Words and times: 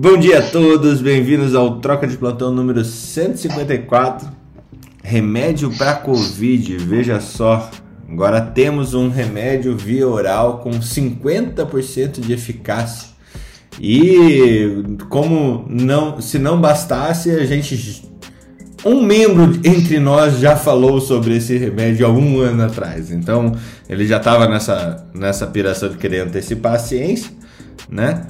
Bom 0.00 0.16
dia 0.16 0.38
a 0.38 0.42
todos, 0.42 1.02
bem-vindos 1.02 1.56
ao 1.56 1.80
Troca 1.80 2.06
de 2.06 2.16
Plantão 2.16 2.52
número 2.52 2.84
154. 2.84 4.28
Remédio 5.02 5.76
para 5.76 5.94
Covid, 5.94 6.76
veja 6.76 7.18
só. 7.18 7.68
Agora 8.08 8.40
temos 8.40 8.94
um 8.94 9.08
remédio 9.08 9.76
via 9.76 10.06
oral 10.06 10.58
com 10.58 10.70
50% 10.70 12.20
de 12.20 12.32
eficácia. 12.32 13.08
E 13.80 14.84
como 15.08 15.66
não, 15.68 16.20
se 16.20 16.38
não 16.38 16.60
bastasse, 16.60 17.32
a 17.32 17.44
gente 17.44 18.04
um 18.84 19.02
membro 19.02 19.58
entre 19.64 19.98
nós 19.98 20.38
já 20.38 20.54
falou 20.54 21.00
sobre 21.00 21.38
esse 21.38 21.58
remédio 21.58 22.06
há 22.06 22.08
um 22.08 22.38
ano 22.38 22.62
atrás. 22.62 23.10
Então, 23.10 23.52
ele 23.88 24.06
já 24.06 24.18
estava 24.18 24.46
nessa, 24.46 25.08
nessa 25.12 25.44
piração 25.48 25.88
de 25.88 25.96
querer 25.96 26.20
antecipar 26.20 26.74
a 26.74 26.78
ciência, 26.78 27.32
né? 27.90 28.24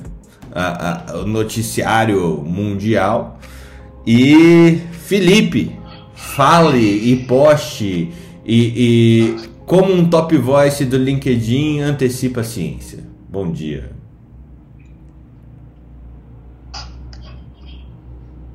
A, 0.55 1.13
a, 1.13 1.17
o 1.19 1.27
noticiário 1.27 2.43
mundial. 2.43 3.39
E 4.07 4.81
Felipe, 4.93 5.79
fale 6.15 7.13
e 7.13 7.25
poste 7.27 8.13
e, 8.45 9.37
e 9.37 9.49
como 9.67 9.93
um 9.93 10.09
top 10.09 10.37
voice 10.39 10.85
do 10.85 10.97
LinkedIn 10.97 11.81
antecipa 11.81 12.41
a 12.41 12.45
ciência. 12.45 13.05
Bom 13.29 13.53
dia. 13.53 13.93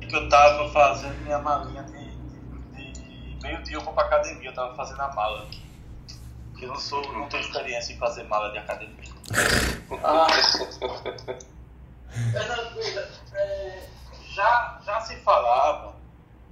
Que 0.00 0.16
eu 0.16 0.28
tava 0.28 0.68
fazendo 0.70 1.14
minha 1.24 1.38
malinha 1.38 1.84
meio-dia 3.44 3.76
eu 3.76 3.82
vou 3.82 3.92
pra 3.92 4.04
academia, 4.04 4.48
eu 4.48 4.54
tava 4.54 4.74
fazendo 4.74 5.00
a 5.02 5.14
mala 5.14 5.42
aqui. 5.42 5.62
Eu 6.60 6.68
não 6.68 6.76
sou, 6.76 7.02
não 7.12 7.28
tenho 7.28 7.42
experiência 7.42 7.92
em 7.92 7.98
fazer 7.98 8.22
mala 8.24 8.50
de 8.50 8.58
academia. 8.58 9.04
ah, 10.02 10.26
é, 13.34 13.88
já, 14.32 14.80
já 14.84 15.00
se 15.00 15.16
falava 15.16 15.94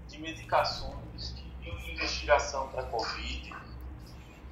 de 0.09 0.19
medicações 0.19 1.34
que 1.36 1.69
iam 1.69 1.78
em 1.78 1.92
investigação 1.95 2.69
para 2.69 2.83
Covid 2.84 3.55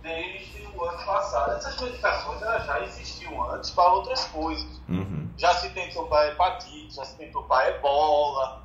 desde 0.03 0.67
o 0.75 0.85
ano 0.85 1.05
passado. 1.05 1.53
Essas 1.53 1.81
medicações 1.81 2.43
elas 2.43 2.67
já 2.67 2.81
existiam 2.81 3.51
antes 3.53 3.71
para 3.71 3.93
outras 3.93 4.25
coisas. 4.27 4.81
Uhum. 4.89 5.29
Já 5.37 5.55
se 5.55 5.71
tentou 5.71 6.07
para 6.07 6.29
hepatite, 6.29 6.95
já 6.95 7.05
se 7.05 7.17
tentou 7.17 7.43
para 7.45 7.71
ebola, 7.71 8.63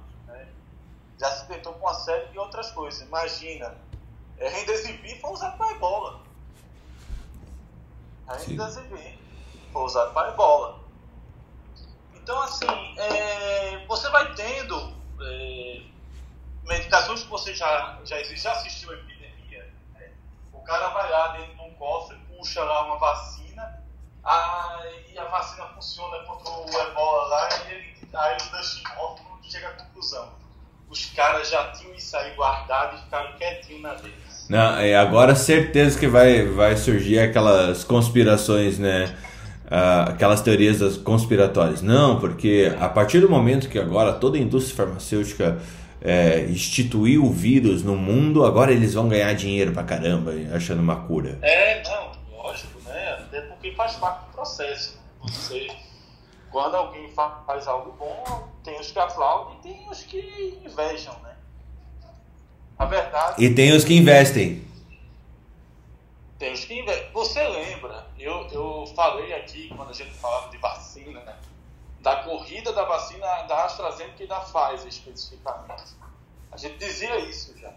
já 1.17 1.31
se 1.31 1.47
tentou 1.47 1.73
com 1.73 1.85
uma 1.85 1.93
série 1.93 2.27
de 2.27 2.37
outras 2.37 2.71
coisas. 2.71 3.01
Imagina, 3.07 3.75
é, 4.37 4.49
Remdesivir 4.49 5.19
foi 5.21 5.31
usado 5.31 5.57
para 5.57 5.71
ebola. 5.71 6.21
Remdesivir 8.27 9.17
foi 9.71 9.83
usado 9.83 10.13
para 10.13 10.29
ebola. 10.29 10.84
Então, 12.25 12.41
assim, 12.41 12.65
é, 12.97 13.85
você 13.87 14.09
vai 14.09 14.33
tendo 14.33 14.95
é, 15.21 15.81
medicações 16.63 17.21
que 17.21 17.29
você 17.29 17.53
já, 17.53 17.99
já, 18.03 18.23
já 18.23 18.51
assistiu 18.51 18.89
a 18.89 18.95
epidemia. 18.95 19.71
Né? 19.93 20.09
O 20.51 20.59
cara 20.61 20.87
vai 20.87 21.07
lá 21.07 21.37
dentro 21.37 21.53
de 21.53 21.61
um 21.61 21.69
cofre, 21.75 22.17
puxa 22.35 22.63
lá 22.63 22.87
uma 22.87 22.97
vacina, 22.97 23.79
aí 24.23 25.15
a 25.19 25.25
vacina 25.25 25.67
funciona 25.75 26.17
contra 26.23 26.51
o 26.51 26.67
ebola 26.67 27.27
lá, 27.27 27.49
e 27.67 27.73
ele, 27.75 27.95
aí 28.15 28.37
o 28.37 28.57
Dustin 28.57 28.83
Hoffman 28.97 29.43
chega 29.43 29.67
à 29.67 29.73
conclusão 29.73 30.33
os 30.89 31.05
caras 31.07 31.49
já 31.49 31.71
tinham 31.71 31.93
isso 31.95 32.15
aí 32.15 32.33
guardado 32.35 32.95
e 32.95 33.01
ficaram 33.01 33.33
quietinhos 33.37 33.81
na 33.81 33.93
deles. 33.95 34.47
Não, 34.47 34.77
é, 34.77 34.95
agora 34.95 35.35
certeza 35.35 35.99
que 35.99 36.07
vai, 36.07 36.45
vai 36.45 36.77
surgir 36.77 37.19
aquelas 37.19 37.83
conspirações, 37.83 38.77
né? 38.77 39.15
Uh, 39.65 40.11
aquelas 40.11 40.41
teorias 40.41 40.97
conspiratórias. 40.97 41.81
Não, 41.81 42.19
porque 42.19 42.71
a 42.79 42.87
partir 42.87 43.19
do 43.19 43.29
momento 43.29 43.67
que 43.67 43.79
agora 43.79 44.13
toda 44.13 44.37
a 44.37 44.39
indústria 44.39 44.75
farmacêutica 44.75 45.59
é, 46.01 46.41
instituiu 46.41 47.25
o 47.25 47.31
vírus 47.31 47.83
no 47.83 47.95
mundo, 47.95 48.45
agora 48.45 48.71
eles 48.71 48.93
vão 48.93 49.09
ganhar 49.09 49.33
dinheiro 49.33 49.71
pra 49.71 49.83
caramba 49.83 50.33
achando 50.53 50.81
uma 50.81 50.95
cura. 50.97 51.39
É, 51.41 51.81
não, 51.83 52.11
lógico, 52.37 52.79
né? 52.85 53.13
Até 53.13 53.41
porque 53.41 53.71
faz 53.71 53.95
parte 53.95 54.27
do 54.27 54.33
processo. 54.33 54.99
Você 55.23 55.67
quando 56.55 56.75
alguém 56.75 57.11
faz 57.45 57.67
algo 57.67 57.91
bom, 57.99 58.47
tem 58.63 58.79
os 58.79 58.89
que 58.89 58.97
aplaudem 58.97 59.57
e 59.59 59.61
tem 59.61 59.89
os 59.91 60.03
que 60.03 60.57
invejam, 60.65 61.13
né? 61.21 61.31
A 62.79 62.85
verdade. 62.85 63.43
E 63.43 63.53
tem 63.53 63.73
os 63.73 63.83
que 63.83 63.93
investem. 63.93 64.63
Você 67.13 67.47
lembra? 67.47 68.07
Eu, 68.17 68.47
eu 68.51 68.85
falei 68.95 69.33
aqui, 69.33 69.69
quando 69.75 69.89
a 69.89 69.93
gente 69.93 70.11
falava 70.11 70.49
de 70.49 70.57
vacina, 70.57 71.19
né? 71.21 71.35
da 72.05 72.17
corrida 72.17 72.71
da 72.71 72.83
vacina 72.85 73.25
da 73.47 73.65
AstraZeneca 73.65 74.23
e 74.23 74.27
da 74.27 74.39
Pfizer 74.39 74.87
especificamente. 74.87 75.83
A 76.51 76.55
gente 76.55 76.77
dizia 76.77 77.19
isso 77.21 77.53
já. 77.59 77.73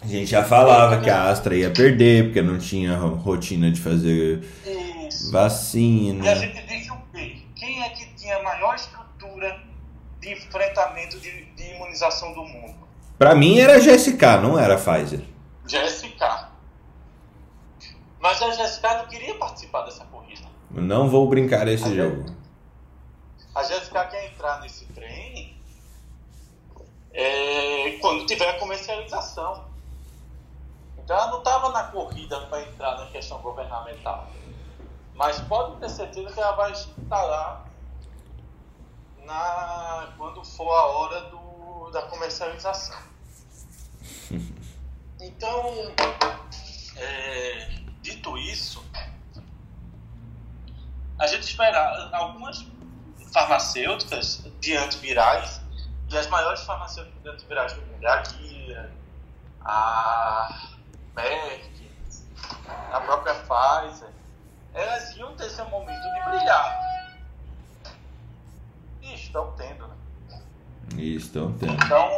A 0.00 0.06
gente 0.06 0.26
já 0.30 0.42
falava 0.42 0.98
que 1.00 1.10
a 1.10 1.28
Astra 1.28 1.54
ia 1.54 1.70
perder, 1.70 2.24
porque 2.24 2.40
não 2.40 2.58
tinha 2.58 2.96
rotina 2.96 3.70
de 3.70 3.78
fazer 3.78 4.42
isso. 5.06 5.30
vacina. 5.30 6.24
E 6.24 6.28
a 6.28 6.34
gente 6.34 6.66
disse 6.66 6.90
o 6.90 6.98
quem 7.54 7.82
é 7.82 7.90
que 7.90 8.06
tinha 8.14 8.38
a 8.38 8.42
maior 8.42 8.74
estrutura 8.74 9.60
de 10.18 10.32
enfrentamento 10.32 11.20
de, 11.20 11.44
de 11.44 11.74
imunização 11.74 12.32
do 12.32 12.42
mundo? 12.42 12.74
Para 13.18 13.34
mim 13.34 13.60
era 13.60 13.78
GSK, 13.78 14.40
não 14.42 14.58
era 14.58 14.76
Pfizer. 14.78 15.20
GSK. 15.66 15.99
Mas 18.70 18.84
a 18.84 18.88
GSK 18.88 18.98
não 18.98 19.06
queria 19.08 19.34
participar 19.34 19.82
dessa 19.82 20.04
corrida. 20.04 20.46
Não 20.70 21.08
vou 21.08 21.28
brincar 21.28 21.66
esse 21.66 21.84
a 21.84 21.94
jogo. 21.94 22.36
A 23.54 23.62
GSK 23.62 24.08
quer 24.10 24.26
entrar 24.26 24.60
nesse 24.60 24.84
trem 24.86 25.56
é, 27.12 27.98
quando 28.00 28.26
tiver 28.26 28.48
a 28.48 28.60
comercialização. 28.60 29.64
Então 30.98 31.16
ela 31.16 31.30
não 31.32 31.38
estava 31.38 31.70
na 31.70 31.84
corrida 31.84 32.40
para 32.42 32.62
entrar 32.62 32.96
na 32.98 33.06
questão 33.06 33.40
governamental. 33.40 34.28
Mas 35.14 35.40
pode 35.40 35.80
ter 35.80 35.88
certeza 35.88 36.32
que 36.32 36.40
ela 36.40 36.52
vai 36.52 36.70
estar 36.70 37.22
lá 37.22 37.66
na, 39.24 40.14
quando 40.16 40.44
for 40.44 40.70
a 40.72 40.86
hora 40.86 41.20
do, 41.22 41.90
da 41.90 42.02
comercialização. 42.02 42.96
Então, 45.22 45.92
é, 46.96 47.79
dito 48.10 48.36
isso, 48.36 48.84
a 51.18 51.26
gente 51.26 51.42
espera 51.42 52.10
algumas 52.12 52.66
farmacêuticas 53.32 54.44
de 54.60 54.76
antivirais, 54.76 55.60
e 56.10 56.18
as 56.18 56.26
maiores 56.26 56.62
farmacêuticas 56.62 57.22
de 57.22 57.28
antivirais 57.28 57.72
do 57.74 57.82
mundo, 57.82 58.06
a 58.06 58.16
Guia, 58.22 58.92
a 59.64 60.68
Merck, 61.14 61.90
a 62.92 63.00
própria 63.00 63.34
Pfizer, 63.34 64.10
elas 64.74 65.16
iam 65.16 65.34
ter 65.36 65.48
seu 65.50 65.68
momento 65.68 66.02
de 66.02 66.30
brilhar. 66.30 66.80
E 69.02 69.14
estão 69.14 69.52
tendo, 69.52 69.86
né? 69.86 69.96
E 70.96 71.14
estão 71.16 71.52
tendo. 71.52 71.72
Então, 71.72 72.08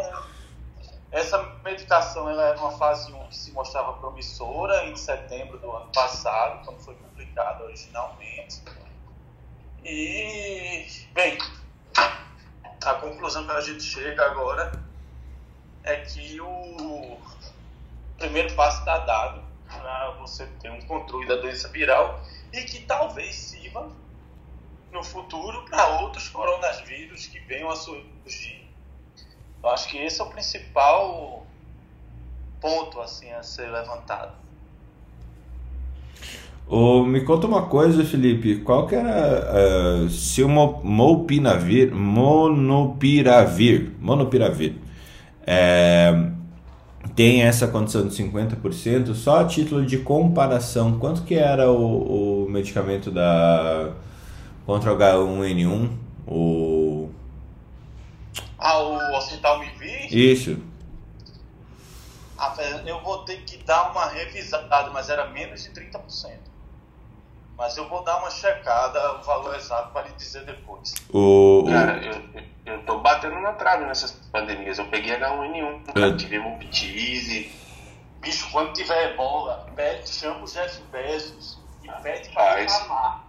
essa 1.13 1.39
meditação 1.63 2.29
ela 2.29 2.49
era 2.49 2.59
uma 2.59 2.73
fase 2.73 3.13
1 3.13 3.29
que 3.29 3.37
se 3.37 3.53
mostrava 3.53 3.93
promissora 3.93 4.87
em 4.87 4.97
setembro 4.97 5.59
do 5.59 5.71
ano 5.71 5.93
passado, 5.93 6.65
quando 6.65 6.81
foi 6.81 6.95
publicada 6.95 7.63
originalmente. 7.65 8.63
E, 9.85 10.87
bem, 11.13 11.37
a 11.95 12.95
conclusão 12.95 13.45
que 13.45 13.53
a 13.53 13.61
gente 13.61 13.83
chega 13.83 14.25
agora 14.25 14.73
é 15.85 15.97
que 15.97 16.41
o 16.41 17.19
primeiro 18.17 18.55
passo 18.55 18.79
está 18.79 18.99
dado 18.99 19.43
para 19.69 20.13
você 20.13 20.47
ter 20.61 20.71
um 20.71 20.81
controle 20.87 21.27
da 21.29 21.37
doença 21.37 21.69
viral 21.69 22.23
e 22.53 22.63
que 22.63 22.87
talvez 22.87 23.35
sirva 23.35 23.91
no 24.91 25.03
futuro 25.05 25.63
para 25.67 26.01
outros 26.01 26.29
coronavírus 26.29 27.27
que 27.27 27.39
venham 27.41 27.71
a 27.71 27.77
surgir. 27.77 28.62
Eu 29.63 29.71
acho 29.71 29.89
que 29.89 29.99
esse 29.99 30.21
é 30.21 30.25
o 30.25 30.29
principal 30.29 31.47
ponto 32.61 33.01
assim 33.01 33.31
a 33.33 33.43
ser 33.43 33.71
levantado. 33.71 34.33
Oh, 36.67 37.05
me 37.05 37.21
conta 37.23 37.47
uma 37.47 37.67
coisa, 37.67 38.05
Felipe. 38.05 38.61
Qual 38.61 38.87
que 38.87 38.95
era 38.95 40.05
uh, 40.05 40.09
se 40.09 40.43
o 40.43 40.49
Molpinavir, 40.49 41.95
monopiravir, 41.95 43.91
monopiravir, 44.01 44.77
é, 45.47 46.31
tem 47.15 47.43
essa 47.43 47.69
condição 47.69 48.07
de 48.07 48.15
50%, 48.17 49.15
só 49.15 49.41
a 49.41 49.45
título 49.45 49.85
de 49.85 49.99
comparação, 49.99 50.99
quanto 50.99 51.25
que 51.25 51.35
era 51.35 51.71
o, 51.71 52.45
o 52.45 52.49
medicamento 52.49 53.11
da 53.11 53.93
contra 54.65 54.93
o 54.93 54.97
H1N1? 54.97 55.91
O... 56.27 57.11
Ah, 58.59 58.79
o 58.79 59.17
Hospital 59.17 59.59
Mivir? 59.59 59.93
Isso. 60.13 60.59
Ah, 62.39 62.55
eu 62.87 63.01
vou 63.03 63.25
ter 63.25 63.43
que 63.45 63.57
dar 63.59 63.91
uma 63.91 64.07
revisada, 64.07 64.91
mas 64.91 65.09
era 65.09 65.27
menos 65.29 65.63
de 65.63 65.71
30%. 65.71 66.39
Mas 67.57 67.77
eu 67.77 67.89
vou 67.89 68.03
dar 68.03 68.19
uma 68.19 68.31
checada, 68.31 69.19
o 69.19 69.23
valor 69.23 69.55
exato 69.55 69.93
para 69.93 70.09
lhe 70.09 70.15
dizer 70.15 70.45
depois. 70.45 70.95
O, 71.13 71.65
Cara, 71.71 71.99
eu, 72.03 72.23
eu, 72.67 72.83
atrás 73.47 73.81
nessas 73.87 74.13
pandemias. 74.33 74.79
Eu 74.79 74.87
peguei 74.87 75.17
H1N1, 75.17 75.93
cara, 75.93 76.17
tive 76.17 76.37
hepatite. 76.37 77.53
Bicho, 78.21 78.51
quando 78.51 78.73
tiver 78.73 79.13
ebola, 79.13 79.67
pede, 79.77 80.09
chama 80.09 80.43
o 80.43 80.47
Jeff 80.47 80.81
Bezos 80.91 81.59
e 81.83 81.89
pede 82.03 82.29
pra 82.31 82.43
Rapaz. 82.45 82.73
reclamar. 82.73 83.25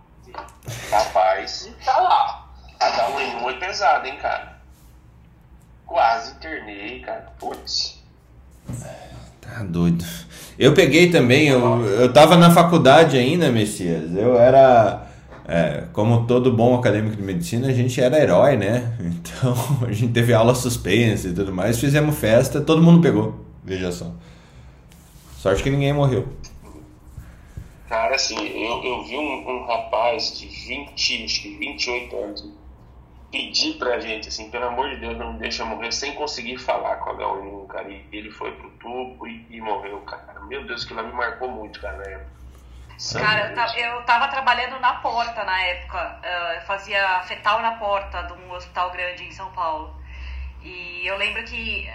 Rapaz, 0.89 1.65
E 1.65 1.71
tá 1.85 1.97
lá. 1.99 2.47
H1N1 2.79 3.49
é 3.55 3.59
pesado, 3.59 4.07
hein, 4.07 4.17
cara. 4.17 4.52
Quase 5.93 6.31
internei, 6.31 7.01
cara. 7.01 7.31
Putz. 7.39 8.01
Tá 9.39 9.61
doido. 9.63 10.03
Eu 10.57 10.73
peguei 10.73 11.11
também, 11.11 11.49
eu, 11.49 11.85
eu 11.85 12.11
tava 12.11 12.35
na 12.35 12.49
faculdade 12.49 13.15
ainda, 13.15 13.51
Messias. 13.51 14.11
Eu 14.15 14.35
era. 14.35 15.05
é, 15.47 15.83
como 15.93 16.25
todo 16.25 16.51
bom 16.51 16.73
acadêmico 16.73 17.15
de 17.15 17.21
medicina, 17.21 17.67
a 17.67 17.71
gente 17.71 18.01
era 18.01 18.19
herói, 18.19 18.57
né? 18.57 18.97
Então 19.05 19.55
a 19.87 19.91
gente 19.91 20.11
teve 20.11 20.33
aula 20.33 20.55
suspensa 20.55 21.27
e 21.27 21.33
tudo 21.33 21.53
mais. 21.53 21.79
Fizemos 21.79 22.17
festa, 22.17 22.59
todo 22.59 22.81
mundo 22.81 22.99
pegou. 22.99 23.45
Veja 23.63 23.91
só. 23.91 24.11
Sorte 25.37 25.61
que 25.61 25.69
ninguém 25.69 25.93
morreu. 25.93 26.27
Cara, 27.87 28.15
assim, 28.15 28.35
eu, 28.35 28.83
eu 28.83 29.03
vi 29.03 29.15
um, 29.15 29.47
um 29.47 29.67
rapaz 29.67 30.39
de 30.39 30.47
20, 30.47 31.25
acho 31.25 31.41
que 31.43 31.55
28 31.55 32.15
anos 32.15 32.62
pedir 33.33 33.79
pra 33.79 33.99
gente, 33.99 34.27
assim, 34.29 34.51
pelo 34.51 34.67
amor 34.67 34.91
de 34.91 34.97
Deus, 34.97 35.17
não 35.17 35.33
me 35.33 35.39
deixa 35.39 35.65
morrer 35.65 35.91
sem 35.91 36.13
conseguir 36.13 36.59
falar 36.59 36.97
com 36.97 37.09
a 37.09 37.13
H1N1, 37.15 37.67
cara. 37.67 37.89
E 37.89 38.05
ele 38.11 38.29
foi 38.29 38.51
pro 38.51 38.69
tubo 38.77 39.27
e, 39.27 39.47
e 39.49 39.59
morreu, 39.59 40.01
cara. 40.01 40.39
Meu 40.41 40.63
Deus, 40.67 40.85
que 40.85 40.93
lá 40.93 41.01
me 41.01 41.11
marcou 41.13 41.49
muito, 41.49 41.81
cara, 41.81 41.97
na 41.97 42.03
época. 42.03 42.31
Sangue 42.95 43.25
Cara, 43.25 43.75
eu 43.75 43.95
eu 43.95 44.03
tava 44.03 44.27
trabalhando 44.27 44.79
na 44.79 44.93
porta 44.95 45.43
na 45.43 45.59
época. 45.63 46.19
eh, 46.21 46.57
Eu 46.57 46.61
fazia 46.61 47.23
fetal 47.23 47.59
na 47.59 47.71
porta 47.71 48.21
de 48.21 48.33
um 48.33 48.51
hospital 48.51 48.91
grande 48.91 49.23
em 49.23 49.31
São 49.31 49.51
Paulo. 49.51 49.99
E 50.61 51.01
eu 51.05 51.17
lembro 51.17 51.43
que. 51.43 51.89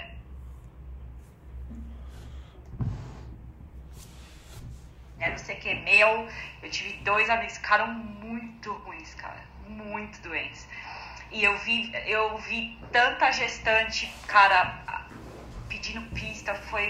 Era 5.20 5.34
o 5.36 5.38
CQ 5.38 5.74
meu. 5.84 6.28
Eu 6.62 6.70
tive 6.70 6.94
dois 7.04 7.30
amigos 7.30 7.54
que 7.54 7.62
ficaram 7.62 7.86
muito 7.88 8.72
ruins, 8.72 9.14
cara. 9.14 9.46
Muito 9.68 10.20
doentes. 10.20 10.66
E 11.30 11.44
eu 11.44 11.56
vi, 11.58 11.92
eu 12.06 12.38
vi 12.38 12.78
tanta 12.90 13.30
gestante, 13.32 14.06
cara, 14.26 15.06
pedindo 15.68 16.00
pista. 16.12 16.54
Foi, 16.54 16.88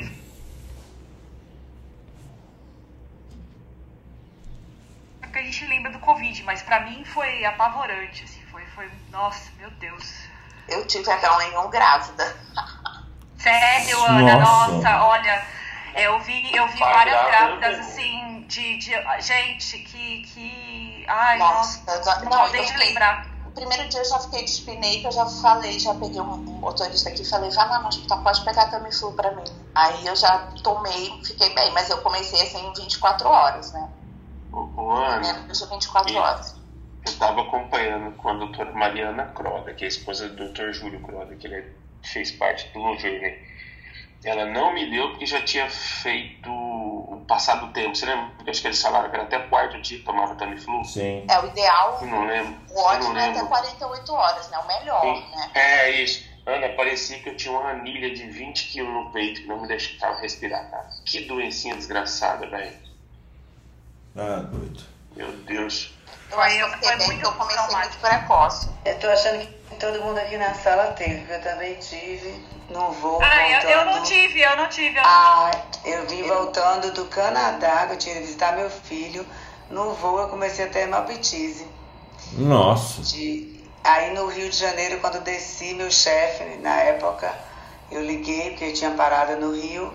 que 5.33 5.39
a 5.39 5.43
gente 5.43 5.67
lembra 5.67 5.93
do 5.93 5.99
Covid, 5.99 6.43
mas 6.45 6.63
pra 6.63 6.81
mim 6.81 7.05
foi 7.05 7.45
apavorante, 7.45 8.25
assim, 8.25 8.41
foi, 8.51 8.65
foi, 8.75 8.91
nossa, 9.11 9.51
meu 9.59 9.71
Deus. 9.73 10.15
Eu 10.69 10.87
tive 10.87 11.05
H1N1 11.05 11.69
grávida. 11.71 12.37
Sério, 13.39 14.03
Ana, 14.03 14.37
Nossa. 14.37 14.73
nossa, 14.73 15.05
olha, 15.05 15.45
eu 15.95 16.19
vi, 16.21 16.55
eu 16.57 16.67
vi 16.69 16.79
várias 16.81 17.15
grávida, 17.15 17.59
grávidas, 17.61 17.79
assim, 17.87 18.45
de, 18.49 18.79
de 18.79 18.91
gente 19.21 19.79
que, 19.79 20.23
que, 20.23 21.05
ai, 21.09 21.39
Nossa, 21.39 21.85
nossa, 21.87 22.25
não, 22.25 22.31
não, 22.31 22.47
eu 22.47 22.53
deixa 22.53 22.67
eu 22.67 22.73
fiquei- 22.73 22.89
lembrar. 22.89 23.38
Primeiro 23.59 23.89
dia 23.89 24.01
eu 24.01 24.05
já 24.05 24.21
fiquei 24.21 24.45
de 24.45 24.51
espinei, 24.51 25.01
que 25.01 25.09
eu 25.09 25.11
já 25.13 25.27
falei, 25.27 25.77
já 25.81 25.93
peguei 25.95 26.21
um, 26.21 26.33
um 26.33 26.61
motorista 26.61 27.09
aqui 27.09 27.23
e 27.23 27.29
falei, 27.29 27.51
vai 27.51 27.69
lá 27.69 27.81
no 27.81 27.89
hospital, 27.89 28.23
pode 28.23 28.45
pegar 28.45 28.67
Tamiflu 28.67 29.13
pra 29.15 29.35
mim. 29.35 29.43
Aí 29.75 30.07
eu 30.07 30.15
já 30.15 30.39
tomei, 30.63 31.11
fiquei 31.25 31.53
bem, 31.55 31.73
mas 31.73 31.91
eu 31.91 31.99
comecei 31.99 32.41
assim 32.41 32.65
em 32.65 32.73
24 32.73 33.29
horas, 33.29 33.73
né? 33.73 33.89
O, 34.53 34.91
Ana, 34.93 35.19
Menos 35.21 35.59
de 35.59 35.67
24 35.67 36.09
Isso. 36.13 36.21
horas. 36.21 36.57
eu 37.05 37.13
estava 37.13 37.41
acompanhando 37.43 38.17
com 38.17 38.29
a 38.29 38.35
doutora 38.35 38.73
Mariana 38.75 39.25
Croda, 39.27 39.75
que 39.75 39.83
é 39.85 39.87
a 39.87 39.89
esposa 39.89 40.29
do 40.29 40.53
Dr. 40.53 40.71
Júlio 40.71 41.03
Croda, 41.03 41.35
que 41.35 41.47
ele 41.49 41.57
é- 41.57 41.73
fez 42.05 42.31
parte 42.31 42.73
do 42.73 42.79
Lover, 42.79 43.21
né? 43.21 43.39
Ela 44.25 44.47
não 44.47 44.75
me 44.75 44.91
deu 44.91 45.11
porque 45.11 45.27
já 45.27 45.41
tinha 45.43 45.69
feito 45.71 46.51
o 46.51 47.25
passado 47.29 47.73
tempo. 47.73 47.95
Você 47.95 48.05
lembra? 48.07 48.31
Porque 48.37 48.51
acho 48.51 48.61
que 48.61 48.67
eles 48.67 48.83
falaram 48.83 49.09
que 49.11 49.15
era 49.17 49.25
até 49.25 49.39
o 49.39 49.49
quarto 49.49 49.81
dia 49.81 49.99
que 49.99 50.05
tomava 50.05 50.35
Tamiflu. 50.35 50.85
Sim. 50.85 51.25
É, 51.29 51.39
o 51.41 51.47
ideal, 51.47 51.99
Eu 52.01 52.07
não 52.09 52.27
lembro. 52.27 52.57
o 52.71 52.81
ótimo 52.81 53.17
é 53.17 53.25
até 53.25 53.33
lembro. 53.35 53.49
48 53.49 54.13
horas, 54.13 54.51
né? 54.51 54.59
O 54.59 54.67
melhor, 54.67 55.01
Sim. 55.03 55.37
né? 55.37 55.51
É 55.55 55.91
isso. 56.03 56.27
Ana, 56.47 56.69
parecia 56.71 57.19
que 57.21 57.29
eu 57.29 57.37
tinha 57.37 57.57
uma 57.57 57.71
anilha 57.71 58.13
de 58.13 58.25
20 58.27 58.69
quilos 58.69 58.93
no 58.93 59.11
peito 59.13 59.43
que 59.43 59.47
não 59.47 59.61
me 59.61 59.69
deixava 59.69 60.19
respirar, 60.21 60.69
cara. 60.71 60.89
Que 61.05 61.21
doencinha 61.27 61.77
desgraçada, 61.77 62.47
velho. 62.49 62.77
Ah, 64.17 64.41
doido. 64.51 64.83
Meu 65.15 65.31
Deus. 65.45 65.95
Eu 66.31 66.41
acho 66.41 66.57
que 66.57 66.63
eu 66.63 66.69
Foi 66.71 66.97
muito 66.97 67.09
porque 67.09 67.27
eu 67.27 67.33
comecei 67.33 67.77
muito 67.77 67.99
precoce. 67.99 68.69
Eu 68.85 68.99
tô 68.99 69.09
achando 69.09 69.39
que 69.41 69.77
todo 69.77 70.01
mundo 70.03 70.19
aqui 70.19 70.37
na 70.37 70.55
sala 70.55 70.89
teve, 70.93 71.19
porque 71.21 71.33
eu 71.33 71.43
também 71.43 71.75
tive 71.77 72.47
no 72.71 72.93
voo 72.93 73.21
Ah, 73.23 73.49
eu, 73.49 73.61
voltando. 73.63 73.71
eu 73.71 73.85
não 73.87 74.03
tive, 74.03 74.41
eu 74.43 74.57
não 74.57 74.69
tive. 74.69 74.99
Eu... 74.99 75.03
Ah, 75.05 75.51
eu 75.85 76.07
vim 76.07 76.23
voltando 76.25 76.93
do 76.93 77.07
Canadá, 77.07 77.87
que 77.87 77.95
eu 77.95 77.99
tinha 77.99 78.17
ido 78.17 78.25
visitar 78.27 78.53
meu 78.53 78.69
filho. 78.71 79.27
No 79.71 79.95
voo 79.95 80.19
eu 80.21 80.29
comecei 80.29 80.67
a 80.67 80.69
ter 80.69 80.81
hemoptise. 80.81 81.67
Nossa. 82.33 83.03
De... 83.03 83.59
Aí 83.85 84.11
no 84.13 84.27
Rio 84.27 84.51
de 84.51 84.57
Janeiro, 84.57 85.01
quando 85.01 85.21
desci, 85.21 85.73
meu 85.75 85.91
chefe, 85.91 86.45
na 86.59 86.77
época, 86.83 87.33
eu 87.91 88.03
liguei, 88.03 88.51
porque 88.51 88.65
eu 88.67 88.75
tinha 88.75 88.91
parada 88.91 89.37
no 89.37 89.53
Rio, 89.55 89.91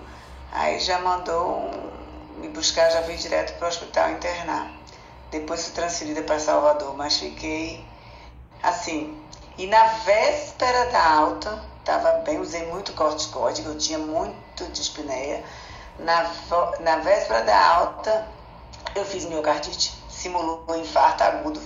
aí 0.52 0.80
já 0.80 0.98
mandou 1.00 1.48
um- 1.60 2.40
me 2.42 2.48
buscar, 2.50 2.90
já 2.90 3.04
fui 3.04 3.16
direto 3.18 3.56
para 3.60 3.66
o 3.66 3.70
hospital 3.70 4.10
internar. 4.12 4.68
Depois 5.34 5.64
fui 5.64 5.74
transferida 5.74 6.22
para 6.22 6.40
Salvador, 6.40 6.96
mas 6.96 7.18
fiquei 7.18 7.84
assim. 8.62 9.20
E 9.58 9.66
na 9.66 9.84
véspera 10.06 10.92
da 10.92 11.04
alta, 11.04 11.60
estava 11.80 12.20
bem, 12.20 12.40
usei 12.40 12.68
muito 12.68 12.94
corticóide, 12.94 13.66
eu 13.66 13.76
tinha 13.76 13.98
muito 13.98 14.64
dispneia. 14.72 15.44
Na, 15.98 16.32
na 16.82 16.98
véspera 16.98 17.42
da 17.42 17.68
alta, 17.68 18.28
eu 18.94 19.04
fiz 19.06 19.26
miocardite, 19.26 19.96
simulou 20.08 20.64
um 20.70 20.76
infarto 20.76 21.24
agudo, 21.24 21.60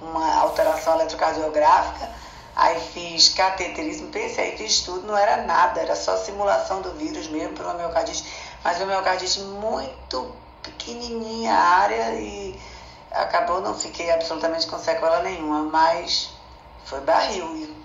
uma 0.00 0.36
alteração 0.36 0.94
eletrocardiográfica. 0.94 2.08
Aí 2.54 2.80
fiz 2.92 3.30
cateterismo, 3.30 4.12
pensei, 4.12 4.56
fiz 4.56 4.82
tudo, 4.82 5.08
não 5.08 5.16
era 5.16 5.38
nada, 5.38 5.80
era 5.80 5.96
só 5.96 6.16
simulação 6.18 6.82
do 6.82 6.92
vírus 6.92 7.26
mesmo 7.26 7.60
uma 7.64 7.74
miocardite. 7.74 8.24
Mas 8.62 8.76
uma 8.76 8.86
miocardite 8.86 9.40
muito 9.40 10.32
pequenininha 10.62 11.52
a 11.52 11.78
área 11.80 12.14
e 12.14 12.77
acabou, 13.12 13.60
não 13.60 13.74
fiquei 13.74 14.10
absolutamente 14.10 14.66
com 14.66 14.78
sequela 14.78 15.22
nenhuma, 15.22 15.62
mas 15.64 16.34
foi 16.84 17.00
barril. 17.00 17.76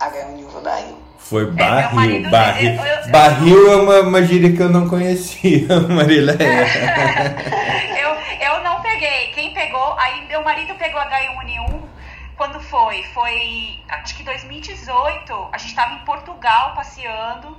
H1N1 0.00 0.50
foi 0.50 0.62
barril. 0.62 0.98
Foi 1.18 1.44
meu 1.46 1.54
barril, 1.54 1.94
marido- 1.96 2.30
barril. 2.30 2.70
eu- 2.74 2.84
eu- 2.84 3.10
Barril 3.10 3.72
é 3.72 3.76
uma, 3.76 4.00
uma 4.02 4.22
gíria 4.22 4.54
que 4.54 4.62
eu 4.62 4.68
não 4.68 4.88
conhecia, 4.88 5.66
Marileia. 5.88 6.36
eu, 7.98 8.46
eu 8.48 8.62
não 8.62 8.80
peguei. 8.82 9.28
Quem 9.32 9.52
pegou, 9.54 9.98
aí 9.98 10.26
meu 10.28 10.42
marido 10.44 10.74
pegou 10.76 11.00
H1N1 11.00 11.80
quando 12.36 12.60
foi? 12.60 13.02
Foi 13.14 13.82
acho 13.88 14.14
que 14.16 14.22
2018. 14.22 15.48
A 15.52 15.58
gente 15.58 15.70
estava 15.70 15.94
em 15.94 16.04
Portugal 16.04 16.74
passeando. 16.74 17.56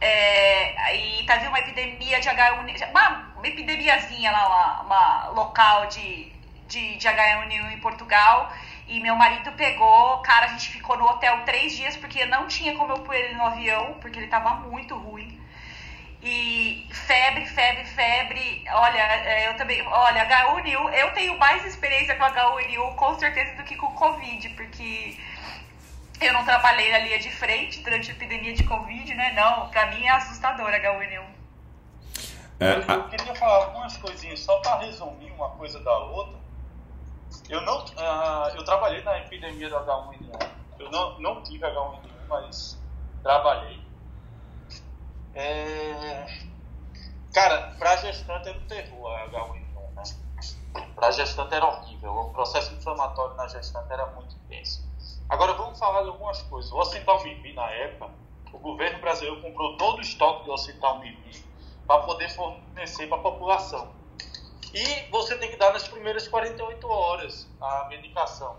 É, 0.00 0.94
e 0.96 1.26
teve 1.26 1.46
uma 1.48 1.58
epidemia 1.58 2.20
de 2.20 2.28
H1N1, 2.28 3.18
uma, 3.40 3.48
epidemiazinha 3.48 4.30
lá, 4.30 4.46
uma, 4.48 4.82
uma 4.82 5.28
local 5.28 5.86
de, 5.86 6.30
de, 6.68 6.96
de 6.96 7.08
H1N1 7.08 7.72
em 7.72 7.80
Portugal. 7.80 8.52
E 8.86 9.00
meu 9.00 9.16
marido 9.16 9.52
pegou, 9.52 10.18
cara, 10.18 10.46
a 10.46 10.48
gente 10.50 10.68
ficou 10.68 10.96
no 10.96 11.04
hotel 11.06 11.42
três 11.44 11.76
dias 11.76 11.96
porque 11.96 12.24
não 12.26 12.46
tinha 12.46 12.76
como 12.76 12.92
eu 12.92 12.98
pôr 13.00 13.14
ele 13.14 13.34
no 13.34 13.44
avião, 13.44 13.94
porque 14.00 14.18
ele 14.18 14.26
tava 14.26 14.56
muito 14.56 14.96
ruim. 14.96 15.40
E 16.22 16.86
febre, 16.90 17.46
febre, 17.46 17.84
febre. 17.84 18.64
Olha, 18.70 18.98
é, 18.98 19.48
eu 19.48 19.56
também. 19.56 19.80
Olha, 19.86 20.26
H1N1, 20.26 20.92
eu 20.92 21.12
tenho 21.14 21.38
mais 21.38 21.64
experiência 21.64 22.14
com 22.16 22.24
H1N1 22.24 22.94
com 22.94 23.18
certeza 23.18 23.56
do 23.56 23.62
que 23.62 23.76
com 23.76 23.86
Covid, 23.94 24.50
porque 24.50 25.16
eu 26.20 26.32
não 26.34 26.44
trabalhei 26.44 26.90
na 26.92 26.98
linha 26.98 27.18
de 27.18 27.30
frente 27.30 27.80
durante 27.80 28.10
a 28.10 28.14
epidemia 28.14 28.52
de 28.52 28.64
Covid, 28.64 29.14
né? 29.14 29.32
Não, 29.32 29.70
pra 29.70 29.86
mim 29.86 30.04
é 30.04 30.10
assustador 30.10 30.70
H1N1. 30.70 31.39
É, 32.60 32.74
Eu, 32.74 33.08
queria 33.08 33.34
falar 33.36 33.64
algumas 33.64 33.96
coisinhas, 33.96 34.40
só 34.40 34.60
para 34.60 34.80
resumir 34.80 35.32
uma 35.32 35.48
coisa 35.50 35.80
da 35.80 35.98
outra. 35.98 36.38
Eu 37.48 37.62
não, 37.62 37.82
ah, 37.96 38.52
eu 38.54 38.62
trabalhei 38.66 39.02
na 39.02 39.18
epidemia 39.18 39.70
do 39.70 39.76
H1N1. 39.76 40.50
Eu 40.78 40.90
não, 40.90 41.18
não 41.20 41.42
tive 41.42 41.64
H1N1, 41.64 42.26
mas 42.28 42.78
trabalhei. 43.22 43.80
É... 45.32 46.26
Cara, 47.32 47.76
pra 47.78 47.96
gestante 47.96 48.50
era 48.50 48.58
um 48.58 48.66
terror 48.66 49.10
a 49.10 49.28
H1N1, 49.30 49.94
né? 49.94 50.02
Pra 50.94 51.10
gestante 51.12 51.54
era 51.54 51.66
horrível. 51.66 52.14
O 52.14 52.30
processo 52.30 52.74
inflamatório 52.74 53.36
na 53.36 53.48
gestante 53.48 53.90
era 53.90 54.04
muito 54.08 54.36
intenso. 54.36 54.86
Agora 55.30 55.54
vamos 55.54 55.78
falar 55.78 56.02
de 56.02 56.08
algumas 56.08 56.42
coisas. 56.42 56.70
O 56.72 56.76
Ocentalmivir, 56.76 57.54
na 57.54 57.70
época, 57.70 58.10
o 58.52 58.58
governo 58.58 59.00
brasileiro 59.00 59.40
comprou 59.40 59.78
todo 59.78 59.96
o 59.96 60.02
estoque 60.02 60.44
de 60.44 60.50
Ocentalmivir 60.50 61.49
para 61.90 62.02
poder 62.02 62.30
fornecer 62.30 63.08
para 63.08 63.18
a 63.18 63.20
população. 63.20 63.92
E 64.72 65.10
você 65.10 65.36
tem 65.38 65.50
que 65.50 65.56
dar 65.56 65.72
nas 65.72 65.88
primeiras 65.88 66.28
48 66.28 66.88
horas 66.88 67.48
a 67.60 67.88
medicação. 67.88 68.58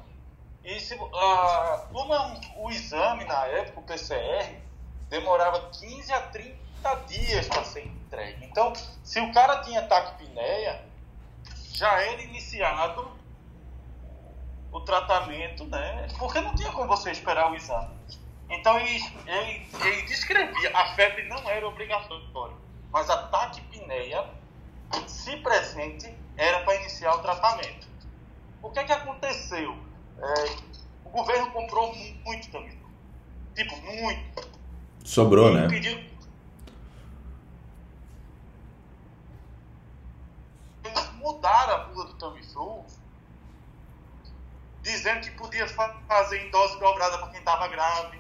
E 0.65 0.77
se, 0.81 0.95
é 0.95 0.97
um, 0.97 2.65
o 2.65 2.69
exame 2.69 3.23
na 3.23 3.45
época, 3.45 3.79
o 3.79 3.83
PCR, 3.83 4.59
demorava 5.07 5.69
15 5.69 6.11
a 6.11 6.21
30 6.23 6.95
dias 7.07 7.47
para 7.47 7.63
ser 7.63 7.85
entregue. 7.85 8.43
Então, 8.43 8.73
se 9.01 9.21
o 9.21 9.31
cara 9.31 9.61
tinha 9.61 9.81
taquipneia, 9.83 10.83
já 11.71 12.01
era 12.01 12.21
iniciado 12.23 13.09
o 14.73 14.81
tratamento, 14.81 15.63
né? 15.67 16.05
Porque 16.19 16.41
não 16.41 16.53
tinha 16.53 16.71
como 16.73 16.85
você 16.85 17.11
esperar 17.11 17.49
o 17.49 17.55
exame. 17.55 17.95
Então 18.49 18.77
ele, 18.77 19.01
ele, 19.25 19.69
ele 19.85 20.01
descrevia, 20.01 20.77
a 20.77 20.93
febre 20.95 21.23
não 21.29 21.49
era 21.49 21.65
obrigatória, 21.65 22.57
mas 22.91 23.09
a 23.09 23.17
taquipneia, 23.27 24.29
se 25.07 25.37
presente, 25.37 26.13
era 26.35 26.63
para 26.63 26.75
iniciar 26.75 27.15
o 27.15 27.21
tratamento. 27.21 27.87
O 28.61 28.69
que 28.71 28.79
é 28.79 28.83
que 28.83 28.91
aconteceu? 28.91 29.71
É, 30.17 30.45
o 31.03 31.09
governo 31.09 31.51
comprou 31.51 31.93
muito 32.25 32.51
também. 32.51 32.79
Tipo, 33.55 33.75
muito. 33.77 34.51
Sobrou, 35.05 35.53
né? 35.53 35.67
Pediu, 35.67 35.97
eles 40.83 41.11
mudaram 41.13 41.73
a 41.75 41.77
bula 41.87 42.05
do 42.05 42.17
Tamiflu, 42.17 42.85
dizendo 44.83 45.21
que 45.21 45.31
podia 45.31 45.67
fa- 45.67 46.01
fazer 46.07 46.45
em 46.45 46.51
dose 46.51 46.79
dobrada 46.79 47.17
para 47.17 47.29
quem 47.29 47.39
estava 47.39 47.67
grave, 47.67 48.19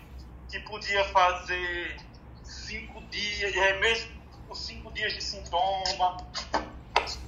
que 0.49 0.59
podia 0.61 1.03
fazer 1.05 1.97
cinco 2.43 3.01
dias, 3.09 3.55
é, 3.55 3.79
mesmo 3.79 4.20
com 4.51 4.55
cinco 4.55 4.91
dias 4.91 5.13
de 5.13 5.23
sintoma. 5.23 6.17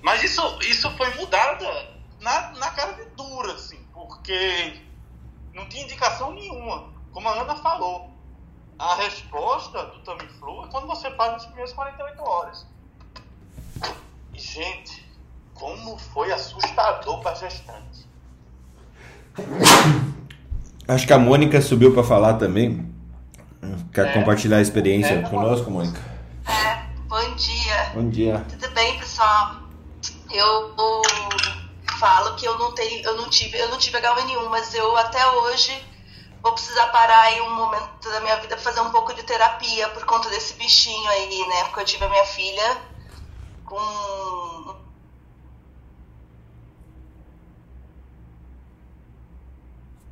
Mas 0.02 0.24
isso, 0.24 0.42
isso 0.64 0.92
foi 0.98 1.14
mudado 1.16 1.66
na, 2.20 2.52
na 2.52 2.70
cara 2.72 2.92
de 2.94 3.06
dura, 3.16 3.54
assim, 3.54 3.80
porque 3.94 4.82
não 5.54 5.66
tinha 5.70 5.84
indicação 5.84 6.34
nenhuma. 6.34 6.90
Como 7.14 7.30
a 7.30 7.42
Ana 7.42 7.56
falou, 7.56 8.12
a 8.78 8.96
resposta 8.96 9.86
do 9.86 10.00
Tamiflu 10.00 10.66
é 10.66 10.68
quando 10.68 10.86
você 10.86 11.10
faz 11.12 11.32
nas 11.32 11.46
primeiras 11.46 11.72
48 11.72 12.22
horas. 12.22 12.68
E, 14.34 14.40
gente, 14.40 15.10
como 15.54 15.98
foi 15.98 16.30
assustador 16.34 17.22
para 17.22 17.36
gestante. 17.36 18.06
Acho 20.86 21.08
que 21.08 21.14
a 21.14 21.18
Mônica 21.20 21.62
subiu 21.62 21.94
para 21.94 22.04
falar 22.04 22.34
também. 22.34 22.92
Quer 23.94 24.08
É. 24.08 24.14
compartilhar 24.14 24.58
a 24.58 24.62
experiência 24.62 25.14
É. 25.14 25.22
conosco, 25.22 25.72
Mônica? 25.72 26.13
Bom 27.94 28.10
dia. 28.10 28.44
Tudo 28.50 28.74
bem, 28.74 28.98
pessoal? 28.98 29.70
Eu 30.32 30.74
falo 32.00 32.36
que 32.36 32.46
eu 32.48 32.58
não 32.58 32.74
tenho, 32.74 33.06
eu 33.06 33.18
não 33.18 33.30
tive, 33.30 33.56
eu 33.56 33.70
não 33.70 33.78
tive 33.78 34.00
H1N1, 34.00 34.50
mas 34.50 34.74
eu 34.74 34.98
até 34.98 35.24
hoje 35.30 35.72
vou 36.42 36.54
precisar 36.54 36.88
parar 36.88 37.32
em 37.34 37.42
um 37.42 37.56
momento 37.56 38.10
da 38.10 38.20
minha 38.22 38.36
vida 38.38 38.58
fazer 38.58 38.82
um 38.82 38.90
pouco 38.90 39.14
de 39.14 39.22
terapia 39.22 39.90
por 39.90 40.06
conta 40.06 40.28
desse 40.30 40.56
bichinho 40.56 41.08
aí, 41.08 41.48
né? 41.48 41.66
Porque 41.66 41.82
eu 41.82 41.86
tive 41.86 42.06
a 42.06 42.10
minha 42.10 42.26
filha 42.26 42.82
com 43.64 44.76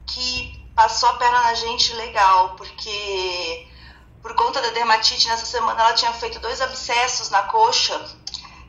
que 0.06 0.72
passou 0.76 1.10
a 1.10 1.14
perna 1.14 1.42
na 1.42 1.54
gente 1.56 1.94
legal, 1.96 2.56
porque 2.58 3.71
por 4.22 4.34
conta 4.36 4.62
da 4.62 4.70
dermatite 4.70 5.28
nessa 5.28 5.46
semana 5.46 5.82
ela 5.82 5.94
tinha 5.94 6.14
feito 6.14 6.40
dois 6.40 6.62
abscessos 6.62 7.30
na 7.30 7.44
coxa. 7.44 8.00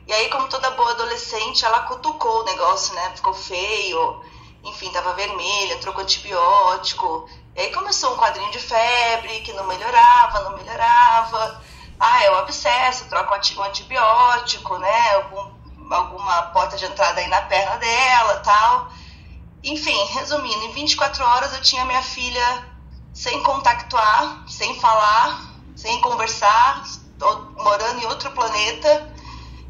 E 0.05 0.11
aí, 0.11 0.29
como 0.29 0.49
toda 0.49 0.71
boa 0.71 0.91
adolescente, 0.91 1.63
ela 1.63 1.81
cutucou 1.81 2.41
o 2.41 2.43
negócio, 2.43 2.93
né? 2.93 3.11
Ficou 3.15 3.33
feio, 3.33 4.21
enfim, 4.63 4.91
tava 4.91 5.13
vermelha, 5.13 5.77
trocou 5.79 6.03
antibiótico. 6.03 7.25
E 7.55 7.61
aí 7.61 7.71
começou 7.71 8.13
um 8.13 8.17
quadrinho 8.17 8.51
de 8.51 8.59
febre 8.59 9.39
que 9.41 9.53
não 9.53 9.65
melhorava, 9.65 10.41
não 10.41 10.57
melhorava. 10.57 11.61
Ah, 11.99 12.23
é 12.23 12.31
o 12.31 12.37
abscesso, 12.39 13.05
troca 13.05 13.31
um 13.31 13.35
anti- 13.37 13.59
antibiótico, 13.61 14.77
né? 14.77 15.13
Algum, 15.15 15.93
alguma 15.93 16.41
porta 16.53 16.75
de 16.75 16.85
entrada 16.85 17.21
aí 17.21 17.27
na 17.27 17.41
perna 17.43 17.77
dela 17.77 18.35
tal. 18.39 18.89
Enfim, 19.63 20.03
resumindo, 20.15 20.65
em 20.65 20.71
24 20.73 21.23
horas 21.23 21.53
eu 21.53 21.61
tinha 21.61 21.85
minha 21.85 22.01
filha 22.01 22.72
sem 23.13 23.41
contactuar, 23.43 24.43
sem 24.47 24.79
falar, 24.79 25.53
sem 25.75 26.01
conversar, 26.01 26.83
morando 27.57 28.01
em 28.01 28.07
outro 28.07 28.31
planeta, 28.31 29.13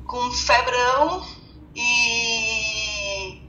com 0.08 0.32
febrão 0.32 1.26
e. 1.76 3.44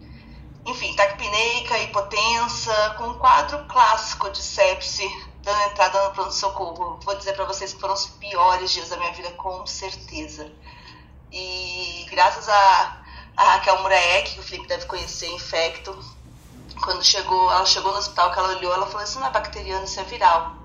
Enfim, 0.67 0.97
taquipneica, 0.97 1.79
hipotensa, 1.79 2.95
com 2.97 3.09
um 3.09 3.19
quadro 3.19 3.67
clássico 3.67 4.31
de 4.31 4.43
sepse, 4.43 5.07
dando 5.43 5.61
entrada 5.71 6.09
no 6.09 6.15
pronto-socorro. 6.15 6.99
Vou 7.05 7.15
dizer 7.17 7.35
para 7.35 7.45
vocês 7.45 7.75
que 7.75 7.81
foram 7.81 7.93
os 7.93 8.07
piores 8.07 8.73
dias 8.73 8.89
da 8.89 8.97
minha 8.97 9.13
vida, 9.13 9.31
com 9.33 9.67
certeza. 9.67 10.51
E 11.31 12.07
graças 12.11 12.49
a, 12.49 13.03
a 13.37 13.45
Raquel 13.53 13.83
Muraek, 13.83 14.35
que 14.35 14.41
o 14.41 14.43
Felipe 14.43 14.67
deve 14.67 14.87
conhecer, 14.87 15.29
infecto, 15.33 15.93
quando 16.83 17.05
chegou, 17.05 17.51
ela 17.51 17.65
chegou 17.65 17.93
no 17.93 17.99
hospital 17.99 18.33
que 18.33 18.39
ela 18.39 18.57
olhou, 18.57 18.73
ela 18.73 18.87
falou: 18.87 19.05
Isso 19.05 19.19
não 19.21 19.27
é 19.27 19.31
bacteriano, 19.31 19.85
isso 19.85 20.01
é 20.01 20.05
viral. 20.05 20.57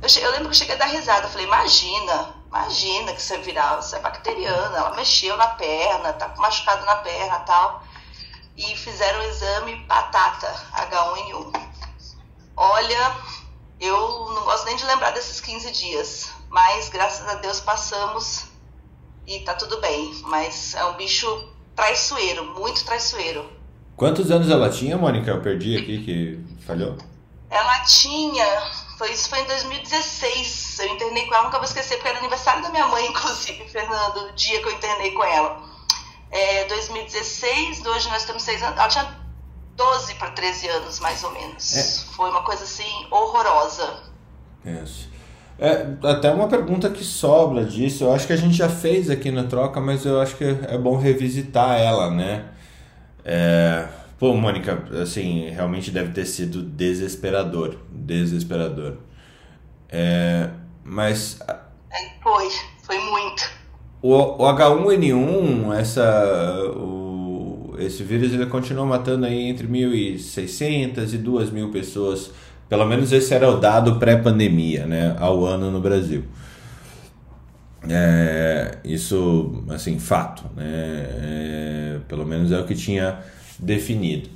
Eu, 0.00 0.08
eu 0.22 0.30
lembro 0.30 0.44
que 0.46 0.54
eu 0.54 0.58
cheguei 0.58 0.74
a 0.74 0.78
dar 0.78 0.86
risada. 0.86 1.26
Eu 1.26 1.30
falei: 1.30 1.46
Imagina, 1.46 2.34
imagina 2.46 3.12
que 3.12 3.20
isso 3.20 3.34
é 3.34 3.38
viral, 3.38 3.80
isso 3.80 3.94
é 3.94 4.00
bacteriano. 4.00 4.76
Ela 4.76 4.94
mexeu 4.94 5.36
na 5.36 5.48
perna, 5.48 6.12
tá 6.12 6.28
machucado 6.36 6.84
na 6.84 6.96
perna 6.96 7.40
tal. 7.40 7.82
E 8.56 8.76
fizeram 8.76 9.20
o 9.20 9.24
exame 9.24 9.76
batata, 9.86 10.52
H1N1. 10.74 11.72
Olha, 12.56 13.16
eu 13.80 14.30
não 14.34 14.44
gosto 14.44 14.66
nem 14.66 14.76
de 14.76 14.84
lembrar 14.84 15.10
desses 15.10 15.40
15 15.40 15.70
dias, 15.72 16.30
mas 16.48 16.88
graças 16.88 17.26
a 17.26 17.34
Deus 17.36 17.60
passamos 17.60 18.44
e 19.26 19.40
tá 19.40 19.54
tudo 19.54 19.80
bem. 19.80 20.12
Mas 20.24 20.74
é 20.74 20.84
um 20.84 20.94
bicho 20.94 21.26
traiçoeiro, 21.74 22.44
muito 22.44 22.84
traiçoeiro. 22.84 23.50
Quantos 23.96 24.30
anos 24.30 24.50
ela 24.50 24.68
tinha, 24.68 24.96
Mônica? 24.96 25.30
Eu 25.30 25.40
perdi 25.40 25.76
aqui 25.76 26.04
que 26.04 26.64
falhou. 26.64 26.96
Ela 27.50 27.80
tinha. 27.80 28.46
Foi, 28.98 29.12
isso 29.12 29.28
foi 29.28 29.40
em 29.40 29.46
2016. 29.46 30.78
Eu 30.80 30.88
internei 30.88 31.26
com 31.26 31.34
ela, 31.34 31.44
nunca 31.44 31.58
vou 31.58 31.66
esquecer, 31.66 31.96
porque 31.96 32.08
era 32.08 32.18
aniversário 32.18 32.62
da 32.62 32.70
minha 32.70 32.86
mãe, 32.88 33.06
inclusive, 33.08 33.68
Fernando, 33.68 34.28
o 34.28 34.32
dia 34.32 34.60
que 34.60 34.68
eu 34.68 34.72
internei 34.72 35.12
com 35.12 35.24
ela. 35.24 35.62
É, 36.30 36.64
2016, 36.64 37.84
hoje 37.84 38.08
nós 38.08 38.24
temos 38.24 38.42
seis 38.42 38.62
anos. 38.62 38.78
Ela 38.78 38.88
tinha 38.88 39.22
12 39.76 40.14
para 40.14 40.30
13 40.30 40.68
anos, 40.68 41.00
mais 41.00 41.22
ou 41.22 41.32
menos. 41.32 41.76
É. 41.76 42.14
Foi 42.14 42.30
uma 42.30 42.42
coisa 42.42 42.64
assim 42.64 43.06
horrorosa. 43.10 44.02
Isso. 44.64 45.10
É, 45.58 45.86
até 46.08 46.30
uma 46.32 46.48
pergunta 46.48 46.90
que 46.90 47.04
sobra 47.04 47.64
disso, 47.64 48.04
eu 48.04 48.12
acho 48.12 48.26
que 48.26 48.32
a 48.32 48.36
gente 48.36 48.56
já 48.56 48.68
fez 48.68 49.10
aqui 49.10 49.30
na 49.30 49.44
troca, 49.44 49.80
mas 49.80 50.04
eu 50.04 50.20
acho 50.20 50.36
que 50.36 50.44
é 50.44 50.78
bom 50.78 50.96
revisitar 50.96 51.78
ela, 51.78 52.10
né? 52.10 52.46
É, 53.24 53.88
pô, 54.18 54.34
Mônica, 54.34 54.84
assim, 55.02 55.48
realmente 55.50 55.90
deve 55.90 56.12
ter 56.12 56.26
sido 56.26 56.62
desesperador, 56.62 57.76
desesperador. 57.90 58.98
É, 59.88 60.50
mas 60.84 61.38
É, 61.90 62.20
foi, 62.22 62.48
foi 62.82 62.98
muito. 62.98 63.42
o, 64.00 64.12
o 64.42 64.46
H1N1, 64.48 65.72
essa, 65.78 66.02
o, 66.76 67.74
esse 67.78 68.02
vírus, 68.02 68.32
ele 68.32 68.46
continua 68.46 68.84
matando 68.86 69.26
aí 69.26 69.42
entre 69.48 69.66
1.600 69.68 71.12
e 71.14 71.18
2.000 71.18 71.70
pessoas. 71.72 72.32
Pelo 72.68 72.86
menos 72.86 73.12
esse 73.12 73.34
era 73.34 73.48
o 73.50 73.58
dado 73.60 73.98
pré-pandemia, 73.98 74.86
né? 74.86 75.14
Ao 75.18 75.44
ano 75.44 75.70
no 75.70 75.80
Brasil. 75.80 76.24
É, 77.88 78.51
isso, 78.84 79.64
assim, 79.70 79.98
fato, 79.98 80.44
né? 80.56 80.64
É, 80.64 81.98
pelo 82.08 82.26
menos 82.26 82.52
é 82.52 82.58
o 82.60 82.64
que 82.64 82.74
tinha 82.74 83.18
definido. 83.58 84.28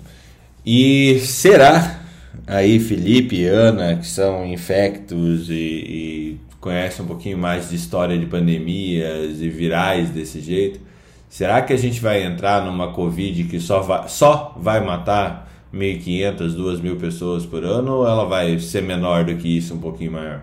E 0.65 1.21
será 1.21 2.01
aí 2.47 2.79
Felipe 2.79 3.37
e 3.37 3.47
Ana, 3.47 3.97
que 3.97 4.07
são 4.07 4.45
infectos 4.45 5.49
e, 5.49 5.55
e 5.55 6.41
conhecem 6.61 7.05
um 7.05 7.09
pouquinho 7.09 7.39
mais 7.39 7.71
de 7.71 7.77
história 7.77 8.19
de 8.19 8.27
pandemias 8.27 9.41
e 9.41 9.49
virais 9.49 10.11
desse 10.11 10.41
jeito, 10.41 10.81
será 11.29 11.63
que 11.63 11.73
a 11.73 11.77
gente 11.77 12.01
vai 12.01 12.25
entrar 12.25 12.65
numa 12.65 12.93
Covid 12.93 13.45
que 13.45 13.61
só 13.61 13.81
vai, 13.81 14.09
só 14.09 14.53
vai 14.57 14.81
matar 14.81 15.49
1.500, 15.73 16.57
2.000 16.57 16.99
pessoas 16.99 17.47
por 17.47 17.65
ano 17.65 17.99
ou 17.99 18.09
ela 18.09 18.25
vai 18.25 18.59
ser 18.59 18.83
menor 18.83 19.25
do 19.25 19.37
que 19.37 19.57
isso, 19.57 19.75
um 19.75 19.81
pouquinho 19.81 20.13
maior? 20.13 20.43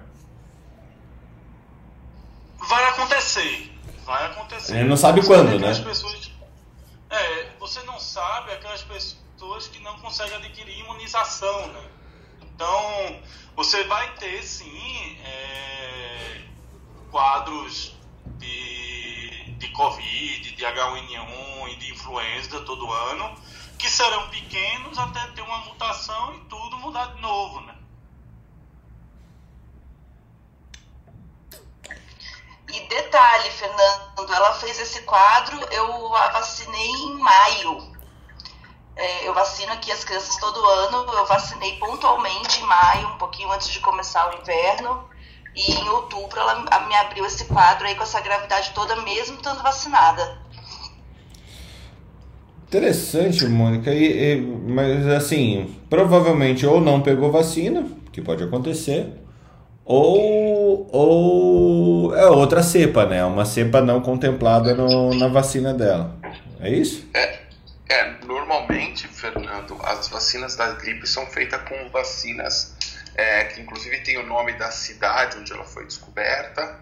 Vai 4.05 4.27
acontecer. 4.27 4.62
Ele 4.79 4.89
não 4.89 4.97
sabe 4.97 5.21
Você 5.21 5.27
quando, 5.27 5.49
tem 5.49 5.57
aquelas 5.57 5.79
né? 5.79 5.85
Pessoas, 5.85 6.31
é, 7.09 7.49
você 7.59 7.81
não 7.83 7.99
sabe 7.99 8.51
aquelas 8.51 8.83
pessoas 8.83 9.67
que 9.67 9.79
não 9.79 9.97
conseguem 9.99 10.35
adquirir 10.35 10.79
imunização, 10.79 11.67
né? 11.67 11.81
Então, 12.41 13.21
você 13.55 13.83
vai 13.85 14.13
ter 14.15 14.43
sim 14.43 15.17
é, 15.23 16.41
quadros 17.11 17.95
de, 18.39 19.53
de 19.57 19.67
Covid, 19.69 20.51
de 20.55 20.63
H1N1 20.63 21.69
e 21.71 21.75
de 21.75 21.91
influenza 21.91 22.61
todo 22.61 22.91
ano, 22.91 23.35
que 23.77 23.89
serão 23.89 24.29
pequenos 24.29 24.97
até 24.97 25.27
ter 25.27 25.41
uma 25.41 25.57
mutação 25.59 26.35
e 26.35 26.39
tudo, 26.45 26.77
mudar 26.77 27.13
de 27.13 27.21
novo, 27.21 27.61
né? 27.61 27.72
E 32.73 32.79
detalhe, 32.87 33.51
Fernando, 33.51 34.33
ela 34.33 34.53
fez 34.53 34.79
esse 34.79 35.01
quadro, 35.03 35.59
eu 35.71 36.15
a 36.15 36.29
vacinei 36.29 36.89
em 36.89 37.19
maio. 37.19 37.93
É, 38.95 39.27
eu 39.27 39.33
vacino 39.33 39.71
aqui 39.73 39.91
as 39.91 40.03
crianças 40.03 40.35
todo 40.37 40.65
ano, 40.65 41.05
eu 41.13 41.25
vacinei 41.27 41.77
pontualmente 41.77 42.61
em 42.61 42.65
maio, 42.65 43.09
um 43.09 43.17
pouquinho 43.19 43.51
antes 43.51 43.69
de 43.69 43.79
começar 43.79 44.27
o 44.27 44.41
inverno. 44.41 45.07
E 45.55 45.71
em 45.71 45.89
outubro 45.89 46.39
ela 46.39 46.79
me 46.87 46.95
abriu 46.95 47.23
esse 47.27 47.45
quadro 47.45 47.85
aí 47.85 47.93
com 47.93 48.01
essa 48.01 48.19
gravidade 48.21 48.71
toda, 48.73 48.95
mesmo 49.03 49.35
estando 49.35 49.61
vacinada. 49.61 50.41
Interessante, 52.65 53.45
Mônica. 53.45 53.93
E, 53.93 54.33
e, 54.33 54.41
mas 54.41 55.05
assim, 55.09 55.79
provavelmente 55.91 56.65
ou 56.65 56.81
não 56.81 57.01
pegou 57.01 57.31
vacina, 57.31 57.87
que 58.11 58.19
pode 58.19 58.43
acontecer, 58.43 59.22
ou, 59.85 60.87
ou 60.91 62.15
é 62.15 62.25
outra 62.27 62.63
cepa, 62.63 63.05
né? 63.05 63.23
Uma 63.23 63.45
cepa 63.45 63.81
não 63.81 64.01
contemplada 64.01 64.73
no, 64.73 65.13
na 65.13 65.27
vacina 65.27 65.73
dela. 65.73 66.15
É 66.59 66.69
isso? 66.69 67.09
É, 67.13 67.39
é, 67.89 68.15
normalmente, 68.25 69.07
Fernando, 69.07 69.77
as 69.83 70.07
vacinas 70.07 70.55
da 70.55 70.71
gripe 70.71 71.07
são 71.07 71.25
feitas 71.27 71.61
com 71.67 71.89
vacinas 71.89 72.75
é, 73.15 73.45
que 73.45 73.61
inclusive 73.61 73.99
tem 73.99 74.17
o 74.17 74.25
nome 74.25 74.53
da 74.53 74.71
cidade 74.71 75.37
onde 75.37 75.51
ela 75.51 75.65
foi 75.65 75.85
descoberta 75.85 76.79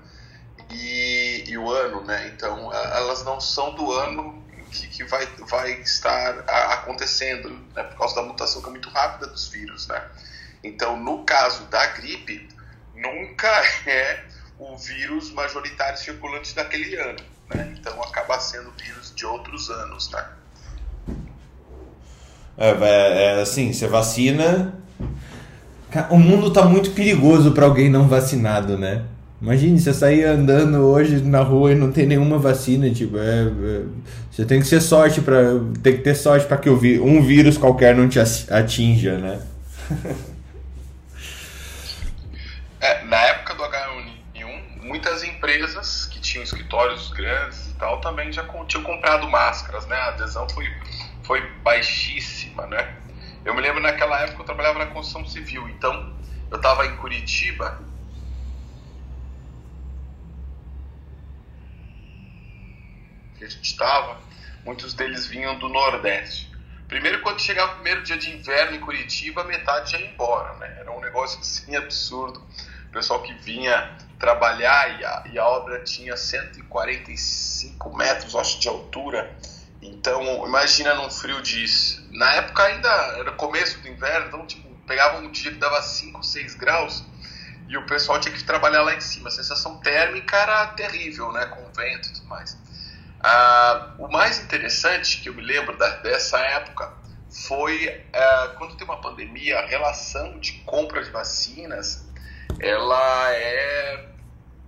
e, 0.70 1.43
e 1.48 1.58
o 1.58 1.70
ano, 1.70 2.03
né? 2.05 2.31
Então, 2.34 2.72
elas 2.74 3.24
não 3.25 3.41
são 3.41 3.74
do 3.75 3.91
ano 3.91 4.41
que, 4.72 4.88
que 4.88 5.03
vai, 5.03 5.25
vai 5.50 5.74
estar 5.81 6.39
acontecendo, 6.74 7.50
né? 7.75 7.84
Por 7.84 7.98
causa 7.98 8.15
da 8.15 8.24
mutação 8.24 8.62
que 8.62 8.70
é 8.70 8.72
muito 8.72 8.89
rápida 8.89 9.27
dos 9.27 9.50
vírus, 9.50 9.88
né? 9.88 10.01
Então, 10.63 10.98
no 10.98 11.25
caso 11.25 11.65
da 11.65 11.86
gripe, 11.88 12.48
nunca 13.01 13.48
é 13.88 14.20
o 14.60 14.77
vírus 14.77 15.31
majoritário 15.31 15.98
circulante 15.98 16.55
daquele 16.55 16.96
ano, 16.96 17.20
né? 17.53 17.74
Então, 17.77 18.01
acaba 18.03 18.39
sendo 18.39 18.72
vírus 18.72 19.12
de 19.15 19.25
outros 19.25 19.70
anos, 19.70 20.12
né? 20.12 20.25
É, 22.58 22.70
é, 22.70 23.24
é 23.24 23.41
assim, 23.41 23.74
você 23.74 23.88
vacina. 23.88 24.75
O 26.10 26.17
mundo 26.17 26.53
tá 26.53 26.63
muito 26.63 26.91
perigoso 26.91 27.51
para 27.51 27.65
alguém 27.65 27.89
não 27.89 28.08
vacinado, 28.08 28.77
né? 28.77 29.03
Imagine 29.41 29.79
você 29.79 29.91
sair 29.91 30.24
andando 30.24 30.77
hoje 30.77 31.20
na 31.22 31.41
rua 31.41 31.72
e 31.72 31.75
não 31.75 31.91
tem 31.91 32.05
nenhuma 32.05 32.38
vacina, 32.38 32.89
tipo, 32.91 33.17
é, 33.17 33.48
é 33.48 33.81
você 34.31 34.46
tem 34.46 34.62
que 34.62 34.67
ser 34.67 34.79
sorte 34.79 35.20
para 35.20 35.41
tem 35.81 35.98
que 35.98 36.03
ter 36.03 36.13
sorte 36.15 36.46
para 36.46 36.58
que 36.58 36.70
um 36.70 37.22
vírus 37.24 37.58
qualquer 37.58 37.96
não 37.96 38.08
te 38.08 38.20
atinja, 38.20 39.17
né? 39.17 39.39
é, 42.81 43.03
na 43.05 43.17
época 43.17 43.53
do 43.53 43.63
H1N1, 43.63 44.81
muitas 44.81 45.23
empresas 45.23 46.07
que 46.07 46.19
tinham 46.19 46.43
escritórios 46.43 47.11
grandes 47.11 47.67
e 47.67 47.73
tal 47.75 48.01
também 48.01 48.31
já 48.31 48.43
tinham 48.65 48.83
comprado 48.83 49.29
máscaras, 49.29 49.85
né? 49.85 49.95
A 49.95 50.07
adesão 50.07 50.50
foi 50.50 50.67
foi 51.23 51.47
baixíssima, 51.61 52.65
né? 52.65 52.95
Eu 53.45 53.53
me 53.53 53.61
lembro 53.61 53.79
naquela 53.81 54.19
época 54.21 54.41
eu 54.41 54.45
trabalhava 54.45 54.79
na 54.79 54.88
construção 54.88 55.25
civil, 55.25 55.69
então 55.69 56.15
eu 56.50 56.57
estava 56.57 56.85
em 56.88 56.97
Curitiba 56.97 57.79
que 63.38 63.45
a 63.45 63.47
gente 63.47 63.63
estava, 63.63 64.19
muitos 64.65 64.95
deles 64.95 65.27
vinham 65.27 65.57
do 65.59 65.69
Nordeste. 65.69 66.50
Primeiro, 66.91 67.21
quando 67.21 67.39
chegava 67.39 67.71
o 67.71 67.75
primeiro 67.75 68.03
dia 68.03 68.17
de 68.17 68.29
inverno 68.29 68.75
em 68.75 68.81
Curitiba, 68.81 69.45
metade 69.45 69.95
ia 69.95 70.12
embora, 70.12 70.57
né? 70.57 70.75
Era 70.77 70.91
um 70.91 71.00
negócio 71.00 71.39
assim 71.39 71.74
absurdo. 71.74 72.45
O 72.89 72.91
pessoal 72.91 73.21
que 73.21 73.33
vinha 73.36 73.95
trabalhar 74.19 75.00
e 75.00 75.05
a, 75.05 75.24
e 75.31 75.39
a 75.39 75.48
obra 75.48 75.81
tinha 75.86 76.17
145 76.17 77.95
metros, 77.95 78.36
acho, 78.36 78.60
de 78.60 78.67
altura. 78.67 79.34
Então, 79.82 80.45
imagina 80.45 80.93
num 80.95 81.10
frio 81.10 81.41
de. 81.41 81.65
Na 82.12 82.34
época 82.34 82.62
ainda 82.62 82.89
era 83.19 83.32
começo 83.32 83.80
do 83.80 83.88
inverno, 83.88 84.27
então, 84.27 84.45
tipo, 84.45 84.67
pegava 84.86 85.19
um 85.19 85.32
dia 85.32 85.49
que 85.49 85.60
dava 85.60 85.82
5, 85.82 86.21
6 86.21 86.56
graus 86.56 87.06
e 87.69 87.77
o 87.77 87.86
pessoal 87.86 88.19
tinha 88.19 88.36
que 88.36 88.43
trabalhar 88.43 88.82
lá 88.82 88.93
em 88.93 88.99
cima. 88.99 89.30
A 89.30 89.32
sensação 89.32 89.77
térmica 89.77 90.36
era 90.36 90.67
terrível, 90.67 91.32
né? 91.32 91.45
Com 91.45 91.71
vento 91.71 92.10
e 92.10 92.13
tudo 92.15 92.27
mais. 92.27 92.58
Ah, 93.23 93.93
o 93.99 94.07
mais 94.07 94.39
interessante 94.39 95.21
que 95.21 95.29
eu 95.29 95.34
me 95.34 95.41
lembro 95.41 95.77
da, 95.77 95.97
dessa 95.97 96.39
época 96.39 96.91
foi 97.29 98.03
ah, 98.13 98.55
quando 98.57 98.75
tem 98.75 98.86
uma 98.86 98.99
pandemia, 98.99 99.60
a 99.60 99.65
relação 99.65 100.39
de 100.39 100.53
compra 100.65 101.03
de 101.03 101.12
vacinas 101.12 102.10
ela 102.60 103.31
é, 103.31 104.05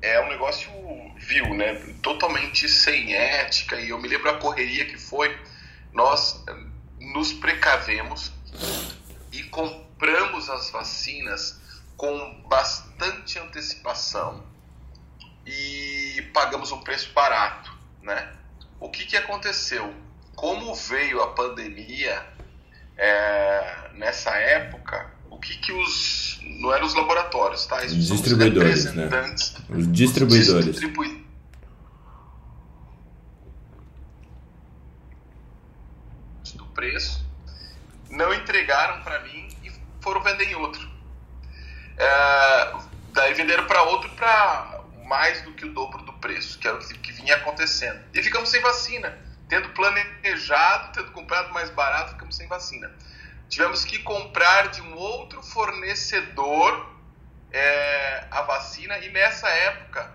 é 0.01 0.21
um 0.21 0.29
negócio 0.29 0.71
vil, 1.17 1.53
né? 1.53 1.75
Totalmente 2.01 2.67
sem 2.69 3.13
ética. 3.13 3.79
E 3.79 3.89
eu 3.89 3.99
me 3.99 4.07
lembro 4.07 4.29
a 4.29 4.37
correria 4.37 4.85
que 4.85 4.97
foi. 4.97 5.37
Nós 5.91 6.43
eh, 6.47 6.55
nos 6.99 7.33
precavemos 7.33 8.31
e 9.31 9.43
compramos 9.43 10.49
as 10.49 10.71
vacinas 10.71 11.61
com 11.95 12.41
bastante 12.47 13.37
antecipação 13.39 14.43
e 15.45 16.29
pagamos 16.33 16.71
um 16.71 16.81
preço 16.81 17.11
barato, 17.13 17.71
né? 18.01 18.33
O 18.83 18.89
que, 18.89 19.05
que 19.05 19.15
aconteceu? 19.15 19.93
Como 20.35 20.75
veio 20.75 21.23
a 21.23 21.27
pandemia 21.27 22.21
é, 22.97 23.91
nessa 23.93 24.31
época, 24.31 25.09
o 25.29 25.39
que, 25.39 25.57
que 25.57 25.71
os. 25.71 26.41
Não 26.59 26.73
eram 26.73 26.85
os 26.85 26.93
laboratórios, 26.93 27.65
tá? 27.65 27.77
Os 27.77 28.09
distribuidores, 28.09 28.93
né? 28.93 29.09
Os 29.69 29.89
distribuidores. 29.89 30.49
Os 30.49 30.65
distribu... 30.65 31.23
do 36.55 36.65
preço, 36.65 37.25
não 38.09 38.33
entregaram 38.33 39.01
para 39.01 39.21
mim 39.21 39.47
e 39.63 39.71
foram 40.01 40.21
vender 40.21 40.51
em 40.51 40.55
outro. 40.55 40.85
É, 41.97 42.73
daí 43.13 43.33
venderam 43.33 43.65
para 43.65 43.81
outro 43.83 44.09
para 44.09 44.72
mais 45.13 45.43
do 45.43 45.54
que 45.54 45.63
o 45.63 45.71
dobro 45.71 46.02
do 46.02 46.13
preço, 46.13 46.58
que 46.58 46.67
era 46.67 46.76
o 46.76 46.80
que 46.80 47.12
vinha 47.12 47.36
acontecendo. 47.36 48.04
E 48.15 48.23
ficamos 48.23 48.49
sem 48.49 48.60
vacina. 48.62 49.15
Tendo 49.47 49.69
planejado, 49.69 50.91
tendo 50.91 51.12
comprado 51.12 51.54
mais 51.54 51.69
barato, 51.69 52.13
ficamos 52.13 52.36
sem 52.36 52.47
vacina. 52.47 52.91
Tivemos 53.47 53.86
que 53.86 53.99
comprar 53.99 54.69
de 54.69 54.82
um 54.82 54.95
outro 54.95 55.43
fornecedor 55.43 56.91
é, 57.52 58.26
a 58.32 58.41
vacina, 58.41 58.97
e 58.97 59.12
nessa 59.12 59.47
época, 59.47 60.12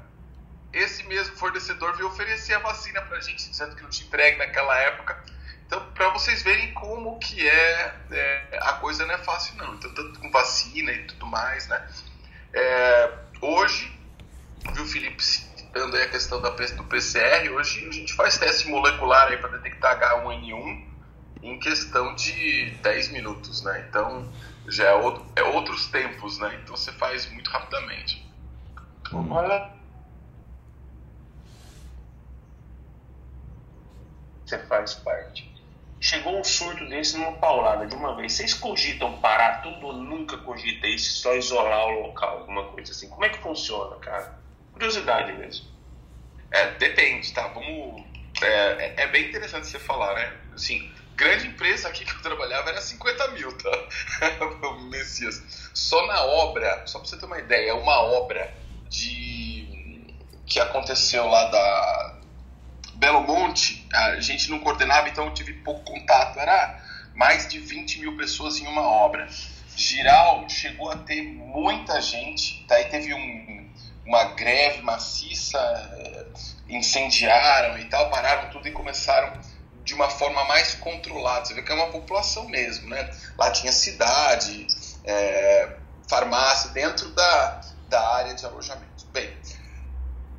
esse 0.72 1.04
mesmo 1.04 1.36
fornecedor 1.36 1.94
veio 1.94 2.08
oferecer 2.08 2.54
a 2.54 2.58
vacina 2.58 3.00
para 3.02 3.18
a 3.18 3.20
gente, 3.20 3.48
dizendo 3.48 3.76
que 3.76 3.82
não 3.84 3.90
tinha 3.90 4.08
entregue 4.08 4.38
naquela 4.38 4.76
época. 4.80 5.22
Então, 5.64 5.92
para 5.92 6.08
vocês 6.08 6.42
verem 6.42 6.74
como 6.74 7.20
que 7.20 7.48
é, 7.48 7.94
é, 8.10 8.58
a 8.62 8.72
coisa 8.72 9.06
não 9.06 9.14
é 9.14 9.18
fácil 9.18 9.54
não. 9.58 9.74
Então, 9.74 9.94
tanto 9.94 10.18
com 10.18 10.28
vacina 10.32 10.90
e 10.90 11.04
tudo 11.04 11.26
mais, 11.26 11.68
né? 11.68 11.88
É, 12.52 13.12
hoje, 13.40 13.97
viu, 14.72 14.86
Felipe, 14.86 15.22
citando 15.22 15.96
aí 15.96 16.02
a 16.02 16.10
questão 16.10 16.40
da, 16.40 16.50
do 16.50 16.84
PCR, 16.84 17.48
hoje 17.50 17.86
a 17.88 17.92
gente 17.92 18.14
faz 18.14 18.38
teste 18.38 18.68
molecular 18.68 19.28
aí 19.28 19.36
para 19.36 19.56
detectar 19.58 19.98
H1N1 20.00 20.88
em 21.42 21.58
questão 21.58 22.14
de 22.14 22.70
10 22.82 23.12
minutos, 23.12 23.62
né? 23.62 23.86
Então 23.88 24.28
já 24.68 24.84
é, 24.84 24.94
outro, 24.94 25.26
é 25.36 25.42
outros 25.42 25.86
tempos, 25.88 26.38
né? 26.38 26.58
Então 26.62 26.76
você 26.76 26.92
faz 26.92 27.30
muito 27.32 27.50
rapidamente. 27.50 28.26
Olha. 29.12 29.70
Você 34.44 34.58
faz 34.66 34.94
parte. 34.94 35.48
Chegou 36.00 36.38
um 36.38 36.44
surto 36.44 36.88
desse 36.88 37.16
numa 37.16 37.32
paulada 37.32 37.86
de 37.86 37.94
uma 37.94 38.14
vez. 38.14 38.32
Vocês 38.32 38.54
cogitam 38.54 39.20
parar 39.20 39.62
tudo 39.62 39.88
ou 39.88 39.92
nunca 39.94 40.38
cogitei 40.38 40.96
só 40.98 41.34
isolar 41.34 41.86
o 41.86 42.06
local, 42.06 42.38
alguma 42.38 42.64
coisa 42.66 42.92
assim? 42.92 43.08
Como 43.08 43.24
é 43.24 43.28
que 43.28 43.38
funciona, 43.38 43.96
cara? 43.96 44.37
Curiosidade 44.78 45.32
mesmo. 45.32 45.66
É, 46.52 46.70
depende, 46.72 47.32
tá? 47.32 47.48
Vamos. 47.48 48.04
É, 48.40 48.46
é, 48.46 48.94
é 48.98 49.06
bem 49.08 49.28
interessante 49.28 49.66
você 49.66 49.78
falar, 49.80 50.14
né? 50.14 50.32
Assim, 50.54 50.88
grande 51.16 51.48
empresa 51.48 51.88
aqui 51.88 52.04
que 52.04 52.12
eu 52.12 52.22
trabalhava 52.22 52.70
era 52.70 52.80
50 52.80 53.28
mil, 53.32 53.50
tá? 53.58 53.88
Messias. 54.88 55.70
Só 55.74 56.06
na 56.06 56.22
obra, 56.22 56.86
só 56.86 57.00
pra 57.00 57.08
você 57.08 57.16
ter 57.16 57.26
uma 57.26 57.40
ideia, 57.40 57.74
uma 57.74 58.00
obra 58.02 58.54
de 58.88 60.14
que 60.46 60.60
aconteceu 60.60 61.26
lá 61.26 61.50
da 61.50 62.20
Belo 62.94 63.22
Monte, 63.22 63.84
a 63.92 64.20
gente 64.20 64.48
não 64.48 64.60
coordenava, 64.60 65.08
então 65.08 65.26
eu 65.26 65.34
tive 65.34 65.54
pouco 65.54 65.82
contato. 65.82 66.38
Era 66.38 66.80
mais 67.16 67.48
de 67.48 67.58
20 67.58 67.98
mil 67.98 68.16
pessoas 68.16 68.58
em 68.58 68.66
uma 68.68 68.82
obra. 68.82 69.28
Giral 69.76 70.48
chegou 70.48 70.88
a 70.88 70.98
ter 70.98 71.22
muita 71.22 72.00
gente, 72.00 72.64
daí 72.68 72.84
teve 72.84 73.12
um 73.12 73.67
uma 74.08 74.24
greve 74.24 74.80
maciça, 74.80 75.58
eh, 75.98 76.24
incendiaram 76.70 77.78
e 77.78 77.84
tal, 77.84 78.08
pararam 78.08 78.48
tudo 78.48 78.66
e 78.66 78.72
começaram 78.72 79.38
de 79.84 79.92
uma 79.92 80.08
forma 80.08 80.44
mais 80.44 80.74
controlada. 80.76 81.44
Você 81.44 81.52
vê 81.52 81.62
que 81.62 81.70
é 81.70 81.74
uma 81.74 81.88
população 81.88 82.48
mesmo, 82.48 82.88
né? 82.88 83.10
Lá 83.36 83.50
tinha 83.50 83.70
cidade, 83.70 84.66
é, 85.04 85.76
farmácia 86.08 86.70
dentro 86.70 87.10
da, 87.10 87.60
da 87.90 88.14
área 88.14 88.34
de 88.34 88.46
alojamento. 88.46 89.06
Bem, 89.12 89.30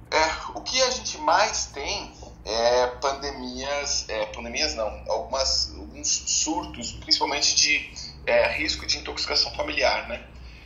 é, 0.10 0.58
o 0.58 0.62
que 0.62 0.82
a 0.82 0.89
gente 0.89 1.19
mais 1.19 1.67
tem 1.67 2.12
é 2.45 2.88
pandemias, 2.99 4.10
é, 4.10 4.25
pandemias 4.27 4.73
não, 4.73 5.03
algumas, 5.08 5.71
alguns 5.77 6.08
surtos, 6.08 6.93
principalmente 6.93 7.55
de 7.55 7.93
é, 8.25 8.47
risco 8.53 8.88
de 8.88 8.97
intoxicação 8.97 9.53
familiar, 9.53 10.08
né? 10.08 10.25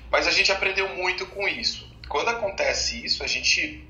Mas 0.09 0.25
a 0.25 0.31
gente 0.31 0.53
aprendeu 0.53 0.87
muito 0.95 1.25
com 1.27 1.45
isso. 1.49 1.92
Quando 2.07 2.29
acontece 2.29 3.03
isso, 3.05 3.23
a 3.23 3.27
gente 3.27 3.87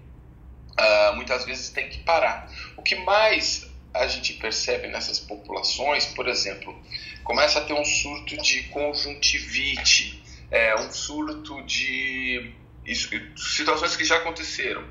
uh, 0.79 1.15
muitas 1.15 1.45
vezes 1.45 1.69
tem 1.69 1.89
que 1.89 1.99
parar. 1.99 2.49
O 2.77 2.81
que 2.81 2.95
mais 2.95 3.69
a 3.93 4.07
gente 4.07 4.33
percebe 4.33 4.87
nessas 4.87 5.19
populações, 5.19 6.05
por 6.07 6.27
exemplo, 6.27 6.75
começa 7.23 7.59
a 7.59 7.63
ter 7.63 7.73
um 7.73 7.85
surto 7.85 8.41
de 8.41 8.63
conjuntivite, 8.63 10.23
é, 10.49 10.75
um 10.75 10.91
surto 10.91 11.61
de 11.63 12.53
isso, 12.85 13.09
situações 13.37 13.95
que 13.95 14.03
já 14.03 14.17
aconteceram, 14.17 14.83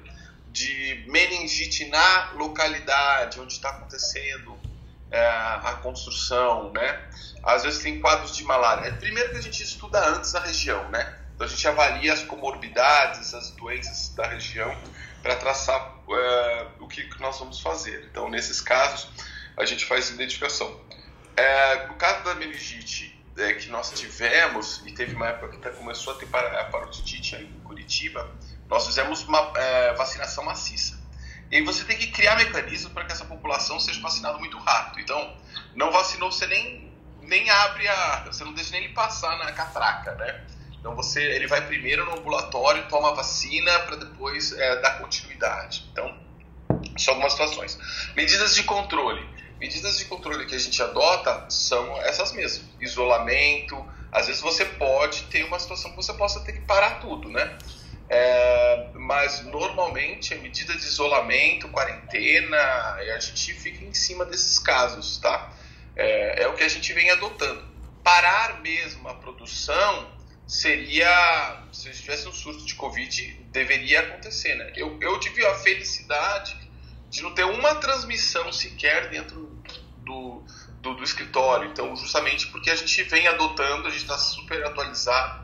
de 0.50 1.04
meningite 1.08 1.86
na 1.86 2.32
localidade 2.32 3.40
onde 3.40 3.54
está 3.54 3.70
acontecendo 3.70 4.58
é, 5.10 5.26
a 5.26 5.78
construção, 5.82 6.72
né? 6.72 7.00
Às 7.42 7.64
vezes 7.64 7.82
tem 7.82 8.00
quadros 8.00 8.36
de 8.36 8.44
malária. 8.44 8.88
É, 8.88 8.92
primeiro 8.92 9.30
que 9.30 9.36
a 9.36 9.42
gente 9.42 9.62
estuda 9.62 10.08
antes 10.08 10.34
a 10.34 10.40
região, 10.40 10.88
né? 10.90 11.18
Então 11.42 11.50
a 11.50 11.56
gente 11.56 11.66
avalia 11.66 12.12
as 12.12 12.22
comorbidades, 12.22 13.34
as 13.34 13.50
doenças 13.50 14.10
da 14.14 14.28
região 14.28 14.72
para 15.20 15.34
traçar 15.34 15.96
é, 16.08 16.66
o 16.78 16.86
que 16.86 17.04
nós 17.18 17.36
vamos 17.36 17.58
fazer. 17.58 18.06
Então 18.08 18.30
nesses 18.30 18.60
casos 18.60 19.10
a 19.56 19.64
gente 19.64 19.84
faz 19.84 20.08
identificação. 20.10 20.80
É, 21.36 21.88
no 21.88 21.94
caso 21.94 22.22
da 22.22 22.36
meningite 22.36 23.20
é, 23.36 23.54
que 23.54 23.68
nós 23.70 23.90
tivemos 23.90 24.84
e 24.86 24.92
teve 24.92 25.16
uma 25.16 25.30
época 25.30 25.58
que 25.58 25.76
começou 25.76 26.12
a 26.12 26.16
ter 26.16 26.28
a 26.32 26.64
parotite 26.66 27.34
aí 27.34 27.44
em 27.44 27.60
Curitiba, 27.64 28.30
nós 28.68 28.86
fizemos 28.86 29.24
uma 29.24 29.52
é, 29.56 29.94
vacinação 29.94 30.44
maciça. 30.44 30.96
E 31.50 31.56
aí 31.56 31.64
você 31.64 31.84
tem 31.84 31.98
que 31.98 32.06
criar 32.12 32.36
mecanismos 32.36 32.92
para 32.92 33.04
que 33.04 33.10
essa 33.10 33.24
população 33.24 33.80
seja 33.80 34.00
vacinada 34.00 34.38
muito 34.38 34.58
rápido. 34.58 35.00
Então, 35.00 35.36
não 35.74 35.90
vacinou, 35.90 36.30
você 36.30 36.46
nem, 36.46 36.94
nem 37.20 37.50
abre 37.50 37.88
a. 37.88 38.26
Você 38.26 38.44
não 38.44 38.54
deixa 38.54 38.70
nem 38.70 38.84
ele 38.84 38.94
passar 38.94 39.36
na 39.38 39.50
catraca, 39.50 40.14
né? 40.14 40.51
Então 40.82 40.96
você, 40.96 41.22
ele 41.22 41.46
vai 41.46 41.64
primeiro 41.64 42.04
no 42.04 42.18
ambulatório, 42.18 42.88
toma 42.88 43.10
a 43.10 43.14
vacina 43.14 43.78
para 43.80 43.94
depois 43.94 44.50
é, 44.50 44.80
dar 44.80 44.98
continuidade. 44.98 45.88
Então, 45.92 46.12
são 46.98 47.14
algumas 47.14 47.32
situações. 47.34 47.78
Medidas 48.16 48.52
de 48.56 48.64
controle. 48.64 49.24
Medidas 49.60 49.96
de 49.96 50.06
controle 50.06 50.44
que 50.44 50.56
a 50.56 50.58
gente 50.58 50.82
adota 50.82 51.46
são 51.48 51.96
essas 52.02 52.32
mesmas. 52.32 52.68
Isolamento. 52.80 53.76
Às 54.10 54.26
vezes 54.26 54.42
você 54.42 54.64
pode 54.64 55.22
ter 55.24 55.44
uma 55.44 55.56
situação 55.60 55.92
que 55.92 55.96
você 55.96 56.12
possa 56.14 56.40
ter 56.40 56.54
que 56.54 56.62
parar 56.62 56.98
tudo, 56.98 57.28
né? 57.28 57.56
É, 58.08 58.88
mas 58.94 59.40
normalmente 59.44 60.34
a 60.34 60.36
medida 60.38 60.74
de 60.74 60.84
isolamento, 60.84 61.68
quarentena, 61.68 62.58
a 62.58 63.20
gente 63.20 63.54
fica 63.54 63.84
em 63.84 63.94
cima 63.94 64.24
desses 64.24 64.58
casos, 64.58 65.18
tá? 65.18 65.52
É, 65.94 66.42
é 66.42 66.48
o 66.48 66.54
que 66.54 66.64
a 66.64 66.68
gente 66.68 66.92
vem 66.92 67.08
adotando. 67.08 67.62
Parar 68.02 68.60
mesmo 68.60 69.08
a 69.08 69.14
produção 69.14 70.10
seria, 70.52 71.62
se 71.72 71.90
tivesse 71.90 72.28
um 72.28 72.32
surto 72.32 72.64
de 72.64 72.74
Covid, 72.74 73.46
deveria 73.50 74.00
acontecer, 74.00 74.54
né? 74.54 74.72
Eu, 74.76 74.98
eu 75.00 75.18
tive 75.18 75.44
a 75.46 75.54
felicidade 75.54 76.56
de 77.10 77.22
não 77.22 77.34
ter 77.34 77.44
uma 77.44 77.74
transmissão 77.76 78.52
sequer 78.52 79.08
dentro 79.10 79.62
do, 79.98 80.44
do, 80.80 80.94
do 80.94 81.02
escritório. 81.02 81.70
Então, 81.70 81.94
justamente 81.96 82.46
porque 82.48 82.70
a 82.70 82.76
gente 82.76 83.02
vem 83.04 83.26
adotando, 83.26 83.86
a 83.86 83.90
gente 83.90 84.02
está 84.02 84.18
super 84.18 84.64
atualizado 84.64 85.42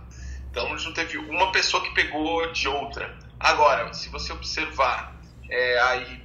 então 0.51 0.75
não 0.75 0.93
teve 0.93 1.19
uma 1.19 1.53
pessoa 1.53 1.83
que 1.83 1.91
pegou 1.95 2.51
de 2.53 2.69
outra. 2.69 3.17
Agora, 3.39 3.93
se 3.93 4.09
você 4.09 4.33
observar 4.33 5.15
é, 5.49 5.81
aí 5.81 6.23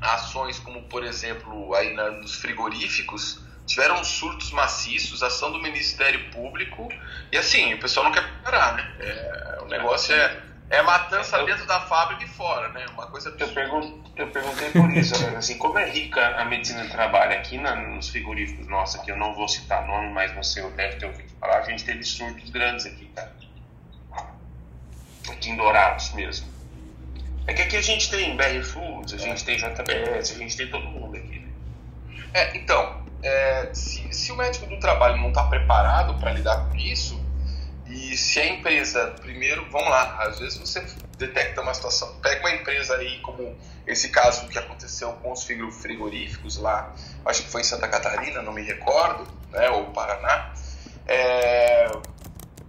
ações 0.00 0.58
como, 0.58 0.82
por 0.82 1.04
exemplo, 1.04 1.74
aí 1.74 1.94
na, 1.94 2.10
nos 2.10 2.34
frigoríficos, 2.34 3.40
tiveram 3.72 4.04
surtos 4.04 4.50
maciços, 4.50 5.22
ação 5.22 5.50
do 5.50 5.58
Ministério 5.58 6.30
Público, 6.30 6.88
e 7.32 7.38
assim, 7.38 7.72
o 7.72 7.80
pessoal 7.80 8.04
não 8.04 8.12
quer 8.12 8.22
parar, 8.42 8.74
né? 8.74 8.94
É, 9.00 9.58
o 9.62 9.64
negócio 9.64 10.14
é, 10.14 10.42
é 10.68 10.82
matança 10.82 11.38
eu, 11.38 11.46
dentro 11.46 11.66
da 11.66 11.80
fábrica 11.80 12.22
e 12.22 12.28
fora, 12.28 12.68
né? 12.68 12.84
Uma 12.92 13.06
coisa 13.06 13.34
eu, 13.38 13.48
pergun 13.48 14.02
eu 14.14 14.28
perguntei 14.28 14.70
por 14.70 14.90
isso, 14.90 15.18
né? 15.22 15.38
assim, 15.38 15.56
como 15.56 15.78
é 15.78 15.88
rica 15.88 16.36
a 16.36 16.44
medicina 16.44 16.84
do 16.84 16.90
trabalho 16.90 17.32
aqui 17.32 17.56
na, 17.56 17.74
nos 17.74 18.10
frigoríficos, 18.10 18.66
nossa, 18.68 18.98
que 18.98 19.10
eu 19.10 19.16
não 19.16 19.34
vou 19.34 19.48
citar 19.48 19.86
nome, 19.86 20.10
mas 20.10 20.34
você 20.34 20.60
deve 20.72 20.96
ter 20.96 21.06
ouvido 21.06 21.32
falar, 21.40 21.60
a 21.60 21.62
gente 21.62 21.82
teve 21.82 22.02
surtos 22.02 22.50
grandes 22.50 22.84
aqui, 22.84 23.06
cara. 23.06 23.32
Aqui 25.30 25.48
em 25.48 25.56
Dourados 25.56 26.12
mesmo. 26.12 26.46
É 27.46 27.54
que 27.54 27.62
aqui 27.62 27.76
a 27.76 27.82
gente 27.82 28.10
tem 28.10 28.36
BR 28.36 28.62
Foods, 28.62 29.14
a 29.14 29.16
gente 29.16 29.42
tem 29.44 29.56
JBS, 29.56 30.32
a 30.32 30.38
gente 30.38 30.56
tem 30.58 30.68
todo 30.68 30.84
mundo 30.84 31.16
aqui. 31.16 31.38
Né? 31.38 31.48
É, 32.34 32.56
então, 32.56 33.01
é, 33.22 33.70
se, 33.72 34.12
se 34.12 34.32
o 34.32 34.36
médico 34.36 34.66
do 34.66 34.78
trabalho 34.78 35.16
não 35.18 35.28
está 35.28 35.44
preparado 35.44 36.18
para 36.18 36.32
lidar 36.32 36.68
com 36.68 36.76
isso, 36.76 37.20
e 37.86 38.16
se 38.16 38.40
a 38.40 38.46
empresa, 38.46 39.14
primeiro, 39.20 39.68
vamos 39.70 39.90
lá, 39.90 40.22
às 40.22 40.38
vezes 40.38 40.58
você 40.58 40.84
detecta 41.18 41.60
uma 41.60 41.74
situação, 41.74 42.14
pega 42.22 42.40
uma 42.40 42.50
empresa 42.50 42.96
aí 42.96 43.20
como 43.20 43.56
esse 43.86 44.08
caso 44.08 44.48
que 44.48 44.58
aconteceu 44.58 45.12
com 45.14 45.30
os 45.32 45.44
frigoríficos 45.44 46.56
lá, 46.56 46.94
acho 47.26 47.42
que 47.42 47.50
foi 47.50 47.60
em 47.60 47.64
Santa 47.64 47.86
Catarina, 47.88 48.40
não 48.40 48.52
me 48.52 48.62
recordo, 48.62 49.26
né, 49.50 49.68
ou 49.70 49.86
Paraná, 49.92 50.52
é, 51.06 51.90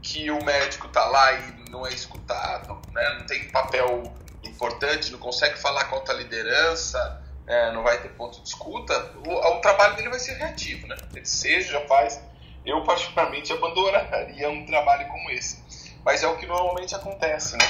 que 0.02 0.30
o 0.30 0.44
médico 0.44 0.88
está 0.88 1.06
lá 1.06 1.34
e 1.34 1.70
não 1.70 1.88
é 1.88 1.94
escutado, 1.94 2.82
né, 2.92 3.16
não 3.18 3.26
tem 3.26 3.50
papel 3.50 4.04
importante, 4.44 5.12
não 5.12 5.20
consegue 5.20 5.58
falar 5.58 5.86
com 5.86 5.96
a 5.96 6.00
alta 6.00 6.14
liderança, 6.14 7.23
é, 7.46 7.72
não 7.72 7.84
vai 7.84 8.02
ter 8.02 8.10
ponto 8.10 8.42
de 8.42 8.48
escuta, 8.48 9.12
o, 9.26 9.30
o, 9.30 9.62
trabalho 9.62 9.96
dele 9.96 10.10
vai 10.10 10.20
ser 10.20 10.36
reativo, 10.36 10.88
né? 10.88 10.96
Ele 11.14 11.26
seja, 11.26 11.80
faz. 11.88 12.22
Eu, 12.66 12.82
particularmente, 12.84 13.52
abandonaria 13.52 14.50
um 14.50 14.66
trabalho 14.66 15.08
como 15.10 15.30
esse. 15.32 15.62
Mas 16.06 16.24
é 16.24 16.28
o 16.28 16.38
que 16.38 16.46
normalmente 16.46 16.96
acontece, 16.96 17.58
né? 17.58 17.66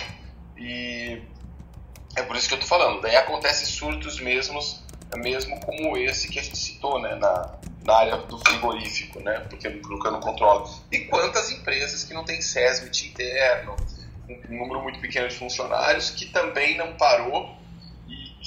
E 0.58 1.22
é 2.16 2.22
por 2.22 2.36
isso 2.36 2.48
que 2.48 2.54
eu 2.54 2.60
tô 2.60 2.68
falando. 2.68 3.02
Daí 3.02 3.16
acontece 3.16 3.66
surtos 3.66 4.20
mesmos, 4.20 4.84
mesmo 5.16 5.60
como 5.62 5.98
esse 5.98 6.28
que 6.28 6.38
a 6.38 6.44
gente 6.44 6.58
citou, 6.58 7.02
né? 7.02 7.16
Na, 7.16 7.56
na 7.84 7.96
área 7.96 8.18
do 8.18 8.38
frigorífico, 8.38 9.20
né? 9.20 9.40
Porque, 9.50 9.68
eu 9.68 10.12
não 10.12 10.20
controlo. 10.20 10.70
E 10.92 11.00
quantas 11.06 11.52
empresas 11.52 12.04
que 12.04 12.14
não 12.14 12.24
tem 12.24 12.40
SESMIT 12.40 13.08
interno, 13.10 13.76
um 14.30 14.58
número 14.58 14.82
muito 14.82 15.00
pequeno 15.00 15.28
de 15.28 15.36
funcionários, 15.36 16.12
que 16.12 16.28
também 16.28 16.78
não 16.78 16.94
parou 16.94 17.63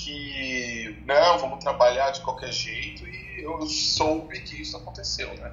que, 0.07 1.03
não, 1.05 1.39
vamos 1.39 1.59
trabalhar 1.59 2.11
de 2.11 2.21
qualquer 2.21 2.53
jeito. 2.53 3.05
E 3.09 3.43
eu 3.43 3.67
soube 3.67 4.41
que 4.41 4.63
isso 4.63 4.77
aconteceu, 4.77 5.35
né? 5.35 5.53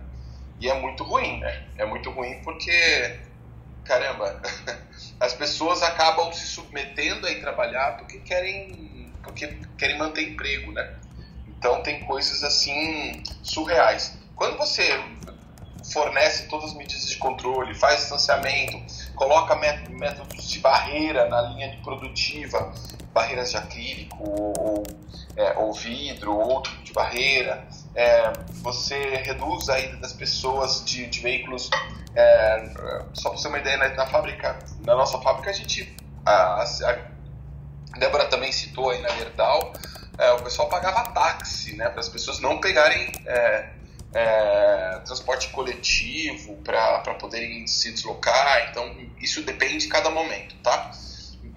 E 0.60 0.70
é 0.70 0.80
muito 0.80 1.04
ruim, 1.04 1.40
né? 1.40 1.66
É 1.76 1.86
muito 1.86 2.12
ruim 2.12 2.40
porque, 2.44 3.20
caramba, 3.84 4.40
as 5.20 5.34
pessoas 5.34 5.82
acabam 5.82 6.32
se 6.32 6.46
submetendo 6.46 7.26
a 7.26 7.32
ir 7.32 7.42
trabalhar 7.42 7.98
porque 7.98 8.20
querem, 8.20 9.12
porque 9.24 9.58
querem 9.76 9.98
manter 9.98 10.30
emprego, 10.30 10.72
né? 10.72 10.98
Então 11.48 11.82
tem 11.82 12.02
coisas 12.06 12.44
assim 12.44 13.24
surreais. 13.42 14.20
Quando 14.36 14.58
você 14.58 14.88
fornece 15.92 16.48
todas 16.48 16.72
as 16.72 16.78
medidas 16.78 17.08
de 17.08 17.18
controle, 17.18 17.74
faz 17.74 18.02
distanciamento, 18.02 18.80
coloca 19.16 19.56
métodos 19.56 20.48
de 20.48 20.60
barreira 20.60 21.28
na 21.28 21.42
linha 21.42 21.72
de 21.72 21.78
produtiva, 21.78 22.72
barreiras 23.14 23.52
de 23.52 23.58
acrílico 23.58 24.18
ou, 24.24 24.84
é, 25.38 25.58
ou 25.58 25.74
vidro, 25.74 26.36
ou 26.36 26.50
outro 26.50 26.72
tipo 26.72 26.84
de 26.84 26.94
barreira, 26.94 27.66
é, 27.96 28.34
você 28.62 29.18
reduz 29.18 29.70
a 29.70 29.80
ida 29.80 29.98
das 29.98 30.14
pessoas 30.14 30.84
de, 30.84 31.06
de 31.08 31.20
veículos. 31.22 31.70
É, 32.16 32.70
só 33.14 33.30
para 33.30 33.38
você 33.38 33.44
ter 33.44 33.50
uma 33.50 33.60
ideia, 33.60 33.78
na, 33.78 33.90
na, 33.90 34.08
fábrica, 34.08 34.60
na 34.86 34.96
nossa 34.96 35.20
fábrica 35.20 35.50
a 35.50 35.54
gente. 35.54 35.96
A, 36.26 36.64
a 36.64 37.14
Débora 38.00 38.26
também 38.26 38.52
citou 38.52 38.90
aí 38.90 39.02
na 39.02 39.10
Gerdau, 39.10 39.74
é, 40.18 40.32
o 40.32 40.44
pessoal 40.44 40.70
pagava 40.70 41.12
táxi, 41.12 41.76
né, 41.76 41.90
para 41.90 42.00
as 42.00 42.10
pessoas 42.10 42.40
não 42.40 42.60
pegarem 42.60 43.12
é, 43.26 43.70
é, 44.14 45.00
transporte 45.06 45.50
coletivo 45.50 46.56
para 46.58 47.14
poderem 47.16 47.66
se 47.68 47.92
deslocar. 47.92 48.70
Então, 48.70 48.96
isso 49.20 49.42
depende 49.44 49.78
de 49.78 49.88
cada 49.88 50.10
momento, 50.10 50.56
tá? 50.64 50.92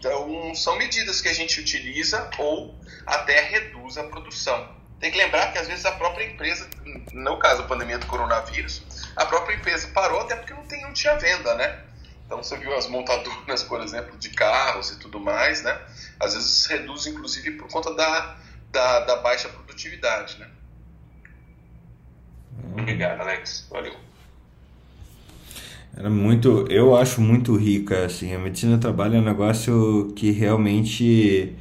Então, 0.07 0.55
são 0.55 0.77
medidas 0.77 1.21
que 1.21 1.29
a 1.29 1.33
gente 1.33 1.61
utiliza 1.61 2.31
ou 2.39 2.75
até 3.05 3.41
reduz 3.41 3.99
a 3.99 4.05
produção. 4.05 4.75
Tem 5.01 5.11
que 5.11 5.19
lembrar 5.19 5.53
que 5.53 5.59
às 5.59 5.67
vezes 5.67 5.85
a 5.85 5.93
própria 5.93 6.25
empresa, 6.25 6.69
no 7.13 7.39
caso 7.39 7.63
da 7.63 7.69
pandemia 7.69 7.99
do 7.99 8.07
coronavírus, 8.07 8.83
a 9.15 9.27
própria 9.27 9.55
empresa 9.55 9.89
parou 9.89 10.21
até 10.21 10.37
porque 10.37 10.55
não, 10.55 10.65
tem, 10.67 10.83
não 10.83 10.93
tinha 10.93 11.17
venda, 11.19 11.55
né? 11.55 11.85
Então 12.25 12.43
você 12.43 12.57
viu 12.57 12.75
as 12.75 12.89
montadoras, 12.89 13.63
por 13.63 13.81
exemplo, 13.81 14.17
de 14.19 14.31
carros 14.31 14.91
e 14.91 14.99
tudo 14.99 15.21
mais, 15.21 15.63
né? 15.63 15.79
Às 16.19 16.35
vezes 16.35 16.67
reduz, 16.67 17.07
inclusive, 17.07 17.53
por 17.53 17.69
conta 17.69 17.95
da, 17.95 18.37
da, 18.71 19.01
da 19.01 19.17
baixa 19.17 19.49
produtividade, 19.49 20.39
né? 20.39 20.49
Obrigado, 22.79 23.21
Alex. 23.21 23.67
Valeu. 23.71 24.06
Era 25.95 26.11
muito, 26.11 26.67
eu 26.69 26.97
acho 26.97 27.21
muito 27.21 27.57
rica, 27.57 28.05
assim, 28.05 28.35
a 28.35 28.39
medicina 28.39 28.77
do 28.77 28.81
trabalho 28.81 29.17
é 29.17 29.19
um 29.19 29.25
negócio 29.25 30.13
que 30.15 30.31
realmente, 30.31 31.55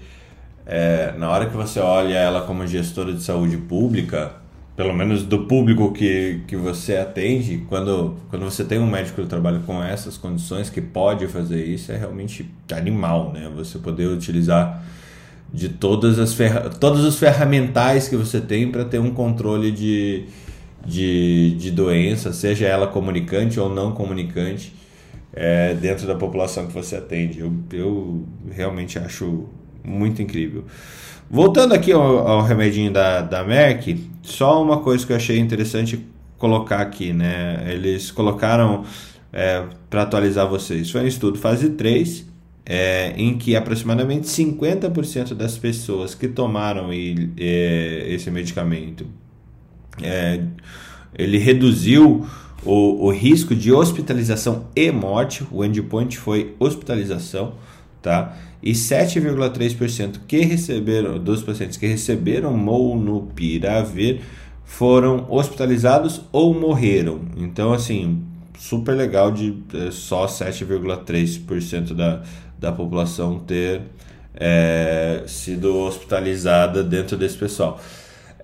é, 0.65 1.13
na 1.17 1.29
hora 1.29 1.49
que 1.49 1.55
você 1.55 1.79
olha 1.79 2.15
ela 2.15 2.41
como 2.41 2.65
gestora 2.67 3.13
de 3.13 3.23
saúde 3.23 3.57
pública, 3.57 4.33
pelo 4.75 4.93
menos 4.93 5.23
do 5.23 5.45
público 5.45 5.93
que, 5.93 6.41
que 6.47 6.55
você 6.57 6.97
atende, 6.97 7.63
quando, 7.69 8.17
quando 8.29 8.43
você 8.43 8.63
tem 8.65 8.77
um 8.77 8.89
médico 8.89 9.21
do 9.21 9.27
trabalho 9.27 9.61
com 9.65 9.81
essas 9.81 10.17
condições 10.17 10.69
que 10.69 10.81
pode 10.81 11.27
fazer 11.27 11.63
isso, 11.63 11.91
é 11.93 11.97
realmente 11.97 12.51
animal, 12.73 13.31
né? 13.31 13.49
Você 13.55 13.79
poder 13.79 14.07
utilizar 14.07 14.83
de 15.53 15.69
todas 15.69 16.19
as 16.19 16.33
ferra 16.33 16.69
todos 16.69 17.05
os 17.05 17.17
ferramentais 17.17 18.09
que 18.09 18.17
você 18.17 18.41
tem 18.41 18.69
para 18.69 18.83
ter 18.83 18.99
um 18.99 19.11
controle 19.11 19.71
de, 19.71 20.25
de, 20.85 21.55
de 21.55 21.71
doença, 21.71 22.31
seja 22.31 22.67
ela 22.67 22.87
comunicante 22.87 23.59
ou 23.59 23.69
não 23.69 23.91
comunicante, 23.91 24.73
é, 25.33 25.73
dentro 25.73 26.07
da 26.07 26.15
população 26.15 26.67
que 26.67 26.73
você 26.73 26.95
atende. 26.95 27.39
Eu, 27.39 27.53
eu 27.73 28.25
realmente 28.51 28.97
acho 28.99 29.45
muito 29.83 30.21
incrível. 30.21 30.63
Voltando 31.29 31.73
aqui 31.73 31.91
ao, 31.91 32.27
ao 32.27 32.41
remedinho 32.43 32.91
da, 32.91 33.21
da 33.21 33.43
Merck, 33.43 34.09
só 34.21 34.61
uma 34.61 34.79
coisa 34.79 35.05
que 35.05 35.11
eu 35.11 35.17
achei 35.17 35.39
interessante 35.39 36.05
colocar 36.37 36.81
aqui, 36.81 37.11
né? 37.11 37.65
Eles 37.67 38.11
colocaram 38.11 38.83
é, 39.33 39.63
para 39.89 40.03
atualizar 40.03 40.47
vocês. 40.47 40.89
Foi 40.89 41.01
um 41.01 41.07
estudo 41.07 41.37
fase 41.37 41.71
3, 41.71 42.25
é, 42.65 43.13
em 43.17 43.37
que 43.37 43.55
aproximadamente 43.55 44.27
50% 44.27 45.33
das 45.33 45.57
pessoas 45.57 46.15
que 46.15 46.27
tomaram 46.27 46.89
é, 46.91 48.05
esse 48.07 48.29
medicamento 48.31 49.05
é, 50.01 50.41
ele 51.17 51.37
reduziu 51.37 52.25
o, 52.65 53.05
o 53.05 53.11
risco 53.11 53.55
de 53.55 53.71
hospitalização 53.71 54.65
e 54.75 54.91
morte, 54.91 55.45
o 55.51 55.63
endpoint 55.63 56.17
foi 56.17 56.55
hospitalização, 56.59 57.53
tá? 58.01 58.35
E 58.61 58.71
7,3% 58.71 60.21
que 60.27 60.39
receberam 60.39 61.19
dos 61.19 61.43
pacientes 61.43 61.77
que 61.77 61.85
receberam 61.85 62.57
molnupiravir 62.57 64.21
foram 64.63 65.27
hospitalizados 65.29 66.21
ou 66.31 66.53
morreram. 66.53 67.21
Então, 67.37 67.71
assim, 67.71 68.23
super 68.57 68.95
legal 68.95 69.31
de 69.31 69.55
é, 69.73 69.91
só 69.91 70.25
7,3% 70.25 71.93
da, 71.93 72.23
da 72.57 72.71
população 72.71 73.37
ter 73.37 73.83
é, 74.33 75.23
sido 75.27 75.77
hospitalizada 75.77 76.83
dentro 76.83 77.15
desse 77.15 77.37
pessoal 77.37 77.79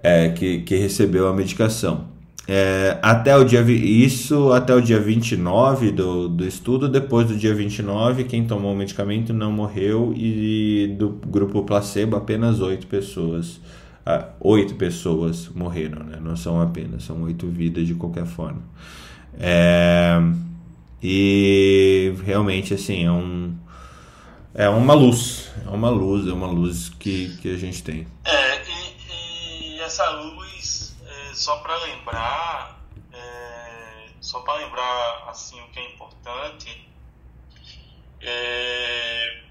é, 0.03 0.29
que, 0.29 0.59
que 0.61 0.75
recebeu 0.75 1.27
a 1.27 1.33
medicação. 1.33 2.09
É, 2.47 2.97
até 3.01 3.37
o 3.37 3.43
dia 3.43 3.61
isso 3.61 4.51
até 4.51 4.73
o 4.73 4.81
dia 4.81 4.99
29 4.99 5.91
do, 5.91 6.27
do 6.27 6.45
estudo, 6.45 6.89
depois 6.89 7.27
do 7.27 7.35
dia 7.35 7.53
29, 7.53 8.23
quem 8.23 8.45
tomou 8.45 8.73
o 8.73 8.75
medicamento 8.75 9.31
não 9.31 9.51
morreu 9.51 10.11
e 10.15 10.93
do 10.97 11.09
grupo 11.09 11.63
placebo 11.63 12.15
apenas 12.17 12.59
8 12.59 12.87
pessoas. 12.87 13.61
Ah, 14.03 14.29
8 14.39 14.73
pessoas 14.75 15.49
morreram, 15.53 16.03
né? 16.03 16.17
não 16.19 16.35
são 16.35 16.59
apenas, 16.59 17.03
são 17.03 17.21
8 17.23 17.47
vidas 17.47 17.85
de 17.85 17.93
qualquer 17.93 18.25
forma. 18.25 18.61
É, 19.39 20.19
e 21.01 22.13
realmente 22.25 22.73
assim 22.73 23.05
é 23.05 23.11
um 23.11 23.53
é 24.53 24.67
uma 24.67 24.93
luz, 24.93 25.49
é 25.65 25.69
uma 25.69 25.89
luz, 25.89 26.27
é 26.27 26.33
uma 26.33 26.47
luz 26.47 26.89
que, 26.99 27.37
que 27.41 27.53
a 27.53 27.57
gente 27.57 27.81
tem. 27.81 28.05
É, 28.25 28.50
essa 30.01 30.09
luz, 30.11 30.95
é, 31.05 31.33
só 31.33 31.57
para 31.57 31.75
lembrar, 31.77 32.79
é, 33.13 34.09
só 34.19 34.41
para 34.41 34.55
lembrar 34.55 35.29
assim 35.29 35.61
o 35.61 35.67
que 35.69 35.79
é 35.79 35.91
importante, 35.91 36.89
é, 38.19 39.43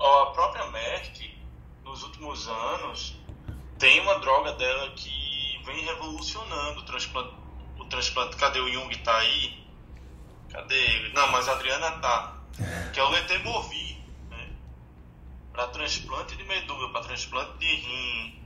a 0.00 0.26
própria 0.26 0.70
Merck, 0.70 1.38
nos 1.84 2.02
últimos 2.02 2.48
anos, 2.48 3.16
tem 3.78 4.00
uma 4.00 4.18
droga 4.20 4.52
dela 4.54 4.90
que 4.92 5.60
vem 5.64 5.84
revolucionando 5.84 6.80
o 6.80 6.84
transplante. 6.84 7.34
O 7.78 7.84
transplante 7.84 8.36
cadê 8.36 8.60
o 8.60 8.72
Jung? 8.72 8.94
Tá 8.98 9.16
aí? 9.18 9.66
Cadê 10.50 10.74
ele? 10.74 11.12
Não, 11.12 11.30
mas 11.30 11.48
a 11.48 11.52
Adriana 11.52 11.92
tá. 12.00 12.38
Que 12.92 13.00
é 13.00 13.04
o 13.04 13.10
Letemovir 13.10 13.98
para 15.52 15.66
transplante 15.68 16.36
de 16.36 16.44
medula, 16.44 16.92
para 16.92 17.02
transplante 17.02 17.58
de 17.58 17.66
rim. 17.66 18.37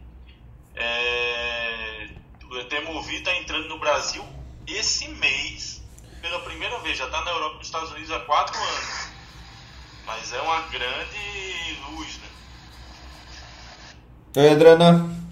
É, 0.75 2.09
o 2.51 2.59
Etemovir 2.59 3.19
está 3.19 3.35
entrando 3.37 3.69
no 3.69 3.79
Brasil 3.79 4.25
esse 4.67 5.09
mês, 5.09 5.83
pela 6.21 6.41
primeira 6.41 6.79
vez. 6.81 6.99
Já 6.99 7.07
está 7.07 7.25
na 7.25 7.31
Europa 7.31 7.55
e 7.55 7.59
nos 7.59 7.67
Estados 7.67 7.91
Unidos 7.91 8.11
há 8.11 8.21
quatro 8.21 8.59
anos. 8.59 9.09
Mas 10.07 10.33
é 10.33 10.41
uma 10.41 10.61
grande 10.69 11.79
luz, 11.91 12.19
né? 12.19 12.29
Oi, 14.37 14.51
Adriana. 14.51 15.23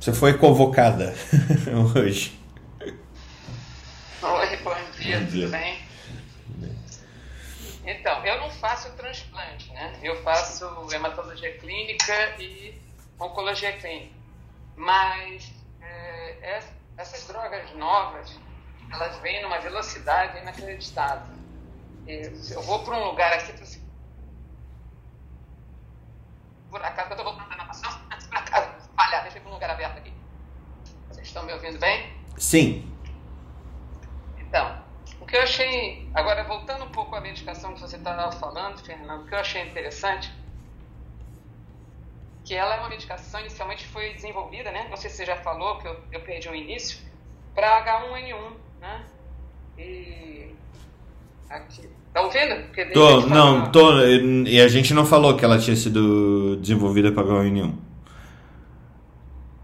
Você 0.00 0.12
foi 0.12 0.34
convocada 0.38 1.14
hoje. 1.96 2.38
Oi, 2.80 4.56
bom 4.58 4.74
dia, 4.98 5.20
bom 5.20 5.26
dia. 5.26 5.46
tudo 5.46 5.50
bem? 5.50 5.86
Então, 7.86 8.26
eu 8.26 8.40
não 8.40 8.50
faço 8.50 8.90
transplante, 8.92 9.72
né? 9.72 9.98
Eu 10.02 10.20
faço 10.22 10.66
hematologia 10.92 11.56
clínica 11.58 12.34
e 12.40 12.74
oncologia 13.18 13.72
clínica. 13.74 14.15
Mas 14.76 15.52
é, 15.80 16.60
essas 16.96 17.26
drogas 17.26 17.72
novas, 17.74 18.38
elas 18.92 19.16
vêm 19.18 19.42
numa 19.42 19.58
velocidade 19.58 20.38
inacreditável. 20.38 21.34
Eu 22.06 22.62
vou 22.62 22.84
para 22.84 22.96
um 22.96 23.04
lugar 23.06 23.32
aqui, 23.32 23.52
por 26.70 26.84
acaso, 26.84 27.08
eu 27.08 27.16
estou 27.16 27.24
voltando 27.24 27.48
da 27.48 27.56
natação, 27.56 27.90
por 28.28 28.36
acaso, 28.36 28.90
falhar, 28.94 29.22
deixa 29.22 29.38
eu 29.38 29.40
ir 29.40 29.42
para 29.42 29.50
um 29.50 29.54
lugar 29.54 29.70
aberto 29.70 29.98
aqui. 29.98 30.12
Vocês 31.08 31.26
estão 31.26 31.42
me 31.44 31.52
ouvindo 31.52 31.78
bem? 31.78 32.14
Sim. 32.36 32.92
Então, 34.38 34.82
o 35.20 35.26
que 35.26 35.36
eu 35.36 35.42
achei, 35.42 36.08
agora 36.14 36.44
voltando 36.44 36.84
um 36.84 36.90
pouco 36.90 37.14
à 37.16 37.20
medicação 37.20 37.72
que 37.74 37.80
você 37.80 37.96
estava 37.96 38.30
falando, 38.32 38.78
Fernando, 38.84 39.22
o 39.22 39.26
que 39.26 39.34
eu 39.34 39.38
achei 39.38 39.62
interessante, 39.62 40.32
que 42.46 42.54
ela 42.54 42.76
é 42.76 42.78
uma 42.78 42.88
medicação 42.88 43.40
inicialmente 43.40 43.84
foi 43.88 44.14
desenvolvida, 44.14 44.70
né? 44.70 44.86
Não 44.88 44.96
sei 44.96 45.10
se 45.10 45.16
você 45.16 45.26
já 45.26 45.36
falou, 45.36 45.78
que 45.78 45.88
eu, 45.88 46.00
eu 46.12 46.20
perdi 46.20 46.48
o 46.48 46.54
início, 46.54 46.98
para 47.52 47.84
H1N1, 47.84 48.52
né? 48.80 49.04
E 49.76 50.54
aqui, 51.50 51.90
tá 52.14 52.20
ouvindo? 52.22 52.72
Tô, 52.94 53.22
não, 53.22 53.72
tô, 53.72 54.00
e 54.00 54.60
a 54.60 54.68
gente 54.68 54.94
não 54.94 55.04
falou 55.04 55.36
que 55.36 55.44
ela 55.44 55.58
tinha 55.58 55.74
sido 55.74 56.56
desenvolvida 56.58 57.10
para 57.10 57.24
H1N1. 57.24 57.74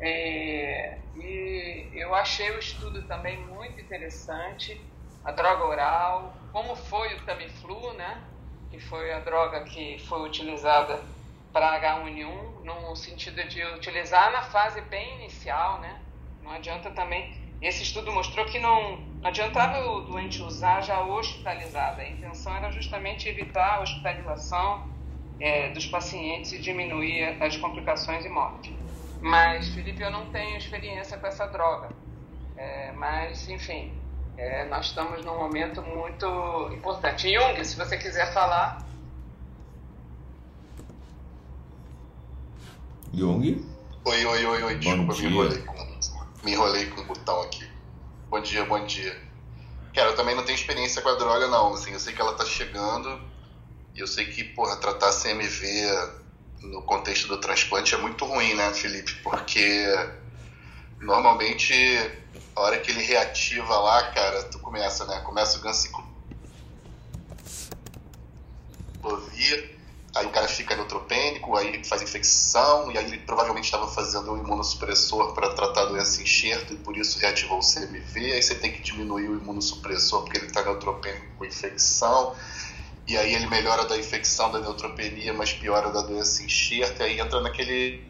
É, 0.00 0.98
e 1.16 1.86
eu 1.94 2.12
achei 2.16 2.50
o 2.50 2.58
estudo 2.58 3.00
também 3.02 3.38
muito 3.46 3.80
interessante 3.80 4.80
a 5.24 5.30
droga 5.30 5.64
oral, 5.66 6.34
como 6.52 6.74
foi 6.74 7.14
o 7.14 7.20
Tamiflu, 7.20 7.92
né? 7.92 8.20
Que 8.72 8.80
foi 8.80 9.12
a 9.12 9.20
droga 9.20 9.60
que 9.60 10.02
foi 10.08 10.26
utilizada 10.26 11.00
para 11.52 11.80
H1N1, 11.80 12.64
no 12.64 12.96
sentido 12.96 13.44
de 13.44 13.62
utilizar 13.74 14.32
na 14.32 14.42
fase 14.42 14.80
bem 14.82 15.16
inicial, 15.16 15.80
né? 15.80 16.00
Não 16.42 16.50
adianta 16.50 16.90
também. 16.90 17.30
Esse 17.60 17.82
estudo 17.82 18.10
mostrou 18.10 18.44
que 18.46 18.58
não, 18.58 18.96
não 19.20 19.28
adiantava 19.28 19.78
o 19.86 20.00
doente 20.00 20.42
usar 20.42 20.80
já 20.80 21.00
hospitalizado. 21.00 22.00
A 22.00 22.08
intenção 22.08 22.56
era 22.56 22.72
justamente 22.72 23.28
evitar 23.28 23.76
a 23.76 23.80
hospitalização 23.80 24.90
é, 25.38 25.68
dos 25.70 25.86
pacientes 25.86 26.52
e 26.52 26.58
diminuir 26.58 27.40
as 27.40 27.56
complicações 27.56 28.24
e 28.24 28.28
morte. 28.28 28.76
Mas, 29.20 29.68
Felipe, 29.68 30.02
eu 30.02 30.10
não 30.10 30.26
tenho 30.32 30.56
experiência 30.56 31.16
com 31.18 31.26
essa 31.26 31.46
droga. 31.46 31.90
É, 32.56 32.92
mas, 32.92 33.48
enfim, 33.48 33.92
é, 34.36 34.64
nós 34.64 34.86
estamos 34.86 35.24
num 35.24 35.36
momento 35.38 35.82
muito 35.82 36.26
importante. 36.72 37.32
Jung, 37.32 37.64
se 37.64 37.76
você 37.76 37.96
quiser 37.96 38.32
falar. 38.32 38.91
Jung? 43.14 43.62
Oi, 44.04 44.24
oi, 44.26 44.46
oi, 44.46 44.62
oi. 44.62 44.78
Desculpa, 44.78 45.14
me 45.14 45.26
enrolei, 45.26 45.58
com, 45.58 45.98
me 46.42 46.52
enrolei 46.52 46.86
com 46.86 47.00
o 47.02 47.04
botão 47.04 47.42
aqui. 47.42 47.68
Bom 48.30 48.40
dia, 48.40 48.64
bom 48.64 48.84
dia. 48.86 49.20
Cara, 49.94 50.10
eu 50.10 50.16
também 50.16 50.34
não 50.34 50.44
tenho 50.44 50.56
experiência 50.56 51.02
com 51.02 51.10
a 51.10 51.14
droga, 51.14 51.46
não. 51.48 51.74
Assim, 51.74 51.92
eu 51.92 52.00
sei 52.00 52.14
que 52.14 52.20
ela 52.20 52.32
tá 52.34 52.46
chegando 52.46 53.20
e 53.94 54.00
eu 54.00 54.06
sei 54.06 54.24
que, 54.26 54.42
porra, 54.42 54.76
tratar 54.76 55.12
CMV 55.12 55.60
no 56.62 56.82
contexto 56.82 57.28
do 57.28 57.38
transplante 57.38 57.94
é 57.94 57.98
muito 57.98 58.24
ruim, 58.24 58.54
né, 58.54 58.72
Felipe? 58.72 59.14
Porque 59.22 59.84
normalmente 60.98 61.74
a 62.56 62.60
hora 62.60 62.78
que 62.78 62.90
ele 62.90 63.02
reativa 63.02 63.76
lá, 63.78 64.10
cara, 64.12 64.44
tu 64.44 64.58
começa, 64.58 65.04
né? 65.04 65.20
Começa 65.20 65.58
o 65.58 65.60
ganciclovir, 65.60 66.02
aí 70.14 70.26
o 70.26 70.30
cara 70.30 70.46
fica 70.46 70.76
neutropênico, 70.76 71.56
aí 71.56 71.68
ele 71.68 71.84
faz 71.84 72.02
infecção, 72.02 72.92
e 72.92 72.98
aí 72.98 73.04
ele 73.06 73.18
provavelmente 73.18 73.64
estava 73.64 73.88
fazendo 73.88 74.32
um 74.32 74.38
imunossupressor 74.38 75.32
para 75.32 75.50
tratar 75.54 75.82
a 75.82 75.84
doença 75.86 76.22
enxerto 76.22 76.74
e 76.74 76.76
por 76.76 76.96
isso 76.96 77.18
reativou 77.18 77.58
o 77.58 77.62
CMV, 77.62 78.32
aí 78.32 78.42
você 78.42 78.54
tem 78.54 78.72
que 78.72 78.82
diminuir 78.82 79.28
o 79.28 79.38
imunossupressor 79.38 80.22
porque 80.22 80.38
ele 80.38 80.46
está 80.46 80.62
neutropênico 80.62 81.26
com 81.38 81.44
infecção, 81.44 82.36
e 83.08 83.16
aí 83.16 83.34
ele 83.34 83.46
melhora 83.46 83.86
da 83.86 83.96
infecção 83.96 84.52
da 84.52 84.60
neutropenia, 84.60 85.32
mas 85.32 85.52
piora 85.52 85.90
da 85.90 86.02
doença 86.02 86.42
enxerto, 86.42 87.00
e 87.00 87.02
aí 87.04 87.20
entra 87.20 87.40
naquele 87.40 88.04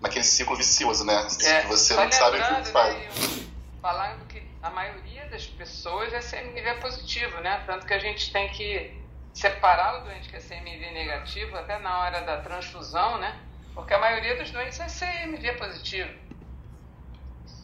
naquele 0.00 0.24
ciclo 0.24 0.54
vicioso, 0.54 1.04
né? 1.04 1.26
É, 1.42 1.62
você 1.66 1.94
só 1.94 2.04
não 2.04 2.12
sabe 2.12 2.38
o 2.38 2.62
que 2.62 2.70
faz. 2.70 2.94
né, 2.94 3.44
falando 3.82 4.26
que 4.28 4.40
a 4.62 4.70
maioria 4.70 5.26
das 5.28 5.46
pessoas 5.46 6.12
é 6.12 6.20
CMV 6.20 6.80
positivo, 6.80 7.40
né? 7.40 7.64
Tanto 7.66 7.84
que 7.84 7.94
a 7.94 7.98
gente 7.98 8.32
tem 8.32 8.48
que 8.50 8.97
separar 9.38 10.00
o 10.00 10.04
doente 10.04 10.28
que 10.28 10.36
é 10.36 10.40
CMV 10.40 10.90
negativo 10.90 11.56
até 11.56 11.78
na 11.78 12.00
hora 12.00 12.22
da 12.22 12.38
transfusão, 12.38 13.18
né? 13.18 13.40
Porque 13.72 13.94
a 13.94 13.98
maioria 13.98 14.36
dos 14.36 14.50
doentes 14.50 14.80
é 14.80 14.86
CMV 14.86 15.52
positivo. 15.52 16.10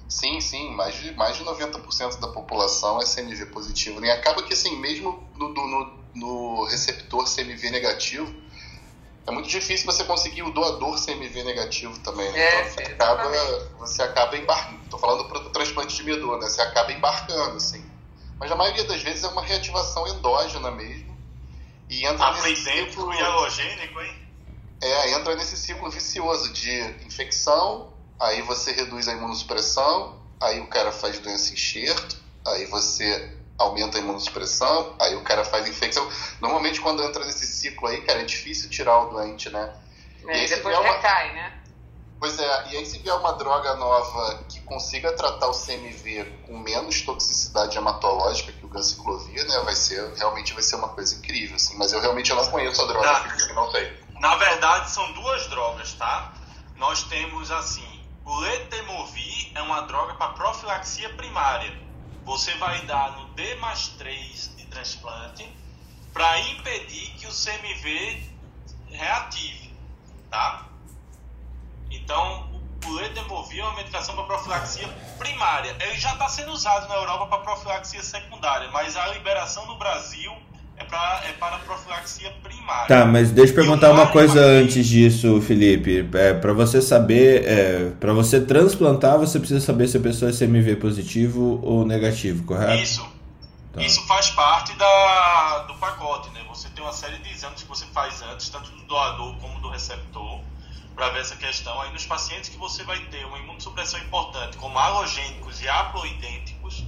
Sim, 0.08 0.40
sim, 0.40 0.70
mais 0.76 0.94
de, 0.94 1.12
mais 1.14 1.36
de 1.36 1.44
90% 1.44 2.20
da 2.20 2.28
população 2.28 3.00
é 3.00 3.04
CMV 3.04 3.46
positivo. 3.46 4.00
né? 4.00 4.06
E 4.06 4.10
acaba 4.12 4.44
que, 4.44 4.52
assim, 4.52 4.76
mesmo 4.76 5.28
no, 5.34 5.48
no, 5.48 6.04
no 6.14 6.64
receptor 6.66 7.24
CMV 7.24 7.70
negativo, 7.70 8.32
é 9.26 9.32
muito 9.32 9.48
difícil 9.48 9.84
você 9.84 10.04
conseguir 10.04 10.42
o 10.42 10.52
doador 10.52 11.04
CMV 11.04 11.42
negativo 11.42 11.98
também, 12.00 12.30
né? 12.30 12.38
É, 12.38 12.60
então 12.60 12.70
você 12.70 12.82
acaba, 12.92 13.68
você 13.78 14.02
acaba 14.02 14.36
embarcando. 14.36 14.80
Tô 14.88 14.98
falando 14.98 15.24
para 15.24 15.40
transplante 15.50 15.96
de 15.96 16.04
medula, 16.04 16.38
né? 16.38 16.48
Você 16.48 16.62
acaba 16.62 16.92
embarcando, 16.92 17.56
assim. 17.56 17.84
Mas 18.38 18.52
a 18.52 18.54
maioria 18.54 18.84
das 18.84 19.02
vezes 19.02 19.24
é 19.24 19.28
uma 19.28 19.42
reativação 19.42 20.06
endógena 20.06 20.70
mesmo. 20.70 21.13
E 21.88 22.04
entra 22.06 22.30
nesse 22.32 22.40
Aplidêntico 22.68 22.90
ciclo- 23.02 23.14
e 23.14 23.20
halogênico, 23.22 24.00
hein? 24.00 24.20
é, 24.82 25.10
entra 25.12 25.34
nesse 25.36 25.56
ciclo 25.56 25.90
vicioso 25.90 26.52
de 26.52 26.70
infecção, 27.06 27.92
aí 28.20 28.42
você 28.42 28.72
reduz 28.72 29.08
a 29.08 29.12
imunossupressão, 29.12 30.20
aí 30.42 30.60
o 30.60 30.66
cara 30.66 30.92
faz 30.92 31.18
doença 31.18 31.52
enxerto, 31.52 32.16
aí 32.46 32.66
você 32.66 33.38
aumenta 33.58 33.96
a 33.98 34.00
imunossupressão, 34.00 34.94
aí 35.00 35.14
o 35.16 35.22
cara 35.22 35.44
faz 35.44 35.66
infecção. 35.68 36.06
Normalmente 36.40 36.80
quando 36.80 37.02
entra 37.02 37.24
nesse 37.24 37.46
ciclo 37.46 37.86
aí, 37.88 38.02
cara, 38.02 38.20
é 38.20 38.24
difícil 38.24 38.68
tirar 38.68 38.98
o 39.04 39.10
doente, 39.10 39.48
né? 39.50 39.72
né? 40.24 40.36
E 40.36 40.40
aí 40.40 40.48
depois 40.48 40.76
uma- 40.78 40.92
recai, 40.92 41.32
né? 41.34 41.52
Pois 42.18 42.38
é, 42.38 42.68
e 42.72 42.76
aí 42.78 42.86
se 42.86 42.98
vier 43.00 43.14
uma 43.16 43.32
droga 43.32 43.74
nova 43.76 44.44
que 44.48 44.60
consiga 44.60 45.12
tratar 45.12 45.46
o 45.48 45.52
CMV 45.52 46.24
com 46.46 46.58
menos 46.58 47.02
toxicidade 47.02 47.76
hematológica 47.76 48.50
que 48.74 49.00
o 49.00 49.04
ganciclovir, 49.04 49.46
né, 49.46 49.58
vai 49.60 49.74
ser, 49.74 50.12
realmente 50.16 50.52
vai 50.52 50.62
ser 50.62 50.76
uma 50.76 50.88
coisa 50.88 51.14
incrível, 51.16 51.54
assim. 51.56 51.76
Mas 51.78 51.92
eu 51.92 52.00
realmente 52.00 52.30
eu 52.30 52.36
não 52.36 52.46
conheço 52.50 52.82
a 52.82 52.86
droga, 52.86 53.06
Tá. 53.06 53.36
eu 53.48 53.54
não 53.54 53.70
sei. 53.70 54.04
Na 54.20 54.34
verdade, 54.36 54.90
são 54.90 55.12
duas 55.12 55.46
drogas, 55.48 55.92
tá? 55.94 56.34
Nós 56.76 57.04
temos 57.04 57.50
assim, 57.50 57.86
o 58.24 58.36
letemovir 58.40 59.52
é 59.54 59.62
uma 59.62 59.82
droga 59.82 60.14
para 60.14 60.32
profilaxia 60.32 61.08
primária. 61.10 61.72
Você 62.24 62.54
vai 62.54 62.84
dar 62.86 63.12
no 63.12 63.26
D 63.34 63.54
mais 63.56 63.88
3 63.88 64.56
de 64.56 64.66
transplante 64.66 65.46
para 66.12 66.40
impedir 66.40 67.10
que 67.18 67.26
o 67.26 67.30
CMV 67.30 68.30
reative, 68.88 69.74
tá? 70.30 70.68
Então, 71.90 72.48
o 72.86 72.92
letemovir 72.94 73.60
é 73.60 73.62
uma 73.64 73.76
medicação 73.76 74.14
para 74.14 74.24
profilaxia 74.24 74.88
primária. 75.18 75.74
Ele 75.80 75.98
já 75.98 76.12
está 76.12 76.28
sendo 76.28 76.52
usado 76.52 76.88
na 76.88 76.94
Europa 76.96 77.26
para 77.26 77.38
profilaxia 77.38 78.02
secundária, 78.02 78.68
mas 78.72 78.96
a 78.96 79.06
liberação 79.08 79.66
no 79.66 79.76
Brasil 79.76 80.32
é, 80.76 80.84
pra, 80.84 81.22
é 81.28 81.32
para 81.32 81.58
profilaxia 81.58 82.32
primária. 82.42 82.88
Tá, 82.88 83.04
mas 83.04 83.30
deixa 83.30 83.52
eu 83.52 83.56
perguntar 83.56 83.92
uma 83.92 84.08
coisa 84.08 84.40
antes 84.40 84.86
disso, 84.86 85.40
Felipe. 85.40 86.08
É, 86.14 86.34
para 86.34 86.52
você 86.52 86.82
saber, 86.82 87.44
é, 87.46 87.90
para 88.00 88.12
você 88.12 88.40
transplantar, 88.40 89.18
você 89.18 89.38
precisa 89.38 89.60
saber 89.60 89.88
se 89.88 89.96
a 89.96 90.00
pessoa 90.00 90.30
é 90.30 90.34
CMV 90.34 90.76
positivo 90.76 91.60
ou 91.62 91.84
negativo, 91.86 92.44
correto? 92.44 92.82
Isso. 92.82 93.14
Tá. 93.72 93.82
Isso 93.82 94.06
faz 94.06 94.30
parte 94.30 94.72
da, 94.76 95.64
do 95.66 95.74
pacote, 95.74 96.30
né? 96.30 96.40
Você 96.48 96.68
tem 96.68 96.84
uma 96.84 96.92
série 96.92 97.18
de 97.18 97.32
exames 97.32 97.62
que 97.62 97.68
você 97.68 97.84
faz 97.86 98.22
antes, 98.22 98.48
tanto 98.48 98.70
do 98.70 98.82
doador 98.84 99.36
como 99.38 99.58
do 99.60 99.68
receptor, 99.68 100.40
para 100.94 101.10
ver 101.10 101.20
essa 101.20 101.36
questão. 101.36 101.80
Aí 101.80 101.92
nos 101.92 102.06
pacientes 102.06 102.48
que 102.50 102.56
você 102.56 102.82
vai 102.84 102.98
ter 103.06 103.24
uma 103.26 103.38
imunossupressão 103.38 104.00
importante, 104.00 104.56
como 104.56 104.78
halogênicos 104.78 105.60
e 105.60 105.68
haploidênticos, 105.68 106.84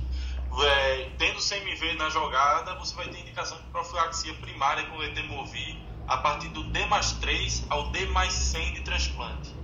é, 0.65 1.11
tendo 1.19 1.39
CMV 1.39 1.95
na 1.95 2.09
jogada, 2.09 2.75
você 2.77 2.95
vai 2.95 3.09
ter 3.09 3.21
indicação 3.21 3.59
de 3.59 3.65
profilaxia 3.65 4.33
primária 4.35 4.85
com 4.87 4.97
letemovir 4.97 5.77
a 6.09 6.17
partir 6.19 6.49
do 6.49 6.63
D 6.65 6.87
mais 6.87 7.13
3 7.13 7.65
ao 7.69 7.91
D 7.91 8.07
mais 8.07 8.33
100 8.33 8.75
de 8.75 8.81
transplante. 8.83 9.55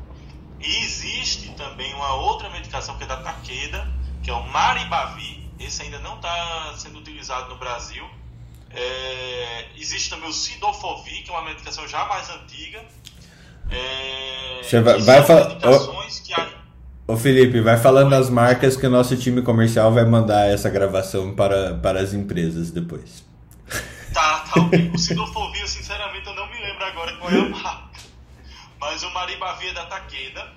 E 0.60 0.76
existe 0.84 1.50
também 1.52 1.92
uma 1.94 2.14
outra 2.14 2.48
medicação 2.50 2.96
que 2.96 3.04
é 3.04 3.06
da 3.06 3.16
Takeda, 3.16 3.90
que 4.22 4.30
é 4.30 4.34
o 4.34 4.42
Maribavir. 4.48 5.42
Esse 5.58 5.82
ainda 5.82 5.98
não 5.98 6.16
está 6.16 6.74
sendo 6.76 6.98
utilizado 6.98 7.48
no 7.48 7.56
Brasil. 7.56 8.08
É, 8.70 9.70
existe 9.76 10.10
também 10.10 10.28
o 10.28 10.32
Sidofovir, 10.32 11.24
que 11.24 11.30
é 11.30 11.32
uma 11.32 11.42
medicação 11.42 11.86
já 11.88 12.04
mais 12.04 12.28
antiga. 12.30 12.84
É, 13.70 14.60
Você 14.62 14.80
vai- 14.80 15.00
vai 15.00 15.22
Ô 17.06 17.16
Felipe, 17.16 17.60
vai 17.60 17.76
falando 17.76 18.10
das 18.10 18.30
marcas 18.30 18.76
que 18.76 18.86
o 18.86 18.90
nosso 18.90 19.16
time 19.16 19.42
comercial 19.42 19.92
vai 19.92 20.04
mandar 20.04 20.48
essa 20.48 20.70
gravação 20.70 21.34
para, 21.34 21.74
para 21.74 22.00
as 22.00 22.14
empresas 22.14 22.70
depois. 22.70 23.24
Tá, 24.14 24.40
tá 24.40 24.60
ok. 24.60 24.90
O 24.94 24.98
Sidofovir, 24.98 25.68
sinceramente, 25.68 26.26
eu 26.26 26.34
não 26.34 26.46
me 26.48 26.58
lembro 26.58 26.84
agora 26.84 27.12
qual 27.16 27.30
é 27.30 27.38
a 27.38 27.48
marca. 27.48 27.90
Mas 28.80 29.02
o 29.02 29.10
Maribavir 29.10 29.70
é 29.70 29.74
da 29.74 29.84
Takeda. 29.86 30.52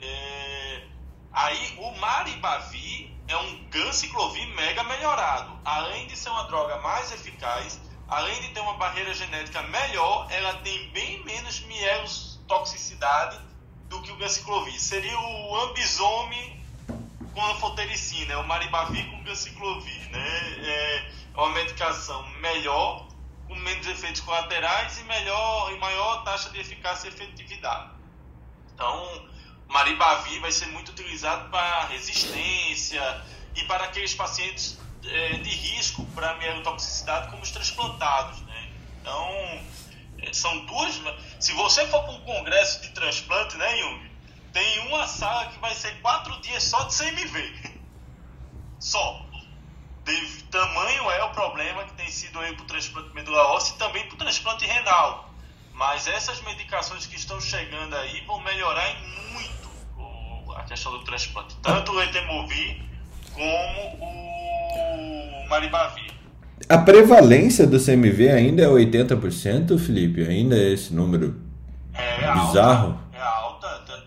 É, 0.00 0.82
Aí, 1.32 1.74
o 1.78 1.92
Maribavir 1.98 3.08
é 3.28 3.36
um 3.36 3.58
ganciclovir 3.70 4.46
mega 4.54 4.82
melhorado. 4.84 5.52
Além 5.64 6.06
de 6.08 6.16
ser 6.16 6.28
uma 6.28 6.44
droga 6.44 6.76
mais 6.78 7.10
eficaz, 7.12 7.80
além 8.08 8.40
de 8.42 8.48
ter 8.48 8.60
uma 8.60 8.74
barreira 8.74 9.14
genética 9.14 9.62
melhor, 9.62 10.26
ela 10.30 10.54
tem 10.54 10.90
bem 10.92 11.24
menos 11.24 11.60
mielotoxicidade 12.50 13.38
do 13.88 14.02
que 14.02 14.10
o 14.10 14.16
ganciclovir. 14.16 14.78
Seria 14.80 15.18
o 15.18 15.56
ambisome 15.62 16.60
com 17.32 17.46
anfotericina, 17.46 18.34
é 18.34 18.36
o 18.36 18.46
Maribavir 18.46 19.08
com 19.10 19.22
ganciclovir, 19.22 20.10
né? 20.10 20.28
É 20.62 21.10
uma 21.36 21.50
medicação 21.50 22.28
melhor, 22.40 23.06
com 23.46 23.54
menos 23.54 23.86
efeitos 23.86 24.20
colaterais 24.20 24.98
e 24.98 25.04
melhor 25.04 25.72
e 25.72 25.78
maior 25.78 26.24
taxa 26.24 26.50
de 26.50 26.60
eficácia 26.60 27.08
e 27.08 27.12
efetividade. 27.12 27.90
Então, 28.74 29.28
Maribavir 29.68 30.40
vai 30.40 30.50
ser 30.50 30.66
muito 30.66 30.90
utilizado 30.90 31.48
para 31.50 31.86
resistência 31.86 33.22
e 33.54 33.64
para 33.64 33.84
aqueles 33.84 34.14
pacientes 34.14 34.78
eh, 35.04 35.34
de 35.38 35.50
risco 35.50 36.04
para 36.14 36.34
mielotoxicidade, 36.36 37.30
como 37.30 37.42
os 37.42 37.50
transplantados, 37.50 38.40
né? 38.42 38.70
Então, 39.00 39.60
são 40.32 40.64
duas. 40.66 41.00
Se 41.38 41.52
você 41.52 41.86
for 41.88 42.02
para 42.02 42.12
um 42.12 42.20
congresso 42.20 42.82
de 42.82 42.88
transplante, 42.90 43.56
né, 43.56 43.76
Jung? 43.78 44.10
Tem 44.52 44.86
uma 44.88 45.06
sala 45.06 45.46
que 45.46 45.58
vai 45.58 45.74
ser 45.74 46.00
quatro 46.00 46.40
dias 46.40 46.62
só 46.64 46.82
de 46.84 46.94
CMV. 46.94 47.80
Só. 48.78 49.24
De 50.04 50.42
tamanho 50.44 51.10
é 51.10 51.22
o 51.24 51.30
problema 51.30 51.84
que 51.84 51.92
tem 51.92 52.10
sido 52.10 52.40
aí 52.40 52.54
para 52.54 52.64
o 52.64 52.66
transplante 52.66 53.14
medula 53.14 53.44
óssea 53.48 53.74
e 53.74 53.78
também 53.78 54.04
para 54.06 54.14
o 54.14 54.18
transplante 54.18 54.66
renal. 54.66 55.30
Mas 55.72 56.06
essas 56.08 56.40
medicações 56.42 57.06
que 57.06 57.16
estão 57.16 57.40
chegando 57.40 57.94
aí 57.96 58.20
vão 58.26 58.40
melhorar 58.40 58.92
muito 59.32 59.70
o- 59.96 60.52
a 60.56 60.64
questão 60.64 60.92
do 60.92 61.04
transplante. 61.04 61.54
Tanto 61.62 61.92
o 61.92 61.94
Letemovir 61.94 62.82
como 63.32 63.80
o 64.00 65.48
Maribavir. 65.48 66.09
A 66.68 66.78
prevalência 66.78 67.66
do 67.66 67.78
CMV 67.82 68.30
ainda 68.30 68.62
é 68.62 68.66
80%, 68.66 69.78
Felipe? 69.78 70.22
Ainda 70.22 70.56
é 70.56 70.72
esse 70.72 70.92
número 70.94 71.40
É 71.94 72.32
bizarro? 72.32 72.88
alta. 72.92 73.16
É 73.16 73.20
alta. 73.20 73.68
da- 73.80 74.00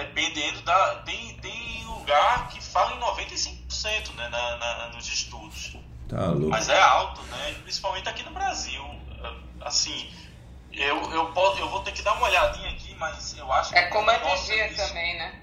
Dependendo 0.00 0.60
da. 0.62 0.96
Tem, 1.06 1.34
tem 1.40 1.84
lugar 1.86 2.48
que 2.48 2.62
fala 2.62 2.94
em 2.96 3.00
95% 3.00 4.14
né, 4.16 4.28
na, 4.28 4.56
na- 4.56 4.90
nos 4.94 5.06
estudos. 5.06 5.76
Tá 6.08 6.26
louco. 6.26 6.48
Mas 6.50 6.68
é 6.68 6.78
alto, 6.80 7.22
né? 7.22 7.54
Principalmente 7.62 8.08
aqui 8.08 8.22
no 8.24 8.32
Brasil. 8.32 8.82
Assim, 9.60 10.06
eu, 10.72 10.96
eu, 11.12 11.26
posso, 11.32 11.58
eu 11.60 11.68
vou 11.70 11.80
ter 11.80 11.92
que 11.92 12.02
dar 12.02 12.12
uma 12.14 12.26
olhadinha 12.26 12.68
aqui, 12.70 12.94
mas 12.98 13.34
eu 13.38 13.50
acho 13.52 13.74
É 13.74 13.84
que 13.84 13.90
como 13.90 14.04
no 14.06 14.10
a 14.12 14.36
serviço- 14.36 14.88
também, 14.88 15.16
né? 15.16 15.40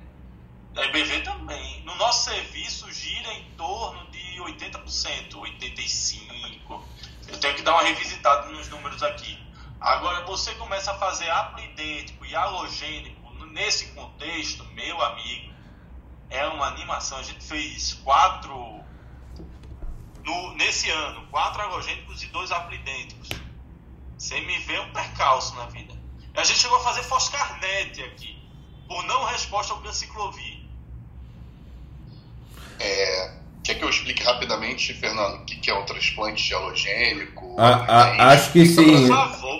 A 0.75 0.85
EBV 0.85 1.21
também. 1.21 1.81
No 1.85 1.95
nosso 1.95 2.29
serviço 2.29 2.91
gira 2.93 3.33
em 3.33 3.43
torno 3.57 4.05
de 4.11 4.30
80%, 4.39 5.31
85%. 5.31 6.81
Eu 7.27 7.39
tenho 7.39 7.55
que 7.55 7.61
dar 7.61 7.73
uma 7.73 7.83
revisitada 7.83 8.49
nos 8.49 8.67
números 8.69 9.01
aqui. 9.03 9.39
Agora, 9.79 10.25
você 10.25 10.53
começa 10.55 10.91
a 10.91 10.95
fazer 10.95 11.29
aplidêntico 11.29 12.25
e 12.25 12.35
halogênico 12.35 13.21
nesse 13.51 13.87
contexto, 13.87 14.63
meu 14.65 15.01
amigo, 15.01 15.53
é 16.29 16.45
uma 16.47 16.67
animação. 16.67 17.17
A 17.17 17.23
gente 17.23 17.43
fez 17.43 17.93
quatro 17.95 18.81
no, 20.23 20.53
nesse 20.55 20.89
ano, 20.89 21.27
quatro 21.27 21.61
halogênicos 21.61 22.23
e 22.23 22.27
dois 22.27 22.51
aplidênticos. 22.51 23.29
CMV 24.17 24.73
é 24.73 24.81
um 24.81 24.91
percalço. 24.91 25.55
na 25.55 25.65
vida. 25.67 25.99
A 26.35 26.43
gente 26.43 26.59
chegou 26.59 26.77
a 26.77 26.83
fazer 26.83 27.03
Foscarnet 27.03 28.01
aqui, 28.03 28.41
por 28.87 29.03
não 29.03 29.25
resposta 29.25 29.73
ao 29.73 29.79
Ganciclovir. 29.81 30.61
É, 32.79 33.40
quer 33.63 33.75
que 33.75 33.83
eu 33.83 33.89
explique 33.89 34.23
rapidamente, 34.23 34.93
Fernando, 34.93 35.35
o 35.35 35.45
que, 35.45 35.55
que 35.57 35.69
é 35.69 35.73
o 35.73 35.83
transplante 35.83 36.53
halogênico? 36.53 37.55
A- 37.57 37.85
a- 37.87 38.27
acho 38.31 38.51
que 38.51 38.65
sim. 38.65 39.07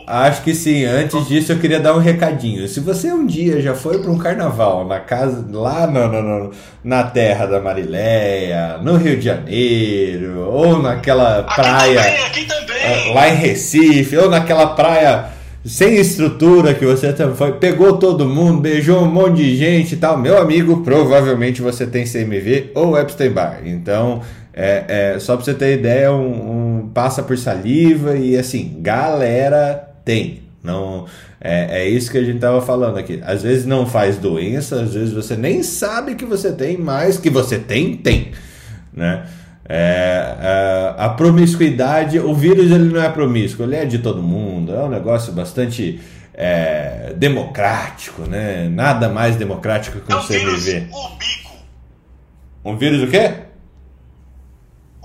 Acho 0.08 0.42
que 0.44 0.56
sim. 0.56 0.86
Antes 0.86 1.28
disso, 1.28 1.52
eu 1.52 1.60
queria 1.60 1.80
dar 1.80 1.94
um 1.94 2.00
recadinho. 2.00 2.68
Se 2.68 2.80
você 2.80 3.12
um 3.12 3.26
dia 3.28 3.62
já 3.62 3.76
foi 3.76 4.00
para 4.02 4.10
um 4.10 4.18
carnaval 4.18 4.88
na 4.88 5.00
casa 5.00 5.46
lá 5.52 5.86
no, 5.88 6.08
no- 6.08 6.22
no- 6.22 6.52
na 6.84 7.04
terra 7.04 7.46
da 7.46 7.60
Marileia, 7.60 8.78
no 8.80 8.98
Rio 8.98 9.18
de 9.18 9.26
Janeiro, 9.26 10.40
ou 10.50 10.82
naquela 10.82 11.40
Aqui 11.40 11.56
praia 11.56 12.02
também, 12.04 12.26
aqui 12.26 12.46
também. 12.46 12.78
eh, 12.82 13.14
lá 13.14 13.30
em 13.30 13.36
Recife, 13.36 14.18
ou 14.18 14.30
naquela 14.30 14.68
praia 14.68 15.26
sem 15.64 15.98
estrutura 15.98 16.74
que 16.74 16.86
você 16.86 17.14
também 17.14 17.36
foi, 17.36 17.54
pegou 17.54 17.98
todo 17.98 18.28
mundo, 18.28 18.62
beijou 18.62 19.04
um 19.04 19.12
monte 19.12 19.38
de 19.38 19.56
gente 19.56 19.94
e 19.94 19.98
tal. 19.98 20.18
Meu 20.18 20.38
amigo, 20.38 20.82
provavelmente 20.84 21.62
você 21.62 21.86
tem 21.86 22.04
CMV 22.04 22.72
ou 22.74 22.98
Epstein-Barr. 22.98 23.62
Então, 23.66 24.22
é, 24.54 25.14
é, 25.16 25.20
só 25.20 25.36
pra 25.36 25.46
você 25.46 25.54
ter 25.54 25.78
ideia, 25.78 26.12
um, 26.12 26.80
um 26.80 26.90
passa 26.90 27.22
por 27.22 27.38
saliva 27.38 28.18
e 28.18 28.36
assim, 28.36 28.78
galera 28.80 29.90
tem. 30.04 30.42
Não, 30.64 31.06
é, 31.40 31.84
é 31.84 31.90
isso 31.90 32.12
que 32.12 32.18
a 32.18 32.24
gente 32.24 32.40
tava 32.40 32.62
falando 32.62 32.98
aqui. 32.98 33.22
Às 33.24 33.44
vezes 33.44 33.66
não 33.66 33.86
faz 33.86 34.18
doença, 34.18 34.82
às 34.82 34.94
vezes 34.94 35.14
você 35.14 35.36
nem 35.36 35.64
sabe 35.64 36.16
que 36.16 36.26
você 36.26 36.52
tem, 36.52 36.78
mas 36.78 37.18
que 37.18 37.30
você 37.30 37.58
tem, 37.58 37.98
tem. 37.98 38.32
Né? 38.94 39.26
É, 39.74 40.36
é, 40.42 40.96
a 41.02 41.08
promiscuidade, 41.10 42.20
o 42.20 42.34
vírus 42.36 42.70
ele 42.72 42.94
não 42.94 43.02
é 43.02 43.08
promíscuo, 43.10 43.64
ele 43.64 43.78
é 43.78 43.86
de 43.86 44.00
todo 44.00 44.22
mundo, 44.22 44.76
é 44.76 44.84
um 44.84 44.90
negócio 44.90 45.32
bastante 45.32 46.02
é, 46.34 47.14
democrático, 47.16 48.24
né? 48.24 48.68
Nada 48.68 49.08
mais 49.08 49.38
democrático 49.38 50.02
que 50.02 50.12
É 50.12 50.16
um 50.16 50.20
um 50.20 50.24
vírus. 50.24 50.66
Um 52.66 52.76
vírus 52.78 53.04
o 53.04 53.08
quê? 53.10 53.34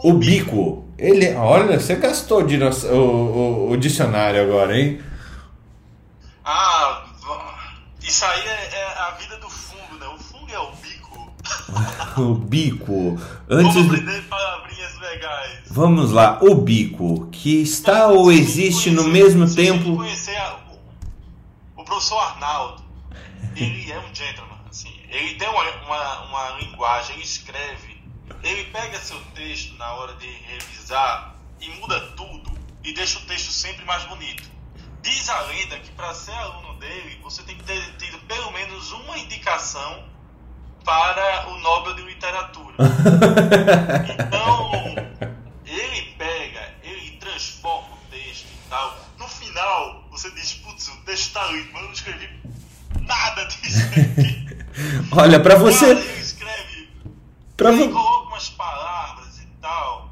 Ubíquo. 0.03 0.85
Ele, 0.99 1.33
olha, 1.35 1.79
você 1.79 1.95
gastou 1.97 2.43
o, 2.43 2.45
o, 2.93 2.97
o- 2.97 3.71
o 3.71 3.77
dicionário 3.77 4.43
agora, 4.43 4.77
hein? 4.77 4.99
Ah, 6.45 7.05
isso 8.03 8.25
aí 8.25 8.41
é, 8.47 8.66
O 12.21 12.35
bico. 12.35 13.19
Antes 13.49 13.75
Vamos 13.75 13.95
aprender 13.95 14.23
palavrinhas 14.23 14.99
legais. 15.01 15.59
Vamos 15.71 16.13
lá, 16.13 16.39
o 16.43 16.55
bico, 16.55 17.29
que 17.31 17.61
está 17.63 18.07
ou 18.09 18.33
existe 18.33 18.91
no 18.91 19.05
mesmo 19.05 19.53
tempo. 19.55 19.97
conhecer 19.97 20.37
a- 20.37 20.59
o, 21.77 21.81
o 21.83 21.85
professor 21.85 22.19
Arnaldo, 22.19 22.83
ele 23.55 23.91
é 23.93 23.99
um 23.99 24.15
gentleman, 24.15 24.59
assim. 24.69 24.93
Ele 25.11 25.35
tem 25.35 25.49
uma, 25.49 25.63
uma, 25.85 26.21
uma 26.23 26.59
linguagem, 26.61 27.17
ele 27.17 27.25
escreve, 27.25 28.01
ele 28.43 28.65
pega 28.65 28.99
seu 28.99 29.21
texto 29.35 29.75
na 29.77 29.93
hora 29.95 30.15
de 30.15 30.27
revisar 30.27 31.37
e 31.61 31.69
muda 31.81 32.01
tudo 32.17 32.51
e 32.83 32.93
deixa 32.95 33.19
o 33.19 33.23
texto 33.23 33.51
sempre 33.51 33.85
mais 33.85 34.05
bonito. 34.05 34.43
Diz 35.03 35.29
a 35.29 35.41
lenda 35.43 35.79
que 35.79 35.91
para 35.93 36.13
ser 36.15 36.33
aluno 36.33 36.79
dele, 36.81 37.19
você 37.23 37.43
tem 37.43 37.57
que 37.57 37.63
ter 37.65 37.81
tido 37.99 38.19
pelo 38.27 38.51
menos 38.53 38.91
uma 38.93 39.19
indicação 39.19 40.03
para 40.87 41.49
o 41.51 41.59
Nobel 41.59 41.95
de 41.95 42.03
Literatura. 42.03 42.75
Então, 44.19 44.71
ele 45.67 46.03
pega, 46.17 46.61
ele 46.83 47.11
transforma 47.21 47.89
o 47.95 48.11
texto 48.11 48.47
e 48.47 48.71
tal. 48.71 48.97
No 49.19 49.27
final, 49.29 50.05
você 50.11 50.31
diz, 50.31 50.55
putz, 50.55 50.89
o 50.89 50.97
texto 51.05 51.33
tá 51.35 51.47
lindo, 51.49 51.69
mas 51.73 51.83
eu 51.83 51.87
não 51.89 51.93
escrevi 51.93 52.29
nada 53.03 53.45
disso 53.47 53.81
aqui. 53.87 54.47
Olha, 55.13 55.41
pra 55.41 55.57
você. 55.57 55.87
Cara, 55.95 55.99
ele 56.07 56.21
escreve, 56.21 56.89
Pra, 57.57 57.73
ele 57.73 57.89
vo- 57.89 57.93
coloca 57.95 58.29
umas 58.29 58.49
palavras 58.51 59.39
e 59.39 59.47
tal. 59.61 60.11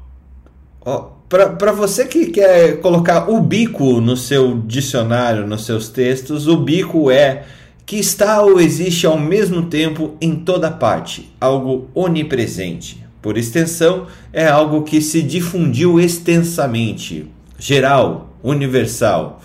ó, 0.85 0.99
pra, 1.29 1.49
pra 1.51 1.71
você 1.71 2.05
que 2.05 2.27
quer 2.31 2.81
colocar 2.81 3.29
o 3.29 3.39
bico 3.39 4.01
no 4.01 4.17
seu 4.17 4.59
dicionário, 4.61 5.45
nos 5.47 5.65
seus 5.65 5.87
textos, 5.89 6.47
o 6.47 6.57
bico 6.57 7.09
é 7.11 7.45
que 7.85 7.97
está 7.97 8.41
ou 8.41 8.59
existe 8.59 9.05
ao 9.05 9.17
mesmo 9.17 9.67
tempo 9.67 10.17
em 10.19 10.35
toda 10.35 10.71
parte, 10.71 11.31
algo 11.39 11.87
onipresente. 11.93 13.05
Por 13.21 13.37
extensão, 13.37 14.07
é 14.33 14.47
algo 14.47 14.83
que 14.83 15.01
se 15.01 15.21
difundiu 15.21 15.99
extensamente, 15.99 17.31
geral, 17.57 18.29
universal. 18.43 19.41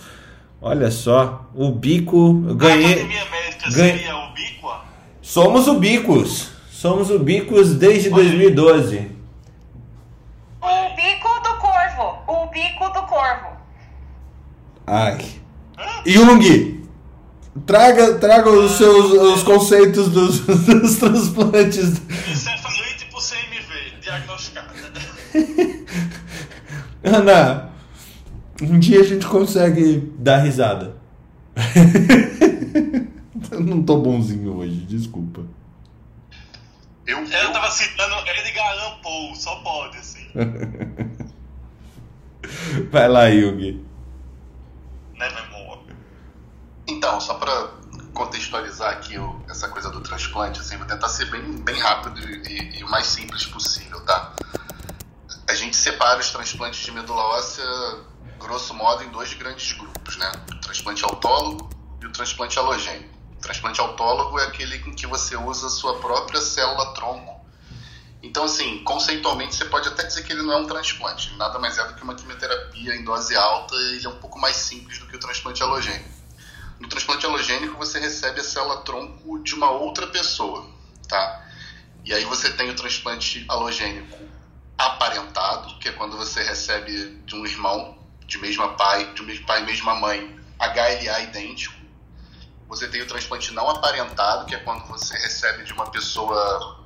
Olha 0.61 0.91
só, 0.91 1.47
o 1.55 1.71
bico 1.71 2.33
ganhei. 2.55 3.09
Ganhei-? 3.73 4.05
Somos 5.23 5.67
ubicos. 5.69 6.51
Somos 6.71 7.11
ubicos 7.11 7.75
desde 7.75 8.11
2012. 8.11 9.11
O 10.61 10.97
bico 10.97 11.29
do 11.43 11.55
corvo. 11.59 12.19
O 12.27 12.47
bico 12.47 12.89
do 12.89 13.03
corvo. 13.03 13.49
Ai. 14.87 15.19
Jung, 16.05 16.80
traga, 17.67 18.15
traga 18.19 18.51
os 18.51 18.73
seus 18.73 19.13
os 19.13 19.43
conceitos 19.43 20.09
dos, 20.11 20.41
dos 20.47 20.97
transplantes. 20.97 22.01
Encefalite 22.29 23.07
por 23.11 23.23
CMV, 23.23 24.01
diagnosticada. 24.01 24.71
Ana, 27.03 27.71
um 28.63 28.79
dia 28.79 29.01
a 29.01 29.05
gente 29.05 29.27
consegue 29.27 30.13
dar 30.19 30.39
risada. 30.39 30.97
Eu 33.51 33.61
não 33.61 33.83
tô 33.83 33.99
bonzinho 33.99 34.57
hoje, 34.57 34.77
desculpa. 34.87 35.43
Eu, 37.07 37.19
Ela 37.19 37.45
eu, 37.45 37.53
tava 37.53 37.71
citando 37.71 38.15
Edgar 38.29 38.71
Allan 38.71 38.99
Poe, 39.03 39.37
só 39.37 39.57
pode, 39.57 39.99
assim. 39.99 40.27
Vai 42.91 43.09
lá, 43.09 43.31
Jung. 43.31 43.85
Nevermore. 45.15 45.50
Então, 46.91 47.21
só 47.21 47.35
para 47.35 47.69
contextualizar 48.13 48.91
aqui 48.91 49.17
o- 49.17 49.41
essa 49.49 49.69
coisa 49.69 49.89
do 49.91 50.01
transplante, 50.01 50.61
assim, 50.61 50.77
vou 50.77 50.87
tentar 50.87 51.09
ser 51.09 51.27
bem, 51.31 51.43
bem 51.63 51.79
rápido 51.79 52.19
e, 52.21 52.43
e- 52.49 52.79
e 52.81 52.85
o 52.85 52.89
mais 52.91 53.07
simples 53.07 53.47
possível, 53.47 54.01
tá? 54.05 54.33
A 55.49 55.55
gente 55.55 55.77
separa 55.77 56.19
os 56.19 56.31
transplantes 56.31 56.81
de 56.85 56.91
medula 56.91 57.23
óssea, 57.23 57.65
grosso 58.39 58.75
modo, 58.75 59.05
em 59.05 59.09
dois 59.11 59.33
grandes 59.35 59.73
grupos, 59.73 60.17
né? 60.17 60.31
O 60.53 60.61
transplante 60.61 61.05
autólogo 61.05 61.71
e 62.03 62.07
o 62.07 62.13
transplante 62.13 62.59
halogênico. 62.59 63.11
O 63.37 63.41
transplante 63.41 63.81
autólogo 63.81 64.39
é 64.39 64.45
aquele 64.45 64.77
em 64.77 64.95
que 64.95 65.07
você 65.07 65.37
usa 65.37 65.69
a 65.69 65.71
sua 65.71 65.99
própria 66.01 66.41
célula-tronco. 66.41 67.41
Então, 68.23 68.45
assim, 68.45 68.83
conceitualmente 68.85 69.55
você 69.55 69.65
pode 69.65 69.89
até 69.89 70.05
dizer 70.05 70.25
que 70.25 70.33
ele 70.33 70.43
não 70.43 70.53
é 70.53 70.57
um 70.57 70.67
transplante, 70.67 71.35
nada 71.37 71.59
mais 71.59 71.79
é 71.79 71.87
do 71.87 71.95
que 71.95 72.03
uma 72.03 72.15
quimioterapia 72.15 72.95
em 72.97 73.05
dose 73.05 73.35
alta, 73.35 73.75
ele 73.77 74.05
é 74.05 74.09
um 74.09 74.17
pouco 74.19 74.39
mais 74.39 74.57
simples 74.57 74.99
do 74.99 75.07
que 75.07 75.17
o 75.17 75.21
transplante 75.21 75.63
halogênico. 75.63 76.20
No 76.81 76.89
transplante 76.89 77.27
halogênico, 77.27 77.77
você 77.77 78.01
recebe 78.01 78.41
a 78.41 78.45
célula-tronco 78.45 79.39
de 79.41 79.55
uma 79.55 79.71
outra 79.71 80.07
pessoa, 80.07 80.67
tá? 81.07 81.47
E 82.05 82.15
aí 82.15 82.25
você 82.25 82.51
tem 82.51 82.71
o 82.71 82.75
transplante 82.75 83.45
halogênico 83.49 84.19
aparentado, 84.79 85.79
que 85.79 85.91
é 85.91 85.93
quando 85.93 86.17
você 86.17 86.43
recebe 86.43 87.21
de 87.27 87.37
um 87.37 87.45
irmão, 87.45 87.99
de 88.27 88.39
mesma 88.39 88.75
pai, 88.77 89.13
de 89.13 89.23
mesmo 89.23 89.45
pai 89.45 89.61
e 89.61 89.67
mesma 89.67 89.95
mãe, 89.95 90.41
HLA 90.59 91.21
idêntico. 91.21 91.75
Você 92.67 92.89
tem 92.89 93.03
o 93.03 93.07
transplante 93.07 93.53
não 93.53 93.69
aparentado, 93.69 94.47
que 94.47 94.55
é 94.55 94.59
quando 94.59 94.87
você 94.87 95.15
recebe 95.19 95.65
de 95.65 95.73
uma 95.75 95.91
pessoa 95.91 96.81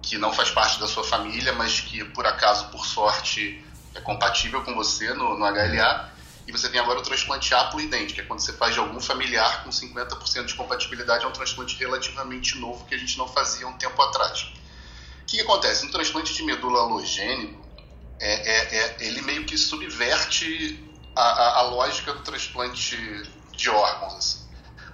que 0.00 0.18
não 0.18 0.32
faz 0.32 0.50
parte 0.50 0.78
da 0.78 0.86
sua 0.86 1.02
família, 1.02 1.52
mas 1.52 1.80
que 1.80 2.04
por 2.04 2.26
acaso, 2.26 2.68
por 2.68 2.86
sorte, 2.86 3.64
é 3.94 4.00
compatível 4.00 4.62
com 4.62 4.74
você 4.74 5.12
no, 5.14 5.36
no 5.36 5.44
HLA. 5.44 6.12
E 6.46 6.52
você 6.52 6.68
tem 6.68 6.80
agora 6.80 6.98
o 6.98 7.02
transplante 7.02 7.54
haploidente, 7.54 8.14
que 8.14 8.20
é 8.20 8.24
quando 8.24 8.40
você 8.40 8.52
faz 8.52 8.74
de 8.74 8.80
algum 8.80 9.00
familiar 9.00 9.62
com 9.62 9.70
50% 9.70 10.46
de 10.46 10.54
compatibilidade, 10.54 11.24
é 11.24 11.28
um 11.28 11.32
transplante 11.32 11.76
relativamente 11.78 12.58
novo 12.58 12.84
que 12.84 12.94
a 12.94 12.98
gente 12.98 13.16
não 13.16 13.28
fazia 13.28 13.66
um 13.66 13.74
tempo 13.74 14.00
atrás. 14.02 14.42
O 15.22 15.26
que, 15.26 15.40
acontece? 15.40 15.84
No 15.84 15.92
transplante 15.92 16.34
de 16.34 16.42
medula 16.42 16.80
halogênico, 16.80 17.64
é, 18.18 18.32
é- 18.50 18.76
é- 18.76 18.96
ele 19.00 19.22
meio 19.22 19.44
que 19.44 19.56
subverte 19.56 20.92
a, 21.14 21.22
a- 21.22 21.58
a 21.58 21.62
lógica 21.62 22.12
do 22.12 22.20
transplante 22.22 22.96
de 23.52 23.70
órgãos. 23.70 24.14
assim. 24.14 24.42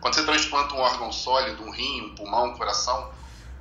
Quando 0.01 0.15
você 0.15 0.25
transplanta 0.25 0.75
um 0.75 0.79
órgão 0.79 1.11
sólido, 1.11 1.63
um 1.65 1.71
rim, 1.71 2.03
um 2.03 2.15
pulmão, 2.15 2.47
um 2.51 2.57
coração, 2.57 3.11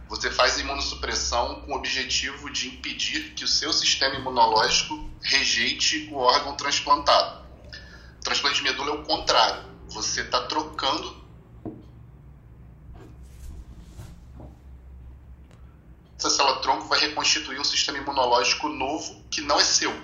você 0.08 0.30
faz 0.30 0.60
imunossupressão 0.60 1.62
com 1.62 1.72
o 1.74 1.76
objetivo 1.76 2.50
de 2.52 2.68
impedir 2.68 3.34
que 3.34 3.44
o 3.44 3.48
seu 3.48 3.74
sistema 3.74 4.16
imunológico 4.16 5.10
rejeite 5.24 6.10
o 6.12 6.18
órgão 6.18 6.56
transplantado. 6.56 7.47
Transplante 8.24 8.58
de 8.58 8.64
medula 8.64 8.92
é 8.92 8.94
o 8.94 9.04
contrário. 9.04 9.64
Você 9.88 10.22
está 10.22 10.46
trocando 10.48 11.28
essa 16.18 16.32
célula-tronco 16.32 16.88
vai 16.88 17.00
reconstituir 17.00 17.60
um 17.60 17.64
sistema 17.64 17.98
imunológico 17.98 18.68
novo 18.68 19.24
que 19.30 19.40
não 19.40 19.60
é 19.60 19.64
seu. 19.64 19.96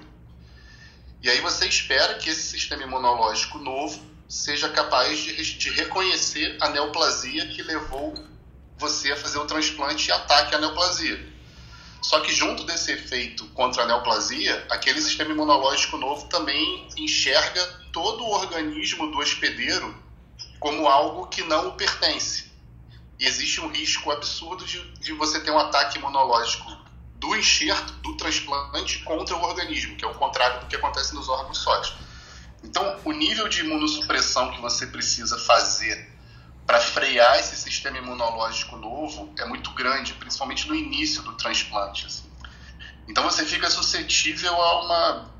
E 1.21 1.29
aí 1.29 1.41
você 1.41 1.67
espera 1.67 2.15
que 2.15 2.29
esse 2.29 2.43
sistema 2.43 2.83
imunológico 2.83 3.57
novo 3.57 3.99
seja 4.27 4.69
capaz 4.69 5.19
de, 5.19 5.57
de 5.57 5.69
reconhecer 5.71 6.57
a 6.61 6.69
neoplasia 6.69 7.47
que 7.47 7.61
levou 7.61 8.13
você 8.77 9.11
a 9.11 9.17
fazer 9.17 9.37
o 9.37 9.45
transplante 9.45 10.09
e 10.09 10.11
ataque 10.11 10.55
à 10.55 10.59
neoplasia. 10.59 11.32
Só 12.03 12.19
que 12.19 12.33
junto 12.33 12.65
desse 12.65 12.91
efeito 12.91 13.47
contra 13.51 13.83
a 13.83 13.85
neoplasia, 13.85 14.67
aquele 14.69 15.01
sistema 15.01 15.31
imunológico 15.31 15.97
novo 15.97 16.27
também 16.27 16.85
enxerga 16.97 17.65
todo 17.93 18.25
o 18.25 18.31
organismo 18.31 19.09
do 19.09 19.19
hospedeiro 19.19 19.95
como 20.59 20.87
algo 20.87 21.27
que 21.27 21.41
não 21.43 21.69
o 21.69 21.71
pertence. 21.73 22.51
E 23.17 23.25
existe 23.25 23.61
um 23.61 23.69
risco 23.69 24.11
absurdo 24.11 24.65
de, 24.65 24.81
de 24.99 25.13
você 25.13 25.39
ter 25.39 25.51
um 25.51 25.57
ataque 25.57 25.97
imunológico 25.97 26.77
do 27.15 27.35
enxerto, 27.37 27.93
do 27.93 28.17
transplante, 28.17 28.99
contra 29.03 29.37
o 29.37 29.41
organismo, 29.41 29.95
que 29.95 30.03
é 30.03 30.07
o 30.07 30.13
contrário 30.13 30.59
do 30.59 30.65
que 30.67 30.75
acontece 30.75 31.15
nos 31.15 31.29
órgãos 31.29 31.59
sólidos. 31.59 31.95
Então, 32.61 32.99
o 33.05 33.13
nível 33.13 33.47
de 33.47 33.61
imunossupressão 33.61 34.51
que 34.51 34.59
você 34.59 34.87
precisa 34.87 35.37
fazer 35.37 36.12
para 36.65 36.79
frear 36.79 37.39
esse 37.39 37.55
sistema 37.55 37.97
imunológico 37.97 38.77
novo 38.77 39.33
é 39.37 39.45
muito 39.45 39.71
grande, 39.71 40.13
principalmente 40.13 40.67
no 40.67 40.75
início 40.75 41.21
do 41.21 41.33
transplante. 41.33 42.05
Assim. 42.05 42.23
Então, 43.07 43.23
você 43.23 43.45
fica 43.45 43.69
suscetível 43.69 44.53
a 44.53 44.85
uma 44.85 45.33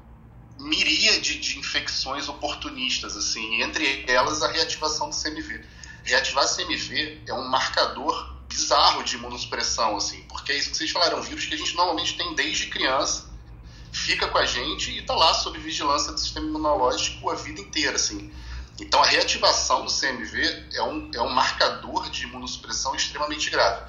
miríade 0.59 1.39
de 1.39 1.57
infecções 1.57 2.27
oportunistas, 2.27 3.15
assim, 3.15 3.61
entre 3.61 4.05
elas 4.07 4.41
a 4.41 4.51
reativação 4.51 5.09
do 5.09 5.15
CMV. 5.15 5.63
Reativar 6.03 6.45
CMV 6.47 7.21
é 7.27 7.33
um 7.33 7.47
marcador 7.47 8.33
bizarro 8.47 9.03
de 9.03 9.15
imunossupressão, 9.15 9.97
assim, 9.97 10.21
porque 10.23 10.51
é 10.51 10.57
isso 10.57 10.71
que 10.71 10.77
vocês 10.77 10.91
falaram, 10.91 11.21
vírus 11.21 11.45
que 11.45 11.55
a 11.55 11.57
gente 11.57 11.75
normalmente 11.75 12.15
tem 12.15 12.35
desde 12.35 12.67
criança, 12.67 13.29
fica 13.91 14.27
com 14.27 14.37
a 14.37 14.45
gente 14.45 14.91
e 14.91 14.99
está 14.99 15.15
lá 15.15 15.33
sob 15.33 15.57
vigilância 15.59 16.11
do 16.11 16.19
sistema 16.19 16.47
imunológico 16.47 17.29
a 17.29 17.35
vida 17.35 17.61
inteira, 17.61 17.95
assim. 17.95 18.31
Então 18.79 19.01
a 19.03 19.05
reativação 19.05 19.85
do 19.85 19.91
CMV 19.91 20.69
é 20.73 20.83
um, 20.83 21.11
é 21.13 21.21
um 21.21 21.29
marcador 21.29 22.09
de 22.09 22.23
imunossupressão 22.23 22.95
extremamente 22.95 23.49
grave. 23.49 23.85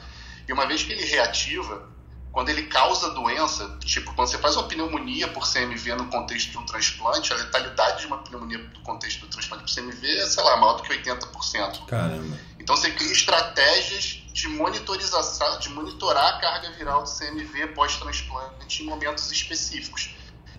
E 0.46 0.52
uma 0.52 0.66
vez 0.66 0.82
que 0.82 0.92
ele 0.92 1.04
reativa, 1.04 1.88
quando 2.30 2.48
ele 2.50 2.64
causa 2.64 3.10
doença, 3.12 3.78
tipo, 3.84 4.12
quando 4.14 4.28
você 4.28 4.38
faz 4.38 4.56
uma 4.56 4.64
pneumonia 4.64 5.28
por 5.28 5.50
CMV 5.50 5.94
no 5.94 6.06
contexto 6.08 6.50
de 6.50 6.58
um 6.58 6.66
transplante, 6.66 7.32
a 7.32 7.36
letalidade 7.36 8.00
de 8.00 8.06
uma 8.06 8.18
pneumonia 8.18 8.58
no 8.58 8.80
contexto 8.80 9.20
do 9.20 9.28
transplante 9.28 9.62
por 9.64 9.74
CMV 9.74 10.06
é, 10.06 10.26
sei 10.26 10.42
lá, 10.42 10.56
maior 10.56 10.74
do 10.74 10.82
que 10.82 10.92
80%. 10.92 11.86
Caramba. 11.86 12.38
Então 12.58 12.76
você 12.76 12.90
cria 12.90 13.12
estratégias 13.12 14.22
de 14.32 14.48
monitorização, 14.48 15.58
de 15.60 15.68
monitorar 15.70 16.34
a 16.34 16.40
carga 16.40 16.70
viral 16.72 17.04
do 17.04 17.10
CMV 17.10 17.68
pós-transplante 17.68 18.82
em 18.82 18.86
momentos 18.86 19.30
específicos. 19.30 20.14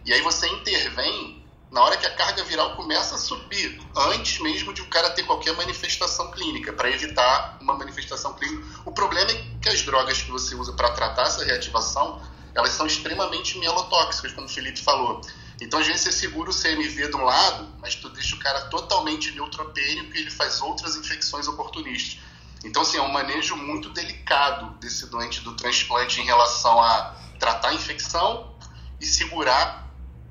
E 0.05 0.13
aí 0.13 0.21
você 0.21 0.47
intervém 0.47 1.44
na 1.71 1.81
hora 1.81 1.97
que 1.97 2.05
a 2.05 2.15
carga 2.15 2.43
viral 2.43 2.75
começa 2.75 3.15
a 3.15 3.17
subir, 3.17 3.81
antes 3.95 4.39
mesmo 4.39 4.73
de 4.73 4.81
o 4.81 4.87
cara 4.87 5.09
ter 5.09 5.23
qualquer 5.23 5.55
manifestação 5.55 6.31
clínica, 6.31 6.71
para 6.71 6.89
evitar 6.89 7.57
uma 7.59 7.75
manifestação 7.75 8.33
clínica. 8.33 8.63
O 8.85 8.91
problema 8.91 9.31
é 9.31 9.45
que 9.61 9.69
as 9.69 9.81
drogas 9.81 10.21
que 10.21 10.31
você 10.31 10.55
usa 10.55 10.73
para 10.73 10.91
tratar 10.91 11.23
essa 11.23 11.43
reativação, 11.43 12.21
elas 12.53 12.71
são 12.71 12.85
extremamente 12.85 13.57
mielotóxicas, 13.57 14.31
como 14.31 14.47
o 14.47 14.49
Felipe 14.49 14.81
falou. 14.81 15.21
Então, 15.61 15.79
às 15.79 15.87
vezes, 15.87 16.01
você 16.01 16.11
segura 16.11 16.49
o 16.49 16.53
CMV 16.53 17.09
de 17.09 17.15
um 17.15 17.23
lado, 17.23 17.67
mas 17.79 17.95
tu 17.95 18.09
deixa 18.09 18.35
o 18.35 18.39
cara 18.39 18.61
totalmente 18.69 19.31
neutropênico 19.31 20.15
e 20.15 20.19
ele 20.19 20.31
faz 20.31 20.61
outras 20.61 20.95
infecções 20.95 21.47
oportunistas. 21.47 22.19
Então, 22.63 22.81
assim, 22.81 22.97
é 22.97 23.01
um 23.01 23.11
manejo 23.11 23.55
muito 23.55 23.89
delicado 23.89 24.77
desse 24.79 25.05
doente 25.07 25.41
do 25.41 25.55
transplante 25.55 26.19
em 26.19 26.25
relação 26.25 26.81
a 26.81 27.15
tratar 27.39 27.69
a 27.69 27.73
infecção 27.73 28.55
e 28.99 29.05
segurar 29.05 29.84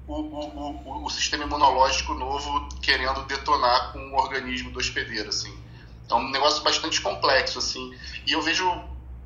o, 0.06 0.14
o, 0.14 1.04
o, 1.04 1.10
sistema 1.10 1.44
imunológico 1.44 2.14
novo 2.14 2.68
querendo 2.82 3.24
detonar 3.24 3.92
com 3.92 3.98
o 3.98 4.14
organismo 4.16 4.70
do 4.70 4.78
hospedeiro, 4.78 5.28
assim. 5.28 5.54
É 6.10 6.14
um 6.14 6.30
negócio 6.30 6.62
bastante 6.62 7.00
complexo, 7.00 7.58
assim. 7.58 7.94
E 8.26 8.32
eu 8.32 8.42
vejo 8.42 8.70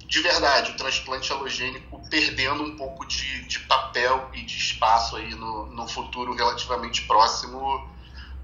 de 0.07 0.21
verdade 0.21 0.71
o 0.71 0.77
transplante 0.77 1.33
halogênico 1.33 2.01
perdendo 2.09 2.63
um 2.63 2.77
pouco 2.77 3.07
de, 3.07 3.43
de 3.47 3.61
papel 3.61 4.31
e 4.33 4.43
de 4.43 4.57
espaço 4.57 5.17
aí 5.17 5.35
no, 5.35 5.67
no 5.67 5.87
futuro 5.89 6.35
relativamente 6.35 7.03
próximo 7.03 7.87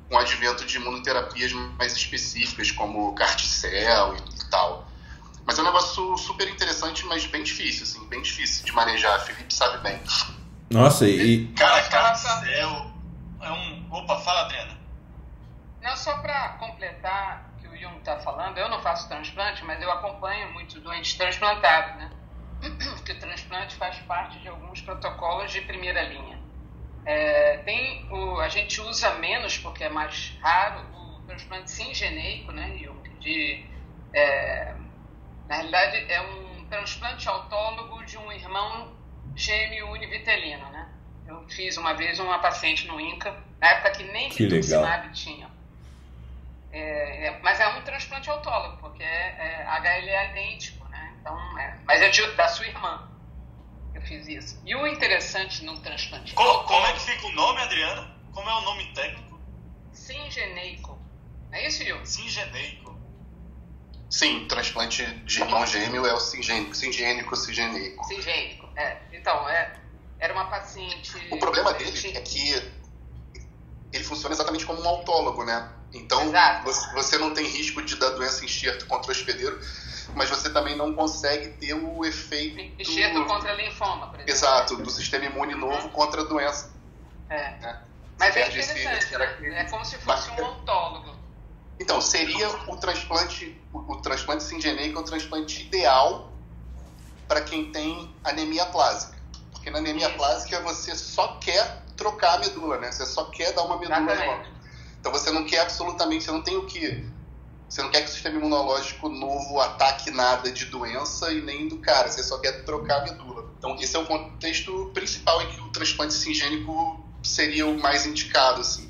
com 0.08 0.16
o 0.16 0.18
advento 0.18 0.66
de 0.66 0.76
imunoterapias 0.76 1.52
mais 1.52 1.96
específicas, 1.96 2.70
como 2.70 3.14
carticel 3.14 4.16
e 4.16 4.50
tal. 4.50 4.86
Mas 5.46 5.58
é 5.58 5.62
um 5.62 5.64
negócio 5.64 6.16
super 6.18 6.48
interessante, 6.48 7.04
mas 7.06 7.24
bem 7.26 7.42
difícil, 7.42 7.84
assim, 7.84 8.06
bem 8.08 8.20
difícil 8.20 8.64
de 8.64 8.72
manejar. 8.72 9.18
Felipe 9.20 9.52
sabe 9.52 9.78
bem. 9.78 10.00
Nossa, 10.70 11.06
e. 11.06 11.46
Cara, 11.54 11.82
carticel 11.88 12.94
é 13.40 13.50
um. 13.50 13.86
Opa, 13.90 14.18
fala, 14.20 14.42
Adriana. 14.42 14.76
Não, 15.82 15.96
só 15.96 16.18
para 16.18 16.50
completar 16.54 17.50
o 17.56 17.60
que 17.60 17.68
o 17.68 17.76
Jung 17.76 17.98
está 17.98 18.18
falando, 18.18 18.56
eu 18.58 18.68
não 18.68 18.80
faço 18.80 19.08
transplante, 19.08 19.64
mas 19.64 19.80
eu 19.82 19.90
acompanho 19.90 20.52
muitos 20.52 20.80
doentes 20.80 21.14
transplantados, 21.14 21.96
né? 21.96 22.10
Porque 22.96 23.12
o 23.12 23.20
transplante 23.20 23.76
faz 23.76 23.98
parte 24.00 24.38
de 24.38 24.48
alguns 24.48 24.80
protocolos 24.80 25.52
de 25.52 25.60
primeira 25.60 26.02
linha. 26.02 26.38
É, 27.04 27.58
tem 27.58 28.08
o, 28.10 28.40
a 28.40 28.48
gente 28.48 28.80
usa 28.80 29.10
menos, 29.16 29.58
porque 29.58 29.84
é 29.84 29.90
mais 29.90 30.38
raro, 30.40 30.86
o 30.94 31.20
transplante 31.26 31.70
singeneico, 31.70 32.50
né, 32.50 32.78
Jung? 32.78 33.18
De, 33.20 33.66
é, 34.14 34.74
na 35.46 35.56
realidade, 35.56 36.10
é 36.10 36.20
um 36.22 36.64
transplante 36.64 37.28
autólogo 37.28 38.02
de 38.06 38.16
um 38.16 38.32
irmão 38.32 38.93
gêmeo 39.36 39.90
univitelino, 39.90 40.68
né? 40.70 40.88
Eu 41.26 41.46
fiz 41.48 41.76
uma 41.76 41.94
vez 41.94 42.18
uma 42.18 42.38
paciente 42.38 42.86
no 42.86 43.00
INCA, 43.00 43.34
na 43.60 43.68
época 43.68 43.90
que 43.92 44.02
nem 44.04 44.28
Que 44.30 44.44
rituximab 44.44 45.10
tinha. 45.12 45.50
É, 46.70 47.26
é, 47.28 47.40
mas 47.40 47.60
é 47.60 47.68
um 47.68 47.82
transplante 47.82 48.28
autólogo, 48.28 48.78
porque 48.78 49.02
é, 49.02 49.06
é 49.06 49.64
HLA 49.64 50.10
é 50.10 50.30
idêntico, 50.32 50.86
né? 50.88 51.16
Então, 51.20 51.58
é, 51.58 51.78
mas 51.84 52.02
é 52.02 52.08
de, 52.08 52.26
da 52.32 52.48
sua 52.48 52.66
irmã. 52.66 53.08
Eu 53.94 54.02
fiz 54.02 54.26
isso. 54.26 54.60
E 54.64 54.74
o 54.74 54.86
interessante 54.86 55.64
no 55.64 55.78
transplante 55.80 56.34
Co- 56.34 56.64
como 56.64 56.86
é 56.86 56.92
que 56.94 57.00
fica 57.00 57.26
o 57.26 57.32
nome, 57.32 57.60
Adriana? 57.62 58.10
Como 58.32 58.48
é 58.50 58.54
o 58.54 58.60
nome 58.62 58.84
técnico? 58.92 59.40
singeneico. 59.92 60.98
É 61.52 61.66
isso, 61.66 61.84
Jung? 61.84 62.04
Singeneico. 62.04 62.93
Sim, 64.10 64.46
transplante 64.46 65.04
de 65.04 65.40
irmão 65.40 65.66
gêmeo 65.66 66.06
é 66.06 66.12
o 66.12 66.20
singênico, 66.20 66.74
singênico, 66.74 67.34
singeneico. 67.36 68.04
Singênico. 68.04 68.68
É. 68.76 68.96
Então, 69.12 69.48
é, 69.48 69.72
era 70.18 70.32
uma 70.32 70.44
paciente. 70.46 71.16
O 71.30 71.38
problema 71.38 71.72
dele 71.74 72.16
é 72.16 72.20
que 72.20 72.72
ele 73.92 74.04
funciona 74.04 74.34
exatamente 74.34 74.66
como 74.66 74.80
um 74.80 74.88
autólogo, 74.88 75.44
né? 75.44 75.70
Então, 75.92 76.22
Exato. 76.22 76.64
você- 76.92 77.18
não 77.18 77.32
tem 77.32 77.46
risco 77.46 77.82
de 77.82 77.94
dar 77.96 78.10
doença 78.10 78.44
enxerto 78.44 78.86
contra 78.86 79.08
o 79.08 79.12
hospedeiro, 79.12 79.60
mas 80.14 80.28
você 80.28 80.52
também 80.52 80.76
não 80.76 80.92
consegue 80.94 81.50
ter 81.50 81.74
o 81.74 82.04
efeito... 82.04 82.60
Enxerto 82.80 83.24
contra 83.24 83.52
linfoma, 83.54 84.08
por 84.08 84.16
exemplo. 84.16 84.32
Exato, 84.32 84.76
do 84.76 84.90
sistema 84.90 85.24
imune 85.26 85.54
novo 85.54 85.88
contra 85.90 86.22
a 86.22 86.24
doença. 86.24 86.72
É. 87.30 87.58
Né? 87.60 87.80
Mas 88.18 88.36
é 88.36 88.46
interessante, 88.48 88.98
esse 88.98 89.18
né? 89.18 89.60
É 89.60 89.64
como 89.64 89.84
se 89.84 89.96
fosse 89.98 90.30
um 90.30 90.44
autólogo. 90.44 91.13
Então, 91.78 92.00
seria 92.00 92.48
o 92.68 92.76
transplante, 92.76 93.60
o, 93.72 93.78
o 93.78 94.02
transplante 94.02 94.44
singeneico 94.44 94.98
é 94.98 95.02
o 95.02 95.04
transplante 95.04 95.62
ideal 95.66 96.32
para 97.26 97.40
quem 97.40 97.72
tem 97.72 98.14
anemia 98.22 98.66
plásica. 98.66 99.18
Porque 99.52 99.70
na 99.70 99.78
anemia 99.78 100.08
Isso. 100.08 100.16
plásica 100.16 100.60
você 100.60 100.94
só 100.94 101.38
quer 101.38 101.82
trocar 101.96 102.34
a 102.34 102.38
medula, 102.38 102.78
né? 102.78 102.92
Você 102.92 103.06
só 103.06 103.24
quer 103.24 103.52
dar 103.52 103.62
uma 103.62 103.78
medula 103.78 104.00
nova. 104.00 104.46
Então 105.00 105.12
você 105.12 105.30
não 105.30 105.44
quer 105.44 105.60
absolutamente, 105.60 106.24
você 106.24 106.30
não 106.30 106.42
tem 106.42 106.56
o 106.56 106.66
que. 106.66 107.08
Você 107.68 107.82
não 107.82 107.90
quer 107.90 108.02
que 108.02 108.10
o 108.10 108.12
sistema 108.12 108.38
imunológico 108.38 109.08
novo 109.08 109.60
ataque 109.60 110.10
nada 110.10 110.50
de 110.52 110.66
doença 110.66 111.32
e 111.32 111.40
nem 111.40 111.66
do 111.66 111.78
cara, 111.78 112.10
você 112.10 112.22
só 112.22 112.38
quer 112.38 112.64
trocar 112.64 113.00
a 113.00 113.04
medula. 113.04 113.50
Então 113.58 113.76
esse 113.80 113.96
é 113.96 113.98
o 113.98 114.06
contexto 114.06 114.90
principal 114.94 115.42
em 115.42 115.48
que 115.48 115.60
o 115.60 115.70
transplante 115.70 116.14
singênico 116.14 117.02
seria 117.22 117.66
o 117.66 117.80
mais 117.80 118.06
indicado, 118.06 118.60
assim. 118.60 118.88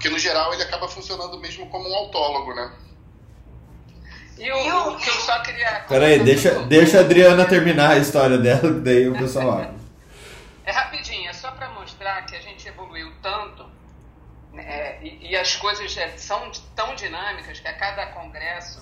Porque 0.00 0.08
no 0.08 0.18
geral 0.18 0.54
ele 0.54 0.62
acaba 0.62 0.88
funcionando 0.88 1.38
mesmo 1.38 1.68
como 1.68 1.86
um 1.86 1.94
autólogo, 1.94 2.54
né? 2.54 2.72
E 4.38 4.50
o, 4.50 4.88
o 4.88 4.96
que 4.96 5.10
eu 5.10 5.14
só 5.14 5.42
queria. 5.42 5.80
Peraí, 5.86 6.18
deixa, 6.20 6.60
deixa 6.60 6.96
a 6.96 7.00
Adriana 7.02 7.44
terminar 7.44 7.90
a 7.90 7.98
história 7.98 8.38
dela, 8.38 8.72
que 8.72 8.80
daí 8.80 9.06
o 9.10 9.18
pessoal 9.18 9.58
abre. 9.58 9.76
É 10.64 10.72
rapidinho, 10.72 11.28
é 11.28 11.34
só 11.34 11.50
para 11.50 11.68
mostrar 11.68 12.24
que 12.24 12.34
a 12.34 12.40
gente 12.40 12.66
evoluiu 12.66 13.12
tanto 13.20 13.68
né, 14.54 14.96
e, 15.02 15.32
e 15.32 15.36
as 15.36 15.54
coisas 15.56 15.94
é, 15.98 16.16
são 16.16 16.50
tão 16.74 16.94
dinâmicas 16.94 17.60
que 17.60 17.68
a 17.68 17.74
cada 17.74 18.06
congresso 18.06 18.80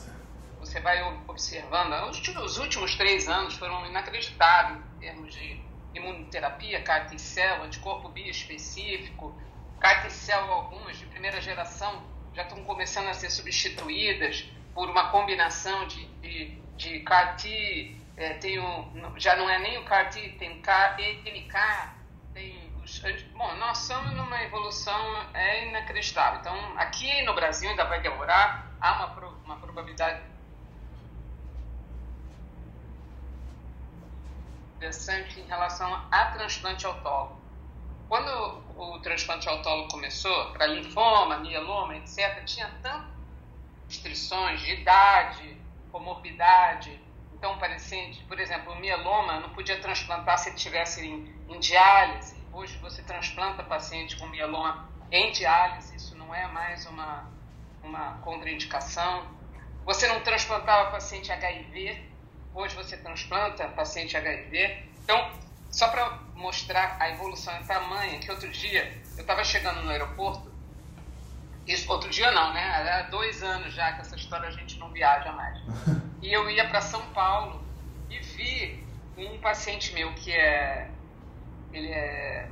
você 0.60 0.78
vai 0.78 1.02
observando. 1.26 1.94
Os, 2.10 2.28
os 2.28 2.58
últimos 2.58 2.94
três 2.94 3.28
anos 3.28 3.54
foram 3.54 3.84
inacreditáveis 3.86 4.78
em 4.78 5.00
termos 5.00 5.34
de 5.34 5.60
imunoterapia, 5.94 6.80
CAR 6.82 7.08
T-cell, 7.10 7.64
anticorpo 7.64 8.08
bioespecífico, 8.08 9.34
CAR 9.80 10.02
T-cell 10.02 10.50
algumas 10.50 10.96
de 10.96 11.06
primeira 11.18 11.40
geração 11.40 12.00
já 12.32 12.42
estão 12.42 12.62
começando 12.62 13.08
a 13.08 13.12
ser 13.12 13.28
substituídas 13.28 14.48
por 14.72 14.88
uma 14.88 15.10
combinação 15.10 15.88
de, 15.88 16.06
de, 16.20 16.62
de 16.76 17.00
CAR 17.00 17.36
T, 17.36 17.96
é, 18.16 18.34
tem 18.34 18.56
já 19.16 19.34
não 19.34 19.50
é 19.50 19.58
nem 19.58 19.78
o 19.78 19.84
CAR 19.84 20.10
T, 20.10 20.36
tem 20.38 20.60
MK, 21.24 21.58
tem 22.32 22.72
o 22.76 23.06
anos. 23.08 23.22
Bom, 23.34 23.52
nós 23.56 23.82
estamos 23.82 24.12
numa 24.12 24.40
evolução 24.44 25.26
é 25.34 25.66
inacreditável. 25.66 26.38
Então, 26.38 26.78
aqui 26.78 27.22
no 27.22 27.34
Brasil 27.34 27.68
ainda 27.68 27.84
vai 27.84 28.00
demorar, 28.00 28.72
há 28.80 28.92
uma, 28.92 29.38
uma 29.44 29.56
probabilidade 29.56 30.22
interessante 34.76 35.40
em 35.40 35.46
relação 35.46 35.92
a 36.12 36.26
transplante 36.26 36.86
autólogo. 36.86 37.47
Quando 38.08 38.62
o 38.74 38.98
transplante 39.00 39.48
autólogo 39.48 39.90
começou, 39.90 40.52
para 40.52 40.66
linfoma, 40.66 41.36
mieloma, 41.38 41.94
etc., 41.96 42.42
tinha 42.44 42.68
tantas 42.82 43.18
restrições 43.86 44.60
de 44.60 44.72
idade, 44.72 45.56
comorbidade. 45.92 46.98
Então, 47.34 47.54
o 47.54 47.58
paciente, 47.58 48.24
por 48.24 48.40
exemplo, 48.40 48.72
o 48.72 48.76
mieloma 48.76 49.40
não 49.40 49.50
podia 49.50 49.78
transplantar 49.80 50.38
se 50.38 50.48
ele 50.48 50.56
estivesse 50.56 51.06
em, 51.06 51.34
em 51.48 51.60
diálise. 51.60 52.36
Hoje 52.52 52.76
você 52.78 53.02
transplanta 53.02 53.62
paciente 53.62 54.16
com 54.16 54.26
mieloma 54.26 54.88
em 55.10 55.30
diálise, 55.30 55.94
isso 55.94 56.16
não 56.16 56.34
é 56.34 56.46
mais 56.48 56.86
uma, 56.86 57.30
uma 57.82 58.18
contraindicação. 58.22 59.26
Você 59.84 60.08
não 60.08 60.20
transplantava 60.20 60.90
paciente 60.90 61.30
HIV, 61.30 62.10
hoje 62.54 62.74
você 62.74 62.96
transplanta 62.96 63.68
paciente 63.68 64.16
HIV. 64.16 64.84
Então, 65.04 65.30
só 65.70 65.88
para 65.88 66.18
mostrar 66.34 66.96
a 67.00 67.10
evolução 67.10 67.56
em 67.58 67.64
tamanho, 67.64 68.20
que 68.20 68.30
outro 68.30 68.48
dia 68.50 69.00
eu 69.16 69.20
estava 69.20 69.44
chegando 69.44 69.82
no 69.82 69.90
aeroporto, 69.90 70.48
isso, 71.68 71.92
outro 71.92 72.08
dia 72.08 72.32
não, 72.32 72.54
né? 72.54 72.62
Há 72.62 73.02
dois 73.10 73.42
anos 73.42 73.74
já 73.74 73.92
que 73.92 74.00
essa 74.00 74.16
história 74.16 74.48
a 74.48 74.50
gente 74.50 74.78
não 74.78 74.90
viaja 74.90 75.30
mais. 75.32 75.58
E 76.20 76.32
eu 76.32 76.50
ia 76.50 76.66
para 76.66 76.80
São 76.80 77.00
Paulo 77.12 77.62
e 78.10 78.18
vi 78.18 78.84
um 79.16 79.38
paciente 79.38 79.94
meu 79.94 80.12
que 80.14 80.32
é. 80.32 80.90
Ele 81.72 81.92
é. 81.92 82.48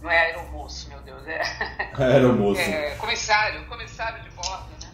Não 0.00 0.08
é 0.08 0.26
aeromoço, 0.26 0.88
meu 0.88 1.00
Deus, 1.00 1.26
é. 1.26 1.42
Aeromoço. 1.98 2.60
É, 2.60 2.94
comissário, 2.94 3.66
comissário 3.66 4.22
de 4.22 4.30
bordo, 4.30 4.68
né? 4.80 4.92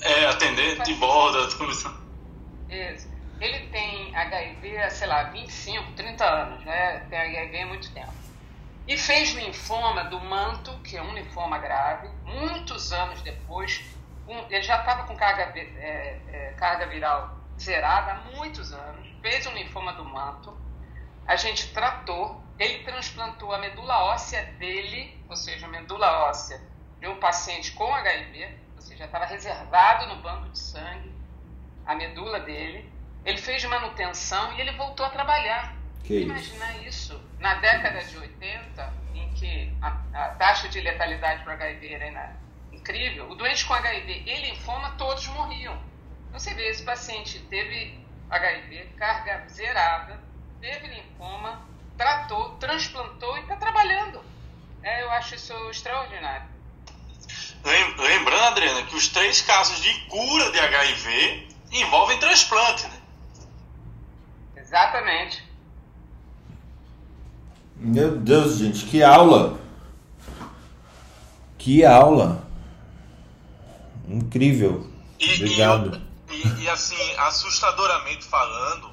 É, 0.00 0.26
atendente 0.26 0.82
de 0.84 0.94
bordo, 0.94 1.54
comissário. 1.58 1.98
Isso. 2.70 3.11
Ele 3.42 3.66
tem 3.70 4.14
HIV 4.14 4.88
sei 4.90 5.08
lá, 5.08 5.24
25, 5.24 5.94
30 5.94 6.24
anos, 6.24 6.64
né? 6.64 7.00
Tem 7.10 7.18
HIV 7.18 7.60
há 7.60 7.66
muito 7.66 7.92
tempo. 7.92 8.12
E 8.86 8.96
fez 8.96 9.32
linfoma 9.32 10.04
do 10.04 10.20
manto, 10.20 10.72
que 10.78 10.96
é 10.96 11.02
um 11.02 11.12
linfoma 11.12 11.58
grave, 11.58 12.08
muitos 12.24 12.92
anos 12.92 13.20
depois. 13.22 13.84
Um, 14.28 14.38
ele 14.48 14.62
já 14.62 14.78
estava 14.78 15.08
com 15.08 15.16
carga, 15.16 15.52
é, 15.58 16.20
é, 16.28 16.54
carga 16.56 16.86
viral 16.86 17.36
zerada 17.58 18.12
há 18.12 18.36
muitos 18.36 18.72
anos. 18.72 19.08
Fez 19.20 19.44
um 19.48 19.52
linfoma 19.54 19.92
do 19.94 20.04
manto. 20.04 20.56
A 21.26 21.34
gente 21.34 21.72
tratou. 21.72 22.40
Ele 22.60 22.84
transplantou 22.84 23.52
a 23.52 23.58
medula 23.58 24.04
óssea 24.04 24.44
dele, 24.60 25.20
ou 25.28 25.34
seja, 25.34 25.66
a 25.66 25.68
medula 25.68 26.28
óssea 26.28 26.60
de 27.00 27.08
um 27.08 27.18
paciente 27.18 27.72
com 27.72 27.92
HIV, 27.92 28.56
ou 28.76 28.82
seja, 28.82 29.04
estava 29.06 29.24
reservado 29.24 30.06
no 30.14 30.22
banco 30.22 30.48
de 30.50 30.58
sangue, 30.60 31.12
a 31.84 31.96
medula 31.96 32.38
dele 32.38 32.91
ele 33.24 33.38
fez 33.38 33.64
manutenção 33.64 34.52
e 34.54 34.60
ele 34.60 34.72
voltou 34.72 35.06
a 35.06 35.10
trabalhar. 35.10 35.74
Que 36.04 36.22
Imaginar 36.22 36.82
isso? 36.84 37.20
Na 37.38 37.54
década 37.54 38.02
de 38.04 38.18
80, 38.18 38.92
em 39.14 39.32
que 39.34 39.72
a, 39.80 39.96
a 40.12 40.28
taxa 40.30 40.68
de 40.68 40.80
letalidade 40.80 41.44
para 41.44 41.54
HIV 41.54 41.94
era 41.94 42.36
incrível, 42.72 43.30
o 43.30 43.34
doente 43.34 43.64
com 43.64 43.74
HIV 43.74 44.24
e 44.26 44.50
linfoma 44.50 44.90
todos 44.98 45.26
morriam. 45.28 45.80
Então, 46.28 46.40
você 46.40 46.52
vê, 46.54 46.68
esse 46.68 46.82
paciente 46.82 47.38
teve 47.50 47.98
HIV, 48.28 48.86
carga 48.98 49.46
zerada, 49.48 50.18
teve 50.60 50.88
linfoma, 50.88 51.62
tratou, 51.96 52.56
transplantou 52.56 53.36
e 53.36 53.42
está 53.42 53.56
trabalhando. 53.56 54.24
É, 54.82 55.02
eu 55.02 55.10
acho 55.12 55.36
isso 55.36 55.54
extraordinário. 55.70 56.50
Lembrando, 57.64 58.44
Adriana, 58.44 58.82
que 58.82 58.96
os 58.96 59.06
três 59.08 59.40
casos 59.42 59.80
de 59.80 59.94
cura 60.06 60.50
de 60.50 60.58
HIV 60.58 61.48
envolvem 61.70 62.18
transplante, 62.18 62.88
né? 62.88 63.01
Exatamente. 64.72 65.46
Meu 67.76 68.16
Deus, 68.16 68.56
gente, 68.56 68.86
que 68.86 69.02
aula! 69.02 69.60
Que 71.58 71.84
aula! 71.84 72.42
Incrível. 74.08 74.90
E, 75.20 75.34
Obrigado. 75.34 76.00
E, 76.30 76.36
e, 76.36 76.62
e, 76.62 76.68
assim, 76.70 76.96
assustadoramente 77.18 78.24
falando, 78.24 78.90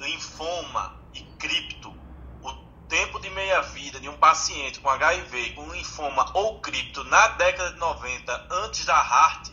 linfoma 0.00 0.98
e 1.12 1.20
cripto, 1.38 1.94
o 2.42 2.52
tempo 2.88 3.20
de 3.20 3.28
meia-vida 3.28 4.00
de 4.00 4.08
um 4.08 4.16
paciente 4.16 4.80
com 4.80 4.88
HIV, 4.88 5.50
com 5.50 5.70
linfoma 5.74 6.30
ou 6.32 6.58
cripto 6.60 7.04
na 7.04 7.28
década 7.28 7.74
de 7.74 7.78
90, 7.78 8.46
antes 8.50 8.86
da 8.86 8.96
HART, 8.96 9.50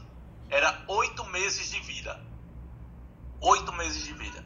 era 0.49 0.85
oito 0.87 1.25
meses 1.25 1.69
de 1.69 1.81
vida. 1.81 2.17
Oito 3.41 3.73
meses 3.73 4.05
de 4.05 4.13
vida. 4.13 4.42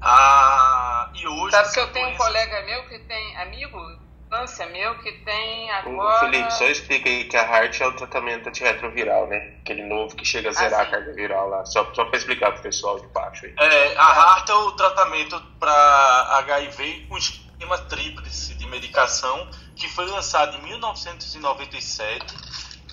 Ah, 0.00 1.10
e 1.14 1.26
hoje. 1.26 1.50
Sabe 1.50 1.72
que 1.72 1.80
eu 1.80 1.92
tenho 1.92 2.08
um 2.08 2.16
colega 2.16 2.62
meu 2.62 2.88
que 2.88 2.98
tem, 3.00 3.36
amigo, 3.36 3.78
infância 4.26 4.66
meu, 4.66 4.96
que 4.98 5.12
tem 5.24 5.70
agora. 5.72 6.16
O 6.16 6.20
Felipe, 6.20 6.52
só 6.52 6.64
explica 6.66 7.08
aí 7.08 7.24
que 7.24 7.36
a 7.36 7.42
HART 7.42 7.80
é 7.80 7.86
o 7.86 7.92
tratamento 7.92 8.48
antirretroviral, 8.48 9.26
né? 9.26 9.58
Aquele 9.60 9.82
novo 9.82 10.14
que 10.14 10.24
chega 10.24 10.50
a 10.50 10.52
zerar 10.52 10.80
Ah, 10.80 10.82
a 10.84 10.90
carga 10.90 11.12
viral 11.12 11.48
lá. 11.48 11.64
Só, 11.66 11.92
só 11.92 12.04
pra 12.04 12.16
explicar 12.16 12.52
pro 12.52 12.62
pessoal 12.62 13.00
de 13.00 13.08
baixo 13.08 13.44
aí. 13.44 13.54
É, 13.58 13.96
a 13.96 14.06
HART 14.06 14.48
é 14.48 14.54
o 14.54 14.72
tratamento 14.72 15.40
para 15.58 16.38
HIV 16.38 17.06
com 17.08 17.18
esquema 17.18 17.76
tríplice 17.88 18.54
de 18.54 18.66
medicação 18.68 19.48
que 19.76 19.88
foi 19.88 20.06
lançado 20.06 20.56
em 20.56 20.62
1997 20.62 22.34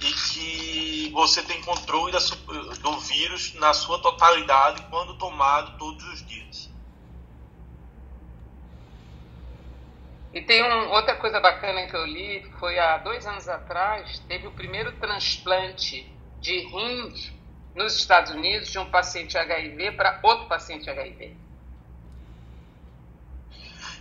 e 0.01 0.12
que 0.12 1.12
você 1.14 1.41
tem 1.43 1.62
controle 1.62 2.12
da 2.12 2.20
do 2.20 2.99
vírus 2.99 3.53
na 3.55 3.74
sua 3.74 3.99
totalidade 3.99 4.84
quando 4.89 5.18
tomado 5.18 5.78
todos 5.78 6.03
os 6.14 6.26
dias. 6.26 6.70
E 10.38 10.41
tem 10.43 10.63
um, 10.63 10.91
outra 10.91 11.15
coisa 11.15 11.39
bacana 11.39 11.88
que 11.88 11.95
eu 11.95 12.05
li, 12.05 12.43
foi 12.59 12.77
há 12.77 12.99
dois 12.99 13.25
anos 13.25 13.47
atrás, 13.49 14.19
teve 14.27 14.45
o 14.45 14.51
primeiro 14.51 14.91
transplante 14.99 16.15
de 16.39 16.59
rim 16.59 17.11
nos 17.73 17.95
Estados 17.95 18.31
Unidos 18.31 18.69
de 18.69 18.77
um 18.77 18.85
paciente 18.85 19.35
HIV 19.35 19.93
para 19.93 20.19
outro 20.21 20.47
paciente 20.47 20.88
HIV. 20.91 21.38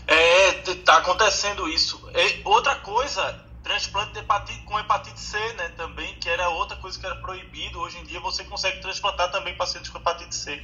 É, 0.07 0.53
t- 0.63 0.75
tá 0.77 0.99
acontecendo 0.99 1.67
isso. 1.71 1.99
E 2.15 2.43
outra 2.45 2.77
coisa, 2.77 3.23
transplante 3.63 4.13
de 4.13 4.19
hepatite, 4.19 4.63
com 4.65 4.79
hepatite 4.79 5.19
C, 5.21 5.39
né, 5.55 5.69
também, 5.71 6.15
que 6.21 6.29
era 6.29 6.51
outra 6.51 6.77
coisa 6.77 6.99
que 7.01 7.07
era 7.07 7.17
proibido. 7.17 7.81
Hoje 7.81 7.99
em 7.99 8.05
dia 8.05 8.21
você 8.21 8.45
consegue 8.45 8.79
transplantar 8.83 9.31
também 9.31 9.57
pacientes 9.57 9.91
com 9.91 9.99
hepatite 9.99 10.35
C. 10.35 10.63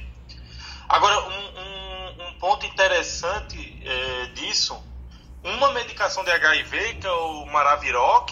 Agora, 0.87 1.19
um, 1.19 1.59
um- 1.61 2.27
um 2.27 2.33
ponto 2.35 2.65
interessante 2.67 3.81
é, 3.83 4.25
disso, 4.27 4.75
uma 5.43 5.71
medicação 5.71 6.23
de 6.23 6.31
HIV, 6.31 6.95
que 6.95 7.07
é 7.07 7.11
o 7.11 7.45
Maraviroc, 7.47 8.31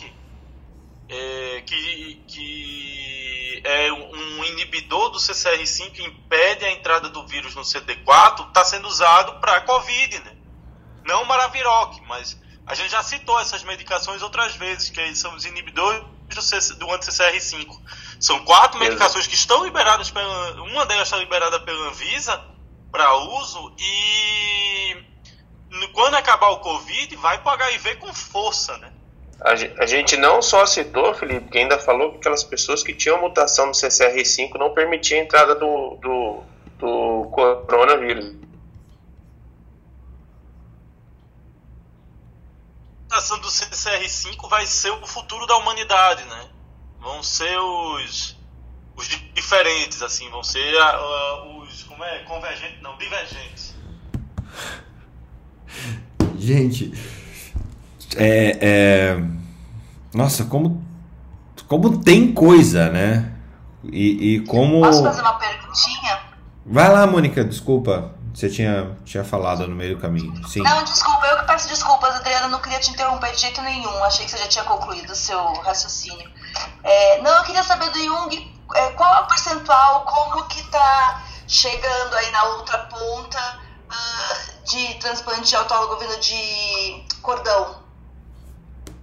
é, 1.09 1.61
que, 1.65 2.23
que 2.27 3.61
é 3.63 3.91
um 3.91 4.43
inibidor 4.45 5.09
do 5.09 5.19
CCR5 5.19 5.91
que 5.91 6.03
impede 6.03 6.65
a 6.65 6.71
entrada 6.71 7.09
do 7.09 7.25
vírus 7.27 7.53
no 7.53 7.61
CD4, 7.61 8.47
está 8.47 8.63
sendo 8.63 8.87
usado 8.87 9.39
para 9.39 9.61
Covid, 9.61 10.19
né? 10.19 10.37
Não 11.05 11.23
o 11.23 11.25
Maraviroc, 11.27 11.99
mas 12.07 12.39
a 12.65 12.75
gente 12.75 12.91
já 12.91 13.03
citou 13.03 13.39
essas 13.39 13.63
medicações 13.63 14.21
outras 14.21 14.55
vezes, 14.55 14.89
que 14.89 15.15
são 15.15 15.35
os 15.35 15.45
inibidores 15.45 16.03
do, 16.29 16.41
CC 16.41 16.75
do 16.75 16.89
anti-CCR5. 16.91 17.67
São 18.19 18.45
quatro 18.45 18.77
Exato. 18.77 18.79
medicações 18.79 19.27
que 19.27 19.35
estão 19.35 19.65
liberadas 19.65 20.09
pela. 20.09 20.61
Uma 20.63 20.85
delas 20.85 21.07
está 21.07 21.17
liberada 21.17 21.59
pela 21.59 21.89
Anvisa 21.89 22.41
para 22.91 23.13
uso 23.15 23.73
e 23.79 25.10
quando 25.93 26.15
acabar 26.15 26.49
o 26.49 26.59
Covid, 26.59 27.15
vai 27.17 27.41
para 27.41 27.51
o 27.51 27.53
HIV 27.53 27.95
com 27.95 28.13
força, 28.13 28.77
né? 28.77 28.91
A, 29.39 29.55
ge- 29.55 29.73
a 29.79 29.85
gente 29.85 30.15
não 30.17 30.41
só 30.41 30.65
citou, 30.65 31.13
Felipe, 31.15 31.49
que 31.49 31.57
ainda 31.57 31.79
falou 31.79 32.11
que 32.11 32.17
aquelas 32.17 32.43
pessoas 32.43 32.83
que 32.83 32.93
tinham 32.93 33.19
mutação 33.19 33.65
no 33.65 33.71
CCR5 33.71 34.53
não 34.59 34.73
permitiam 34.73 35.19
a 35.19 35.23
entrada 35.23 35.55
do, 35.55 35.95
do, 36.01 36.43
do 36.77 37.29
coronavírus. 37.31 38.35
A 43.09 43.15
mutação 43.15 43.39
do 43.39 43.47
CCR5 43.47 44.47
vai 44.49 44.65
ser 44.65 44.91
o 44.91 45.05
futuro 45.07 45.45
da 45.45 45.57
humanidade, 45.57 46.23
né? 46.25 46.49
Vão 46.99 47.21
ser 47.23 47.57
os, 47.59 48.37
os 48.95 49.07
di- 49.07 49.17
diferentes, 49.33 50.01
assim, 50.03 50.29
vão 50.29 50.43
ser 50.43 50.77
a- 50.77 50.95
a- 50.95 51.43
os, 51.57 51.83
como 51.83 52.03
é, 52.03 52.19
convergentes, 52.23 52.81
não, 52.81 52.95
divergentes. 52.97 53.75
Gente, 56.37 56.91
é, 58.15 58.57
é- 58.61 59.23
Nossa, 60.13 60.45
como, 60.45 60.83
como 61.67 62.03
tem 62.03 62.33
coisa, 62.33 62.89
né? 62.89 63.31
E, 63.83 64.35
e 64.35 64.39
como. 64.45 64.81
Posso 64.81 65.03
fazer 65.03 65.21
uma 65.21 65.33
perguntinha? 65.33 66.19
Vai 66.65 66.89
lá, 66.89 67.07
Mônica, 67.07 67.43
desculpa. 67.43 68.13
Você 68.33 68.49
tinha, 68.49 68.95
tinha 69.03 69.25
falado 69.25 69.67
no 69.67 69.75
meio 69.75 69.95
do 69.95 70.01
caminho. 70.01 70.47
Sim. 70.47 70.61
Não, 70.61 70.83
desculpa, 70.85 71.25
eu 71.27 71.39
que 71.39 71.45
peço 71.45 71.67
desculpas, 71.67 72.15
Adriana. 72.15 72.47
não 72.47 72.59
queria 72.59 72.79
te 72.79 72.89
interromper 72.89 73.31
de 73.33 73.41
jeito 73.41 73.61
nenhum. 73.61 74.03
Achei 74.05 74.25
que 74.25 74.31
você 74.31 74.37
já 74.37 74.47
tinha 74.47 74.63
concluído 74.63 75.09
o 75.11 75.15
seu 75.15 75.43
raciocínio. 75.61 76.29
É, 76.83 77.21
não, 77.21 77.37
eu 77.37 77.43
queria 77.43 77.63
saber 77.63 77.89
do 77.89 77.99
Jung 77.99 78.51
é, 78.73 78.89
qual 78.91 79.15
é 79.15 79.19
o 79.19 79.27
percentual, 79.27 80.05
como 80.05 80.45
que 80.47 80.63
tá 80.69 81.23
chegando 81.47 82.15
aí 82.15 82.31
na 82.31 82.43
outra 82.45 82.77
ponta 82.79 83.37
uh, 83.89 84.35
de 84.65 84.93
transplante 84.95 85.49
de 85.49 85.55
autólogo 85.55 85.99
vindo 85.99 86.19
de 86.19 87.03
cordão. 87.21 87.81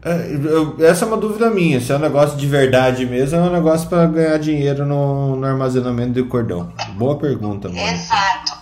É, 0.03 0.31
eu- 0.33 0.77
essa 0.85 1.05
é 1.05 1.09
uma 1.09 1.17
dúvida 1.17 1.51
minha. 1.51 1.81
Se 1.81 1.93
é 1.93 1.97
um 1.97 2.01
negócio 2.01 2.37
de 2.37 2.47
verdade 2.47 3.05
mesmo, 3.05 3.39
ou 3.39 3.45
é 3.47 3.49
um 3.49 3.53
negócio 3.53 3.89
para 3.89 4.07
ganhar 4.07 4.39
dinheiro 4.39 4.87
no, 4.87 5.35
no 5.37 5.47
armazenamento 5.47 6.13
de 6.13 6.23
cordão. 6.23 6.73
Boa 6.91 7.19
pergunta, 7.19 7.69
mano. 7.69 7.81
Exato. 7.81 8.59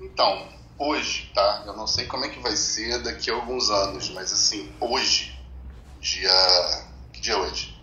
Então, 0.00 0.48
hoje, 0.78 1.30
tá? 1.34 1.62
Eu 1.66 1.76
não 1.76 1.86
sei 1.86 2.06
como 2.06 2.24
é 2.24 2.28
que 2.28 2.40
vai 2.40 2.56
ser 2.56 3.02
daqui 3.02 3.30
a 3.30 3.34
alguns 3.34 3.70
anos, 3.70 4.10
mas 4.10 4.32
assim, 4.32 4.68
hoje, 4.80 5.38
dia. 6.00 6.30
Que 7.12 7.20
dia 7.20 7.34
é 7.34 7.36
hoje? 7.36 7.76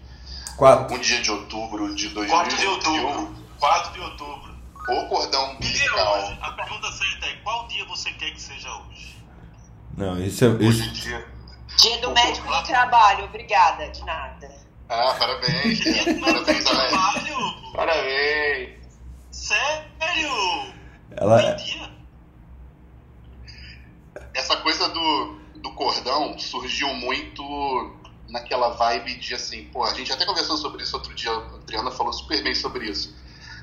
Quatro. 0.57 0.95
Um 0.95 0.99
dia 0.99 1.21
de 1.21 1.31
outubro 1.31 1.95
de 1.95 2.09
4 2.09 2.55
de 2.57 2.65
2021, 2.65 3.05
outubro. 3.07 3.35
4 3.59 3.93
de 3.93 3.99
outubro. 4.01 4.52
O 4.91 5.07
cordão 5.07 5.57
dia 5.59 5.71
é 5.71 5.89
umbilical. 5.89 6.23
hoje? 6.23 6.37
A 6.41 6.51
pergunta 6.51 6.91
certa 6.91 7.25
é: 7.27 7.35
qual 7.43 7.67
dia 7.67 7.85
você 7.85 8.11
quer 8.13 8.31
que 8.31 8.41
seja 8.41 8.69
hoje? 8.69 9.15
Não, 9.97 10.19
isso 10.21 10.43
é. 10.43 10.47
Hoje 10.47 10.69
Isso, 10.69 10.83
em 10.89 10.93
dia. 10.93 11.27
Dia 11.77 11.97
do 12.01 12.11
médico 12.11 12.47
do 12.47 12.63
trabalho, 12.63 13.25
obrigada, 13.25 13.89
de 13.89 14.03
nada. 14.05 14.51
Ah, 14.89 15.15
parabéns. 15.17 15.79
parabéns, 16.21 16.65
Alex. 16.65 16.91
Trabalho? 16.91 17.71
Parabéns! 17.73 18.69
Sério? 19.31 20.73
ela, 21.15 21.55
Tem 21.55 21.65
dia? 21.65 21.89
Essa 24.33 24.57
coisa 24.57 24.89
do, 24.89 25.39
do 25.55 25.71
cordão 25.73 26.37
surgiu 26.37 26.93
muito 26.95 27.43
naquela 28.29 28.69
vibe 28.69 29.15
de 29.15 29.35
assim, 29.35 29.65
pô, 29.65 29.83
a 29.83 29.93
gente 29.93 30.11
até 30.11 30.25
conversou 30.25 30.57
sobre 30.57 30.83
isso 30.83 30.95
outro 30.95 31.13
dia, 31.13 31.31
a 31.31 31.55
Adriana 31.55 31.91
falou 31.91 32.11
super 32.11 32.43
bem 32.43 32.55
sobre 32.55 32.89
isso. 32.89 33.15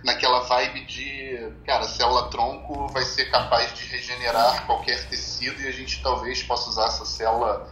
Naquela 0.03 0.40
vibe 0.40 0.86
de, 0.86 1.53
cara, 1.66 1.84
a 1.84 1.88
célula 1.88 2.30
tronco 2.30 2.88
vai 2.88 3.05
ser 3.05 3.30
capaz 3.30 3.74
de 3.74 3.84
regenerar 3.84 4.64
qualquer 4.66 5.09
tecido 5.09 5.61
e 5.61 5.68
a 5.68 5.72
gente 5.72 6.03
talvez 6.03 6.42
possa 6.42 6.70
usar 6.70 6.86
essa 6.86 7.05
célula 7.05 7.70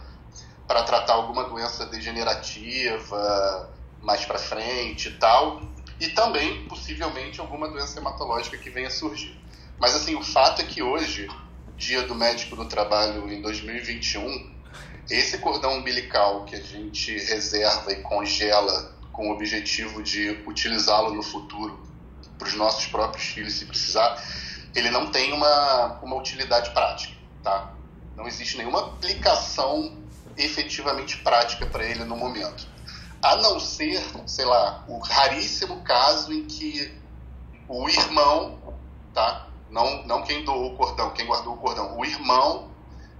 para 0.67 0.83
tratar 0.83 1.13
alguma 1.13 1.45
doença 1.45 1.85
degenerativa 1.87 3.73
mais 4.01 4.25
para 4.25 4.37
frente 4.37 5.09
e 5.09 5.11
tal, 5.13 5.61
e 5.99 6.09
também 6.09 6.67
possivelmente 6.67 7.39
alguma 7.39 7.67
doença 7.67 7.99
hematológica 7.99 8.57
que 8.57 8.69
venha 8.69 8.89
surgir. 8.89 9.37
Mas 9.79 9.95
assim, 9.95 10.15
o 10.15 10.23
fato 10.23 10.61
é 10.61 10.65
que 10.65 10.83
hoje 10.83 11.27
Dia 11.75 12.03
do 12.03 12.13
Médico 12.13 12.57
do 12.57 12.65
Trabalho 12.65 13.31
em 13.31 13.41
2021, 13.41 14.53
esse 15.09 15.37
cordão 15.37 15.77
umbilical 15.77 16.43
que 16.43 16.55
a 16.55 16.61
gente 16.61 17.11
reserva 17.13 17.91
e 17.93 18.01
congela 18.01 18.93
com 19.13 19.29
o 19.29 19.31
objetivo 19.31 20.03
de 20.03 20.43
utilizá-lo 20.45 21.13
no 21.13 21.23
futuro 21.23 21.88
para 22.39 22.47
os 22.47 22.55
nossos 22.55 22.87
próprios 22.87 23.27
filhos, 23.27 23.53
se 23.53 23.65
precisar, 23.65 24.23
ele 24.73 24.89
não 24.89 25.11
tem 25.11 25.33
uma, 25.33 25.99
uma 26.01 26.15
utilidade 26.15 26.71
prática, 26.71 27.13
tá? 27.43 27.73
Não 28.15 28.27
existe 28.27 28.57
nenhuma 28.57 28.79
aplicação 28.79 29.97
efetivamente 30.37 31.17
prática 31.17 31.65
para 31.65 31.85
ele 31.85 32.05
no 32.05 32.15
momento. 32.15 32.65
A 33.21 33.35
não 33.35 33.59
ser, 33.59 34.01
sei 34.25 34.45
lá, 34.45 34.83
o 34.87 34.99
raríssimo 34.99 35.81
caso 35.81 36.31
em 36.31 36.45
que 36.45 36.97
o 37.67 37.87
irmão, 37.89 38.57
tá? 39.13 39.47
Não, 39.69 40.05
não 40.05 40.23
quem 40.23 40.43
doou 40.43 40.73
o 40.73 40.77
cordão, 40.77 41.11
quem 41.11 41.27
guardou 41.27 41.53
o 41.53 41.57
cordão. 41.57 41.97
O 41.97 42.05
irmão 42.05 42.71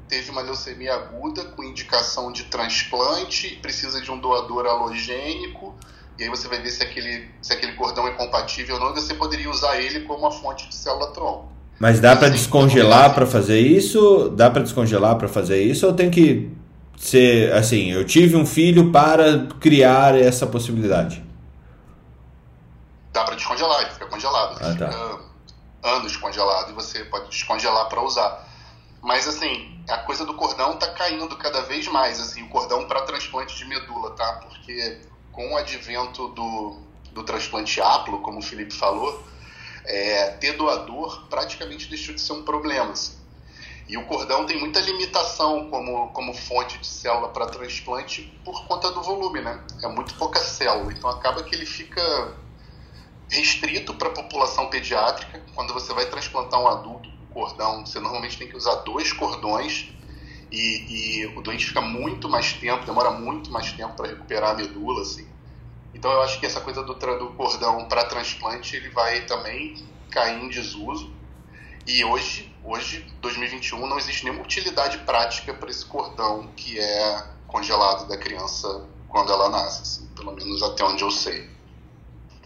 teve 0.07 0.32
uma 0.32 0.41
leucemia 0.41 0.95
aguda 0.95 1.45
com 1.45 1.63
indicação 1.63 2.32
de 2.32 2.45
transplante, 2.45 3.57
precisa 3.61 4.01
de 4.01 4.09
um 4.09 4.17
doador 4.17 4.65
halogênico, 4.65 5.76
e 6.20 6.24
aí 6.24 6.30
você 6.30 6.49
vai 6.49 6.61
ver 6.61 6.70
se 6.70 6.84
aquele, 6.84 7.30
se 7.41 7.53
aquele 7.53 7.74
cordão 7.74 8.05
é 8.05 8.11
compatível 8.11 8.76
ou 8.76 8.82
não, 8.82 8.91
e 8.91 8.99
você 8.99 9.13
poderia 9.13 9.49
usar 9.49 9.78
ele 9.78 10.01
como 10.01 10.20
uma 10.20 10.32
fonte 10.32 10.67
de 10.67 10.76
célula-tronco. 10.76 11.49
mas 11.80 12.01
dá 12.01 12.13
para 12.13 12.28
Assim, 12.28 12.36
descongelar 12.36 13.13
para 13.15 13.26
fazer 13.26 13.59
isso? 13.59 14.30
Dá 14.36 14.49
para 14.49 14.61
descongelar 14.63 15.15
para 15.15 15.30
fazer 15.30 15.63
isso? 15.63 15.88
Ou 15.88 15.93
tem 15.93 16.11
que 16.11 16.51
ser 16.97 17.53
assim? 17.53 17.91
Eu 17.91 18.05
tive 18.05 18.36
um 18.36 18.45
filho 18.45 18.91
para 18.91 19.47
criar 19.61 20.13
essa 20.13 20.45
possibilidade. 20.45 21.24
Dá 23.13 23.24
para 23.24 23.36
descongelar, 23.36 23.82
ele 23.84 23.91
fica 23.91 24.05
congelado. 24.05 24.57
Ah, 24.61 24.76
tá. 24.76 24.91
fica 24.91 25.20
anos 25.82 26.17
congelado 26.17 26.72
e 26.72 26.74
você 26.74 27.05
pode 27.05 27.30
descongelar 27.30 27.88
para 27.88 28.01
usar. 28.01 28.45
Mas 29.01 29.26
assim, 29.26 29.82
a 29.89 29.99
coisa 29.99 30.26
do 30.26 30.34
cordão 30.34 30.76
tá 30.76 30.88
caindo 30.91 31.34
cada 31.38 31.61
vez 31.61 31.88
mais, 31.88 32.20
assim, 32.20 32.43
o 32.43 32.49
cordão 32.49 32.86
para 32.86 33.03
transplante 33.03 33.55
de 33.55 33.63
medula, 33.63 34.11
tá? 34.11 34.41
Porque 34.43 34.99
com 35.32 35.53
o 35.53 35.57
advento 35.57 36.27
do, 36.30 36.77
do 37.11 37.23
transplante 37.23 37.82
aplo, 37.82 38.19
como 38.21 38.39
o 38.39 38.41
Felipe 38.41 38.73
falou, 38.73 39.23
é, 39.86 40.32
ter 40.32 40.53
doador 40.53 41.27
praticamente 41.30 41.89
deixou 41.89 42.13
de 42.13 42.21
ser 42.21 42.34
um 42.34 42.43
problema. 42.43 42.91
assim. 42.91 43.17
E 43.88 43.97
o 43.97 44.05
cordão 44.05 44.45
tem 44.45 44.59
muita 44.59 44.80
limitação 44.80 45.67
como, 45.71 46.09
como 46.09 46.32
fonte 46.32 46.77
de 46.77 46.86
célula 46.86 47.30
para 47.30 47.47
transplante 47.47 48.32
por 48.45 48.67
conta 48.67 48.91
do 48.91 49.01
volume, 49.01 49.41
né? 49.41 49.63
É 49.82 49.88
muito 49.88 50.13
pouca 50.13 50.39
célula, 50.39 50.93
então 50.93 51.09
acaba 51.09 51.41
que 51.41 51.55
ele 51.55 51.65
fica 51.65 52.38
restrito 53.27 53.95
para 53.95 54.09
a 54.09 54.11
população 54.11 54.69
pediátrica. 54.69 55.41
Quando 55.55 55.73
você 55.73 55.91
vai 55.91 56.05
transplantar 56.05 56.61
um 56.61 56.67
adulto 56.67 57.09
com 57.09 57.41
cordão, 57.41 57.84
você 57.84 57.99
normalmente 57.99 58.38
tem 58.38 58.47
que 58.47 58.55
usar 58.55 58.75
dois 58.75 59.11
cordões 59.11 59.88
e, 60.52 61.22
e 61.22 61.26
o 61.38 61.41
doente 61.41 61.66
fica 61.66 61.82
muito 61.82 62.28
mais 62.28 62.54
tempo, 62.54 62.86
demora 62.86 63.12
muito 63.12 63.52
mais 63.52 63.72
tempo 63.72 63.93
para 63.93 64.08
recuperar 64.08 64.52
a 64.52 64.54
medula, 64.54 65.02
assim. 65.02 65.28
Então 65.93 66.12
eu 66.12 66.22
acho 66.22 66.39
que 66.39 66.45
essa 66.45 66.62
coisa 66.62 66.84
do, 66.84 66.93
do 66.93 67.28
cordão 67.34 67.86
para 67.86 68.06
transplante 68.06 68.76
ele 68.76 68.89
vai 68.89 69.22
também 69.22 69.84
cair 70.10 70.41
em 70.41 70.50
desuso. 70.50 71.12
E 71.86 72.04
hoje, 72.04 72.54
hoje, 72.64 73.06
2021, 73.22 73.88
não 73.88 73.97
existe 73.97 74.24
nenhuma 74.24 74.43
utilidade 74.43 75.00
prática 75.00 75.54
para 75.54 75.70
esse 75.70 75.86
cordão 75.86 76.47
que 76.56 76.80
é 76.80 77.28
congelado 77.47 78.08
da 78.08 78.18
criança 78.18 78.88
quando 79.08 79.32
ela 79.32 79.50
nasce, 79.50 79.82
assim, 79.82 80.08
pelo 80.16 80.34
menos 80.34 80.62
até 80.62 80.84
onde 80.84 81.04
eu 81.04 81.10
sei. 81.10 81.50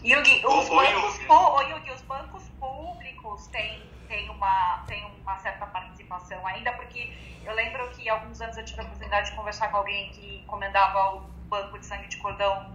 Yugi, 0.02 0.44
os, 0.46 0.68
Ô, 0.68 0.76
bancos, 0.76 1.20
ô, 1.28 1.60
Yugi, 1.62 1.90
os 1.90 2.02
bancos 2.02 2.42
públicos 2.58 3.46
têm, 3.48 3.82
têm, 4.08 4.28
uma, 4.30 4.84
têm 4.86 5.04
uma 5.22 5.38
certa 5.38 5.66
participação 5.66 6.46
ainda, 6.46 6.72
porque 6.72 7.12
eu 7.46 7.54
lembro 7.54 7.90
que 7.90 8.08
alguns 8.08 8.40
anos 8.40 8.56
eu 8.56 8.64
tive 8.64 8.80
a 8.80 8.84
oportunidade 8.84 9.30
de 9.30 9.36
conversar 9.36 9.68
com 9.70 9.78
alguém 9.78 10.10
que 10.10 10.38
encomendava 10.42 11.16
o 11.16 11.20
banco 11.48 11.78
de 11.78 11.86
sangue 11.86 12.08
de 12.08 12.16
cordão 12.18 12.72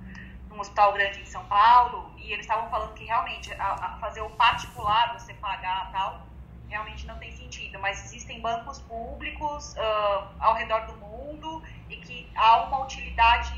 num 0.49 0.59
hospital 0.59 0.93
grande 0.93 1.21
em 1.21 1.25
São 1.25 1.45
Paulo, 1.45 2.13
e 2.17 2.31
eles 2.31 2.45
estavam 2.45 2.69
falando 2.69 2.93
que 2.95 3.05
realmente 3.05 3.53
a, 3.53 3.73
a 3.73 3.97
fazer 3.99 4.21
o 4.21 4.29
particular, 4.31 5.13
você 5.13 5.33
pagar 5.35 5.91
tal, 5.91 6.27
realmente 6.67 7.05
não 7.07 7.17
tem 7.17 7.31
sentido, 7.31 7.79
mas 7.79 8.03
existem 8.05 8.41
bancos 8.41 8.79
públicos 8.81 9.75
ah, 9.77 10.31
ao 10.39 10.55
redor 10.55 10.85
do 10.87 10.95
mundo 10.97 11.63
e 11.89 11.97
que 11.97 12.31
há 12.35 12.63
uma 12.63 12.83
utilidade 12.83 13.53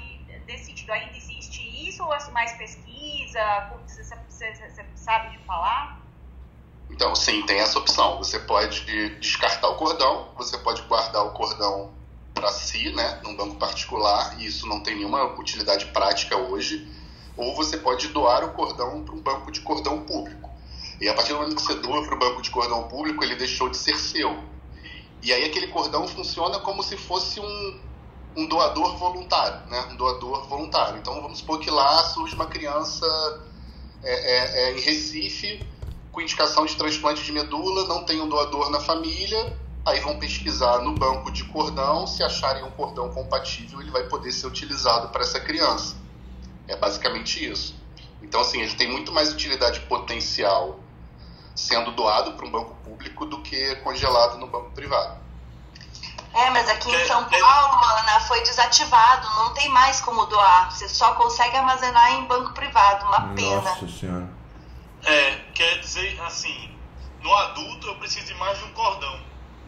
desse 0.45 0.65
sentido. 0.65 0.91
Ainda 0.91 1.15
existe 1.15 1.61
isso 1.87 2.03
ou 2.03 2.13
é 2.13 2.31
mais 2.31 2.53
pesquisa? 2.53 3.39
Você, 3.85 4.03
você- 4.27 4.53
você 4.55 4.91
sabe 4.95 5.29
de 5.31 5.39
falar? 5.45 6.01
Então, 6.91 7.15
sim, 7.15 7.41
tem 7.43 7.59
essa 7.59 7.79
opção. 7.79 8.17
Você 8.17 8.37
pode 8.39 8.85
descartar 9.19 9.69
o 9.69 9.75
cordão, 9.75 10.27
você 10.37 10.57
pode 10.57 10.81
guardar 10.83 11.25
o 11.25 11.31
cordão 11.31 11.91
para 12.33 12.51
si, 12.51 12.91
né, 12.91 13.19
num 13.23 13.35
banco 13.35 13.55
particular, 13.55 14.39
e 14.39 14.45
isso 14.45 14.67
não 14.67 14.81
tem 14.81 14.95
nenhuma 14.95 15.23
utilidade 15.39 15.85
prática 15.87 16.37
hoje, 16.37 16.87
ou 17.37 17.55
você 17.55 17.77
pode 17.77 18.07
doar 18.09 18.43
o 18.43 18.51
cordão 18.53 19.03
para 19.03 19.15
um 19.15 19.21
banco 19.21 19.51
de 19.51 19.61
cordão 19.61 20.01
público. 20.01 20.49
E 20.99 21.09
a 21.09 21.13
partir 21.13 21.33
do 21.33 21.39
momento 21.39 21.55
que 21.55 21.61
você 21.61 21.75
doa 21.75 22.03
para 22.03 22.15
o 22.15 22.19
banco 22.19 22.41
de 22.41 22.51
cordão 22.51 22.83
público, 22.87 23.23
ele 23.23 23.35
deixou 23.35 23.69
de 23.69 23.77
ser 23.77 23.97
seu. 23.97 24.37
E 25.23 25.31
aí 25.33 25.43
aquele 25.45 25.67
cordão 25.67 26.07
funciona 26.07 26.59
como 26.59 26.83
se 26.83 26.97
fosse 26.97 27.39
um, 27.39 27.79
um 28.35 28.47
doador 28.47 28.97
voluntário, 28.97 29.67
né, 29.69 29.87
um 29.91 29.95
doador 29.95 30.47
voluntário. 30.47 30.97
Então, 30.97 31.21
vamos 31.21 31.39
supor 31.39 31.59
que 31.59 31.69
lá 31.69 32.03
surge 32.03 32.35
uma 32.35 32.47
criança 32.47 33.05
é, 34.03 34.13
é, 34.13 34.63
é, 34.63 34.77
em 34.77 34.81
Recife, 34.81 35.65
com 36.11 36.21
indicação 36.21 36.65
de 36.65 36.75
transplante 36.75 37.23
de 37.23 37.31
medula, 37.31 37.87
não 37.87 38.03
tem 38.03 38.21
um 38.21 38.27
doador 38.27 38.69
na 38.69 38.79
família, 38.79 39.57
aí 39.85 39.99
vão 40.01 40.19
pesquisar 40.19 40.79
no 40.79 40.93
banco 40.93 41.31
de 41.31 41.45
cordão, 41.45 42.05
se 42.05 42.21
acharem 42.23 42.63
um 42.63 42.71
cordão 42.71 43.09
compatível, 43.09 43.81
ele 43.81 43.91
vai 43.91 44.03
poder 44.03 44.31
ser 44.31 44.47
utilizado 44.47 45.09
para 45.09 45.21
essa 45.21 45.39
criança. 45.39 45.95
É 46.67 46.75
basicamente 46.75 47.43
isso. 47.43 47.75
Então, 48.21 48.41
assim, 48.41 48.61
ele 48.61 48.75
tem 48.75 48.91
muito 48.91 49.11
mais 49.11 49.33
utilidade 49.33 49.79
potencial 49.81 50.79
sendo 51.55 51.91
doado 51.91 52.33
para 52.33 52.45
um 52.45 52.51
banco 52.51 52.75
público 52.83 53.25
do 53.25 53.41
que 53.41 53.75
congelado 53.77 54.37
no 54.37 54.47
banco 54.47 54.71
privado. 54.71 55.19
É, 56.33 56.49
mas 56.49 56.69
aqui 56.69 56.89
em 56.89 56.95
É, 56.95 57.07
São 57.07 57.21
é- 57.29 57.39
Paulo, 57.39 57.83
Ana, 57.83 58.19
foi 58.21 58.41
desativado, 58.41 59.27
não 59.35 59.53
tem 59.53 59.67
mais 59.69 59.99
como 59.99 60.25
doar. 60.27 60.71
Você 60.71 60.87
só 60.87 61.13
consegue 61.15 61.57
armazenar 61.57 62.13
em 62.13 62.25
banco 62.25 62.53
privado, 62.53 63.05
uma 63.05 63.33
pena. 63.35 63.61
Nossa 63.61 63.87
senhora. 63.87 64.40
É, 65.05 65.35
quer 65.53 65.79
dizer 65.79 66.19
assim, 66.21 66.69
no 67.21 67.33
adulto 67.35 67.87
eu 67.87 67.95
preciso 67.95 68.27
de 68.27 68.33
mais 68.35 68.57
de 68.57 68.65
um 68.65 68.73
cordão. 68.73 69.19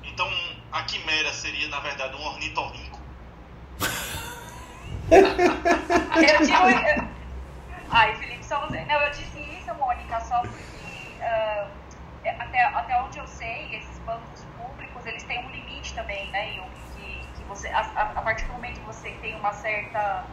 Então, 0.04 0.30
a 0.72 0.84
quimera 0.84 1.32
seria, 1.34 1.68
na 1.70 1.80
verdade, 1.80 2.16
um 2.16 2.26
ornitorrinco? 2.26 3.00
Eu 5.12 6.46
digo. 6.46 7.10
Ai, 7.90 8.16
Felipe, 8.16 8.44
só 8.44 8.60
você. 8.62 8.84
Não, 8.86 9.00
eu 9.02 9.10
disse 9.12 9.40
isso, 9.40 9.74
Mônica, 9.76 10.20
só 10.22 10.40
porque 10.42 10.64
ah, 11.22 11.68
até, 12.40 12.64
até 12.64 13.02
onde 13.02 13.18
eu 13.18 13.28
sei, 13.28 13.76
esses 13.76 14.00
bancos 14.00 14.46
públicos, 14.58 15.06
eles 15.06 15.24
têm 15.24 15.46
um 15.46 15.50
limite 15.52 15.94
também, 15.94 16.30
né? 16.32 16.60
Que, 16.96 17.28
que 17.36 17.44
você, 17.44 17.68
a, 17.70 17.82
a, 17.82 18.22
partir 18.22 18.46
do 18.46 18.54
momento 18.54 18.80
que 18.80 18.86
você 18.86 19.12
tem 19.22 19.36
uma 19.36 19.52
certa 19.54 20.26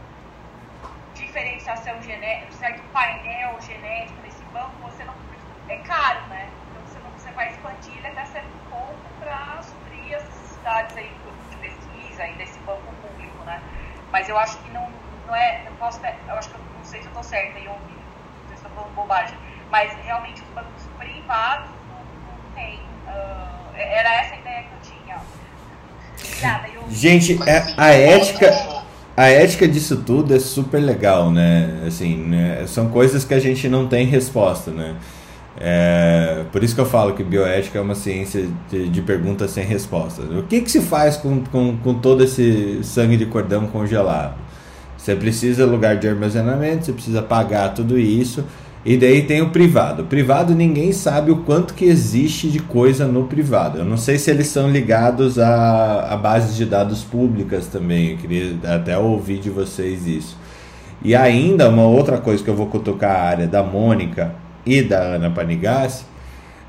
diferenciação 1.14 2.00
genética, 2.02 2.52
um 2.52 2.58
certo 2.58 2.82
painel 2.92 3.60
genético 3.60 4.26
banco, 4.52 4.72
você 4.82 5.04
não. 5.04 5.14
É 5.68 5.76
caro, 5.78 6.20
né? 6.28 6.48
Então 6.70 6.82
você, 6.86 6.98
não, 6.98 7.10
você 7.10 7.30
vai 7.32 7.50
expandir 7.50 7.96
ele 7.96 8.06
até 8.08 8.24
certo 8.26 8.48
ponto 8.68 8.96
para 9.20 9.62
suprir 9.62 10.16
as 10.16 10.24
necessidades 10.24 10.96
aí 10.96 11.12
de 11.50 11.56
pesquisa 11.56 12.26
e 12.26 12.32
desse 12.34 12.58
banco 12.60 12.92
público, 13.02 13.44
né? 13.44 13.62
Mas 14.10 14.28
eu 14.28 14.38
acho 14.38 14.58
que 14.58 14.70
não, 14.70 14.88
não 15.26 15.34
é. 15.34 15.62
Eu, 15.66 15.72
posso, 15.72 16.00
eu 16.04 16.34
acho 16.34 16.48
que 16.48 16.54
eu 16.56 16.60
não 16.60 16.84
sei 16.84 17.00
se 17.00 17.06
eu 17.06 17.10
estou 17.10 17.22
certa 17.22 17.58
e 17.58 17.64
eu 17.64 17.72
não 17.72 17.78
sei 18.48 18.56
se 18.56 18.66
estou 18.66 18.70
falando 18.72 18.94
bobagem. 18.94 19.38
Mas 19.70 19.92
realmente 20.04 20.42
os 20.42 20.48
bancos 20.48 20.82
privados 20.98 21.70
não, 21.88 21.98
não 21.98 22.54
tem. 22.54 22.80
Uh, 23.06 23.76
era 23.76 24.14
essa 24.14 24.34
a 24.34 24.38
ideia 24.38 24.64
que 24.64 24.72
eu 24.72 24.96
tinha. 24.96 25.20
Obrigada. 26.18 26.68
Eu... 26.68 26.90
Gente, 26.90 27.38
é, 27.48 27.74
a 27.76 27.88
ética. 27.92 28.80
A 29.20 29.28
ética 29.28 29.68
disso 29.68 29.98
tudo 29.98 30.34
é 30.34 30.38
super 30.38 30.78
legal, 30.78 31.30
né? 31.30 31.82
Assim, 31.86 32.16
né? 32.16 32.64
são 32.66 32.88
coisas 32.88 33.22
que 33.22 33.34
a 33.34 33.38
gente 33.38 33.68
não 33.68 33.86
tem 33.86 34.06
resposta, 34.06 34.70
né? 34.70 34.96
É, 35.58 36.44
por 36.50 36.64
isso 36.64 36.74
que 36.74 36.80
eu 36.80 36.86
falo 36.86 37.12
que 37.12 37.22
bioética 37.22 37.78
é 37.78 37.82
uma 37.82 37.94
ciência 37.94 38.48
de, 38.70 38.88
de 38.88 39.02
perguntas 39.02 39.50
sem 39.50 39.62
resposta. 39.62 40.22
O 40.22 40.44
que, 40.44 40.62
que 40.62 40.70
se 40.70 40.80
faz 40.80 41.18
com, 41.18 41.44
com, 41.44 41.76
com 41.76 41.92
todo 41.92 42.24
esse 42.24 42.82
sangue 42.82 43.18
de 43.18 43.26
cordão 43.26 43.66
congelado? 43.66 44.38
Você 44.96 45.14
precisa 45.14 45.66
lugar 45.66 45.98
de 45.98 46.08
armazenamento, 46.08 46.86
você 46.86 46.92
precisa 46.94 47.20
pagar 47.20 47.74
tudo 47.74 47.98
isso. 47.98 48.42
E 48.84 48.96
daí 48.96 49.22
tem 49.22 49.42
o 49.42 49.50
privado. 49.50 50.02
O 50.02 50.06
privado 50.06 50.54
ninguém 50.54 50.90
sabe 50.92 51.30
o 51.30 51.36
quanto 51.38 51.74
que 51.74 51.84
existe 51.84 52.48
de 52.48 52.58
coisa 52.58 53.06
no 53.06 53.24
privado. 53.24 53.78
Eu 53.78 53.84
não 53.84 53.98
sei 53.98 54.18
se 54.18 54.30
eles 54.30 54.46
são 54.46 54.70
ligados 54.70 55.38
a, 55.38 56.06
a 56.10 56.16
bases 56.16 56.56
de 56.56 56.64
dados 56.64 57.04
públicas 57.04 57.66
também. 57.66 58.12
Eu 58.12 58.16
queria 58.16 58.56
até 58.74 58.96
ouvir 58.96 59.38
de 59.38 59.50
vocês 59.50 60.06
isso. 60.06 60.36
E 61.02 61.14
ainda 61.14 61.68
uma 61.68 61.84
outra 61.84 62.18
coisa 62.18 62.42
que 62.42 62.48
eu 62.48 62.54
vou 62.54 62.66
cutucar 62.66 63.10
a 63.10 63.22
área 63.22 63.46
da 63.46 63.62
Mônica 63.62 64.34
e 64.64 64.82
da 64.82 64.98
Ana 64.98 65.30
Panigassi, 65.30 66.04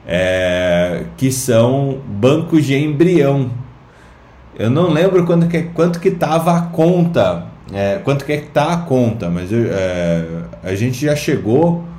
é, 0.06 1.04
que 1.16 1.32
são 1.32 2.00
bancos 2.08 2.66
de 2.66 2.76
embrião. 2.76 3.52
Eu 4.58 4.70
não 4.70 4.90
lembro 4.90 5.26
quanto 5.26 5.48
que, 5.48 5.64
quanto 5.64 6.00
que 6.00 6.10
estava 6.10 6.58
a 6.58 6.62
conta, 6.64 7.46
é, 7.74 8.00
quanto 8.04 8.26
que 8.26 8.34
está 8.34 8.74
a 8.74 8.78
conta, 8.78 9.30
mas 9.30 9.52
eu, 9.52 9.66
é, 9.70 10.26
a 10.64 10.76
gente 10.76 11.06
já 11.06 11.16
chegou 11.16 11.91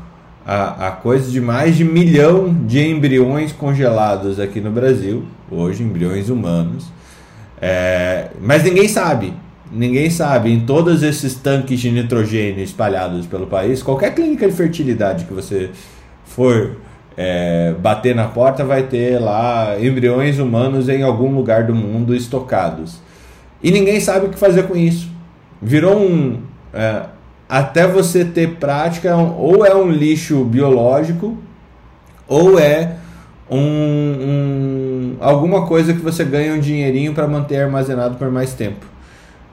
a, 0.46 0.88
a 0.88 0.90
coisa 0.90 1.30
de 1.30 1.40
mais 1.40 1.76
de 1.76 1.84
milhão 1.84 2.52
de 2.66 2.86
embriões 2.86 3.52
congelados 3.52 4.40
aqui 4.40 4.60
no 4.60 4.70
Brasil, 4.70 5.24
hoje 5.50 5.82
embriões 5.82 6.28
humanos, 6.28 6.90
é, 7.60 8.30
mas 8.40 8.64
ninguém 8.64 8.88
sabe. 8.88 9.32
Ninguém 9.74 10.10
sabe, 10.10 10.52
em 10.52 10.60
todos 10.60 11.02
esses 11.02 11.34
tanques 11.34 11.80
de 11.80 11.90
nitrogênio 11.90 12.62
espalhados 12.62 13.24
pelo 13.26 13.46
país, 13.46 13.82
qualquer 13.82 14.14
clínica 14.14 14.46
de 14.46 14.52
fertilidade 14.52 15.24
que 15.24 15.32
você 15.32 15.70
for 16.26 16.76
é, 17.16 17.74
bater 17.78 18.14
na 18.14 18.28
porta 18.28 18.64
vai 18.64 18.82
ter 18.82 19.18
lá 19.18 19.76
embriões 19.80 20.38
humanos 20.38 20.88
em 20.88 21.02
algum 21.02 21.34
lugar 21.34 21.64
do 21.64 21.74
mundo 21.74 22.14
estocados. 22.14 23.00
E 23.62 23.70
ninguém 23.70 24.00
sabe 24.00 24.26
o 24.26 24.28
que 24.28 24.38
fazer 24.38 24.64
com 24.64 24.76
isso. 24.76 25.08
Virou 25.60 25.98
um. 25.98 26.40
É, 26.74 27.04
até 27.52 27.86
você 27.86 28.24
ter 28.24 28.56
prática, 28.56 29.14
ou 29.14 29.66
é 29.66 29.74
um 29.74 29.90
lixo 29.90 30.42
biológico, 30.42 31.36
ou 32.26 32.58
é 32.58 32.96
um, 33.50 33.58
um 33.58 35.16
alguma 35.20 35.66
coisa 35.66 35.92
que 35.92 36.00
você 36.00 36.24
ganha 36.24 36.54
um 36.54 36.58
dinheirinho 36.58 37.12
para 37.12 37.28
manter 37.28 37.62
armazenado 37.62 38.16
por 38.16 38.30
mais 38.30 38.54
tempo. 38.54 38.86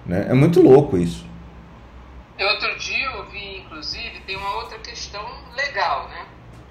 Né? 0.06 0.28
É 0.30 0.34
muito 0.34 0.62
louco 0.62 0.98
isso. 0.98 1.26
Outro 2.40 2.78
dia 2.78 3.06
eu 3.18 3.26
vi, 3.26 3.58
inclusive, 3.58 4.22
tem 4.26 4.38
uma 4.38 4.56
outra 4.56 4.80
questão 4.80 5.22
legal, 5.58 6.08
né? 6.08 6.26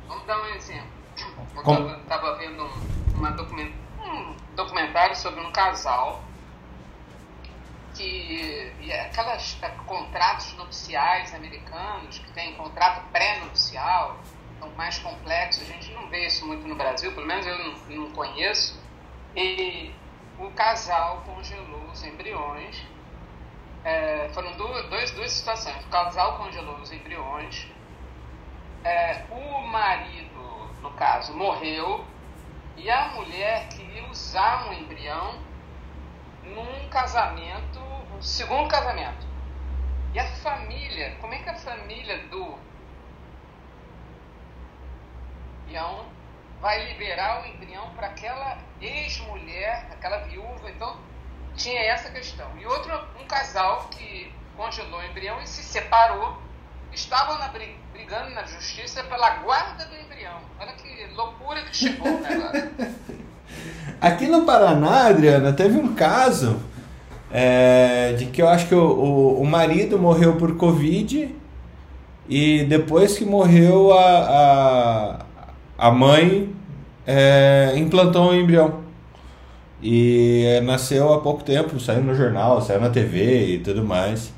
Vamos 0.08 0.24
dar 0.26 0.40
um 0.40 0.46
exemplo. 0.56 0.88
Eu 1.56 1.90
estava 1.98 2.38
vendo 2.38 2.64
um, 2.64 3.18
uma 3.18 3.32
document, 3.32 3.72
um 4.02 4.34
documentário 4.56 5.14
sobre 5.14 5.40
um 5.42 5.52
casal 5.52 6.24
que 7.98 8.72
é 8.88 9.02
aquelas 9.02 9.58
é, 9.62 9.68
contratos 9.86 10.52
nupciais 10.54 11.34
americanos 11.34 12.18
que 12.18 12.32
tem 12.32 12.54
contrato 12.54 13.06
pré-nupcial 13.10 14.18
são 14.58 14.70
mais 14.70 14.98
complexos 14.98 15.68
a 15.68 15.72
gente 15.72 15.92
não 15.92 16.08
vê 16.08 16.26
isso 16.26 16.46
muito 16.46 16.66
no 16.66 16.76
Brasil 16.76 17.12
pelo 17.12 17.26
menos 17.26 17.46
eu 17.46 17.58
não, 17.58 18.04
não 18.04 18.12
conheço 18.12 18.80
e 19.36 19.92
o 20.38 20.50
casal 20.52 21.22
congelou 21.26 21.84
os 21.90 22.02
embriões 22.04 22.86
é, 23.84 24.28
foram 24.34 24.52
duas, 24.52 24.86
dois, 24.88 25.10
duas 25.12 25.32
situações. 25.32 25.84
O 25.84 25.88
casal 25.88 26.36
congelou 26.36 26.76
os 26.76 26.92
embriões. 26.92 27.66
É, 28.84 29.24
o 29.30 29.66
marido, 29.66 30.70
no 30.82 30.90
caso, 30.92 31.34
morreu. 31.34 32.04
E 32.76 32.90
a 32.90 33.08
mulher 33.08 33.68
queria 33.68 34.06
usar 34.08 34.68
um 34.68 34.72
embrião 34.72 35.38
num 36.44 36.88
casamento, 36.88 37.77
segundo 38.22 38.68
casamento. 38.68 39.26
E 40.14 40.18
a 40.18 40.26
família, 40.26 41.16
como 41.20 41.34
é 41.34 41.38
que 41.38 41.48
a 41.48 41.54
família 41.54 42.18
do 42.28 42.58
embrião 45.66 46.06
vai 46.60 46.86
liberar 46.86 47.42
o 47.42 47.46
embrião 47.46 47.90
para 47.90 48.08
aquela 48.08 48.58
ex-mulher, 48.80 49.86
aquela 49.92 50.18
viúva? 50.18 50.70
Então, 50.70 50.96
tinha 51.54 51.80
essa 51.82 52.10
questão. 52.10 52.48
E 52.58 52.66
outro, 52.66 52.92
um 53.20 53.26
casal 53.26 53.88
que 53.90 54.32
congelou 54.56 55.00
o 55.00 55.04
embrião 55.04 55.40
e 55.42 55.46
se 55.46 55.62
separou, 55.62 56.40
estavam 56.92 57.38
na, 57.38 57.48
brigando 57.92 58.30
na 58.30 58.44
justiça 58.44 59.04
pela 59.04 59.30
guarda 59.36 59.84
do 59.84 59.94
embrião. 59.94 60.40
Olha 60.58 60.72
que 60.72 61.06
loucura 61.14 61.62
que 61.62 61.76
chegou 61.76 62.20
negócio. 62.20 62.70
Aqui 64.00 64.26
no 64.26 64.46
Paraná, 64.46 65.08
Adriana, 65.08 65.52
teve 65.52 65.76
um 65.76 65.94
caso 65.94 66.62
é, 67.30 68.14
de 68.18 68.26
que 68.26 68.40
eu 68.40 68.48
acho 68.48 68.66
que 68.68 68.74
o, 68.74 68.80
o, 68.80 69.42
o, 69.42 69.46
marido 69.46 69.98
morreu 69.98 70.36
por 70.36 70.56
Covid 70.56 71.34
e 72.28 72.64
depois 72.64 73.18
que 73.18 73.24
morreu 73.24 73.92
a, 73.92 75.18
a, 75.78 75.86
a 75.88 75.90
mãe 75.90 76.50
é, 77.06 77.74
implantou 77.76 78.30
um 78.30 78.34
embrião. 78.34 78.86
E 79.82 80.44
é, 80.46 80.60
nasceu 80.60 81.12
há 81.12 81.20
pouco 81.20 81.44
tempo, 81.44 81.78
saiu 81.78 82.02
no 82.02 82.14
jornal, 82.14 82.60
saiu 82.60 82.80
na 82.80 82.90
TV 82.90 83.54
e 83.54 83.58
tudo 83.58 83.84
mais. 83.84 84.32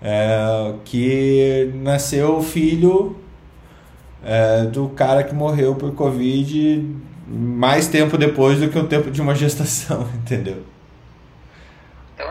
É, 0.00 0.74
que 0.84 1.72
nasceu 1.74 2.36
o 2.36 2.42
filho 2.42 3.16
é, 4.24 4.64
do 4.66 4.88
cara 4.90 5.24
que 5.24 5.34
morreu 5.34 5.74
por 5.74 5.92
Covid 5.94 6.86
mais 7.28 7.88
tempo 7.88 8.16
depois 8.16 8.60
do 8.60 8.68
que 8.68 8.78
o 8.78 8.86
tempo 8.86 9.10
de 9.10 9.20
uma 9.20 9.34
gestação, 9.34 10.06
entendeu? 10.14 10.75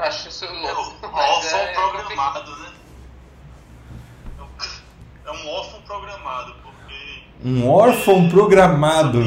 Acho 0.05 0.29
isso 0.29 0.45
louco. 0.45 1.03
É 1.03 1.07
um 1.07 1.15
órfão 1.15 1.59
é, 1.59 1.73
programado, 1.73 2.55
né? 2.57 2.73
É 5.25 5.31
um 5.31 5.49
órfão 5.49 5.81
programado, 5.81 6.55
porque. 6.61 7.23
Um 7.43 7.67
órfão 7.67 8.29
programado. 8.29 9.19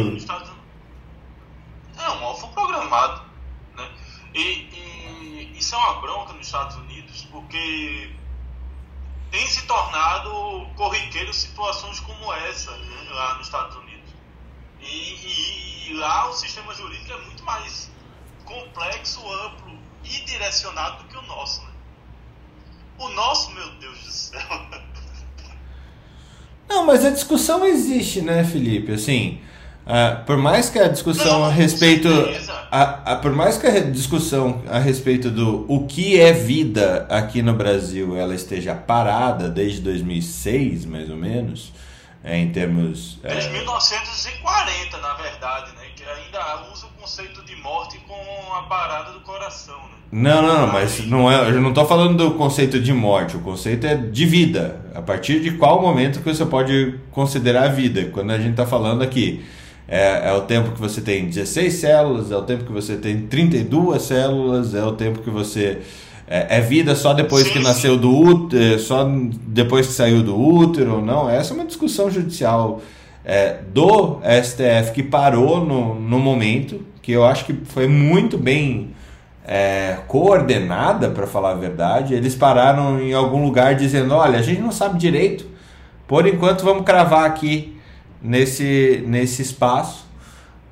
É 1.99 2.11
um 2.11 2.23
órfão 2.23 2.53
programado. 2.53 3.23
Né? 3.77 3.91
E, 4.35 4.41
e, 4.41 5.57
isso 5.59 5.75
é 5.75 5.79
uma 5.79 6.01
bronca 6.01 6.33
nos 6.35 6.47
Estados 6.47 6.77
Unidos, 6.77 7.27
porque 7.33 8.15
tem 9.33 9.47
se 9.49 9.67
tornado 9.67 10.65
corriqueiro 10.77 11.35
situações 11.35 11.99
como 11.99 12.33
essa 12.33 12.71
né, 12.71 13.11
lá 13.11 13.35
nos 13.35 13.47
Estados 13.47 13.75
Unidos. 13.75 14.15
E, 14.81 14.87
e, 14.87 15.91
e, 15.91 15.95
lá 15.95 16.29
o 16.29 16.33
sistema 16.35 16.73
jurídico 16.73 17.13
é 17.13 17.21
muito 17.23 17.43
mais 17.43 17.91
complexo, 18.45 19.29
amplo 19.29 19.88
e 20.11 20.25
direcionado 20.25 21.03
do 21.03 21.09
que 21.09 21.17
o 21.17 21.23
nosso. 21.23 21.63
Né? 21.63 21.69
O 22.99 23.09
nosso, 23.11 23.53
meu 23.53 23.71
Deus 23.73 23.99
do 23.99 24.11
céu. 24.11 24.41
Não, 26.69 26.85
mas 26.85 27.05
a 27.05 27.11
discussão 27.11 27.65
existe, 27.65 28.21
né, 28.21 28.45
Felipe? 28.45 28.93
Assim, 28.93 29.41
Uh, 29.89 30.23
por 30.27 30.37
mais 30.37 30.69
que 30.69 30.79
a 30.79 30.87
discussão 30.87 31.43
a 31.47 31.51
respeito 31.51 32.09
a, 32.71 33.13
a, 33.13 33.17
por 33.17 33.33
mais 33.33 33.57
que 33.57 33.67
a 33.67 33.81
discussão 33.81 34.63
a 34.69 34.79
respeito 34.79 35.31
do 35.31 35.65
o 35.67 35.87
que 35.87 36.21
é 36.21 36.31
vida 36.31 37.07
aqui 37.09 37.41
no 37.41 37.55
Brasil 37.55 38.15
ela 38.15 38.35
esteja 38.35 38.75
parada 38.75 39.49
desde 39.49 39.81
2006 39.81 40.85
mais 40.85 41.09
ou 41.09 41.17
menos 41.17 41.73
é, 42.23 42.37
em 42.37 42.51
termos. 42.51 43.19
é, 43.23 43.33
Desde 43.33 43.51
1940, 43.51 44.99
na 44.99 45.15
verdade, 45.15 45.73
né? 45.73 45.78
Ainda 46.17 46.71
usa 46.73 46.87
o 46.87 47.01
conceito 47.01 47.45
de 47.45 47.55
morte 47.57 47.99
com 48.09 48.55
a 48.55 48.63
parada 48.63 49.13
do 49.13 49.21
coração, 49.21 49.77
né? 49.77 49.99
Não, 50.11 50.41
não, 50.41 50.67
não, 50.67 50.73
mas 50.73 51.07
não 51.07 51.31
é, 51.31 51.51
eu 51.51 51.61
não 51.61 51.69
estou 51.69 51.85
falando 51.85 52.17
do 52.17 52.31
conceito 52.31 52.81
de 52.81 52.95
morte, 52.95 53.37
o 53.37 53.41
conceito 53.41 53.87
é 53.87 53.95
de 53.95 54.25
vida. 54.25 54.81
A 54.95 55.03
partir 55.03 55.41
de 55.41 55.51
qual 55.53 55.83
momento 55.83 56.21
que 56.21 56.35
você 56.35 56.47
pode 56.47 56.99
considerar 57.11 57.65
a 57.65 57.69
vida? 57.69 58.07
Quando 58.07 58.31
a 58.31 58.39
gente 58.39 58.53
está 58.53 58.65
falando 58.65 59.03
aqui, 59.03 59.45
é, 59.87 60.31
é 60.31 60.33
o 60.33 60.41
tempo 60.41 60.73
que 60.73 60.81
você 60.81 61.03
tem 61.03 61.27
16 61.27 61.75
células, 61.75 62.31
é 62.31 62.37
o 62.37 62.43
tempo 62.43 62.65
que 62.65 62.73
você 62.73 62.97
tem 62.97 63.27
32 63.27 64.01
células, 64.01 64.75
é 64.75 64.85
o 64.85 64.93
tempo 64.93 65.21
que 65.21 65.31
você. 65.31 65.83
É, 66.27 66.59
é 66.59 66.61
vida 66.61 66.95
só 66.95 67.13
depois 67.13 67.47
Sim, 67.47 67.55
que 67.55 67.59
nasceu 67.59 67.99
do 67.99 68.11
útero, 68.11 68.79
só 68.79 69.07
depois 69.47 69.87
que 69.87 69.93
saiu 69.93 70.23
do 70.23 70.39
útero 70.39 70.97
ou 70.97 71.03
não? 71.03 71.29
Essa 71.29 71.53
é 71.53 71.55
uma 71.55 71.67
discussão 71.67 72.11
judicial 72.11 72.81
é, 73.29 73.59
do 73.75 74.21
STF 74.43 74.93
que 74.95 75.03
parou 75.03 75.63
no, 75.63 75.95
no 76.01 76.19
momento, 76.19 76.81
que 77.03 77.13
eu 77.13 77.27
acho 77.27 77.45
que 77.45 77.53
foi 77.53 77.87
muito 77.87 78.39
bem 78.39 78.95
é, 79.47 79.99
coordenada, 80.09 81.11
para 81.11 81.27
falar 81.27 81.51
a 81.51 81.55
verdade. 81.55 82.15
Eles 82.15 82.35
pararam 82.35 82.99
em 82.99 83.13
algum 83.13 83.45
lugar 83.45 83.75
dizendo: 83.75 84.15
olha, 84.15 84.39
a 84.39 84.43
gente 84.43 84.63
não 84.63 84.73
sabe 84.73 84.99
direito, 84.99 85.47
por 86.07 86.27
enquanto 86.27 86.65
vamos 86.65 86.85
cravar 86.85 87.27
aqui 87.27 87.77
nesse, 88.23 89.05
nesse 89.07 89.43
espaço. 89.43 90.09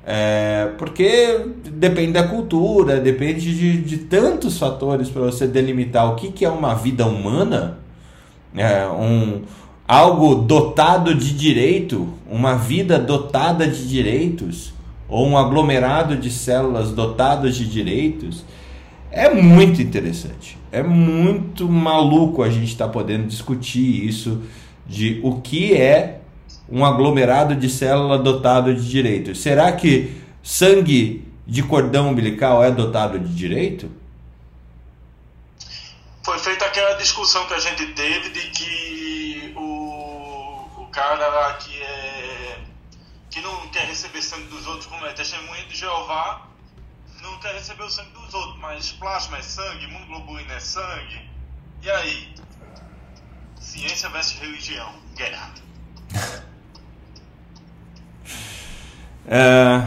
É, 0.09 0.69
porque 0.77 1.47
depende 1.65 2.13
da 2.13 2.23
cultura, 2.23 2.97
depende 2.97 3.53
de, 3.53 3.81
de 3.81 3.97
tantos 3.97 4.57
fatores 4.57 5.09
para 5.09 5.21
você 5.21 5.45
delimitar 5.45 6.09
o 6.09 6.15
que, 6.15 6.31
que 6.31 6.45
é 6.45 6.49
uma 6.49 6.73
vida 6.73 7.05
humana, 7.05 7.77
é, 8.55 8.87
um, 8.87 9.41
algo 9.87 10.35
dotado 10.35 11.15
de 11.15 11.33
direito, 11.33 12.13
uma 12.29 12.55
vida 12.55 12.99
dotada 12.99 13.67
de 13.67 13.87
direitos, 13.87 14.73
ou 15.07 15.25
um 15.25 15.37
aglomerado 15.37 16.17
de 16.17 16.29
células 16.29 16.91
dotadas 16.91 17.55
de 17.55 17.65
direitos, 17.65 18.43
é 19.09 19.33
muito 19.33 19.81
interessante. 19.81 20.57
É 20.71 20.83
muito 20.83 21.69
maluco 21.69 22.43
a 22.43 22.49
gente 22.49 22.67
estar 22.67 22.89
podendo 22.89 23.25
discutir 23.27 24.05
isso 24.05 24.41
de 24.85 25.19
o 25.23 25.39
que 25.39 25.73
é 25.73 26.19
um 26.69 26.83
aglomerado 26.83 27.55
de 27.55 27.69
célula 27.69 28.19
dotado 28.19 28.75
de 28.75 28.87
direitos. 28.87 29.39
Será 29.39 29.71
que 29.71 30.17
sangue 30.43 31.25
de 31.45 31.63
cordão 31.63 32.09
umbilical 32.09 32.61
é 32.61 32.69
dotado 32.69 33.17
de 33.17 33.33
direito? 33.33 33.89
Foi 36.23 36.37
feita 36.39 36.65
aquela 36.65 36.93
discussão 36.95 37.45
que 37.47 37.53
a 37.53 37.59
gente 37.59 37.85
teve 37.93 38.29
de 38.29 38.41
que 38.49 38.96
cara 40.97 41.53
que 41.53 41.79
é 41.79 42.59
que 43.29 43.39
não 43.41 43.67
quer 43.69 43.85
receber 43.85 44.19
sangue 44.19 44.47
dos 44.47 44.65
outros, 44.65 44.87
como 44.87 45.05
é 45.05 45.13
testemunha 45.13 45.63
de 45.65 45.77
Jeová, 45.77 46.47
não 47.21 47.37
quer 47.37 47.53
receber 47.53 47.83
o 47.83 47.89
sangue 47.89 48.09
dos 48.09 48.33
outros, 48.33 48.59
mas 48.59 48.93
plasma 48.93 49.37
é 49.37 49.43
sangue, 49.43 49.85
imunoglobulina 49.85 50.53
é 50.55 50.59
sangue. 50.59 51.29
E 51.83 51.89
aí? 51.91 52.33
Ciência 53.59 54.09
versus 54.09 54.39
religião, 54.39 54.91
guerra. 55.15 55.53
É, 59.29 59.81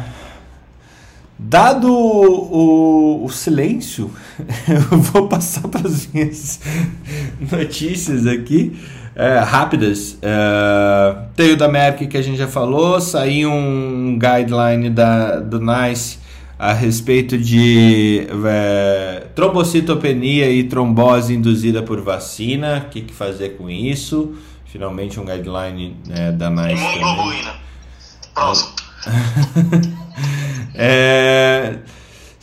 dado 1.38 1.90
o, 1.90 3.24
o 3.24 3.28
silêncio, 3.30 4.14
eu 4.68 4.98
vou 4.98 5.28
passar 5.28 5.66
para 5.66 5.88
as 5.88 6.06
minhas 6.08 6.60
notícias 7.50 8.26
aqui, 8.26 8.78
é, 9.14 9.38
rápidas. 9.38 10.18
É, 10.22 11.16
tem 11.34 11.52
o 11.52 11.56
da 11.56 11.68
Merck 11.68 12.06
que 12.06 12.16
a 12.16 12.22
gente 12.22 12.38
já 12.38 12.48
falou, 12.48 13.00
saiu 13.00 13.50
um 13.50 14.18
guideline 14.18 14.90
da, 14.90 15.40
do 15.40 15.60
NICE 15.60 16.18
a 16.58 16.72
respeito 16.72 17.38
de 17.38 18.26
é, 18.46 19.26
trombocitopenia 19.34 20.50
e 20.50 20.64
trombose 20.64 21.34
induzida 21.34 21.82
por 21.82 22.00
vacina, 22.02 22.84
o 22.86 22.90
que, 22.90 23.00
que 23.00 23.14
fazer 23.14 23.56
com 23.56 23.70
isso. 23.70 24.34
Finalmente 24.66 25.18
um 25.18 25.24
guideline 25.24 25.96
né, 26.06 26.30
da 26.32 26.50
NICE. 26.50 26.82
Imunoglobulina. 26.82 27.54
Próximo. 28.34 28.72
É, 30.72 31.78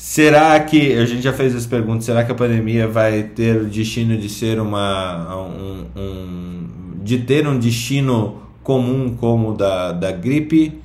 será 0.09 0.57
que 0.61 0.93
a 0.93 1.05
gente 1.05 1.21
já 1.21 1.33
fez 1.33 1.53
essa 1.53 1.67
pergunta? 1.67 2.01
Será 2.01 2.23
que 2.23 2.31
a 2.31 2.35
pandemia 2.35 2.87
vai 2.87 3.23
ter 3.23 3.61
o 3.61 3.65
destino 3.65 4.17
de 4.17 4.29
ser 4.29 4.59
uma 4.59 5.35
um, 5.35 5.85
um- 5.95 6.67
de 7.03 7.19
ter 7.19 7.47
um 7.47 7.57
destino 7.59 8.41
comum 8.63 9.15
como 9.15 9.51
o 9.51 9.53
da, 9.53 9.91
da 9.91 10.11
gripe? 10.11 10.79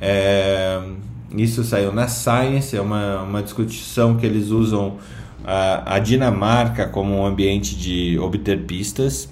É, 0.00 0.80
isso 1.36 1.64
saiu 1.64 1.92
na 1.92 2.06
Science, 2.08 2.76
é 2.76 2.80
uma, 2.80 3.22
uma 3.22 3.42
discussão 3.42 4.16
que 4.16 4.26
eles 4.26 4.48
usam 4.50 4.96
a, 5.44 5.96
a 5.96 5.98
Dinamarca 5.98 6.86
como 6.86 7.16
um 7.16 7.26
ambiente 7.26 7.76
de 7.76 8.18
obter 8.20 8.64
pistas. 8.64 9.28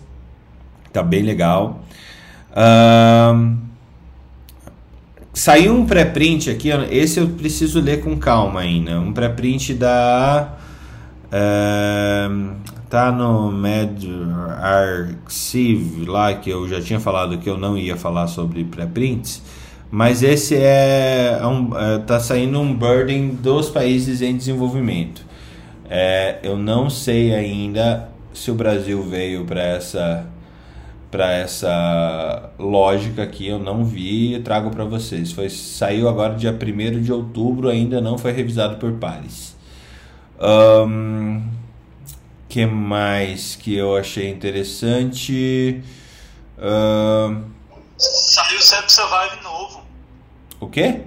Tá 0.93 1.03
bem 1.05 1.23
legal. 1.23 1.83
Ahn, 2.55 3.57
Saiu 5.33 5.75
um 5.75 5.87
pré-print 5.87 6.51
aqui, 6.51 6.71
esse 6.91 7.21
eu 7.21 7.29
preciso 7.29 7.81
ler 7.81 8.01
com 8.03 8.19
calma 8.19 8.61
ainda. 8.61 8.99
Um 8.99 9.13
pré-print 9.13 9.75
da. 9.75 10.59
ehm, 11.33 12.57
tá 12.91 13.13
no 13.13 13.53
MedArchive 13.53 14.05
lá, 16.05 16.35
que 16.35 16.51
eu 16.51 16.69
já 16.69 16.81
tinha 16.81 16.99
falado 16.99 17.39
que 17.39 17.49
eu 17.49 17.57
não 17.57 17.79
ia 17.79 17.97
falar 17.97 18.27
sobre 18.27 18.65
pré-prints. 18.65 19.41
Mas 19.91 20.23
esse 20.23 20.57
é, 20.57 21.39
é 21.41 21.95
é, 21.95 21.99
tá 21.99 22.19
saindo 22.21 22.61
um 22.61 22.75
burden 22.75 23.29
dos 23.29 23.71
países 23.71 24.23
em 24.23 24.37
desenvolvimento. 24.37 25.25
É, 25.89 26.39
eu 26.43 26.57
não 26.57 26.91
sei 26.91 27.35
ainda 27.35 28.09
se 28.33 28.51
o 28.51 28.55
Brasil 28.55 29.03
veio 29.03 29.45
para 29.45 29.63
essa 29.63 30.27
para 31.11 31.33
essa 31.33 32.51
lógica 32.59 33.23
aqui 33.23 33.49
eu 33.49 33.59
não 33.59 33.85
vi 33.85 34.35
e 34.35 34.41
trago 34.41 34.71
para 34.71 34.85
vocês. 34.85 35.33
Foi 35.33 35.49
saiu 35.51 36.09
agora 36.09 36.35
dia 36.35 36.53
1 36.53 37.03
de 37.03 37.13
outubro, 37.13 37.69
ainda 37.69 38.01
não 38.01 38.17
foi 38.17 38.33
revisado 38.33 38.77
por 38.77 38.93
pares. 38.93 39.57
Ahn, 40.39 41.43
que 42.49 42.65
mais 42.67 43.57
que 43.57 43.75
eu 43.75 43.97
achei 43.97 44.29
interessante? 44.29 45.83
Saiu 47.97 48.59
o 48.59 48.63
CEP 48.63 48.93
Survive 48.93 49.43
novo. 49.43 49.83
o 50.61 50.69
quê? 50.69 51.03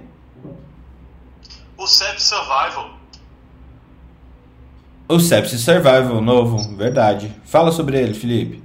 O 1.76 1.86
CEP 1.86 2.22
Survival. 2.22 2.94
O 5.06 5.20
Sepsis 5.20 5.60
Survival 5.60 6.22
novo, 6.22 6.76
verdade. 6.76 7.30
Fala 7.44 7.70
sobre 7.70 8.00
ele, 8.00 8.14
Felipe. 8.14 8.63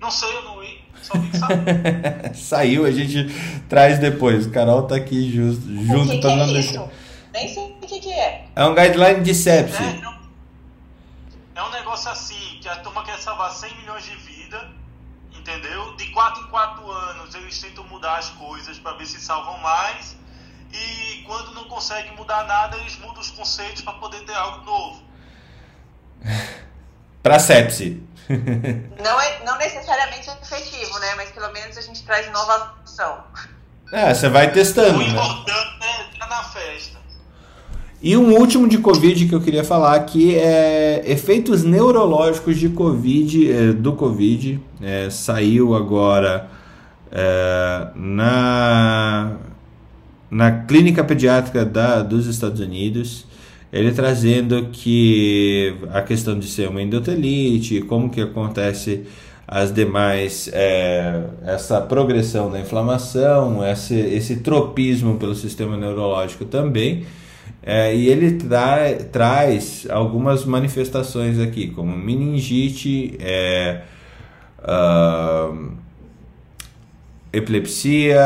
Não 0.00 0.10
sei, 0.10 0.34
eu 0.34 0.42
não 0.42 0.60
vi. 0.60 0.80
Só 1.02 1.18
vi 1.18 1.28
que 1.28 1.36
saiu. 1.38 1.58
Saiu, 2.34 2.86
a 2.86 2.90
gente 2.90 3.26
traz 3.68 3.98
depois. 3.98 4.46
Carol 4.46 4.82
tá 4.84 4.96
aqui 4.96 5.30
just, 5.30 5.60
O 5.62 5.84
junto 5.86 6.10
que, 6.12 6.18
que 6.18 6.26
é 6.26 6.36
não 6.36 6.44
isso? 6.46 6.52
deixar. 6.72 6.88
Nem 7.32 7.48
sei 7.52 7.64
o 7.64 7.86
que, 7.86 8.00
que 8.00 8.12
é. 8.12 8.46
É 8.56 8.64
um 8.64 8.74
guideline 8.74 9.22
de 9.22 9.34
sepsis. 9.34 9.78
É, 9.80 9.92
não- 10.00 10.18
é 11.54 11.62
um 11.62 11.70
negócio 11.70 12.10
assim, 12.10 12.58
que 12.60 12.68
a 12.68 12.76
turma 12.76 13.04
quer 13.04 13.18
salvar 13.18 13.50
100 13.52 13.74
milhões 13.78 14.04
de 14.04 14.16
vidas, 14.16 14.62
entendeu? 15.38 15.94
De 15.96 16.06
4 16.10 16.42
em 16.44 16.46
4 16.48 16.90
anos 16.90 17.34
eles 17.34 17.60
tentam 17.60 17.84
mudar 17.84 18.16
as 18.18 18.30
coisas 18.30 18.78
para 18.78 18.96
ver 18.96 19.06
se 19.06 19.20
salvam 19.20 19.58
mais. 19.58 20.16
E 20.72 21.22
quando 21.26 21.52
não 21.54 21.64
conseguem 21.64 22.14
mudar 22.16 22.44
nada, 22.46 22.76
eles 22.78 22.96
mudam 22.98 23.20
os 23.20 23.30
conceitos 23.30 23.82
para 23.82 23.94
poder 23.94 24.20
ter 24.20 24.34
algo 24.34 24.64
novo. 24.64 25.02
Pra 27.22 27.38
sepsi. 27.38 28.02
Não 29.02 29.20
é 29.20 29.44
não 29.44 29.58
necessariamente 29.58 30.28
efetivo, 30.42 30.98
né? 31.00 31.14
Mas 31.16 31.30
pelo 31.30 31.52
menos 31.52 31.76
a 31.76 31.80
gente 31.80 32.02
traz 32.04 32.26
inovação. 32.26 33.24
É, 33.92 34.14
você 34.14 34.28
vai 34.28 34.52
testando, 34.52 34.98
O 34.98 35.02
né? 35.02 35.08
importante 35.08 35.78
é 35.82 36.06
entrar 36.06 36.28
na 36.28 36.44
festa. 36.44 37.00
E 38.02 38.16
um 38.16 38.34
último 38.34 38.66
de 38.66 38.78
Covid 38.78 39.26
que 39.26 39.34
eu 39.34 39.40
queria 39.42 39.64
falar 39.64 39.94
aqui 39.94 40.34
é 40.34 41.02
efeitos 41.04 41.64
neurológicos 41.64 42.58
de 42.58 42.70
Covid, 42.70 43.52
eh, 43.52 43.72
do 43.72 43.92
Covid. 43.92 44.58
Eh, 44.80 45.10
saiu 45.10 45.74
agora 45.74 46.48
eh, 47.12 47.88
na, 47.94 49.32
na 50.30 50.50
clínica 50.62 51.04
pediátrica 51.04 51.62
da, 51.62 52.00
dos 52.02 52.26
Estados 52.26 52.60
Unidos. 52.60 53.26
Ele 53.72 53.92
trazendo 53.92 54.68
que 54.72 55.74
a 55.92 56.02
questão 56.02 56.38
de 56.38 56.46
ser 56.46 56.68
uma 56.68 56.82
endotelite, 56.82 57.82
como 57.82 58.10
que 58.10 58.20
acontece 58.20 59.06
as 59.46 59.72
demais, 59.72 60.48
eh, 60.52 61.22
essa 61.44 61.80
progressão 61.80 62.50
da 62.50 62.60
inflamação, 62.60 63.64
esse, 63.66 63.94
esse 63.94 64.36
tropismo 64.36 65.16
pelo 65.18 65.34
sistema 65.34 65.76
neurológico 65.76 66.44
também. 66.44 67.04
É, 67.62 67.94
e 67.94 68.08
ele 68.08 68.32
tra 68.32 68.94
traz 69.12 69.86
algumas 69.90 70.44
manifestações 70.44 71.38
aqui, 71.38 71.68
como 71.68 71.96
meningite, 71.96 73.16
é, 73.20 73.82
ah, 74.62 75.52
epilepsia, 77.32 78.22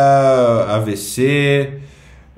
AVC, 0.69 1.81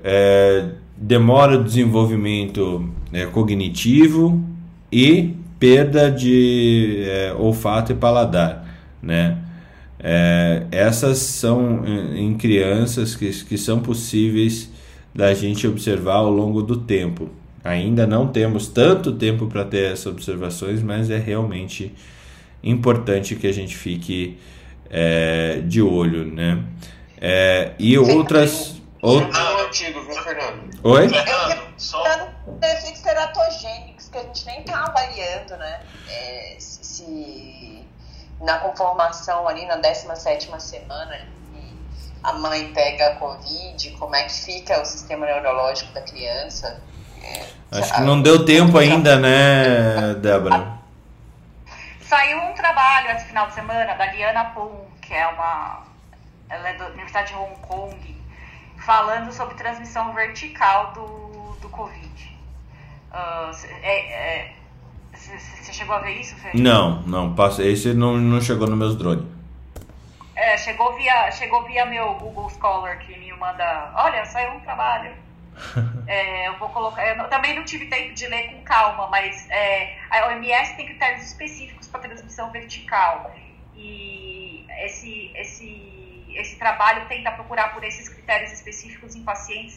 é, 0.03 0.69
demora 0.97 1.59
do 1.59 1.65
desenvolvimento 1.65 2.89
é, 3.17 3.25
cognitivo 3.25 4.45
e 4.93 5.35
perda 5.59 6.11
de 6.11 7.03
é, 7.09 7.33
olfato 7.33 7.91
e 7.91 7.95
paladar, 7.95 8.69
né? 9.03 9.39
É, 9.99 10.67
essas 10.71 11.17
são 11.17 11.83
em 12.15 12.37
crianças 12.37 13.17
que, 13.17 13.31
que 13.45 13.57
são 13.57 13.81
possíveis 13.81 14.71
da 15.15 15.33
gente 15.33 15.67
observar 15.67 16.17
ao 16.17 16.31
longo 16.31 16.61
do 16.61 16.77
tempo. 16.77 17.31
Ainda 17.65 18.07
não 18.07 18.29
temos 18.29 18.69
tanto 18.69 19.13
tempo 19.13 19.47
para 19.47 19.65
ter 19.65 19.93
essas 19.93 20.07
observações, 20.07 20.83
mas 20.83 21.09
é 21.09 21.17
realmente 21.17 21.95
importante 22.63 23.35
que 23.35 23.47
a 23.47 23.53
gente 23.53 23.75
fique 23.75 24.37
é, 24.91 25.63
de 25.67 25.81
olho, 25.81 26.27
né? 26.27 26.63
É, 27.19 27.73
e 27.79 27.97
outras. 27.97 28.81
outras... 29.01 29.35
Oi? 30.83 31.09
Efeitos 32.63 33.03
teratogênicos 33.03 34.09
que 34.09 34.19
a 34.19 34.23
gente 34.23 34.47
nem 34.47 34.61
está 34.61 34.85
avaliando, 34.85 35.57
né? 35.57 35.81
É, 36.09 36.57
se 36.59 37.87
na 38.41 38.59
conformação 38.59 39.49
ali 39.49 39.67
na 39.67 39.77
17 39.77 40.51
semana 40.61 41.37
a 42.23 42.33
mãe 42.33 42.73
pega 42.73 43.09
a 43.09 43.17
Covid, 43.17 43.91
como 43.93 44.17
é 44.17 44.25
que 44.25 44.33
fica 44.33 44.81
o 44.81 44.85
sistema 44.85 45.27
neurológico 45.27 45.93
da 45.93 46.03
criança? 46.03 46.83
É, 47.23 47.79
Acho 47.79 47.95
que 47.95 48.01
não 48.01 48.21
deu 48.21 48.45
tempo 48.45 48.77
ainda, 48.79 49.17
né, 49.17 50.15
Débora? 50.15 50.77
Saiu 52.03 52.39
um 52.39 52.53
trabalho 52.55 53.11
esse 53.11 53.27
final 53.27 53.47
de 53.47 53.55
semana 53.55 53.95
da 53.95 54.07
Liana 54.07 54.45
Pum, 54.47 54.87
que 55.03 55.15
é 55.15 55.27
uma. 55.29 55.85
Ela 56.49 56.69
é 56.69 56.75
da 56.75 56.87
Universidade 56.87 57.33
de 57.33 57.39
Hong 57.39 57.57
Kong, 57.63 58.17
falando 58.85 59.33
sobre 59.33 59.55
transmissão 59.57 60.13
vertical 60.13 60.93
do, 60.93 61.57
do 61.61 61.69
Covid. 61.69 62.36
Uh, 63.17 63.51
é, 63.83 64.13
é, 64.13 64.53
você 65.11 65.73
chegou 65.73 65.95
a 65.95 66.01
ver 66.01 66.21
isso, 66.21 66.37
Fê? 66.37 66.51
Não, 66.53 67.01
não. 67.03 67.35
Esse 67.61 67.95
não, 67.95 68.19
não 68.19 68.43
chegou 68.43 68.69
no 68.69 68.77
meus 68.77 68.95
drones. 68.95 69.25
É, 70.35 70.59
chegou 70.59 70.95
via, 70.95 71.31
chegou 71.31 71.65
via 71.65 71.87
meu 71.87 72.13
Google 72.15 72.51
Scholar 72.51 72.99
que 72.99 73.19
me 73.19 73.33
manda. 73.33 73.91
Olha, 73.95 74.23
saiu 74.27 74.53
um 74.53 74.61
trabalho. 74.61 75.15
é, 76.07 76.49
eu 76.49 76.59
vou 76.59 76.69
colocar. 76.69 77.07
Eu 77.17 77.27
também 77.29 77.57
não 77.57 77.65
tive 77.65 77.87
tempo 77.87 78.13
de 78.13 78.27
ler 78.27 78.53
com 78.53 78.63
calma, 78.63 79.07
mas 79.09 79.49
é, 79.49 79.97
a 80.11 80.27
OMS 80.27 80.77
tem 80.77 80.85
critérios 80.85 81.25
específicos 81.25 81.89
para 81.89 82.01
transmissão 82.01 82.51
vertical. 82.51 83.35
E 83.75 84.67
esse, 84.85 85.33
esse, 85.35 86.25
esse 86.35 86.57
trabalho 86.57 87.09
tenta 87.09 87.33
procurar 87.33 87.73
por 87.73 87.83
esses 87.83 88.11
critérios 88.11 88.53
específicos 88.53 89.15
em 89.15 89.25
pacientes 89.25 89.75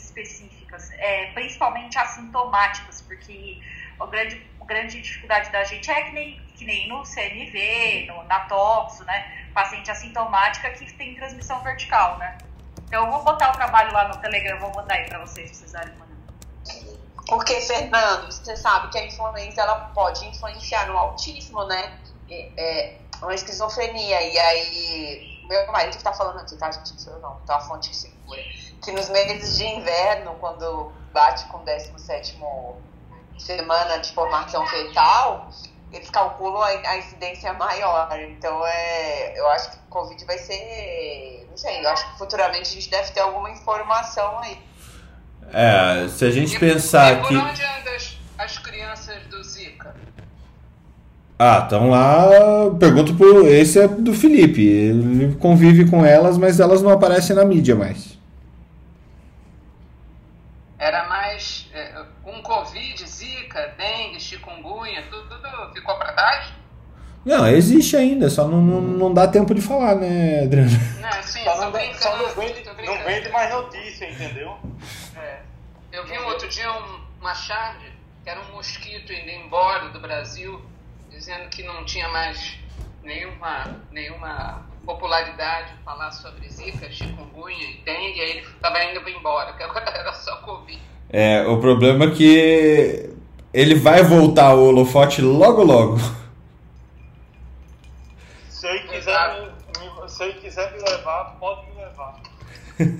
é, 0.98 1.32
principalmente 1.34 1.98
assintomáticos, 1.98 3.02
porque 3.02 3.62
a 4.00 4.06
grande, 4.06 4.46
a 4.62 4.66
grande 4.66 5.02
dificuldade 5.02 5.52
da 5.52 5.64
gente 5.64 5.90
é 5.90 6.02
que 6.04 6.12
nem, 6.12 6.42
que 6.56 6.66
nem 6.66 6.88
no 6.88 7.06
CNV, 7.06 8.06
no, 8.08 8.24
na 8.24 8.42
toxo, 8.42 9.04
né? 9.06 9.48
Paciente 9.54 9.92
assintomática 9.92 10.70
que 10.72 10.92
tem 10.94 11.16
transmissão 11.16 11.62
vertical, 11.64 12.18
né? 12.18 12.38
Então 12.86 13.06
eu 13.06 13.12
vou 13.12 13.24
botar 13.24 13.52
o 13.52 13.54
trabalho 13.54 13.94
lá 13.94 14.08
no 14.08 14.18
Telegram, 14.18 14.60
vou 14.60 14.72
botar 14.72 14.96
aí 14.96 15.08
para 15.08 15.20
vocês, 15.20 15.50
se 15.50 15.58
precisarem 15.58 15.94
mandar. 15.94 16.10
Porque, 17.28 17.62
Fernando, 17.62 18.32
você 18.32 18.58
sabe 18.58 18.90
que 18.90 18.98
a 18.98 19.06
influência 19.06 19.62
ela 19.62 19.92
pode 19.94 20.26
influenciar 20.26 20.88
no 20.88 20.98
autismo, 20.98 21.64
né? 21.66 22.00
É, 22.58 22.98
uma 23.22 23.34
esquizofrenia. 23.36 24.22
E 24.22 24.40
aí, 24.40 25.46
meu 25.48 25.72
marido 25.72 25.96
que 25.96 26.04
tá 26.04 26.12
falando 26.14 26.40
aqui, 26.40 26.56
tá, 26.58 26.72
gente? 26.72 27.08
Eu 27.08 27.20
não, 27.20 27.36
tá 27.42 27.58
uma 27.58 27.68
fonte 27.68 27.96
segura. 27.96 28.42
Que 28.82 28.92
nos 28.92 29.10
meses 29.10 29.58
de 29.58 29.66
inverno, 29.66 30.36
quando 30.40 30.92
bate 31.14 31.46
com 31.46 31.58
o 31.58 31.66
17 31.66 32.38
semana 33.38 33.98
de 33.98 34.12
formação 34.14 34.66
fetal, 34.68 35.50
eles 35.92 36.10
calculam 36.10 36.62
a, 36.62 36.68
a 36.68 36.98
incidência 36.98 37.52
maior. 37.54 38.10
Então, 38.30 38.66
é, 38.66 39.40
eu 39.40 39.48
acho 39.50 39.72
que 39.72 39.78
o 39.78 39.90
Covid 39.90 40.24
vai 40.26 40.38
ser. 40.38 41.48
Não 41.50 41.58
sei, 41.58 41.84
eu 41.84 41.90
acho 41.90 42.12
que 42.12 42.18
futuramente 42.18 42.70
a 42.70 42.74
gente 42.74 42.90
deve 42.90 43.12
ter 43.12 43.22
alguma 43.22 43.50
informação 43.50 44.40
aí. 44.40 44.58
É, 45.52 46.08
se 46.10 46.26
a 46.26 46.32
gente 46.32 46.56
e, 46.56 46.60
pensar 46.60 47.14
e 47.14 47.16
por 47.18 47.28
que. 47.30 47.38
onde 47.38 47.64
andam 47.64 47.96
as, 47.96 48.18
as 48.38 48.58
crianças 48.60 49.24
do 49.28 49.44
Zika? 49.44 49.96
Ah, 51.40 51.62
estão 51.64 51.90
lá. 51.90 52.30
Pergunto 52.80 53.16
pro. 53.16 53.48
Esse 53.48 53.80
é 53.80 53.88
do 53.88 54.14
Felipe. 54.14 54.62
Ele 54.62 55.36
convive 55.36 55.90
com 55.90 56.06
elas, 56.06 56.38
mas 56.38 56.60
elas 56.60 56.82
não 56.82 56.92
aparecem 56.92 57.36
na 57.36 57.46
mídia 57.46 57.76
mais. 57.76 58.19
Não, 67.30 67.48
existe 67.48 67.96
ainda, 67.96 68.28
só 68.28 68.48
não, 68.48 68.60
não, 68.60 68.82
não 68.82 69.14
dá 69.14 69.28
tempo 69.28 69.54
de 69.54 69.62
falar, 69.62 69.94
né, 69.94 70.46
Adriano? 70.46 70.72
Não, 71.00 71.22
sim, 71.22 71.44
só, 71.44 71.56
não, 71.58 71.94
só 71.94 72.18
não, 72.18 72.34
vende, 72.34 72.64
não 72.84 73.04
vende 73.04 73.30
mais 73.30 73.54
notícia, 73.54 74.10
entendeu? 74.10 74.56
É. 75.16 75.38
Eu 75.92 76.08
vi 76.08 76.18
um 76.18 76.26
outro 76.26 76.50
dia 76.50 76.72
um, 76.72 77.00
uma 77.22 77.36
charge, 77.36 77.86
que 78.24 78.30
era 78.32 78.42
um 78.42 78.56
mosquito 78.56 79.14
indo 79.14 79.30
embora 79.30 79.90
do 79.90 80.00
Brasil, 80.00 80.60
dizendo 81.12 81.48
que 81.50 81.62
não 81.62 81.86
tinha 81.86 82.10
mais 82.10 82.58
nenhuma, 83.04 83.76
nenhuma 83.92 84.66
popularidade 84.84 85.72
falar 85.86 86.12
sobre 86.12 86.50
Zika, 86.50 86.90
chikungunya 86.90 87.64
e 87.64 87.78
dengue, 87.86 88.22
aí 88.22 88.30
ele 88.32 88.40
estava 88.40 88.84
indo 88.86 89.08
embora, 89.08 89.54
que 89.54 89.62
agora 89.62 89.88
era 89.88 90.14
só 90.14 90.36
Covid. 90.38 90.82
É, 91.12 91.46
o 91.46 91.60
problema 91.60 92.06
é 92.06 92.10
que 92.10 93.14
ele 93.54 93.76
vai 93.76 94.02
voltar 94.02 94.56
o 94.56 94.68
holofote 94.68 95.22
logo 95.22 95.62
logo. 95.62 96.00
Se 98.60 98.68
ele 98.68 98.80
quiser, 98.90 99.54
me, 99.80 100.09
se 100.20 100.24
ele 100.26 100.34
quiser 100.42 100.70
me 100.74 100.80
levar, 100.80 101.38
pode 101.40 101.66
me 101.68 101.76
levar. 101.76 102.20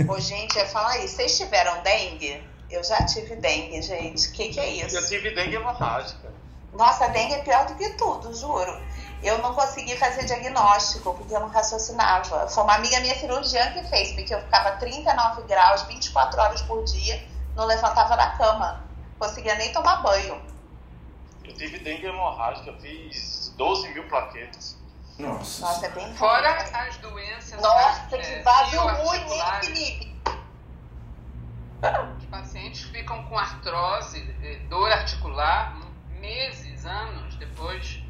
Ô, 0.08 0.18
gente, 0.22 0.58
eu 0.58 0.66
falar 0.68 1.00
isso. 1.00 1.18
Vocês 1.18 1.38
tiveram 1.38 1.82
dengue? 1.84 2.42
Eu 2.72 2.82
já 2.82 3.06
tive 3.06 3.36
dengue, 3.36 3.82
gente. 3.82 4.30
O 4.30 4.32
que, 4.32 4.48
que 4.48 4.60
é 4.60 4.70
isso? 4.70 4.96
Eu 4.96 5.06
tive 5.06 5.32
dengue 5.32 5.56
hemorrágica. 5.56 6.32
Nossa, 6.72 7.10
dengue 7.10 7.34
é 7.34 7.40
pior 7.40 7.66
do 7.66 7.76
que 7.76 7.90
tudo, 7.96 8.34
juro. 8.34 8.72
Eu 9.22 9.38
não 9.40 9.54
consegui 9.54 9.98
fazer 9.98 10.24
diagnóstico 10.24 11.14
porque 11.14 11.36
eu 11.36 11.42
não 11.42 11.50
raciocinava. 11.50 12.48
Foi 12.48 12.64
uma 12.64 12.76
amiga 12.76 13.02
minha 13.02 13.16
cirurgiã 13.16 13.74
que 13.74 13.84
fez, 13.90 14.14
porque 14.14 14.34
eu 14.34 14.40
ficava 14.40 14.78
39 14.78 15.42
graus, 15.42 15.82
24 15.84 16.40
horas 16.40 16.62
por 16.62 16.86
dia, 16.86 17.22
não 17.54 17.66
levantava 17.66 18.16
da 18.16 18.30
cama. 18.38 18.86
Conseguia 19.18 19.56
nem 19.56 19.74
tomar 19.74 19.98
banho. 20.02 20.42
Eu 21.44 21.54
tive 21.54 21.80
dengue 21.80 22.06
hemorrágica, 22.06 22.72
fiz 22.80 23.54
12 23.58 23.90
mil 23.90 24.08
plaquetas. 24.08 24.79
Nossa. 25.20 25.66
Nossa, 25.66 25.86
é 25.86 25.90
bem 25.90 26.14
Fora 26.16 26.50
as 26.50 26.98
doenças. 26.98 27.62
Nossa, 27.62 28.16
é, 28.16 28.18
que 28.20 28.42
vaso 28.42 28.80
ruim, 28.80 29.18
hein, 29.18 29.44
Felipe? 29.62 30.10
Os 32.18 32.26
pacientes 32.26 32.84
ficam 32.84 33.24
com 33.26 33.38
artrose, 33.38 34.22
dor 34.70 34.92
articular, 34.92 35.78
meses, 36.20 36.86
anos 36.86 37.36
depois. 37.36 38.02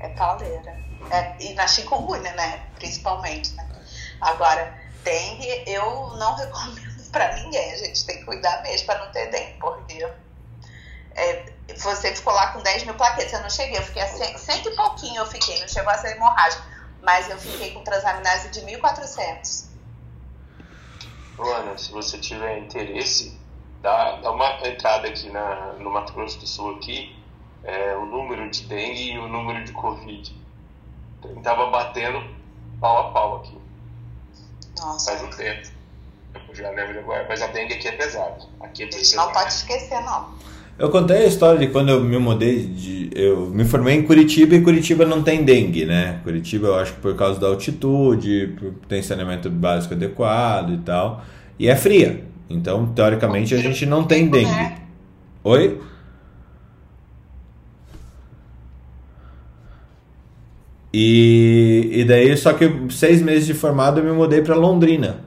É 0.00 0.08
pauleira. 0.10 0.78
É, 1.10 1.36
e 1.40 1.54
na 1.54 1.66
chikungunya, 1.66 2.32
né? 2.34 2.66
Principalmente, 2.74 3.54
né? 3.54 3.68
Agora, 4.20 4.78
dengue 5.02 5.64
eu 5.66 6.16
não 6.16 6.34
recomendo 6.36 7.10
pra 7.10 7.34
ninguém. 7.34 7.72
A 7.72 7.76
gente 7.76 8.04
tem 8.06 8.18
que 8.18 8.24
cuidar 8.24 8.62
mesmo 8.62 8.86
pra 8.86 8.98
não 8.98 9.10
ter 9.10 9.30
dengue, 9.30 9.58
porque 9.58 10.06
é, 11.14 11.52
você 11.78 12.14
ficou 12.14 12.32
lá 12.32 12.48
com 12.48 12.60
10 12.60 12.84
mil 12.84 12.94
plaquetas. 12.94 13.32
Eu 13.32 13.40
não 13.40 13.50
cheguei, 13.50 13.78
eu 13.78 13.82
fiquei 13.82 14.02
a 14.02 14.08
cento, 14.08 14.38
cento 14.38 14.68
e 14.68 14.76
pouquinho 14.76 15.20
eu 15.20 15.26
fiquei, 15.26 15.60
não 15.60 15.68
chegou 15.68 15.90
a 15.90 15.98
ser 15.98 16.16
hemorrágica. 16.16 16.62
Mas 17.02 17.28
eu 17.28 17.38
fiquei 17.38 17.72
com 17.72 17.82
transaminase 17.82 18.50
de 18.50 18.60
1.400. 18.60 19.66
Luana, 21.38 21.76
se 21.76 21.90
você 21.90 22.18
tiver 22.18 22.58
interesse, 22.58 23.38
dá, 23.80 24.16
dá 24.16 24.30
uma 24.30 24.66
entrada 24.66 25.08
aqui 25.08 25.28
na, 25.30 25.72
no 25.74 25.90
Mato 25.90 26.12
Grosso 26.12 26.38
do 26.38 26.46
Sul 26.46 26.76
aqui, 26.76 27.16
é, 27.64 27.96
o 27.96 28.06
número 28.06 28.48
de 28.50 28.64
dengue 28.64 29.12
e 29.12 29.18
o 29.18 29.28
número 29.28 29.64
de 29.64 29.72
Covid. 29.72 30.34
Então, 31.18 31.42
tava 31.42 31.70
batendo 31.70 32.22
pau 32.80 33.08
a 33.08 33.12
pau 33.12 33.36
aqui. 33.36 33.60
Nossa. 34.78 35.10
Faz 35.10 35.22
um 35.22 35.30
tempo. 35.30 35.70
Eu 36.48 36.54
já 36.54 36.70
lembro 36.70 36.98
agora, 36.98 37.26
mas 37.28 37.42
a 37.42 37.46
dengue 37.48 37.74
aqui 37.74 37.88
é 37.88 37.92
pesada. 37.92 38.38
Aqui 38.60 38.84
é 38.84 38.86
A 38.86 38.90
gente 38.90 39.16
não 39.16 39.32
pode 39.32 39.52
esquecer, 39.52 40.00
não. 40.00 40.34
Eu 40.78 40.90
contei 40.90 41.18
a 41.18 41.26
história 41.26 41.58
de 41.60 41.68
quando 41.68 41.90
eu 41.90 42.02
me 42.02 42.18
mudei, 42.18 42.66
de, 42.66 43.10
eu 43.14 43.48
me 43.50 43.64
formei 43.64 43.94
em 43.94 44.02
Curitiba 44.02 44.54
e 44.54 44.62
Curitiba 44.62 45.04
não 45.04 45.22
tem 45.22 45.44
dengue, 45.44 45.84
né? 45.84 46.20
Curitiba 46.24 46.68
eu 46.68 46.74
acho 46.76 46.94
que 46.94 47.00
por 47.00 47.14
causa 47.14 47.38
da 47.38 47.46
altitude, 47.46 48.56
tem 48.88 49.02
saneamento 49.02 49.48
básico 49.50 49.94
adequado 49.94 50.72
e 50.72 50.78
tal. 50.78 51.22
E 51.58 51.68
é 51.68 51.76
fria. 51.76 52.24
Então, 52.48 52.86
teoricamente, 52.86 53.54
a 53.54 53.58
gente 53.58 53.86
não 53.86 54.04
tem 54.04 54.28
dengue. 54.28 54.72
Oi? 55.44 55.78
E, 60.92 61.90
e 61.92 62.04
daí, 62.04 62.36
só 62.36 62.52
que 62.52 62.70
seis 62.90 63.22
meses 63.22 63.46
de 63.46 63.54
formado 63.54 64.00
eu 64.00 64.04
me 64.04 64.12
mudei 64.12 64.42
para 64.42 64.54
Londrina. 64.54 65.20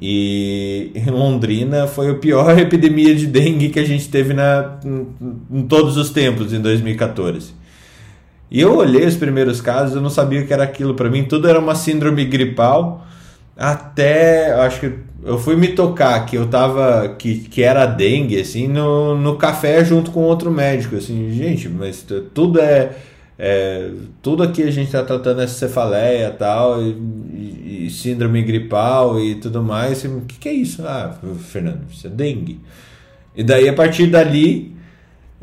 E 0.00 0.92
em 0.94 1.10
Londrina 1.10 1.86
foi 1.86 2.10
a 2.10 2.14
pior 2.14 2.56
epidemia 2.58 3.14
de 3.14 3.26
dengue 3.26 3.68
que 3.68 3.78
a 3.78 3.84
gente 3.84 4.08
teve 4.08 4.32
na, 4.32 4.78
em, 5.50 5.62
todos 5.62 5.96
os 5.96 6.10
tempos, 6.10 6.52
em 6.52 6.60
2014. 6.60 7.52
E 8.50 8.60
eu 8.60 8.76
olhei 8.76 9.06
os 9.06 9.16
primeiros 9.16 9.60
casos, 9.60 9.94
eu 9.94 10.02
não 10.02 10.10
sabia 10.10 10.40
o 10.40 10.46
que 10.46 10.52
era 10.52 10.64
aquilo. 10.64 10.94
Para 10.94 11.10
mim, 11.10 11.24
tudo 11.24 11.48
era 11.48 11.58
uma 11.58 11.74
síndrome 11.74 12.24
gripal. 12.24 13.06
Até, 13.56 14.52
acho 14.54 14.80
que 14.80 14.92
eu 15.22 15.38
fui 15.38 15.54
me 15.54 15.68
tocar 15.68 16.24
que 16.24 16.36
eu 16.36 16.46
tava, 16.46 17.14
que, 17.18 17.40
que 17.40 17.62
era 17.62 17.84
dengue, 17.84 18.40
assim, 18.40 18.66
no, 18.66 19.14
no 19.14 19.36
café 19.36 19.84
junto 19.84 20.10
com 20.10 20.22
outro 20.22 20.50
médico. 20.50 20.96
Assim, 20.96 21.30
gente, 21.32 21.68
mas 21.68 22.04
tudo 22.32 22.58
é 22.58 22.96
é, 23.42 23.92
tudo 24.20 24.42
aqui 24.42 24.62
a 24.62 24.70
gente 24.70 24.88
está 24.88 25.02
tratando 25.02 25.40
essa 25.40 25.54
cefaleia 25.54 26.30
tal, 26.30 26.82
e, 26.82 26.90
e, 26.90 27.59
e, 27.86 27.90
síndrome 27.90 28.42
gripal 28.42 29.20
e 29.20 29.36
tudo 29.36 29.62
mais. 29.62 30.04
O 30.04 30.22
que, 30.22 30.38
que 30.38 30.48
é 30.48 30.52
isso? 30.52 30.82
Ah, 30.86 31.18
Fernando, 31.38 31.82
isso 31.90 32.06
é 32.06 32.10
dengue. 32.10 32.60
E 33.34 33.42
daí, 33.42 33.68
a 33.68 33.72
partir 33.72 34.06
dali, 34.08 34.74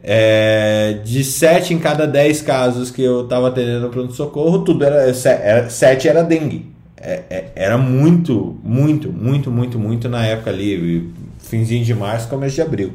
é, 0.04 1.00
de 1.04 1.24
7 1.24 1.74
em 1.74 1.80
cada 1.80 2.06
10 2.06 2.42
casos 2.42 2.92
que 2.92 3.02
eu 3.02 3.24
estava 3.24 3.48
atendendo 3.48 3.82
no 3.82 3.90
pronto-socorro, 3.90 4.60
tudo 4.60 4.84
era, 4.84 5.12
era 5.26 5.70
7 5.70 6.08
era 6.08 6.24
dengue. 6.24 6.66
É, 7.00 7.24
é, 7.30 7.52
era 7.56 7.78
muito, 7.78 8.60
muito, 8.64 9.12
muito, 9.12 9.52
muito, 9.52 9.80
muito 9.80 10.10
na 10.10 10.26
época 10.26 10.50
ali, 10.50 11.12
finzinho 11.40 11.86
de 11.86 11.94
março, 11.94 12.28
começo 12.28 12.56
de 12.56 12.62
abril. 12.62 12.94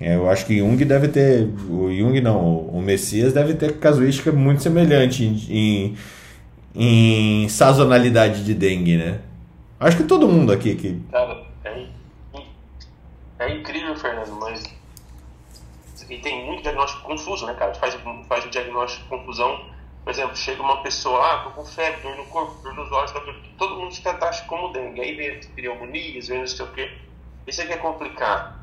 É, 0.00 0.14
eu 0.16 0.30
acho 0.30 0.46
que 0.46 0.58
Jung 0.58 0.82
deve 0.84 1.08
ter. 1.08 1.46
O 1.68 1.94
Jung 1.94 2.20
não, 2.22 2.60
o 2.60 2.80
Messias 2.82 3.34
deve 3.34 3.52
ter 3.54 3.74
casuística 3.74 4.32
muito 4.32 4.62
semelhante 4.62 5.24
em, 5.24 5.36
em, 5.50 5.94
em 6.74 7.48
sazonalidade 7.48 8.44
de 8.44 8.54
dengue, 8.54 8.96
né? 8.96 9.20
Acho 9.78 9.96
que 9.96 10.04
todo 10.04 10.28
mundo 10.28 10.52
aqui. 10.52 10.74
Que... 10.76 11.00
Cara, 11.10 11.44
é, 11.64 11.86
é 13.38 13.54
incrível, 13.54 13.96
Fernando, 13.96 14.32
mas. 14.40 14.62
E 16.08 16.18
tem 16.18 16.44
muito 16.44 16.62
diagnóstico 16.62 17.02
confuso, 17.02 17.46
né, 17.46 17.54
cara? 17.54 17.72
Faz, 17.74 17.96
faz 18.28 18.44
o 18.44 18.50
diagnóstico 18.50 19.08
confusão. 19.08 19.70
Por 20.02 20.10
exemplo, 20.10 20.34
chega 20.34 20.62
uma 20.62 20.82
pessoa, 20.82 21.20
ah, 21.20 21.38
tô 21.44 21.50
com 21.50 21.64
febre, 21.64 22.00
dor 22.02 22.16
no 22.16 22.24
corpo, 22.24 22.60
dor 22.62 22.74
nos 22.74 22.90
olhos, 22.90 23.12
dor... 23.12 23.36
todo 23.58 23.76
mundo 23.76 23.94
se 23.94 24.02
acha 24.08 24.44
como 24.46 24.72
dengue. 24.72 25.00
Aí 25.00 25.14
vem 25.14 25.40
pneumonias, 25.54 26.28
vem 26.28 26.40
não 26.40 26.46
sei 26.46 26.64
o 26.64 26.68
quê. 26.72 26.90
Isso 27.46 27.64
que 27.64 27.72
é 27.72 27.76
complicado 27.76 28.60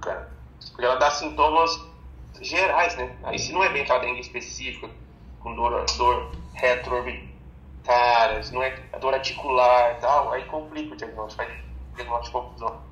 cara. 0.00 0.30
Porque 0.70 0.84
ela 0.84 0.96
dá 0.96 1.10
sintomas 1.10 1.70
gerais, 2.40 2.96
né? 2.96 3.16
Aí 3.22 3.38
se 3.38 3.52
não 3.52 3.62
é 3.62 3.68
bem 3.68 3.82
aquela 3.82 4.00
dengue 4.00 4.20
específica, 4.20 4.88
com 5.40 5.54
dor, 5.54 5.84
dor 5.96 6.32
retroorbitária, 6.60 8.42
se 8.42 8.52
não 8.52 8.62
é 8.62 8.74
dor 9.00 9.14
articular 9.14 9.96
e 9.96 10.00
tal, 10.00 10.32
aí 10.32 10.44
complica 10.44 10.94
o 10.94 10.96
diagnóstico, 10.96 11.42
faz 11.42 11.58
diagnóstico 11.96 12.42
confusão. 12.42 12.90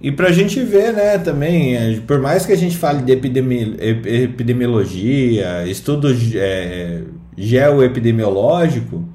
E 0.00 0.10
para 0.10 0.28
a 0.28 0.32
gente 0.32 0.60
ver, 0.60 0.92
né, 0.92 1.16
também, 1.18 1.76
é, 1.76 2.00
por 2.00 2.20
mais 2.20 2.44
que 2.44 2.52
a 2.52 2.56
gente 2.56 2.76
fale 2.76 3.02
de 3.02 3.12
epidemi 3.12 3.76
epidemiologia, 3.78 5.64
estudo 5.66 6.08
é, 6.34 7.02
geoepidemiológico, 7.36 9.08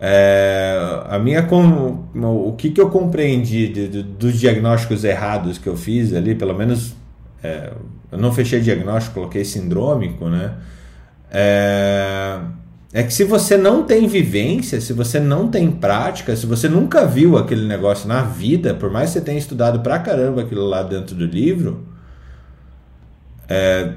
é, 0.00 0.76
a 1.06 1.18
minha 1.18 1.44
o 1.50 2.52
que, 2.52 2.70
que 2.70 2.80
eu 2.80 2.90
compreendi 2.90 3.68
de, 3.68 3.88
de, 3.88 4.02
dos 4.02 4.38
diagnósticos 4.38 5.02
errados 5.04 5.58
que 5.58 5.66
eu 5.66 5.76
fiz 5.76 6.12
ali, 6.12 6.34
pelo 6.34 6.54
menos 6.54 6.94
é, 7.42 7.72
eu 8.12 8.18
não 8.18 8.32
fechei 8.32 8.60
diagnóstico, 8.60 9.14
coloquei 9.14 9.44
sindrômico, 9.44 10.28
né? 10.28 10.54
É, 11.30 12.38
é 12.92 13.02
que 13.02 13.12
se 13.12 13.24
você 13.24 13.56
não 13.56 13.82
tem 13.82 14.06
vivência, 14.06 14.80
se 14.80 14.92
você 14.92 15.20
não 15.20 15.48
tem 15.48 15.70
prática, 15.70 16.34
se 16.34 16.46
você 16.46 16.68
nunca 16.68 17.04
viu 17.06 17.36
aquele 17.36 17.66
negócio 17.66 18.08
na 18.08 18.22
vida, 18.22 18.74
por 18.74 18.90
mais 18.90 19.10
que 19.10 19.18
você 19.18 19.24
tenha 19.24 19.38
estudado 19.38 19.80
pra 19.80 19.98
caramba 19.98 20.42
aquilo 20.42 20.64
lá 20.66 20.82
dentro 20.82 21.14
do 21.14 21.26
livro, 21.26 21.86
é, 23.48 23.92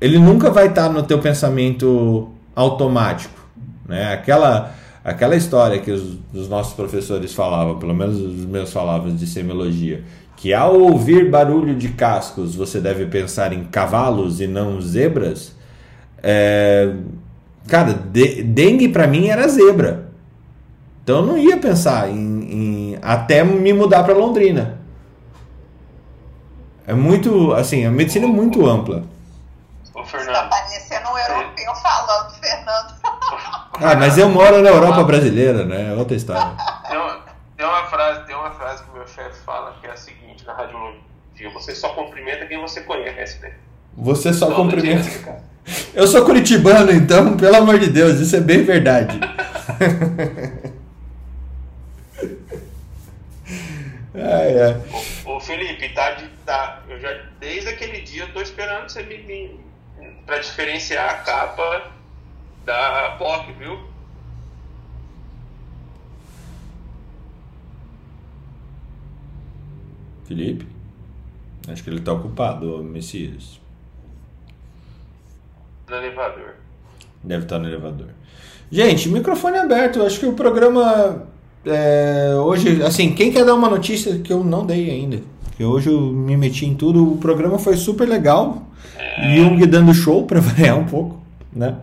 ele 0.00 0.18
nunca 0.18 0.50
vai 0.50 0.68
estar 0.68 0.88
no 0.88 1.02
teu 1.02 1.18
pensamento 1.18 2.30
automático, 2.54 3.40
né? 3.88 4.12
Aquela 4.12 4.74
aquela 5.06 5.36
história 5.36 5.78
que 5.78 5.92
os, 5.92 6.18
os, 6.34 6.48
nossos 6.48 6.74
professores 6.74 7.32
falavam, 7.32 7.78
pelo 7.78 7.94
menos 7.94 8.20
os 8.20 8.44
meus 8.44 8.72
falavam 8.72 9.14
de 9.14 9.24
semiologia, 9.24 10.02
que 10.36 10.52
ao 10.52 10.80
ouvir 10.80 11.30
barulho 11.30 11.76
de 11.76 11.90
cascos 11.90 12.56
você 12.56 12.80
deve 12.80 13.06
pensar 13.06 13.52
em 13.52 13.62
cavalos 13.62 14.40
e 14.40 14.48
não 14.48 14.80
zebras. 14.80 15.54
É, 16.22 16.92
cara, 17.68 17.92
de, 17.92 18.42
dengue 18.42 18.88
para 18.88 19.06
mim 19.06 19.28
era 19.28 19.46
zebra. 19.48 20.06
Então 21.02 21.18
eu 21.18 21.26
não 21.26 21.38
ia 21.38 21.56
pensar 21.56 22.08
em, 22.08 22.14
em 22.16 22.98
até 23.00 23.44
me 23.44 23.72
mudar 23.72 24.02
para 24.02 24.14
Londrina. 24.14 24.80
É 26.86 26.94
muito, 26.94 27.52
assim, 27.52 27.84
a 27.84 27.90
medicina 27.90 28.26
é 28.26 28.28
muito 28.28 28.64
ampla. 28.66 29.02
Ô, 29.92 30.04
Fernando. 30.04 30.34
Tá 30.34 30.48
parecendo 30.48 31.08
um 31.10 31.18
europeu 31.18 31.74
falando, 31.76 32.34
Fernando. 32.34 32.94
Ah, 33.80 33.94
mas 33.96 34.16
eu 34.16 34.28
moro 34.28 34.62
na 34.62 34.70
Europa 34.70 35.02
brasileira, 35.04 35.64
né? 35.64 35.92
É 35.92 35.94
outra 35.94 36.16
história. 36.16 36.54
Tem 36.88 36.96
uma, 36.96 37.20
tem 37.56 37.66
uma, 37.66 37.84
frase, 37.84 38.26
tem 38.26 38.36
uma 38.36 38.50
frase 38.52 38.82
que 38.84 38.90
o 38.90 38.94
meu 38.94 39.06
chefe 39.06 39.38
fala 39.44 39.74
que 39.80 39.86
é 39.86 39.90
a 39.90 39.96
seguinte 39.96 40.46
na 40.46 40.54
radiologia: 40.54 41.50
você 41.52 41.74
só 41.74 41.90
cumprimenta 41.90 42.46
quem 42.46 42.60
você 42.60 42.82
conhece, 42.82 43.40
né? 43.40 43.52
Você 43.96 44.32
só 44.32 44.46
Todo 44.46 44.56
cumprimenta. 44.56 45.02
Dia, 45.02 45.42
eu 45.94 46.06
sou 46.06 46.24
curitibano, 46.24 46.92
então, 46.92 47.36
pelo 47.36 47.56
amor 47.56 47.78
de 47.78 47.90
Deus, 47.90 48.20
isso 48.20 48.36
é 48.36 48.40
bem 48.40 48.62
verdade. 48.62 49.18
ai, 54.14 54.62
ai. 54.62 54.82
Ô, 55.24 55.36
ô, 55.36 55.40
Felipe, 55.40 55.88
tá, 55.90 56.12
de, 56.12 56.28
tá, 56.44 56.82
eu 56.88 57.00
já, 57.00 57.12
desde 57.40 57.68
aquele 57.68 58.00
dia 58.02 58.22
eu 58.24 58.32
tô 58.32 58.40
esperando 58.40 58.88
você 58.88 59.02
me, 59.02 59.18
me 59.18 59.60
para 60.24 60.38
diferenciar 60.38 61.08
a 61.08 61.18
capa 61.18 61.90
da 62.64 63.16
POC, 63.18 63.52
viu? 63.52 63.78
Felipe? 70.24 70.66
Acho 71.68 71.82
que 71.84 71.90
ele 71.90 72.00
está 72.00 72.12
ocupado, 72.12 72.82
Messias. 72.82 73.60
No 75.88 75.96
elevador. 75.96 76.54
Deve 77.22 77.44
estar 77.44 77.58
no 77.58 77.68
elevador. 77.68 78.08
Gente, 78.70 79.08
microfone 79.08 79.58
aberto. 79.58 80.02
Acho 80.02 80.20
que 80.20 80.26
o 80.26 80.32
programa. 80.32 81.26
É, 81.64 82.34
hoje, 82.36 82.82
assim, 82.82 83.14
quem 83.14 83.32
quer 83.32 83.44
dar 83.44 83.54
uma 83.54 83.68
notícia 83.68 84.18
que 84.18 84.32
eu 84.32 84.44
não 84.44 84.64
dei 84.64 84.90
ainda? 84.90 85.20
Que 85.56 85.64
hoje 85.64 85.88
eu 85.88 86.00
me 86.00 86.36
meti 86.36 86.66
em 86.66 86.74
tudo. 86.74 87.12
O 87.12 87.18
programa 87.18 87.58
foi 87.58 87.76
super 87.76 88.08
legal. 88.08 88.62
É... 88.96 89.36
Jung 89.36 89.64
dando 89.66 89.94
show 89.94 90.26
para 90.26 90.38
variar 90.40 90.78
um 90.78 90.84
pouco, 90.84 91.20
né? 91.52 91.76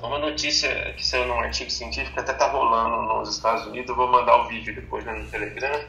Uma 0.00 0.18
notícia 0.18 0.94
que 0.96 1.04
saiu 1.04 1.26
num 1.26 1.40
artigo 1.40 1.70
científico, 1.70 2.18
até 2.18 2.32
tá 2.32 2.48
rolando 2.48 3.02
nos 3.02 3.28
Estados 3.28 3.66
Unidos, 3.66 3.90
eu 3.90 3.96
vou 3.96 4.10
mandar 4.10 4.44
o 4.44 4.48
vídeo 4.48 4.74
depois 4.74 5.04
no 5.04 5.26
Telegram. 5.26 5.80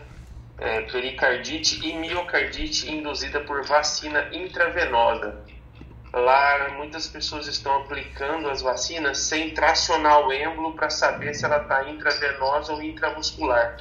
É, 0.57 0.81
pericardite 0.81 1.79
e 1.87 1.93
miocardite 1.93 2.91
induzida 2.91 3.39
por 3.39 3.63
vacina 3.65 4.27
intravenosa. 4.33 5.37
Lá, 6.11 6.69
muitas 6.75 7.07
pessoas 7.07 7.45
estão 7.45 7.83
aplicando 7.83 8.49
as 8.49 8.61
vacinas 8.61 9.19
sem 9.19 9.53
tracionar 9.53 10.25
o 10.25 10.33
êmbolo 10.33 10.73
para 10.73 10.89
saber 10.89 11.35
se 11.35 11.45
ela 11.45 11.61
está 11.61 11.87
intravenosa 11.87 12.73
ou 12.73 12.81
intramuscular. 12.81 13.77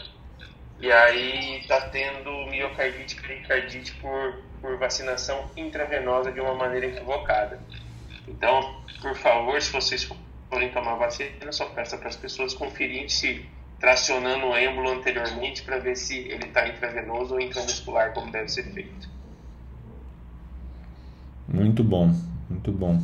E 0.79 0.93
aí 0.93 1.61
está 1.61 1.81
tendo 1.89 2.31
miocardite 2.51 3.17
e 3.17 3.21
pericardite 3.21 3.95
por, 3.95 4.43
por 4.61 4.77
vacinação 4.77 5.51
intravenosa 5.57 6.31
de 6.31 6.41
uma 6.41 6.55
maneira 6.55 6.87
equivocada. 6.87 7.59
Então, 8.29 8.85
por 9.01 9.17
favor, 9.17 9.61
se 9.63 9.73
vocês 9.73 10.09
forem 10.51 10.71
tomar 10.71 10.97
vacina, 10.97 11.51
só 11.51 11.65
peça 11.67 11.97
para 11.97 12.09
as 12.09 12.17
pessoas 12.17 12.53
conferirem 12.53 13.09
se 13.09 13.49
tracionando 13.81 14.47
o 14.47 14.57
êmbolo 14.57 14.91
anteriormente 14.91 15.63
para 15.63 15.79
ver 15.79 15.97
se 15.97 16.19
ele 16.29 16.45
está 16.45 16.69
intravenoso 16.69 17.35
ou 17.35 17.41
intramuscular, 17.41 18.13
como 18.13 18.31
deve 18.31 18.49
ser 18.49 18.65
feito. 18.75 19.18
Muito 21.49 21.83
bom, 21.83 22.13
muito 22.51 22.71
bom. 22.73 23.01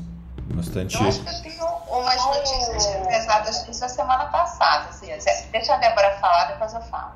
Bastante. 0.47 0.95
Eu 1.01 1.09
acho 1.09 1.23
que 1.23 1.29
eu 1.31 1.43
tenho 1.43 1.67
umas 1.89 2.27
notícias 2.27 2.87
pesadas 3.07 3.65
disso 3.65 3.85
a 3.85 3.89
semana 3.89 4.27
passada. 4.27 4.91
Assim, 4.91 5.07
deixa 5.51 5.75
a 5.75 5.79
Débora 5.79 6.19
falar, 6.19 6.45
depois 6.53 6.75
eu 6.75 6.83
falo. 6.83 7.13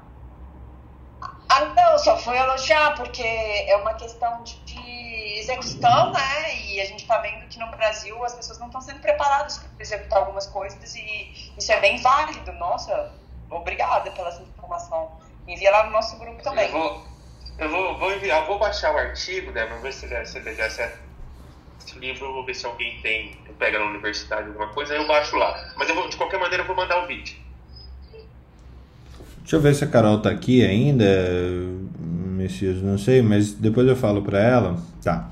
Ah, 1.51 1.65
não, 1.65 1.99
só 1.99 2.17
fui 2.17 2.37
elogiar, 2.37 2.95
porque 2.95 3.23
é 3.23 3.77
uma 3.77 3.95
questão 3.95 4.43
de 4.43 5.39
execução, 5.39 6.13
né? 6.13 6.57
E 6.67 6.81
a 6.81 6.85
gente 6.87 7.03
está 7.03 7.19
vendo 7.19 7.47
que 7.49 7.59
no 7.59 7.71
Brasil 7.71 8.23
as 8.25 8.35
pessoas 8.35 8.59
não 8.59 8.67
estão 8.67 8.81
sendo 8.81 9.01
preparadas 9.01 9.59
para 9.59 9.69
executar 9.79 10.21
algumas 10.21 10.47
coisas 10.47 10.95
e 10.95 11.53
isso 11.57 11.73
é 11.73 11.81
bem 11.81 12.01
válido. 12.01 12.53
Nossa, 12.53 13.13
obrigada 13.51 14.11
pela 14.11 14.29
essa 14.29 14.43
informação. 14.43 15.11
Envia 15.47 15.71
lá 15.71 15.85
no 15.85 15.91
nosso 15.91 16.19
grupo 16.19 16.43
também. 16.43 16.67
Eu 16.67 16.73
vou, 16.73 17.05
eu 17.59 17.71
vou, 17.71 17.99
vou 17.99 18.13
enviar, 18.13 18.47
vou 18.47 18.59
baixar 18.59 18.95
o 18.95 18.99
artigo, 18.99 19.51
Débora, 19.53 19.81
ver 19.81 19.93
se, 19.93 20.07
se, 20.27 20.71
se, 20.71 20.93
esse 21.79 21.99
livro, 21.99 22.27
eu 22.27 22.33
vou 22.33 22.45
ver 22.45 22.55
se 22.55 22.67
alguém 22.67 22.99
tem, 23.03 23.33
pega 23.59 23.79
na 23.79 23.87
universidade 23.87 24.49
alguma 24.49 24.69
coisa, 24.69 24.95
aí 24.95 25.01
eu 25.01 25.07
baixo 25.07 25.37
lá. 25.37 25.73
Mas 25.77 25.89
eu 25.89 25.95
vou, 25.95 26.09
de 26.09 26.17
qualquer 26.17 26.39
maneira 26.39 26.63
eu 26.63 26.67
vou 26.67 26.77
mandar 26.77 27.05
o 27.05 27.07
vídeo. 27.07 27.37
Deixa 29.41 29.57
eu 29.57 29.61
ver 29.61 29.75
se 29.75 29.83
a 29.83 29.87
Carol 29.87 30.21
tá 30.21 30.31
aqui 30.31 30.65
ainda, 30.65 31.07
Messias, 31.99 32.83
não 32.83 32.99
sei, 32.99 33.23
mas 33.23 33.53
depois 33.53 33.89
eu 33.89 33.97
falo 33.97 34.21
pra 34.23 34.39
ela. 34.39 34.77
Tá. 35.03 35.31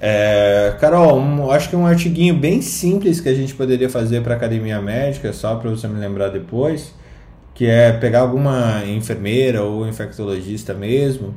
É, 0.00 0.76
Carol, 0.80 1.18
um, 1.18 1.50
acho 1.50 1.68
que 1.68 1.74
um 1.74 1.84
artiguinho 1.84 2.34
bem 2.34 2.62
simples 2.62 3.20
que 3.20 3.28
a 3.28 3.34
gente 3.34 3.54
poderia 3.54 3.90
fazer 3.90 4.22
para 4.22 4.34
academia 4.34 4.80
médica, 4.80 5.32
só 5.32 5.56
para 5.56 5.70
você 5.70 5.88
me 5.88 5.98
lembrar 5.98 6.28
depois, 6.28 6.94
que 7.52 7.66
é 7.66 7.92
pegar 7.92 8.20
alguma 8.20 8.84
enfermeira 8.86 9.64
ou 9.64 9.88
infectologista 9.88 10.72
mesmo, 10.72 11.34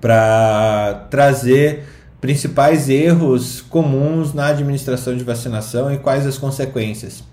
para 0.00 1.06
trazer 1.10 1.84
principais 2.20 2.88
erros 2.88 3.60
comuns 3.62 4.34
na 4.34 4.48
administração 4.48 5.16
de 5.16 5.24
vacinação 5.24 5.92
e 5.92 5.98
quais 5.98 6.26
as 6.26 6.36
consequências. 6.36 7.24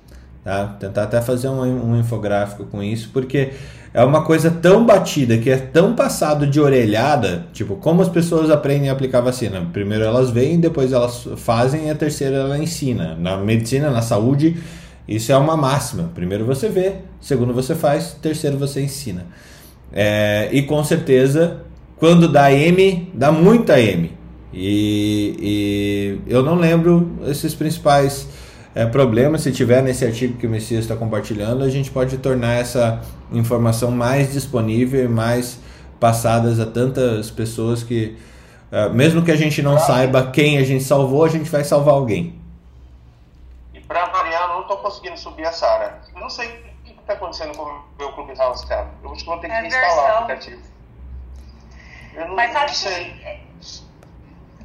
Tá? 0.44 0.66
Tentar 0.80 1.04
até 1.04 1.22
fazer 1.22 1.50
um, 1.50 1.92
um 1.92 2.00
infográfico 2.00 2.64
com 2.66 2.82
isso, 2.82 3.10
porque 3.12 3.52
é 3.94 4.04
uma 4.04 4.24
coisa 4.24 4.50
tão 4.50 4.86
batida, 4.86 5.38
que 5.38 5.50
é 5.50 5.58
tão 5.58 5.94
passado 5.94 6.48
de 6.48 6.60
orelhada, 6.60 7.48
tipo, 7.52 7.76
como 7.76 8.02
as 8.02 8.08
pessoas 8.08 8.50
aprendem 8.50 8.90
a 8.90 8.94
aplicar 8.94 9.20
vacina. 9.20 9.68
Primeiro 9.74 10.06
elas 10.06 10.30
veem, 10.30 10.60
depois 10.60 10.94
elas 10.94 11.28
fazem 11.36 11.88
e 11.88 11.90
a 11.90 11.96
terceira 11.96 12.38
ela 12.38 12.58
ensina. 12.58 13.16
Na 13.20 13.38
medicina, 13.38 13.90
na 13.90 14.02
saúde, 14.02 14.56
isso 15.08 15.32
é 15.32 15.38
uma 15.38 15.58
máxima. 15.58 16.12
Primeiro 16.16 16.46
você 16.46 16.70
vê, 16.70 16.94
segundo 17.20 17.54
você 17.54 17.76
faz, 17.76 18.14
terceiro 18.22 18.58
você 18.58 18.82
ensina. 18.82 19.26
É, 19.92 20.48
e 20.52 20.62
com 20.62 20.84
certeza, 20.84 21.62
quando 21.98 22.28
dá 22.28 22.52
M, 22.52 23.12
dá 23.14 23.32
muita 23.32 23.80
M. 23.80 24.17
E, 24.54 26.20
e 26.28 26.32
eu 26.32 26.42
não 26.42 26.56
lembro 26.56 27.18
esses 27.26 27.54
principais 27.54 28.28
é, 28.74 28.86
problemas. 28.86 29.42
Se 29.42 29.52
tiver 29.52 29.82
nesse 29.82 30.06
artigo 30.06 30.38
que 30.38 30.48
o 30.48 30.50
Messias 30.50 30.84
está 30.84 30.96
compartilhando, 30.96 31.64
a 31.64 31.70
gente 31.70 31.92
pode 31.92 32.18
tornar 32.18 32.54
essa 32.54 33.02
informação 33.32 33.92
mais 33.92 34.32
disponível 34.32 35.04
e 35.04 35.08
mais 35.08 35.60
passadas 36.00 36.60
a 36.60 36.66
tantas 36.66 37.32
pessoas 37.32 37.82
que, 37.82 38.18
uh, 38.72 38.94
mesmo 38.94 39.24
que 39.24 39.32
a 39.32 39.36
gente 39.36 39.64
não 39.64 39.80
saiba 39.80 40.30
quem 40.32 40.60
a 40.60 40.64
gente 40.64 40.84
salvou, 40.84 41.26
a 41.26 41.30
gente 41.30 41.50
vai 41.50 41.64
salvar 41.64 41.96
alguém. 41.96 42.40
E 43.74 43.80
para 43.80 44.06
variar, 44.06 44.44
eu 44.44 44.50
não 44.50 44.62
estou 44.62 44.78
conseguindo 44.78 45.18
subir 45.18 45.46
a 45.46 45.52
Sara. 45.52 46.00
Não 46.16 46.30
sei 46.30 46.48
o 46.48 46.84
que 46.84 47.00
está 47.02 47.14
acontecendo 47.14 47.58
com 47.58 47.64
o 47.64 47.82
meu 47.98 48.12
Clubhouse, 48.14 48.66
cara. 48.68 48.92
Eu 49.04 49.12
acho 49.12 49.22
que 49.22 49.30
vou 49.30 49.40
ter 49.40 49.48
que 49.48 49.54
é 49.54 49.68
instalar 49.68 50.14
o 50.14 50.18
aplicativo. 50.24 50.62
Eu 52.14 52.28
não, 52.28 52.36
Mas 52.36 52.54
sabe 52.54 52.72
que 52.72 53.48